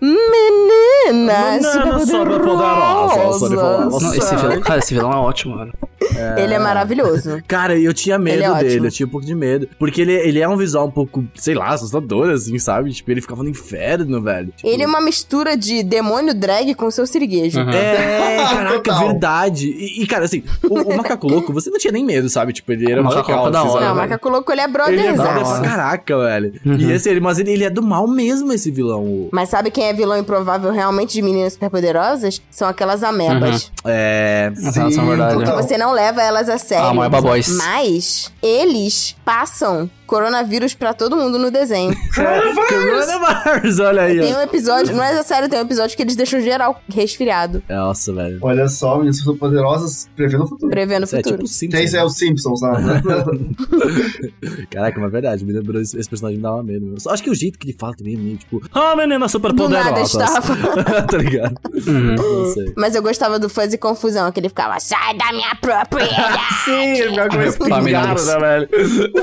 Meninas 1.13 1.75
Meninas 1.75 2.09
superpoderosas. 2.09 3.39
superpoderosas. 3.39 4.01
Não, 4.03 4.13
esse 4.15 4.35
vilão, 4.35 4.61
cara, 4.61 4.79
esse 4.79 4.93
vilão 4.93 5.11
é 5.11 5.15
ótimo, 5.17 5.57
velho. 5.57 5.73
Ele 6.37 6.53
é 6.53 6.59
maravilhoso. 6.59 7.41
Cara, 7.47 7.77
eu 7.77 7.93
tinha 7.93 8.17
medo 8.19 8.35
Ele 8.37 8.45
é 8.45 8.63
dele, 8.63 8.87
eu 8.87 8.91
tinha 8.91 9.07
um 9.07 9.09
pouco 9.09 9.25
de 9.25 9.33
medo. 9.33 9.67
Porque 9.79 10.01
ele, 10.01 10.13
ele 10.13 10.39
é 10.39 10.47
um 10.47 10.55
visual 10.55 10.85
um 10.87 10.91
pouco, 10.91 11.25
sei 11.35 11.55
lá, 11.55 11.69
assustador, 11.69 12.29
assim, 12.29 12.57
sabe? 12.59 12.91
Tipo, 12.93 13.11
ele 13.11 13.21
ficava 13.21 13.41
no 13.43 13.49
inferno, 13.49 14.21
velho. 14.21 14.51
Tipo, 14.55 14.67
Ele 14.69 14.83
é 14.83 14.87
uma 14.87 15.01
mistura 15.01 15.57
de 15.57 15.81
demônio 15.83 16.33
drag 16.33 16.75
com 16.75 16.91
seu 16.91 17.07
siriguejo. 17.07 17.59
Uhum. 17.59 17.69
É, 17.71 18.37
caraca, 18.53 18.79
Total. 18.81 19.07
verdade. 19.07 19.67
E, 19.67 20.03
e, 20.03 20.07
cara, 20.07 20.25
assim, 20.25 20.43
o, 20.63 20.73
o 20.93 20.97
macaco 20.97 21.27
louco, 21.27 21.51
você 21.51 21.69
não 21.69 21.79
tinha 21.79 21.91
nem 21.91 22.05
medo, 22.05 22.29
sabe? 22.29 22.53
Tipo, 22.53 22.71
ele 22.73 22.91
era 22.91 23.01
O 23.01 23.05
macaco 23.05 23.27
legal, 23.29 23.43
louco 23.43 23.49
é 23.49 23.51
da 23.51 23.59
assim, 23.61 23.69
hora? 23.69 23.85
Não, 23.85 23.91
o 23.91 23.95
velho. 23.95 24.09
macaco 24.09 24.29
louco 24.29 24.51
ele 24.51 24.61
é 24.61 24.63
Ele 24.65 24.71
é 24.71 25.13
brother 25.13 25.43
pra 25.43 25.61
caraca, 25.61 26.17
velho. 26.19 26.53
Uhum. 26.65 26.75
E 26.77 26.91
esse, 26.91 27.09
ele, 27.09 27.19
mas 27.19 27.39
ele, 27.39 27.51
ele 27.51 27.63
é 27.63 27.69
do 27.69 27.81
mal 27.81 28.07
mesmo, 28.07 28.53
esse 28.53 28.69
vilão. 28.69 29.03
o- 29.03 29.29
Mas 29.31 29.49
sabe 29.49 29.71
quem 29.71 29.85
é 29.85 29.93
vilão 29.93 30.17
improvável 30.17 30.71
realmente 30.71 30.94
de 31.13 31.21
meninas 31.21 31.53
superpoderosas? 31.53 32.41
São 32.49 32.67
aquelas 32.67 33.03
amebas. 33.03 33.71
É. 33.83 34.51
Mas 34.61 34.77
elas 34.77 34.93
são 34.93 35.07
verdade. 35.07 35.35
total. 35.39 35.57
Você 35.61 35.77
não 35.77 35.91
leva 35.91 36.21
elas 36.21 36.47
a 36.49 36.57
sério. 36.57 36.85
Ah, 36.85 36.93
Moeba 36.93 37.21
Boys. 37.21 37.49
Mas 37.57 38.31
eles 38.41 39.15
passam 39.25 39.89
coronavírus 40.05 40.73
pra 40.73 40.93
todo 40.93 41.15
mundo 41.15 41.37
no 41.37 41.49
desenho. 41.51 41.93
Coronavirus, 42.15 43.79
olha 43.79 44.03
aí, 44.03 44.19
Tem 44.19 44.35
um 44.35 44.41
episódio, 44.41 44.95
não 44.95 45.03
é 45.03 45.21
sério, 45.23 45.49
tem 45.49 45.59
um 45.59 45.63
episódio 45.63 45.95
que 45.95 46.03
eles 46.03 46.15
deixam 46.15 46.39
geral 46.39 46.79
resfriado, 46.87 47.61
Nossa, 47.67 48.13
velho. 48.13 48.37
Olha 48.41 48.67
só, 48.67 48.97
meninas 48.97 49.21
poderosas 49.39 50.07
prevendo 50.15 50.43
o 50.43 50.47
futuro. 50.47 50.69
prevendo 50.69 51.01
o 51.01 51.05
é 51.05 51.07
futuro. 51.07 51.37
tipo 51.37 51.47
Simpsons. 51.47 51.79
Que 51.79 51.85
isso 51.85 51.97
é 51.97 52.03
os 52.03 52.15
Simpsons, 52.15 52.61
né? 52.61 53.01
Caraca, 54.69 54.99
mas 54.99 55.09
é 55.09 55.11
verdade, 55.11 55.45
me 55.45 55.53
lembrou 55.53 55.81
esse, 55.81 55.97
esse 55.97 56.09
personagem 56.09 56.37
me 56.37 56.43
dava 56.43 56.61
medo. 56.63 56.93
Acho 57.07 57.23
que 57.23 57.29
o 57.29 57.35
jeito 57.35 57.57
que 57.57 57.69
ele 57.69 57.77
fala 57.77 57.95
também 57.95 58.13
é 58.15 58.17
meio 58.17 58.37
tipo, 58.37 58.61
ah, 58.73 58.95
menina 58.95 59.27
super 59.27 59.51
Do 59.53 59.67
nada 59.67 60.01
estava. 60.01 60.55
tá 61.09 61.17
ligado? 61.17 61.55
Uhum. 61.87 62.15
Não 62.15 62.53
sei. 62.53 62.73
Mas 62.75 62.95
eu 62.95 63.01
gostava 63.01 63.39
do 63.39 63.49
Fuzzy 63.49 63.77
Confusão, 63.77 64.31
que 64.31 64.39
ele 64.39 64.49
ficava, 64.49 64.79
sai 64.79 65.15
da 65.17 65.31
minha 65.31 65.55
propriedade! 65.61 66.39
Sim, 66.65 66.97
ele 66.97 67.09
ficava 67.09 67.29
com 67.29 67.41
esse 67.41 67.59
né, 67.59 68.39
velho? 68.39 68.69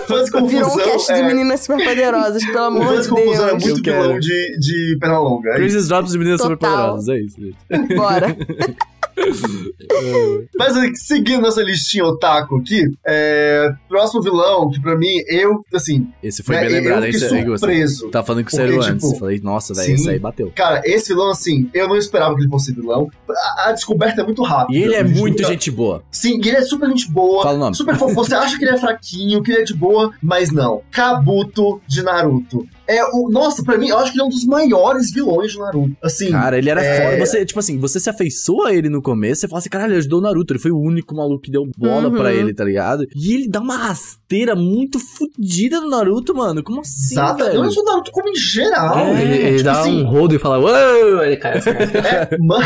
Fãs 0.06 0.30
confusão. 0.30 0.46
Virou 0.48 0.72
um 0.72 0.76
cast 0.78 1.12
de 1.12 1.20
é, 1.20 1.22
meninas 1.22 1.60
superpoderosas, 1.60 2.44
pelo 2.44 2.64
amor 2.64 2.86
Fãs 2.86 3.02
de 3.04 3.08
confusão 3.08 3.48
é 3.48 3.50
Deus. 3.50 3.64
muito 3.64 3.82
vilão 3.82 4.18
de, 4.18 4.58
de 4.58 4.96
Pernalonga. 5.00 5.50
É 5.50 5.52
isso. 5.64 5.74
Crazy 5.74 5.88
Drops 5.88 6.12
de 6.12 6.18
meninas 6.18 6.40
Total. 6.40 6.56
super 6.56 6.70
poderosas, 6.70 7.08
é 7.08 7.18
isso, 7.18 7.40
gente. 7.40 7.94
Bora. 7.96 8.36
Mas 10.58 10.76
assim, 10.76 10.94
seguindo 10.94 11.42
nossa 11.42 11.62
listinha 11.62 12.04
otaku 12.04 12.56
aqui, 12.56 12.84
é, 13.06 13.70
próximo 13.88 14.22
vilão, 14.22 14.70
que 14.70 14.80
pra 14.80 14.96
mim, 14.96 15.22
eu, 15.28 15.64
assim, 15.74 16.08
Esse 16.22 16.42
foi 16.42 16.56
né, 16.56 16.62
bem 16.62 16.70
lembrado, 16.80 17.06
Igor? 17.06 17.58
surpreso. 17.58 18.10
Tá 18.10 18.22
falando 18.22 18.44
com 18.44 18.48
o 18.48 18.50
Porque, 18.50 18.56
sério 18.56 18.80
tipo, 18.80 18.92
antes. 18.92 19.12
Eu 19.12 19.18
falei, 19.18 19.40
nossa, 19.42 19.74
velho, 19.74 19.94
esse 19.94 20.10
aí 20.10 20.18
bateu. 20.18 20.52
Cara, 20.54 20.82
esse 20.84 21.08
vilão, 21.08 21.30
assim, 21.30 21.68
eu 21.74 21.88
não 21.88 21.96
esperava 21.96 22.34
que 22.34 22.42
ele 22.42 22.50
fosse 22.50 22.72
vilão. 22.72 23.08
A, 23.28 23.68
a 23.68 23.72
descoberta 23.72 24.20
é 24.22 24.24
muito 24.24 24.42
rápida. 24.42 24.78
E 24.78 24.82
ele 24.82 24.94
é 24.94 25.04
muito 25.04 25.40
nunca- 25.40 25.52
gente 25.52 25.70
boa. 25.70 26.02
Sim, 26.10 26.38
ele 26.38 26.56
é 26.56 26.62
super 26.62 26.88
gente 26.88 27.10
boa. 27.10 27.42
Fala 27.42 27.56
o 27.56 27.60
nome. 27.60 27.76
Super 27.76 27.96
fofo. 27.96 28.14
Você 28.14 28.34
acha 28.34 28.58
que 28.58 28.64
ele 28.64 28.74
é 28.74 28.78
fraquinho, 28.78 29.42
que 29.42 29.50
ele 29.52 29.62
é 29.62 29.64
de 29.64 29.74
boa, 29.74 30.12
mas 30.22 30.50
não. 30.50 30.82
Kabuto 30.90 31.80
de 31.86 32.02
Naruto. 32.02 32.66
É 32.96 33.04
o. 33.12 33.28
Nossa, 33.30 33.62
pra 33.64 33.78
mim, 33.78 33.88
eu 33.88 33.98
acho 33.98 34.12
que 34.12 34.18
ele 34.18 34.22
é 34.22 34.26
um 34.26 34.30
dos 34.30 34.44
maiores 34.44 35.10
vilões 35.12 35.52
de 35.52 35.58
Naruto. 35.58 35.96
Assim. 36.02 36.30
Cara, 36.30 36.58
ele 36.58 36.68
era 36.70 36.82
é- 36.82 37.10
foda. 37.12 37.26
Você, 37.26 37.44
tipo 37.44 37.58
assim, 37.60 37.78
você 37.78 37.98
se 38.00 38.10
afeiçoa 38.10 38.68
a 38.68 38.74
ele 38.74 38.88
no 38.88 39.00
começo, 39.02 39.40
você 39.42 39.48
fala 39.48 39.58
assim, 39.60 39.68
caralho, 39.68 39.92
ele 39.92 39.98
ajudou 39.98 40.18
o 40.18 40.22
Naruto. 40.22 40.52
Ele 40.52 40.60
foi 40.60 40.70
o 40.70 40.78
único 40.78 41.14
maluco 41.14 41.42
que 41.42 41.50
deu 41.50 41.64
bola 41.76 42.08
Uhum. 42.08 42.14
pra 42.16 42.32
ele, 42.32 42.54
tá 42.54 42.64
ligado? 42.64 43.06
E 43.14 43.34
ele 43.34 43.48
dá 43.48 43.60
uma 43.60 43.76
rasteira 43.76 44.54
muito 44.54 44.98
fodida 44.98 45.80
no 45.80 45.88
Naruto, 45.88 46.34
mano. 46.34 46.62
Como 46.62 46.80
assim, 46.80 47.14
Exato. 47.14 47.44
velho? 47.44 47.62
Não 47.62 47.70
só 47.70 47.82
Naruto, 47.84 48.10
como 48.12 48.28
em 48.28 48.34
geral. 48.36 48.98
É, 49.08 49.22
ele 49.22 49.34
ele 49.34 49.50
tipo 49.58 49.64
dá 49.64 49.80
assim, 49.80 50.02
um 50.02 50.06
rodo 50.06 50.34
e 50.34 50.38
fala, 50.38 50.58
uou, 50.58 51.22
ele 51.22 51.36
cai 51.36 51.58
assim. 51.58 51.70
É, 52.02 52.36
mano, 52.38 52.62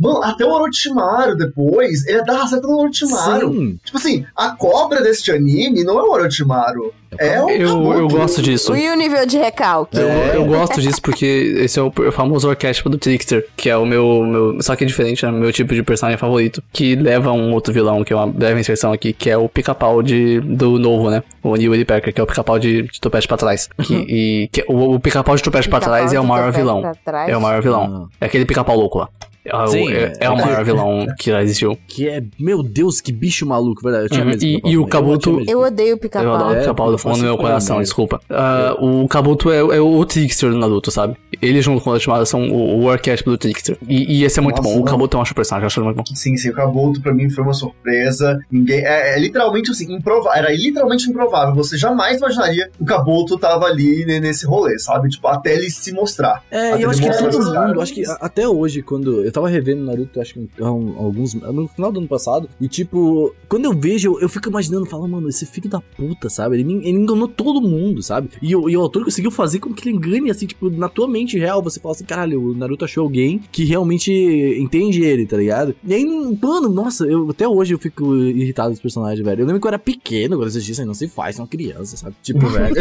mano, 0.00 0.22
até 0.22 0.44
o 0.44 0.50
Orochimaru 0.50 1.36
depois, 1.36 2.06
ele 2.06 2.22
dá 2.24 2.38
raceta 2.38 2.66
no 2.66 2.78
Orochimaru. 2.78 3.52
Sim. 3.52 3.78
Tipo 3.84 3.96
assim, 3.98 4.24
a 4.36 4.50
cobra 4.56 5.00
deste 5.02 5.30
anime 5.30 5.84
não 5.84 5.98
é 5.98 6.02
o 6.02 6.10
Orochimaru. 6.12 6.92
É 7.18 7.42
o 7.42 7.50
Eu, 7.50 7.68
Kabuto. 7.68 7.98
eu 7.98 8.08
gosto 8.08 8.42
disso. 8.42 8.76
E 8.76 8.88
o 8.90 8.94
nível 8.96 9.26
de 9.26 9.38
recalque? 9.38 9.96
Eu, 9.96 10.08
eu 10.08 10.44
gosto 10.46 10.80
disso 10.80 11.00
porque 11.02 11.24
esse 11.58 11.78
é 11.78 11.82
o, 11.82 11.92
famoso 12.12 12.48
arquétipo 12.48 12.88
do 12.88 12.98
Trickster, 12.98 13.46
que 13.56 13.68
é 13.68 13.76
o 13.76 13.84
meu, 13.84 14.24
meu. 14.24 14.62
Só 14.62 14.74
que 14.76 14.84
é 14.84 14.86
diferente, 14.86 15.24
né? 15.24 15.30
Meu 15.32 15.52
tipo 15.52 15.74
de 15.74 15.82
personagem 15.82 16.18
favorito. 16.18 16.62
Que 16.72 16.94
leva 16.96 17.30
a 17.30 17.32
um 17.32 17.52
outro 17.52 17.72
vilão, 17.72 18.02
que 18.04 18.12
é 18.12 18.16
uma 18.16 18.26
breve 18.26 18.60
inserção 18.60 18.92
aqui, 18.92 19.12
que 19.12 19.28
é 19.30 19.36
o 19.36 19.48
pica-pau 19.48 20.02
de, 20.02 20.40
do 20.40 20.78
novo, 20.78 21.10
né? 21.10 21.22
O 21.42 21.54
New 21.56 21.72
Woodpecker, 21.72 22.12
que 22.14 22.20
é 22.20 22.24
o 22.24 22.26
pica-pau 22.26 22.58
de, 22.58 22.82
de 22.82 23.00
topete 23.00 23.28
pra 23.28 23.36
trás. 23.36 23.68
Que, 23.82 23.94
e, 23.94 24.48
que, 24.52 24.64
o, 24.68 24.94
o 24.94 25.00
pica-pau 25.00 25.36
de 25.36 25.42
topete 25.42 25.68
pra 25.68 25.78
Pica-pau 25.80 25.98
trás 25.98 26.12
é 26.12 26.20
o 26.20 26.24
maior 26.24 26.52
vilão. 26.52 26.82
pra? 27.04 27.28
É 27.28 27.36
o 27.36 27.40
maior 27.40 27.62
vilão. 27.62 28.08
É 28.20 28.26
aquele 28.26 28.44
pica-pau 28.44 28.76
louco 28.76 28.98
lá. 28.98 29.08
É, 29.44 29.56
o- 29.56 29.66
Sim, 29.66 29.92
é, 29.92 30.12
é 30.20 30.30
o 30.30 30.34
é. 30.34 30.42
maior 30.42 30.64
vilão 30.64 31.06
que 31.18 31.30
já 31.30 31.42
existiu. 31.42 31.76
Que 31.88 32.08
é, 32.08 32.22
meu 32.38 32.62
Deus, 32.62 33.00
que 33.00 33.10
bicho 33.12 33.44
maluco, 33.44 33.82
verdade. 33.82 34.04
Eu 34.04 34.08
tinha 34.10 34.20
Uhum, 34.20 34.26
medo 34.30 34.38
desse 34.40 34.60
e- 34.64 34.70
e 34.70 34.78
o. 34.78 34.86
Kabuto- 34.86 35.32
medo. 35.32 35.50
Eu 35.50 35.60
odeio 35.62 35.88
Eu 35.90 35.98
pica-pau. 35.98 36.34
adoro 36.34 36.50
o 36.50 36.54
É, 36.56 36.60
pica-pau 36.60 36.90
do 36.92 36.98
fundo 36.98 37.16
do 37.16 37.22
meu 37.24 37.36
coração, 37.36 37.80
desculpa. 37.80 38.20
Ah, 38.30 38.76
o 38.80 39.08
Kabuto 39.08 39.50
é, 39.50 39.58
é 39.58 39.80
o 39.80 40.04
Trickster 40.04 40.50
do 40.50 40.58
Naruto, 40.58 40.90
sabe? 40.90 41.16
Ele 41.40 41.60
junto 41.60 41.80
com 41.82 41.90
o 41.90 41.92
Orochimaru 41.92 42.24
são 42.24 42.48
o, 42.50 42.82
o 42.84 42.90
arquétipo 42.90 43.30
do 43.30 43.38
Trickster. 43.38 43.76
E, 43.88 44.18
e 44.20 44.24
esse 44.24 44.38
é 44.38 44.42
muito 44.42 44.62
Nossa, 44.62 44.74
bom. 44.76 44.80
O. 44.80 44.84
Kabuto 44.84 45.16
é 45.16 45.18
um 45.18 45.22
ótimo 45.22 45.34
personagem, 45.34 45.64
eu 45.64 45.66
acho 45.66 45.82
muito 45.82 45.96
bom. 45.96 46.04
Sim, 46.14 46.36
sim, 46.36 46.50
o 46.50 46.54
Kabuto 46.54 47.00
pra 47.00 47.12
mim 47.12 47.28
foi 47.28 47.42
uma 47.42 47.52
surpresa. 47.54 48.38
Ninguém. 48.50 48.84
É, 48.84 49.16
é 49.16 49.18
literalmente 49.18 49.70
assim, 49.70 49.92
improvável. 49.92 50.32
Era 50.38 50.52
literalmente 50.54 51.08
improvável. 51.10 51.54
Você 51.56 51.76
jamais 51.76 52.18
imaginaria 52.18 52.68
que 52.76 52.82
o 52.82 52.86
Kabuto 52.86 53.36
tava 53.38 53.66
ali 53.66 54.04
né, 54.06 54.20
nesse 54.20 54.46
rolê, 54.46 54.78
sabe? 54.78 55.08
Tipo, 55.08 55.26
até 55.28 55.54
ele 55.54 55.68
se 55.70 55.92
mostrar. 55.92 56.42
É, 56.50 56.82
eu 56.82 56.90
acho 56.90 57.00
que 57.02 57.10
todo 57.18 57.38
mundo, 57.44 57.80
acho 57.80 57.92
que 57.92 58.06
a- 58.06 58.18
até 58.20 58.48
hoje, 58.48 58.82
quando 58.82 59.24
eu 59.32 59.34
tava 59.34 59.48
revendo 59.48 59.82
Naruto, 59.84 60.20
acho 60.20 60.34
que 60.34 60.48
há 60.60 60.70
um- 60.70 60.94
alguns, 60.98 61.32
no 61.34 61.66
final 61.68 61.90
do 61.90 61.98
ano 62.00 62.08
passado, 62.08 62.48
e 62.60 62.68
tipo, 62.68 63.34
quando 63.48 63.64
eu 63.64 63.72
vejo, 63.72 64.08
eu, 64.10 64.20
eu 64.20 64.28
fico 64.28 64.48
imaginando, 64.48 64.84
falo, 64.86 65.08
mano, 65.08 65.28
esse 65.28 65.46
filho 65.46 65.68
da 65.70 65.80
puta, 65.80 66.28
sabe? 66.28 66.60
Ele, 66.60 66.72
ele 66.74 66.90
enganou 66.98 67.26
todo 67.26 67.60
mundo, 67.60 68.02
sabe? 68.02 68.28
E, 68.42 68.50
e 68.50 68.54
o 68.76 68.80
autor 68.80 69.04
conseguiu 69.04 69.30
fazer 69.30 69.58
com 69.58 69.72
que 69.72 69.88
ele 69.88 69.96
engane, 69.96 70.30
assim, 70.30 70.46
tipo, 70.46 70.68
na 70.70 70.88
tua 70.88 71.08
mente 71.08 71.38
real, 71.38 71.62
você 71.62 71.80
fala 71.80 71.94
assim, 71.94 72.04
caralho, 72.04 72.40
o 72.50 72.54
Naruto 72.54 72.84
achou 72.84 73.02
alguém 73.04 73.40
que 73.50 73.64
realmente 73.64 74.12
entende 74.58 75.02
ele, 75.02 75.26
tá 75.26 75.36
ligado? 75.36 75.74
E 75.86 75.94
aí, 75.94 76.04
mano, 76.40 76.68
nossa, 76.68 77.04
eu, 77.06 77.30
até 77.30 77.48
hoje 77.48 77.72
eu 77.74 77.78
fico 77.78 78.14
irritado 78.16 78.68
com 78.68 78.74
os 78.74 78.80
personagens, 78.80 79.24
velho. 79.24 79.40
Eu 79.42 79.46
lembro 79.46 79.60
que 79.60 79.66
eu 79.66 79.70
era 79.70 79.78
pequeno 79.78 80.36
quando 80.36 80.42
eu 80.42 80.48
assistia 80.48 80.72
isso 80.72 80.80
aí, 80.82 80.86
não 80.86 80.94
se 80.94 81.08
faz, 81.08 81.36
são 81.36 81.46
crianças, 81.46 82.00
sabe? 82.00 82.14
Tipo, 82.22 82.46
velho. 82.48 82.74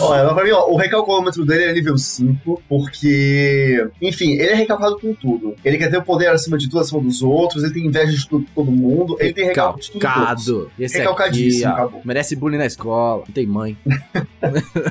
Olha, 0.00 0.34
pra 0.34 0.44
mim, 0.44 0.50
ó, 0.50 0.70
o 0.70 0.76
recalculômetro 0.76 1.44
dele 1.44 1.64
é 1.64 1.72
nível 1.72 1.96
5, 1.96 2.62
porque, 2.68 3.55
enfim, 4.00 4.32
ele 4.32 4.50
é 4.50 4.54
recalcado 4.54 4.98
com 4.98 5.14
tudo. 5.14 5.54
Ele 5.64 5.78
quer 5.78 5.90
ter 5.90 5.98
o 5.98 6.02
poder 6.02 6.28
acima 6.28 6.56
de 6.58 6.68
tudo, 6.68 6.80
acima 6.80 7.00
dos 7.00 7.22
outros, 7.22 7.62
ele 7.64 7.72
tem 7.72 7.86
inveja 7.86 8.12
de 8.12 8.28
tudo, 8.28 8.46
todo 8.54 8.70
mundo, 8.70 9.16
ele 9.20 9.32
tem 9.32 9.46
recalque 9.46 9.82
de 9.82 9.90
tudo. 9.92 10.00
todos. 10.00 10.14
Recalcado. 10.14 10.70
Esse 10.78 10.96
aqui, 10.96 11.02
Recalcadíssimo, 11.02 11.70
ó, 11.70 11.74
acabou. 11.74 12.00
merece 12.04 12.36
bullying 12.36 12.58
na 12.58 12.66
escola, 12.66 13.24
não 13.26 13.34
tem 13.34 13.46
mãe. 13.46 13.76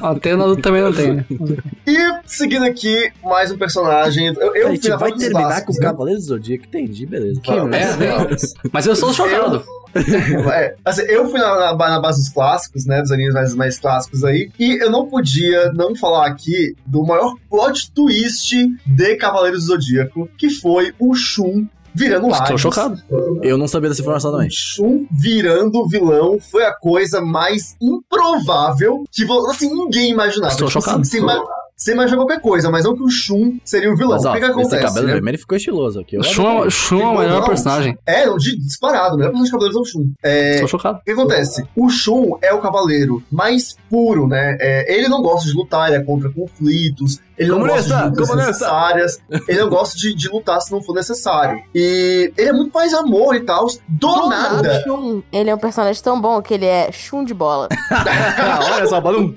Até 0.01 0.34
o 0.34 0.38
Naruto 0.38 0.61
também 0.61 0.82
não 0.82 0.93
tem, 0.93 1.13
né? 1.13 1.26
E 1.88 1.97
seguindo 2.26 2.66
aqui, 2.66 3.11
mais 3.24 3.51
um 3.51 3.57
personagem. 3.57 4.28
Eu, 4.28 4.55
eu 4.55 4.68
a 4.68 4.72
gente 4.72 4.89
vai 4.89 5.11
terminar 5.11 5.41
clássicos, 5.41 5.76
com 5.78 5.82
o 5.82 5.86
né? 5.86 5.91
Cavaleiro 5.91 6.20
do 6.20 6.26
Zodíaco, 6.26 6.66
entendi, 6.66 7.05
beleza. 7.05 7.39
Que 7.41 7.51
merda, 7.61 8.18
vamos. 8.18 8.53
Mas 8.72 8.86
eu 8.86 8.95
sou 8.95 9.13
chocado. 9.13 9.63
É, 10.54 10.76
assim, 10.84 11.02
eu 11.04 11.30
fui 11.30 11.39
na, 11.39 11.74
na- 11.74 11.89
na 11.89 12.00
base 12.00 12.20
dos 12.20 12.30
clássicos, 12.30 12.86
né? 12.86 13.02
Dos 13.02 13.12
animes 13.12 13.34
mais, 13.34 13.56
mais 13.56 13.80
clássicos 13.80 14.24
aí. 14.24 14.50
E 14.60 14.82
eu 14.84 14.91
não 14.91 15.08
podia 15.08 15.72
não 15.74 15.96
falar 15.96 16.28
aqui 16.28 16.76
do 16.86 17.04
maior 17.06 17.34
plot 17.50 17.91
twist 17.93 18.54
de 18.86 19.16
Cavaleiros 19.16 19.62
do 19.62 19.68
Zodíaco, 19.68 20.30
que 20.38 20.50
foi 20.50 20.93
o 21.00 21.14
Shun 21.16 21.66
virando 21.93 22.28
Estou 22.30 22.46
Hades. 22.48 22.62
chocado. 22.62 23.02
Eu 23.41 23.58
não 23.58 23.70
sabia 23.70 23.88
dessa 23.89 24.02
informação 24.02 24.32
também. 24.32 24.48
O 24.50 24.52
Shun 24.52 25.08
virando 25.12 25.88
vilão 25.88 26.38
foi 26.39 26.66
a 26.66 26.74
coisa 26.74 27.22
mais 27.22 27.76
improvável 27.82 29.06
que 29.12 29.24
assim, 29.50 29.70
ninguém 29.74 30.12
imaginava. 30.12 30.52
Estou 30.54 30.68
Tipo 30.68 30.82
chocado. 30.82 31.02
Assim, 31.02 31.22
você, 31.22 31.39
você 31.78 31.92
imagina 31.94 32.18
qualquer 32.18 32.40
coisa, 32.40 32.70
mas 32.72 32.86
não 32.86 32.96
que 32.96 33.04
o 33.04 33.10
Shun 33.10 33.58
seria 33.64 33.92
o 33.92 33.98
vilão. 33.98 34.16
Mas, 34.16 34.26
ó, 34.26 34.30
o 34.30 34.34
que, 34.34 34.40
que 34.40 34.46
esse 34.46 34.52
acontece? 34.60 34.84
cabelo 34.84 35.08
né? 35.08 35.14
vermelho 35.14 35.38
ficou 35.40 35.58
estiloso 35.58 36.00
aqui. 36.00 36.16
Eu 36.16 36.24
Shun, 36.24 36.48
adorei. 36.48 36.70
Shun 36.72 37.02
é 37.02 37.06
o 37.06 37.18
melhor 37.20 37.46
personagem. 37.46 37.98
É, 38.06 38.26
não, 38.26 38.38
de- 38.38 38.58
disparado, 38.58 39.16
o 39.16 39.18
melhor 39.18 39.32
personagem 39.32 39.46
de 39.46 39.52
Cavaleiros 39.52 39.76
é 39.76 39.80
o 39.82 39.86
Shun. 39.86 40.14
É, 40.24 40.54
Estou 40.56 40.68
chocado. 40.70 41.00
O 41.00 41.04
que 41.04 41.12
acontece? 41.12 41.68
O 41.76 41.90
Shun 41.90 42.38
é 42.42 42.54
o 42.54 42.60
cavaleiro 42.62 43.22
mais 43.32 43.76
puro, 43.90 44.28
né? 44.28 44.58
É, 44.60 44.96
ele 44.98 45.08
não 45.10 45.22
gosta 45.22 45.48
de 45.50 45.54
lutar, 45.56 45.88
ele 45.90 45.98
é 46.02 46.04
contra 46.06 46.30
conflitos, 46.30 47.20
ele 47.38 47.50
não 47.50 47.60
gosta 47.60 48.10
de 48.10 48.20
lutas 48.20 48.36
necessárias, 48.36 49.22
ele 49.48 49.60
não 49.60 49.70
gosta 49.70 49.98
de, 49.98 50.16
de 50.16 50.30
lutar 50.30 50.62
se 50.62 50.72
não 50.72 50.82
for 50.82 50.94
necessário. 50.94 51.62
E 51.74 52.32
ele 52.38 52.50
é 52.50 52.54
muito 52.54 52.74
mais 52.74 52.94
amor 52.94 53.36
e 53.36 53.42
tal. 53.42 53.68
Do, 53.88 54.28
nada. 54.28 54.82
Shun, 54.84 55.22
ele 55.32 55.50
é 55.50 55.56
um 55.56 55.60
personagem 55.60 56.02
tão 56.02 56.20
bom 56.20 56.42
que 56.42 56.54
ele 56.54 56.66
é 56.66 56.92
chum 56.92 57.24
de 57.24 57.34
bola. 57.34 57.68
Olha 58.74 58.88
só, 58.88 59.02
balão. 59.02 59.36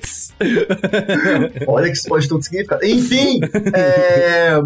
Olha 1.67 1.87
que 1.87 1.97
isso 1.97 2.09
pode 2.09 2.29
ter 2.29 2.35
um 2.35 2.43
significado. 2.43 2.85
Enfim, 2.85 3.41
é, 3.75 4.61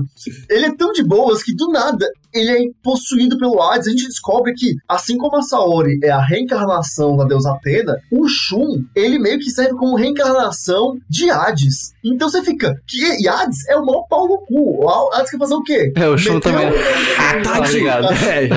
ele 0.50 0.66
é 0.66 0.76
tão 0.76 0.92
de 0.92 1.02
boas 1.02 1.42
que 1.42 1.54
do 1.54 1.70
nada 1.70 2.06
ele 2.34 2.50
é 2.50 2.60
possuído 2.82 3.36
pelo 3.38 3.60
Hades. 3.62 3.86
A 3.86 3.90
gente 3.90 4.06
descobre 4.06 4.52
que, 4.54 4.74
assim 4.88 5.16
como 5.16 5.36
a 5.36 5.42
Saori 5.42 5.98
é 6.02 6.10
a 6.10 6.20
reencarnação 6.20 7.16
da 7.16 7.24
deusa 7.24 7.52
Atena, 7.52 7.96
o 8.10 8.26
Shun, 8.28 8.84
ele 8.94 9.18
meio 9.18 9.38
que 9.38 9.50
serve 9.50 9.74
como 9.74 9.96
reencarnação 9.96 10.96
de 11.08 11.30
Hades. 11.30 11.92
Então 12.04 12.28
você 12.28 12.42
fica, 12.42 12.74
que 12.86 13.02
e 13.22 13.28
Hades 13.28 13.68
é 13.68 13.76
o 13.76 13.84
maior 13.84 14.04
pau 14.08 14.26
no 14.28 14.38
cu. 14.38 14.84
O 14.84 15.10
Hades 15.14 15.30
quer 15.30 15.38
fazer 15.38 15.54
o 15.54 15.62
quê? 15.62 15.92
É, 15.96 16.08
o 16.08 16.16
Shun 16.18 16.40
também. 16.40 16.70
Tati! 17.42 17.60
Tá 17.62 17.68
ligado. 17.70 18.06
É. 18.32 18.48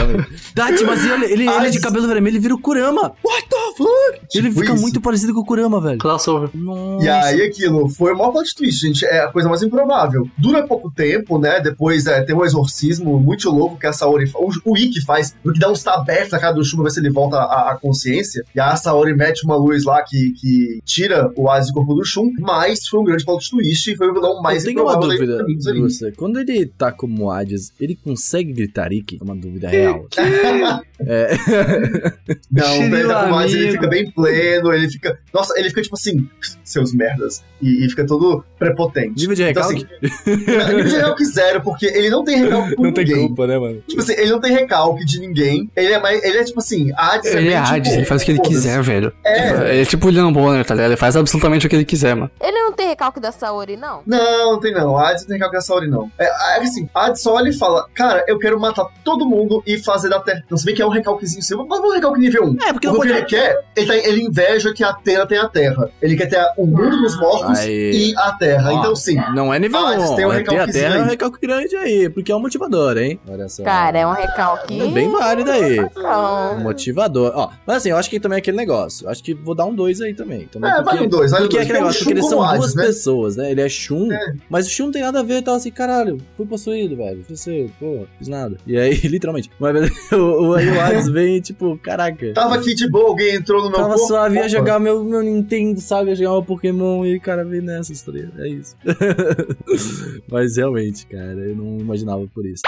Tati, 0.53 0.83
mas 0.83 1.03
ele, 1.03 1.25
ele, 1.25 1.49
ele 1.49 1.67
é 1.67 1.69
de 1.69 1.79
cabelo 1.79 2.07
vermelho, 2.07 2.33
ele 2.33 2.39
vira 2.39 2.53
o 2.55 2.59
Kurama. 2.59 3.13
What 3.23 3.49
the 3.49 3.55
fuck? 3.77 4.27
ele 4.35 4.47
Tipo 4.49 4.59
fica 4.61 4.73
isso. 4.73 4.81
muito 4.81 5.01
parecido 5.01 5.33
com 5.33 5.41
o 5.41 5.45
Kurama, 5.45 5.81
velho. 5.81 5.97
Crossover. 5.97 6.49
Nossa. 6.53 7.03
E 7.05 7.09
aí 7.09 7.41
aquilo 7.41 7.89
foi 7.89 8.13
o 8.13 8.17
maior 8.17 8.31
plot 8.31 8.55
twist, 8.55 8.79
gente. 8.81 9.05
É 9.05 9.21
a 9.23 9.27
coisa 9.31 9.49
mais 9.49 9.61
improvável. 9.63 10.27
Dura 10.37 10.65
pouco 10.65 10.91
tempo, 10.91 11.37
né? 11.37 11.59
Depois 11.59 12.05
é, 12.05 12.21
tem 12.23 12.35
um 12.35 12.45
exorcismo 12.45 13.19
muito 13.19 13.49
louco 13.49 13.64
que 13.77 13.87
a 13.87 13.93
Saori. 13.93 14.29
O, 14.35 14.49
o 14.71 14.77
Ikki 14.77 15.03
faz, 15.05 15.35
o 15.43 15.51
que 15.51 15.59
dá 15.59 15.71
uns 15.71 15.83
tabetes 15.83 16.31
na 16.31 16.39
cara 16.39 16.53
do 16.53 16.63
Shun 16.63 16.77
pra 16.77 16.85
ver 16.85 16.91
se 16.91 16.99
ele 16.99 17.09
volta 17.09 17.37
à, 17.37 17.71
à 17.71 17.75
consciência. 17.77 18.43
E 18.55 18.59
a 18.59 18.75
Saori 18.75 19.15
mete 19.15 19.43
uma 19.45 19.55
luz 19.55 19.83
lá 19.85 20.01
que, 20.03 20.31
que 20.39 20.79
tira 20.85 21.31
o 21.35 21.49
Hades 21.49 21.69
do 21.69 21.73
corpo 21.73 21.93
do 21.95 22.03
Shun. 22.05 22.31
Mas 22.39 22.87
foi 22.87 22.99
um 22.99 23.03
grande 23.03 23.25
plot 23.25 23.49
twist 23.49 23.91
e 23.91 23.95
foi 23.95 24.09
o 24.09 24.13
vilão 24.13 24.41
mais 24.41 24.63
eu 24.65 24.73
tenho 24.73 24.83
uma 24.85 24.97
dúvida 24.99 25.43
de 25.45 25.79
você. 25.79 26.11
Quando 26.11 26.39
ele 26.39 26.65
tá 26.65 26.91
como 26.91 27.31
Hades, 27.31 27.71
ele 27.79 27.95
consegue 27.95 28.53
gritar 28.53 28.91
Ikki? 28.91 29.17
É 29.19 29.23
uma 29.23 29.35
dúvida 29.35 29.67
real. 29.69 30.05
É. 30.97 31.35
Não, 32.51 32.73
ele 32.83 33.07
tá 33.07 33.25
com 33.25 33.31
mais, 33.31 33.53
ele 33.53 33.71
fica 33.71 33.87
bem 33.87 34.09
pleno, 34.11 34.73
ele 34.73 34.89
fica. 34.89 35.19
Nossa, 35.33 35.57
ele 35.59 35.69
fica 35.69 35.81
tipo 35.81 35.95
assim, 35.95 36.27
seus 36.63 36.93
merdas. 36.93 37.43
E, 37.61 37.85
e 37.85 37.89
fica 37.89 38.05
todo 38.05 38.43
prepotente. 38.57 39.19
Nível 39.19 39.35
de 39.35 39.43
Então, 39.43 39.67
recalque? 39.69 39.87
assim, 40.03 40.35
nível 40.45 40.83
de 40.85 40.95
recalque 40.95 41.25
zero, 41.25 41.61
porque 41.61 41.85
ele 41.85 42.09
não 42.09 42.23
tem 42.23 42.43
recalque 42.43 42.75
com 42.75 42.83
não 42.83 42.91
tem 42.93 43.05
ninguém. 43.05 43.27
culpa, 43.27 43.47
né, 43.47 43.54
mano? 43.59 43.83
Tipo 43.87 44.01
assim, 44.01 44.13
ele 44.13 44.31
não 44.31 44.39
tem 44.39 44.51
recalque 44.51 45.05
de 45.05 45.19
ninguém. 45.19 45.69
Ele 45.75 45.93
é 45.93 45.99
mais. 45.99 46.23
Ele 46.23 46.37
é 46.37 46.43
tipo 46.43 46.59
assim, 46.59 46.91
Hades 46.95 47.31
Ele 47.31 47.47
é 47.47 47.51
bem, 47.51 47.55
Hades, 47.57 47.89
tipo, 47.89 47.99
ele 47.99 48.05
faz 48.05 48.21
o 48.21 48.25
que 48.25 48.31
ele 48.31 48.39
quiser, 48.39 48.81
velho. 48.81 49.13
É. 49.23 49.71
Ele 49.71 49.81
é 49.81 49.85
tipo 49.85 50.05
o 50.05 50.09
William 50.09 50.31
Bonner, 50.31 50.65
tá 50.65 50.73
ligado? 50.73 50.91
Ele 50.91 50.97
faz 50.97 51.15
absolutamente 51.15 51.65
o 51.65 51.69
que 51.69 51.75
ele 51.75 51.85
quiser, 51.85 52.15
mano. 52.15 52.31
Ele 52.41 52.51
não 52.59 52.64
tem 52.75 52.87
recalque 52.87 53.19
da 53.19 53.31
Saori, 53.31 53.75
não? 53.77 54.01
Não, 54.05 54.53
não 54.53 54.59
tem 54.59 54.73
não. 54.73 54.97
Hades 54.97 55.21
não 55.23 55.27
tem 55.29 55.35
recalque 55.37 55.55
da 55.55 55.61
Saori, 55.61 55.87
não. 55.87 56.11
É, 56.17 56.25
é 56.25 56.61
assim, 56.61 56.89
Hades 56.93 57.21
só 57.21 57.33
olha 57.35 57.49
e 57.49 57.53
fala, 57.53 57.87
cara, 57.93 58.23
eu 58.27 58.37
quero 58.39 58.59
matar 58.59 58.85
todo 59.03 59.25
mundo 59.25 59.63
e 59.65 59.77
fazer 59.77 60.09
da 60.09 60.19
Terra. 60.19 60.43
Não, 60.49 60.57
se 60.57 60.65
bem 60.65 60.75
que 60.75 60.81
é 60.81 60.85
um 60.85 60.89
recalquezinho 60.89 61.41
seu, 61.43 61.65
mas 61.65 61.79
é 61.79 61.83
um 61.83 61.91
recalque 61.91 62.19
nível 62.19 62.43
1. 62.45 62.57
É, 62.67 62.73
porque 62.73 62.87
O 62.87 62.99
que 63.01 63.07
ele 63.09 63.23
quer, 63.23 63.57
ele, 63.75 63.87
tá- 63.87 63.95
ele 63.97 64.21
inveja 64.23 64.73
que 64.73 64.83
a 64.83 64.93
Terra 64.93 65.25
tem 65.25 65.37
a 65.37 65.47
Terra. 65.47 65.89
Ele 66.01 66.15
quer 66.15 66.27
ter 66.27 66.37
a- 66.37 66.53
o 66.57 66.65
mundo 66.65 66.97
dos 67.01 67.19
mortos 67.19 67.59
Aí. 67.59 68.11
e 68.11 68.17
a 68.17 68.31
Terra. 68.33 68.71
Ó, 68.73 68.79
então, 68.79 68.95
sim. 68.95 69.15
Não 69.33 69.53
é 69.53 69.59
nível 69.59 69.85
Ah, 69.85 69.93
eles 69.93 70.09
1. 70.09 70.15
têm 70.15 70.25
um 70.25 70.33
é 70.33 70.35
ter 70.43 70.49
a 70.49 70.51
recalquezinho 70.53 70.83
terra 70.85 70.97
é 70.97 71.01
um 71.01 71.05
recalque 71.09 71.39
grande 71.41 71.75
aí, 71.75 72.09
porque 72.09 72.31
é 72.31 72.35
um 72.35 72.39
motivador, 72.39 72.97
hein? 72.97 73.19
Olha 73.27 73.47
só. 73.49 73.63
Cara, 73.63 73.97
é 73.99 74.07
um 74.07 74.11
recalque. 74.13 74.81
É 74.81 74.87
bem 74.87 75.09
válido 75.11 75.51
aí. 75.51 75.77
Não. 75.95 76.59
Motivador. 76.59 77.31
Ó, 77.35 77.49
mas 77.65 77.77
assim, 77.77 77.89
eu 77.89 77.97
acho 77.97 78.09
que 78.09 78.19
também 78.19 78.37
é 78.37 78.39
aquele 78.39 78.57
negócio. 78.57 79.05
Eu 79.05 79.11
acho 79.11 79.23
que 79.23 79.33
vou 79.33 79.55
dar 79.55 79.65
um 79.65 79.73
2 79.73 80.01
aí 80.01 80.13
também. 80.13 80.47
também 80.47 80.69
É, 80.71 80.81
vai 80.81 80.97
no 80.99 81.07
dois, 81.09 81.31
vai 81.31 81.41
no 81.41 81.45
Porque 81.47 81.57
é 81.57 81.59
dois. 81.59 81.65
aquele 81.65 81.65
Tem 81.65 81.73
negócio, 81.81 81.99
porque 81.99 82.13
eles 82.13 82.29
são 82.29 82.41
Hades, 82.41 82.59
duas 82.59 82.74
né? 82.75 82.85
pessoas, 82.85 83.35
né? 83.35 83.51
Ele 83.51 83.61
é 83.61 83.69
Shun, 83.69 84.11
É. 84.11 84.33
mas 84.49 84.67
o 84.67 84.69
Shun 84.69 84.85
não 84.85 84.91
tem 84.91 85.01
nada 85.01 85.19
a 85.19 85.23
ver, 85.23 85.41
tá 85.41 85.55
assim, 85.55 85.71
caralho, 85.71 86.17
fui 86.37 86.45
possuído, 86.45 86.95
velho. 86.95 87.23
Você, 87.29 87.69
pô, 87.79 88.05
fiz 88.17 88.27
nada. 88.27 88.57
E 88.67 88.77
aí, 88.77 88.95
literalmente. 89.07 89.49
Mas 89.59 89.75
o, 90.11 90.15
o, 90.15 90.55
o 90.55 91.11
vem, 91.13 91.39
tipo, 91.41 91.77
caraca. 91.77 92.33
Tava 92.33 92.55
aqui 92.55 92.73
de 92.73 92.89
boa, 92.89 93.09
alguém 93.09 93.35
entrou 93.35 93.63
no 93.63 93.69
meu 93.69 93.77
Tava 93.79 93.93
corpo. 93.95 94.07
suave, 94.07 94.35
ia 94.37 94.49
jogar 94.49 94.79
meu, 94.79 95.03
meu 95.03 95.21
Nintendo, 95.21 95.79
sabe? 95.81 96.09
Ia 96.09 96.15
jogar 96.15 96.31
meu 96.31 96.43
Pokémon 96.43 97.05
e, 97.05 97.19
cara, 97.19 97.43
vem 97.43 97.61
nessa 97.61 97.91
história. 97.93 98.31
É 98.37 98.47
isso. 98.47 98.75
Mas 100.29 100.57
realmente, 100.57 101.05
cara, 101.07 101.39
eu 101.39 101.55
não 101.55 101.77
imaginava 101.79 102.25
por 102.33 102.45
isso. 102.45 102.61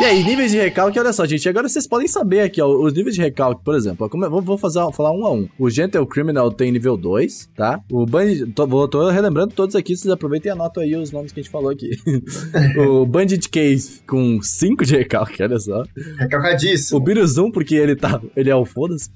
E 0.00 0.04
aí, 0.04 0.24
níveis 0.24 0.50
de 0.50 0.58
recalque, 0.58 0.98
olha 0.98 1.12
só, 1.12 1.24
gente. 1.26 1.48
Agora 1.48 1.68
vocês 1.68 1.86
podem 1.86 2.08
saber 2.08 2.40
aqui, 2.40 2.60
ó, 2.60 2.66
os 2.66 2.92
níveis 2.92 3.14
de 3.14 3.20
recalque, 3.20 3.62
por 3.64 3.74
exemplo. 3.76 4.06
Ó, 4.06 4.08
como 4.08 4.24
eu- 4.24 4.30
vou, 4.30 4.40
vou 4.42 4.58
fazer, 4.58 4.80
falar 4.92 5.12
um 5.12 5.24
a 5.24 5.32
um. 5.32 5.48
O 5.58 5.70
Gentle 5.70 6.04
Criminal 6.06 6.50
tem 6.50 6.72
nível 6.72 6.96
2, 6.96 7.48
tá? 7.54 7.78
O 7.90 8.04
Bandit. 8.04 8.46
Tô, 8.52 8.66
vou- 8.66 8.88
tô 8.88 9.08
relembrando 9.10 9.52
todos 9.54 9.76
aqui, 9.76 9.94
vocês 9.96 10.10
aproveitem 10.12 10.50
e 10.50 10.52
anotam 10.52 10.82
aí 10.82 10.96
os 10.96 11.12
nomes 11.12 11.30
que 11.30 11.38
a 11.40 11.42
gente 11.42 11.52
falou 11.52 11.70
aqui. 11.70 11.90
o 12.78 13.06
Bandit 13.06 13.48
Case 13.48 14.00
com 14.06 14.40
5 14.42 14.84
de 14.84 14.96
recalque, 14.96 15.42
olha 15.42 15.58
só. 15.60 15.82
O 15.82 15.86
Recalcadíssimo. 16.18 16.98
Biruzum, 16.98 17.50
porque 17.50 17.74
ele 17.74 17.94
tá. 17.94 18.20
Ele 18.34 18.50
é 18.50 18.56
o 18.56 18.64
foda-se. 18.64 19.10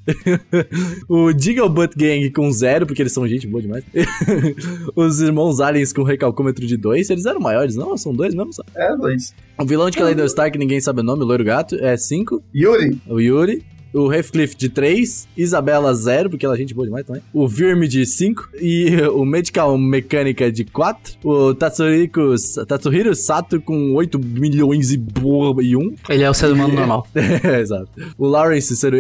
o 1.09 1.33
Digglebutt 1.33 1.97
Gang 1.97 2.31
com 2.31 2.51
0, 2.53 2.87
porque 2.87 3.03
eles 3.03 3.13
são 3.13 3.27
gente 3.27 3.47
boa 3.47 3.63
demais. 3.63 3.83
Os 4.95 5.21
irmãos 5.21 5.59
aliens 5.61 5.93
com 5.93 6.03
recalcômetro 6.03 6.67
de 6.67 6.77
2. 6.77 7.11
Eles 7.11 7.25
eram 7.27 7.41
maiores, 7.41 7.75
não? 7.77 7.97
São 7.97 8.13
dois 8.13 8.35
mesmo? 8.35 8.53
só. 8.53 8.63
É, 8.77 8.95
dois. 8.97 9.35
O 9.59 9.65
vilão 9.65 9.89
de 9.91 9.97
Kaleido 9.97 10.29
Star, 10.29 10.53
que 10.53 10.59
ninguém 10.67 10.81
sabe 10.81 11.01
o 11.01 11.05
nome, 11.05 11.23
o 11.23 11.27
loiro 11.27 11.45
gato, 11.45 11.77
é 11.77 11.97
5. 11.97 12.43
Yuri. 12.53 13.01
O 13.07 13.21
Yuri. 13.21 13.65
O 13.93 14.13
Heathcliff 14.13 14.57
de 14.57 14.69
3. 14.69 15.29
Isabela 15.37 15.95
0, 15.95 16.31
porque 16.31 16.45
ela 16.45 16.55
é 16.55 16.59
gente 16.59 16.75
boa 16.75 16.87
demais 16.87 17.07
também. 17.07 17.23
O 17.33 17.47
Virme 17.47 17.89
de 17.89 18.05
5. 18.05 18.49
E 18.61 18.97
o 19.13 19.25
Medical 19.25 19.77
Mecânica 19.79 20.51
de 20.51 20.65
4. 20.65 21.19
O 21.25 21.55
Tatsuhiko, 21.55 22.35
Tatsuhiro 22.67 23.15
Sato 23.15 23.61
com 23.61 23.95
8 23.95 24.19
milhões 24.19 24.93
e, 24.93 24.97
boa, 24.97 25.63
e 25.63 25.77
1. 25.77 25.95
Ele 26.11 26.23
é 26.23 26.31
o 26.31 26.35
ser 26.35 26.53
humano 26.53 26.75
normal. 26.75 27.07
É, 27.47 27.61
exato. 27.61 27.89
O 28.17 28.27
Lawrence, 28.27 28.75
ser 28.77 28.93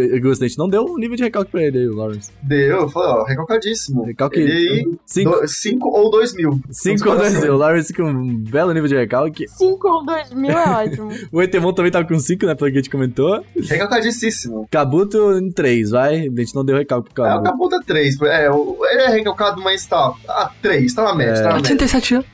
gente 0.46 0.58
não 0.58 0.68
deu 0.68 0.84
um 0.84 0.98
nível 0.98 1.16
de 1.16 1.22
recalque 1.22 1.50
pra 1.50 1.62
ele 1.62 1.78
aí, 1.78 1.88
o 1.88 1.94
Lawrence. 1.94 2.30
Deu, 2.42 2.80
eu 2.80 2.88
falei, 2.88 3.08
ó, 3.10 3.24
recalcadíssimo. 3.24 4.04
Recalque 4.04 4.40
Ele 4.40 4.96
5 5.04 5.46
5 5.46 5.88
ou 5.88 6.10
2 6.10 6.34
mil. 6.34 6.60
5 6.70 7.08
ou 7.08 7.16
2 7.16 7.44
O 7.44 7.56
Lawrence 7.56 7.92
com 7.92 8.04
um 8.04 8.36
belo 8.36 8.72
nível 8.72 8.88
de 8.88 8.96
recalque. 8.96 9.48
5 9.48 9.88
ou 9.88 10.04
2 10.04 10.32
mil 10.34 10.50
é 10.50 10.84
ótimo. 10.84 11.10
O 11.32 11.42
Etemon 11.42 11.72
também 11.72 11.90
tava 11.90 12.06
com 12.06 12.18
5, 12.18 12.46
né? 12.46 12.54
Pelo 12.54 12.70
que 12.70 12.78
a 12.78 12.80
gente 12.80 12.90
comentou. 12.90 13.44
Recalcadíssimo. 13.68 14.66
Kabuto 14.76 15.38
em 15.38 15.50
3, 15.50 15.90
vai. 15.90 16.28
A 16.28 16.40
gente 16.40 16.54
não 16.54 16.62
deu 16.62 16.76
recalque 16.76 17.10
pro 17.14 17.24
É, 17.24 17.28
o 17.28 17.42
Kabuto. 17.42 17.50
Kabuto 17.50 17.76
é 17.76 17.80
3. 17.80 18.20
É, 18.22 18.46
ele 18.46 19.02
é 19.02 19.08
recalcado, 19.08 19.62
mas 19.62 19.86
tá. 19.86 20.12
Ah, 20.28 20.50
3, 20.60 20.92
tá 20.92 21.02
na 21.02 21.14
média, 21.14 21.34
tá 21.42 21.48
na 21.48 21.54
média. 21.54 21.70
87 21.72 22.14
anos. 22.16 22.26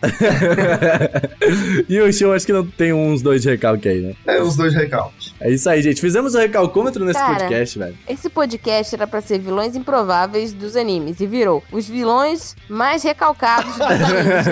e 1.89 2.01
o 2.01 2.13
Show 2.13 2.33
acho 2.33 2.45
que 2.45 2.53
não 2.53 2.67
tem 2.67 2.93
uns 2.93 3.23
dois 3.23 3.43
de 3.43 3.51
recalque 3.51 3.89
aí, 3.89 4.01
né? 4.01 4.15
É, 4.27 4.43
os 4.43 4.57
dois 4.57 4.75
recalques. 4.75 5.33
É 5.41 5.51
isso 5.51 5.71
aí, 5.71 5.81
gente. 5.83 6.01
Fizemos 6.01 6.35
o 6.35 6.39
recalcômetro 6.39 7.05
nesse 7.05 7.21
Cara. 7.21 7.35
podcast, 7.35 7.79
velho. 7.79 7.95
Esse 8.09 8.29
podcast 8.29 8.93
era 8.93 9.07
pra 9.07 9.21
ser 9.21 9.39
vilões 9.39 9.77
improváveis 9.77 10.53
dos 10.53 10.75
animes 10.75 11.21
e 11.21 11.27
virou 11.27 11.63
os 11.71 11.89
vilões 11.89 12.57
mais 12.69 13.05
recalcados 13.05 13.73
dos 13.73 13.81
animes. 13.81 14.47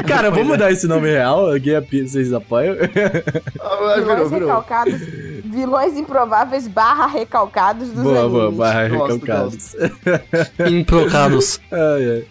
Cara, 0.08 0.30
vamos 0.30 0.46
mudar 0.46 0.72
esse 0.72 0.86
nome 0.86 1.10
real. 1.10 1.50
Aqui 1.50 1.74
é 1.74 1.80
vocês 1.80 2.32
apoiam. 2.32 2.74
Ah, 3.60 3.76
virou, 3.76 3.96
vilões 3.96 4.30
virou. 4.30 4.48
recalcados, 4.48 5.00
vilões 5.44 5.96
improváveis 5.96 6.66
barra 6.66 6.85
recalcados 6.94 7.88
dos 7.90 8.02
boa, 8.02 8.18
animes. 8.20 8.32
boa, 8.32 8.50
barra 8.52 8.82
recalcados. 8.86 9.76
Improcados. 10.70 11.60
Ai, 11.70 12.10
ai. 12.10 12.24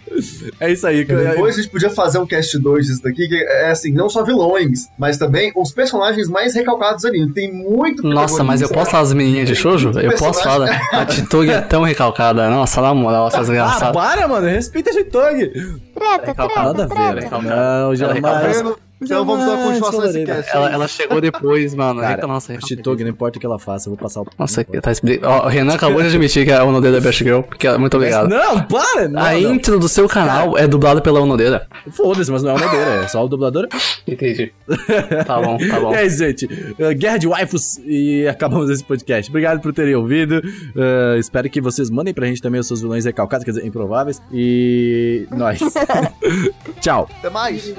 É 0.59 0.71
isso 0.71 0.87
aí. 0.87 1.03
Depois 1.05 1.55
a 1.55 1.61
gente 1.61 1.71
podia 1.71 1.89
fazer 1.89 2.19
um 2.19 2.25
cast 2.25 2.57
2 2.57 2.85
disso 2.87 3.03
daqui, 3.03 3.27
que 3.27 3.35
é 3.35 3.69
assim, 3.71 3.91
não 3.91 4.09
só 4.09 4.23
vilões, 4.23 4.87
mas 4.97 5.17
também 5.17 5.51
os 5.55 5.71
personagens 5.71 6.27
mais 6.29 6.53
recalcados 6.55 7.05
ali. 7.05 7.31
Tem 7.33 7.51
muito 7.51 8.03
Nossa, 8.07 8.43
mas 8.43 8.61
eu 8.61 8.69
posso 8.69 8.91
falar 8.91 9.03
das 9.03 9.13
menininhas 9.13 9.47
de 9.47 9.55
shoujo? 9.55 9.91
Eu 9.99 10.13
posso 10.17 10.41
falar. 10.41 10.69
A 10.91 11.05
Titugi 11.05 11.51
é 11.51 11.61
tão 11.61 11.83
recalcada. 11.83 12.49
Nossa, 12.49 12.81
na 12.81 12.93
moral, 12.93 13.27
essas 13.27 13.49
Ah, 13.49 13.53
engraçadas. 13.53 13.93
para, 13.95 14.27
mano. 14.27 14.47
Respeita 14.47 14.89
a 14.89 14.93
Jitog. 14.93 15.51
Treta. 15.95 16.33
Nada 16.37 16.87
treta, 16.87 16.93
a 16.93 17.11
ver, 17.13 17.19
treta. 17.21 17.37
né? 17.41 17.55
Não, 17.55 17.89
Tá 17.89 17.95
jamais. 17.95 18.57
vendo? 18.57 18.77
Então 19.01 19.25
vamos 19.25 19.45
dar 19.45 19.57
continuação 19.57 20.01
a 20.01 20.05
esse 20.07 20.23
cast. 20.23 20.51
Ela, 20.55 20.71
ela 20.71 20.87
chegou 20.87 21.19
depois, 21.19 21.75
mano. 21.75 21.99
Cara, 21.99 22.13
Eita, 22.13 22.27
nossa, 22.27 22.57
Chitog, 22.61 23.03
não 23.03 23.09
importa 23.11 23.37
o 23.37 23.41
que 23.41 23.45
ela 23.45 23.59
faça, 23.59 23.89
eu 23.89 23.93
vou 23.93 24.01
passar 24.01 24.21
o. 24.21 24.27
Nossa, 24.39 24.61
aqui 24.61 24.79
tá 24.79 24.89
explicando. 24.89 25.27
Ó, 25.33 25.45
o 25.45 25.49
Renan 25.49 25.73
acabou 25.73 26.01
de 26.01 26.07
admitir 26.07 26.45
que 26.45 26.51
é 26.51 26.55
a 26.55 26.63
Onodeira 26.63 27.01
Best 27.01 27.21
Girl. 27.21 27.41
Que 27.41 27.67
é, 27.67 27.77
muito 27.77 27.97
obrigado. 27.97 28.29
Não, 28.29 28.63
para! 28.63 29.09
Não, 29.09 29.21
a 29.21 29.33
não. 29.33 29.53
intro 29.53 29.77
do 29.79 29.89
seu 29.89 30.07
canal 30.07 30.57
é 30.57 30.65
dublada 30.65 31.01
pela 31.01 31.19
Onodeira. 31.19 31.67
Foda-se, 31.91 32.31
mas 32.31 32.41
não 32.41 32.51
é 32.51 32.53
uma 32.53 32.65
madeira, 32.65 32.91
é 33.03 33.07
só 33.09 33.23
o 33.23 33.27
dublador. 33.27 33.67
Entendi. 34.07 34.53
Tá 35.25 35.41
bom, 35.41 35.57
tá 35.57 35.79
bom. 35.79 35.91
E 35.93 35.97
é 35.97 36.05
isso, 36.05 36.17
gente. 36.19 36.45
Uh, 36.45 36.95
Guerra 36.97 37.17
de 37.17 37.27
Waifus 37.27 37.77
e 37.85 38.27
acabamos 38.27 38.69
esse 38.69 38.83
podcast. 38.83 39.29
Obrigado 39.29 39.59
por 39.61 39.73
terem 39.73 39.95
ouvido. 39.95 40.41
Uh, 40.75 41.17
espero 41.19 41.49
que 41.49 41.59
vocês 41.59 41.89
mandem 41.89 42.13
pra 42.13 42.25
gente 42.27 42.41
também 42.41 42.59
os 42.61 42.67
seus 42.67 42.81
vilões 42.81 43.03
recalcados, 43.05 43.43
quer 43.43 43.51
dizer, 43.51 43.65
improváveis. 43.65 44.21
E. 44.31 45.27
nós. 45.31 45.59
Tchau. 46.81 47.09
Até 47.19 47.29
mais. 47.29 47.73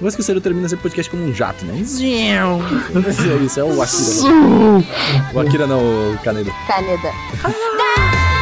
Vamos 0.00 0.14
que 0.14 0.20
o 0.20 0.24
Ciro 0.24 0.40
termina 0.40 0.66
esse 0.66 0.76
podcast 0.76 1.10
como 1.10 1.24
um 1.24 1.34
jato, 1.34 1.64
né? 1.64 1.74
É 3.40 3.44
isso, 3.44 3.60
é 3.60 3.64
o 3.64 3.80
Akira. 3.82 4.28
Não. 4.28 4.84
O 5.34 5.40
Akira 5.40 5.66
não, 5.66 5.80
o 5.80 6.18
Kaneda. 6.22 6.50
Caneda. 6.66 8.33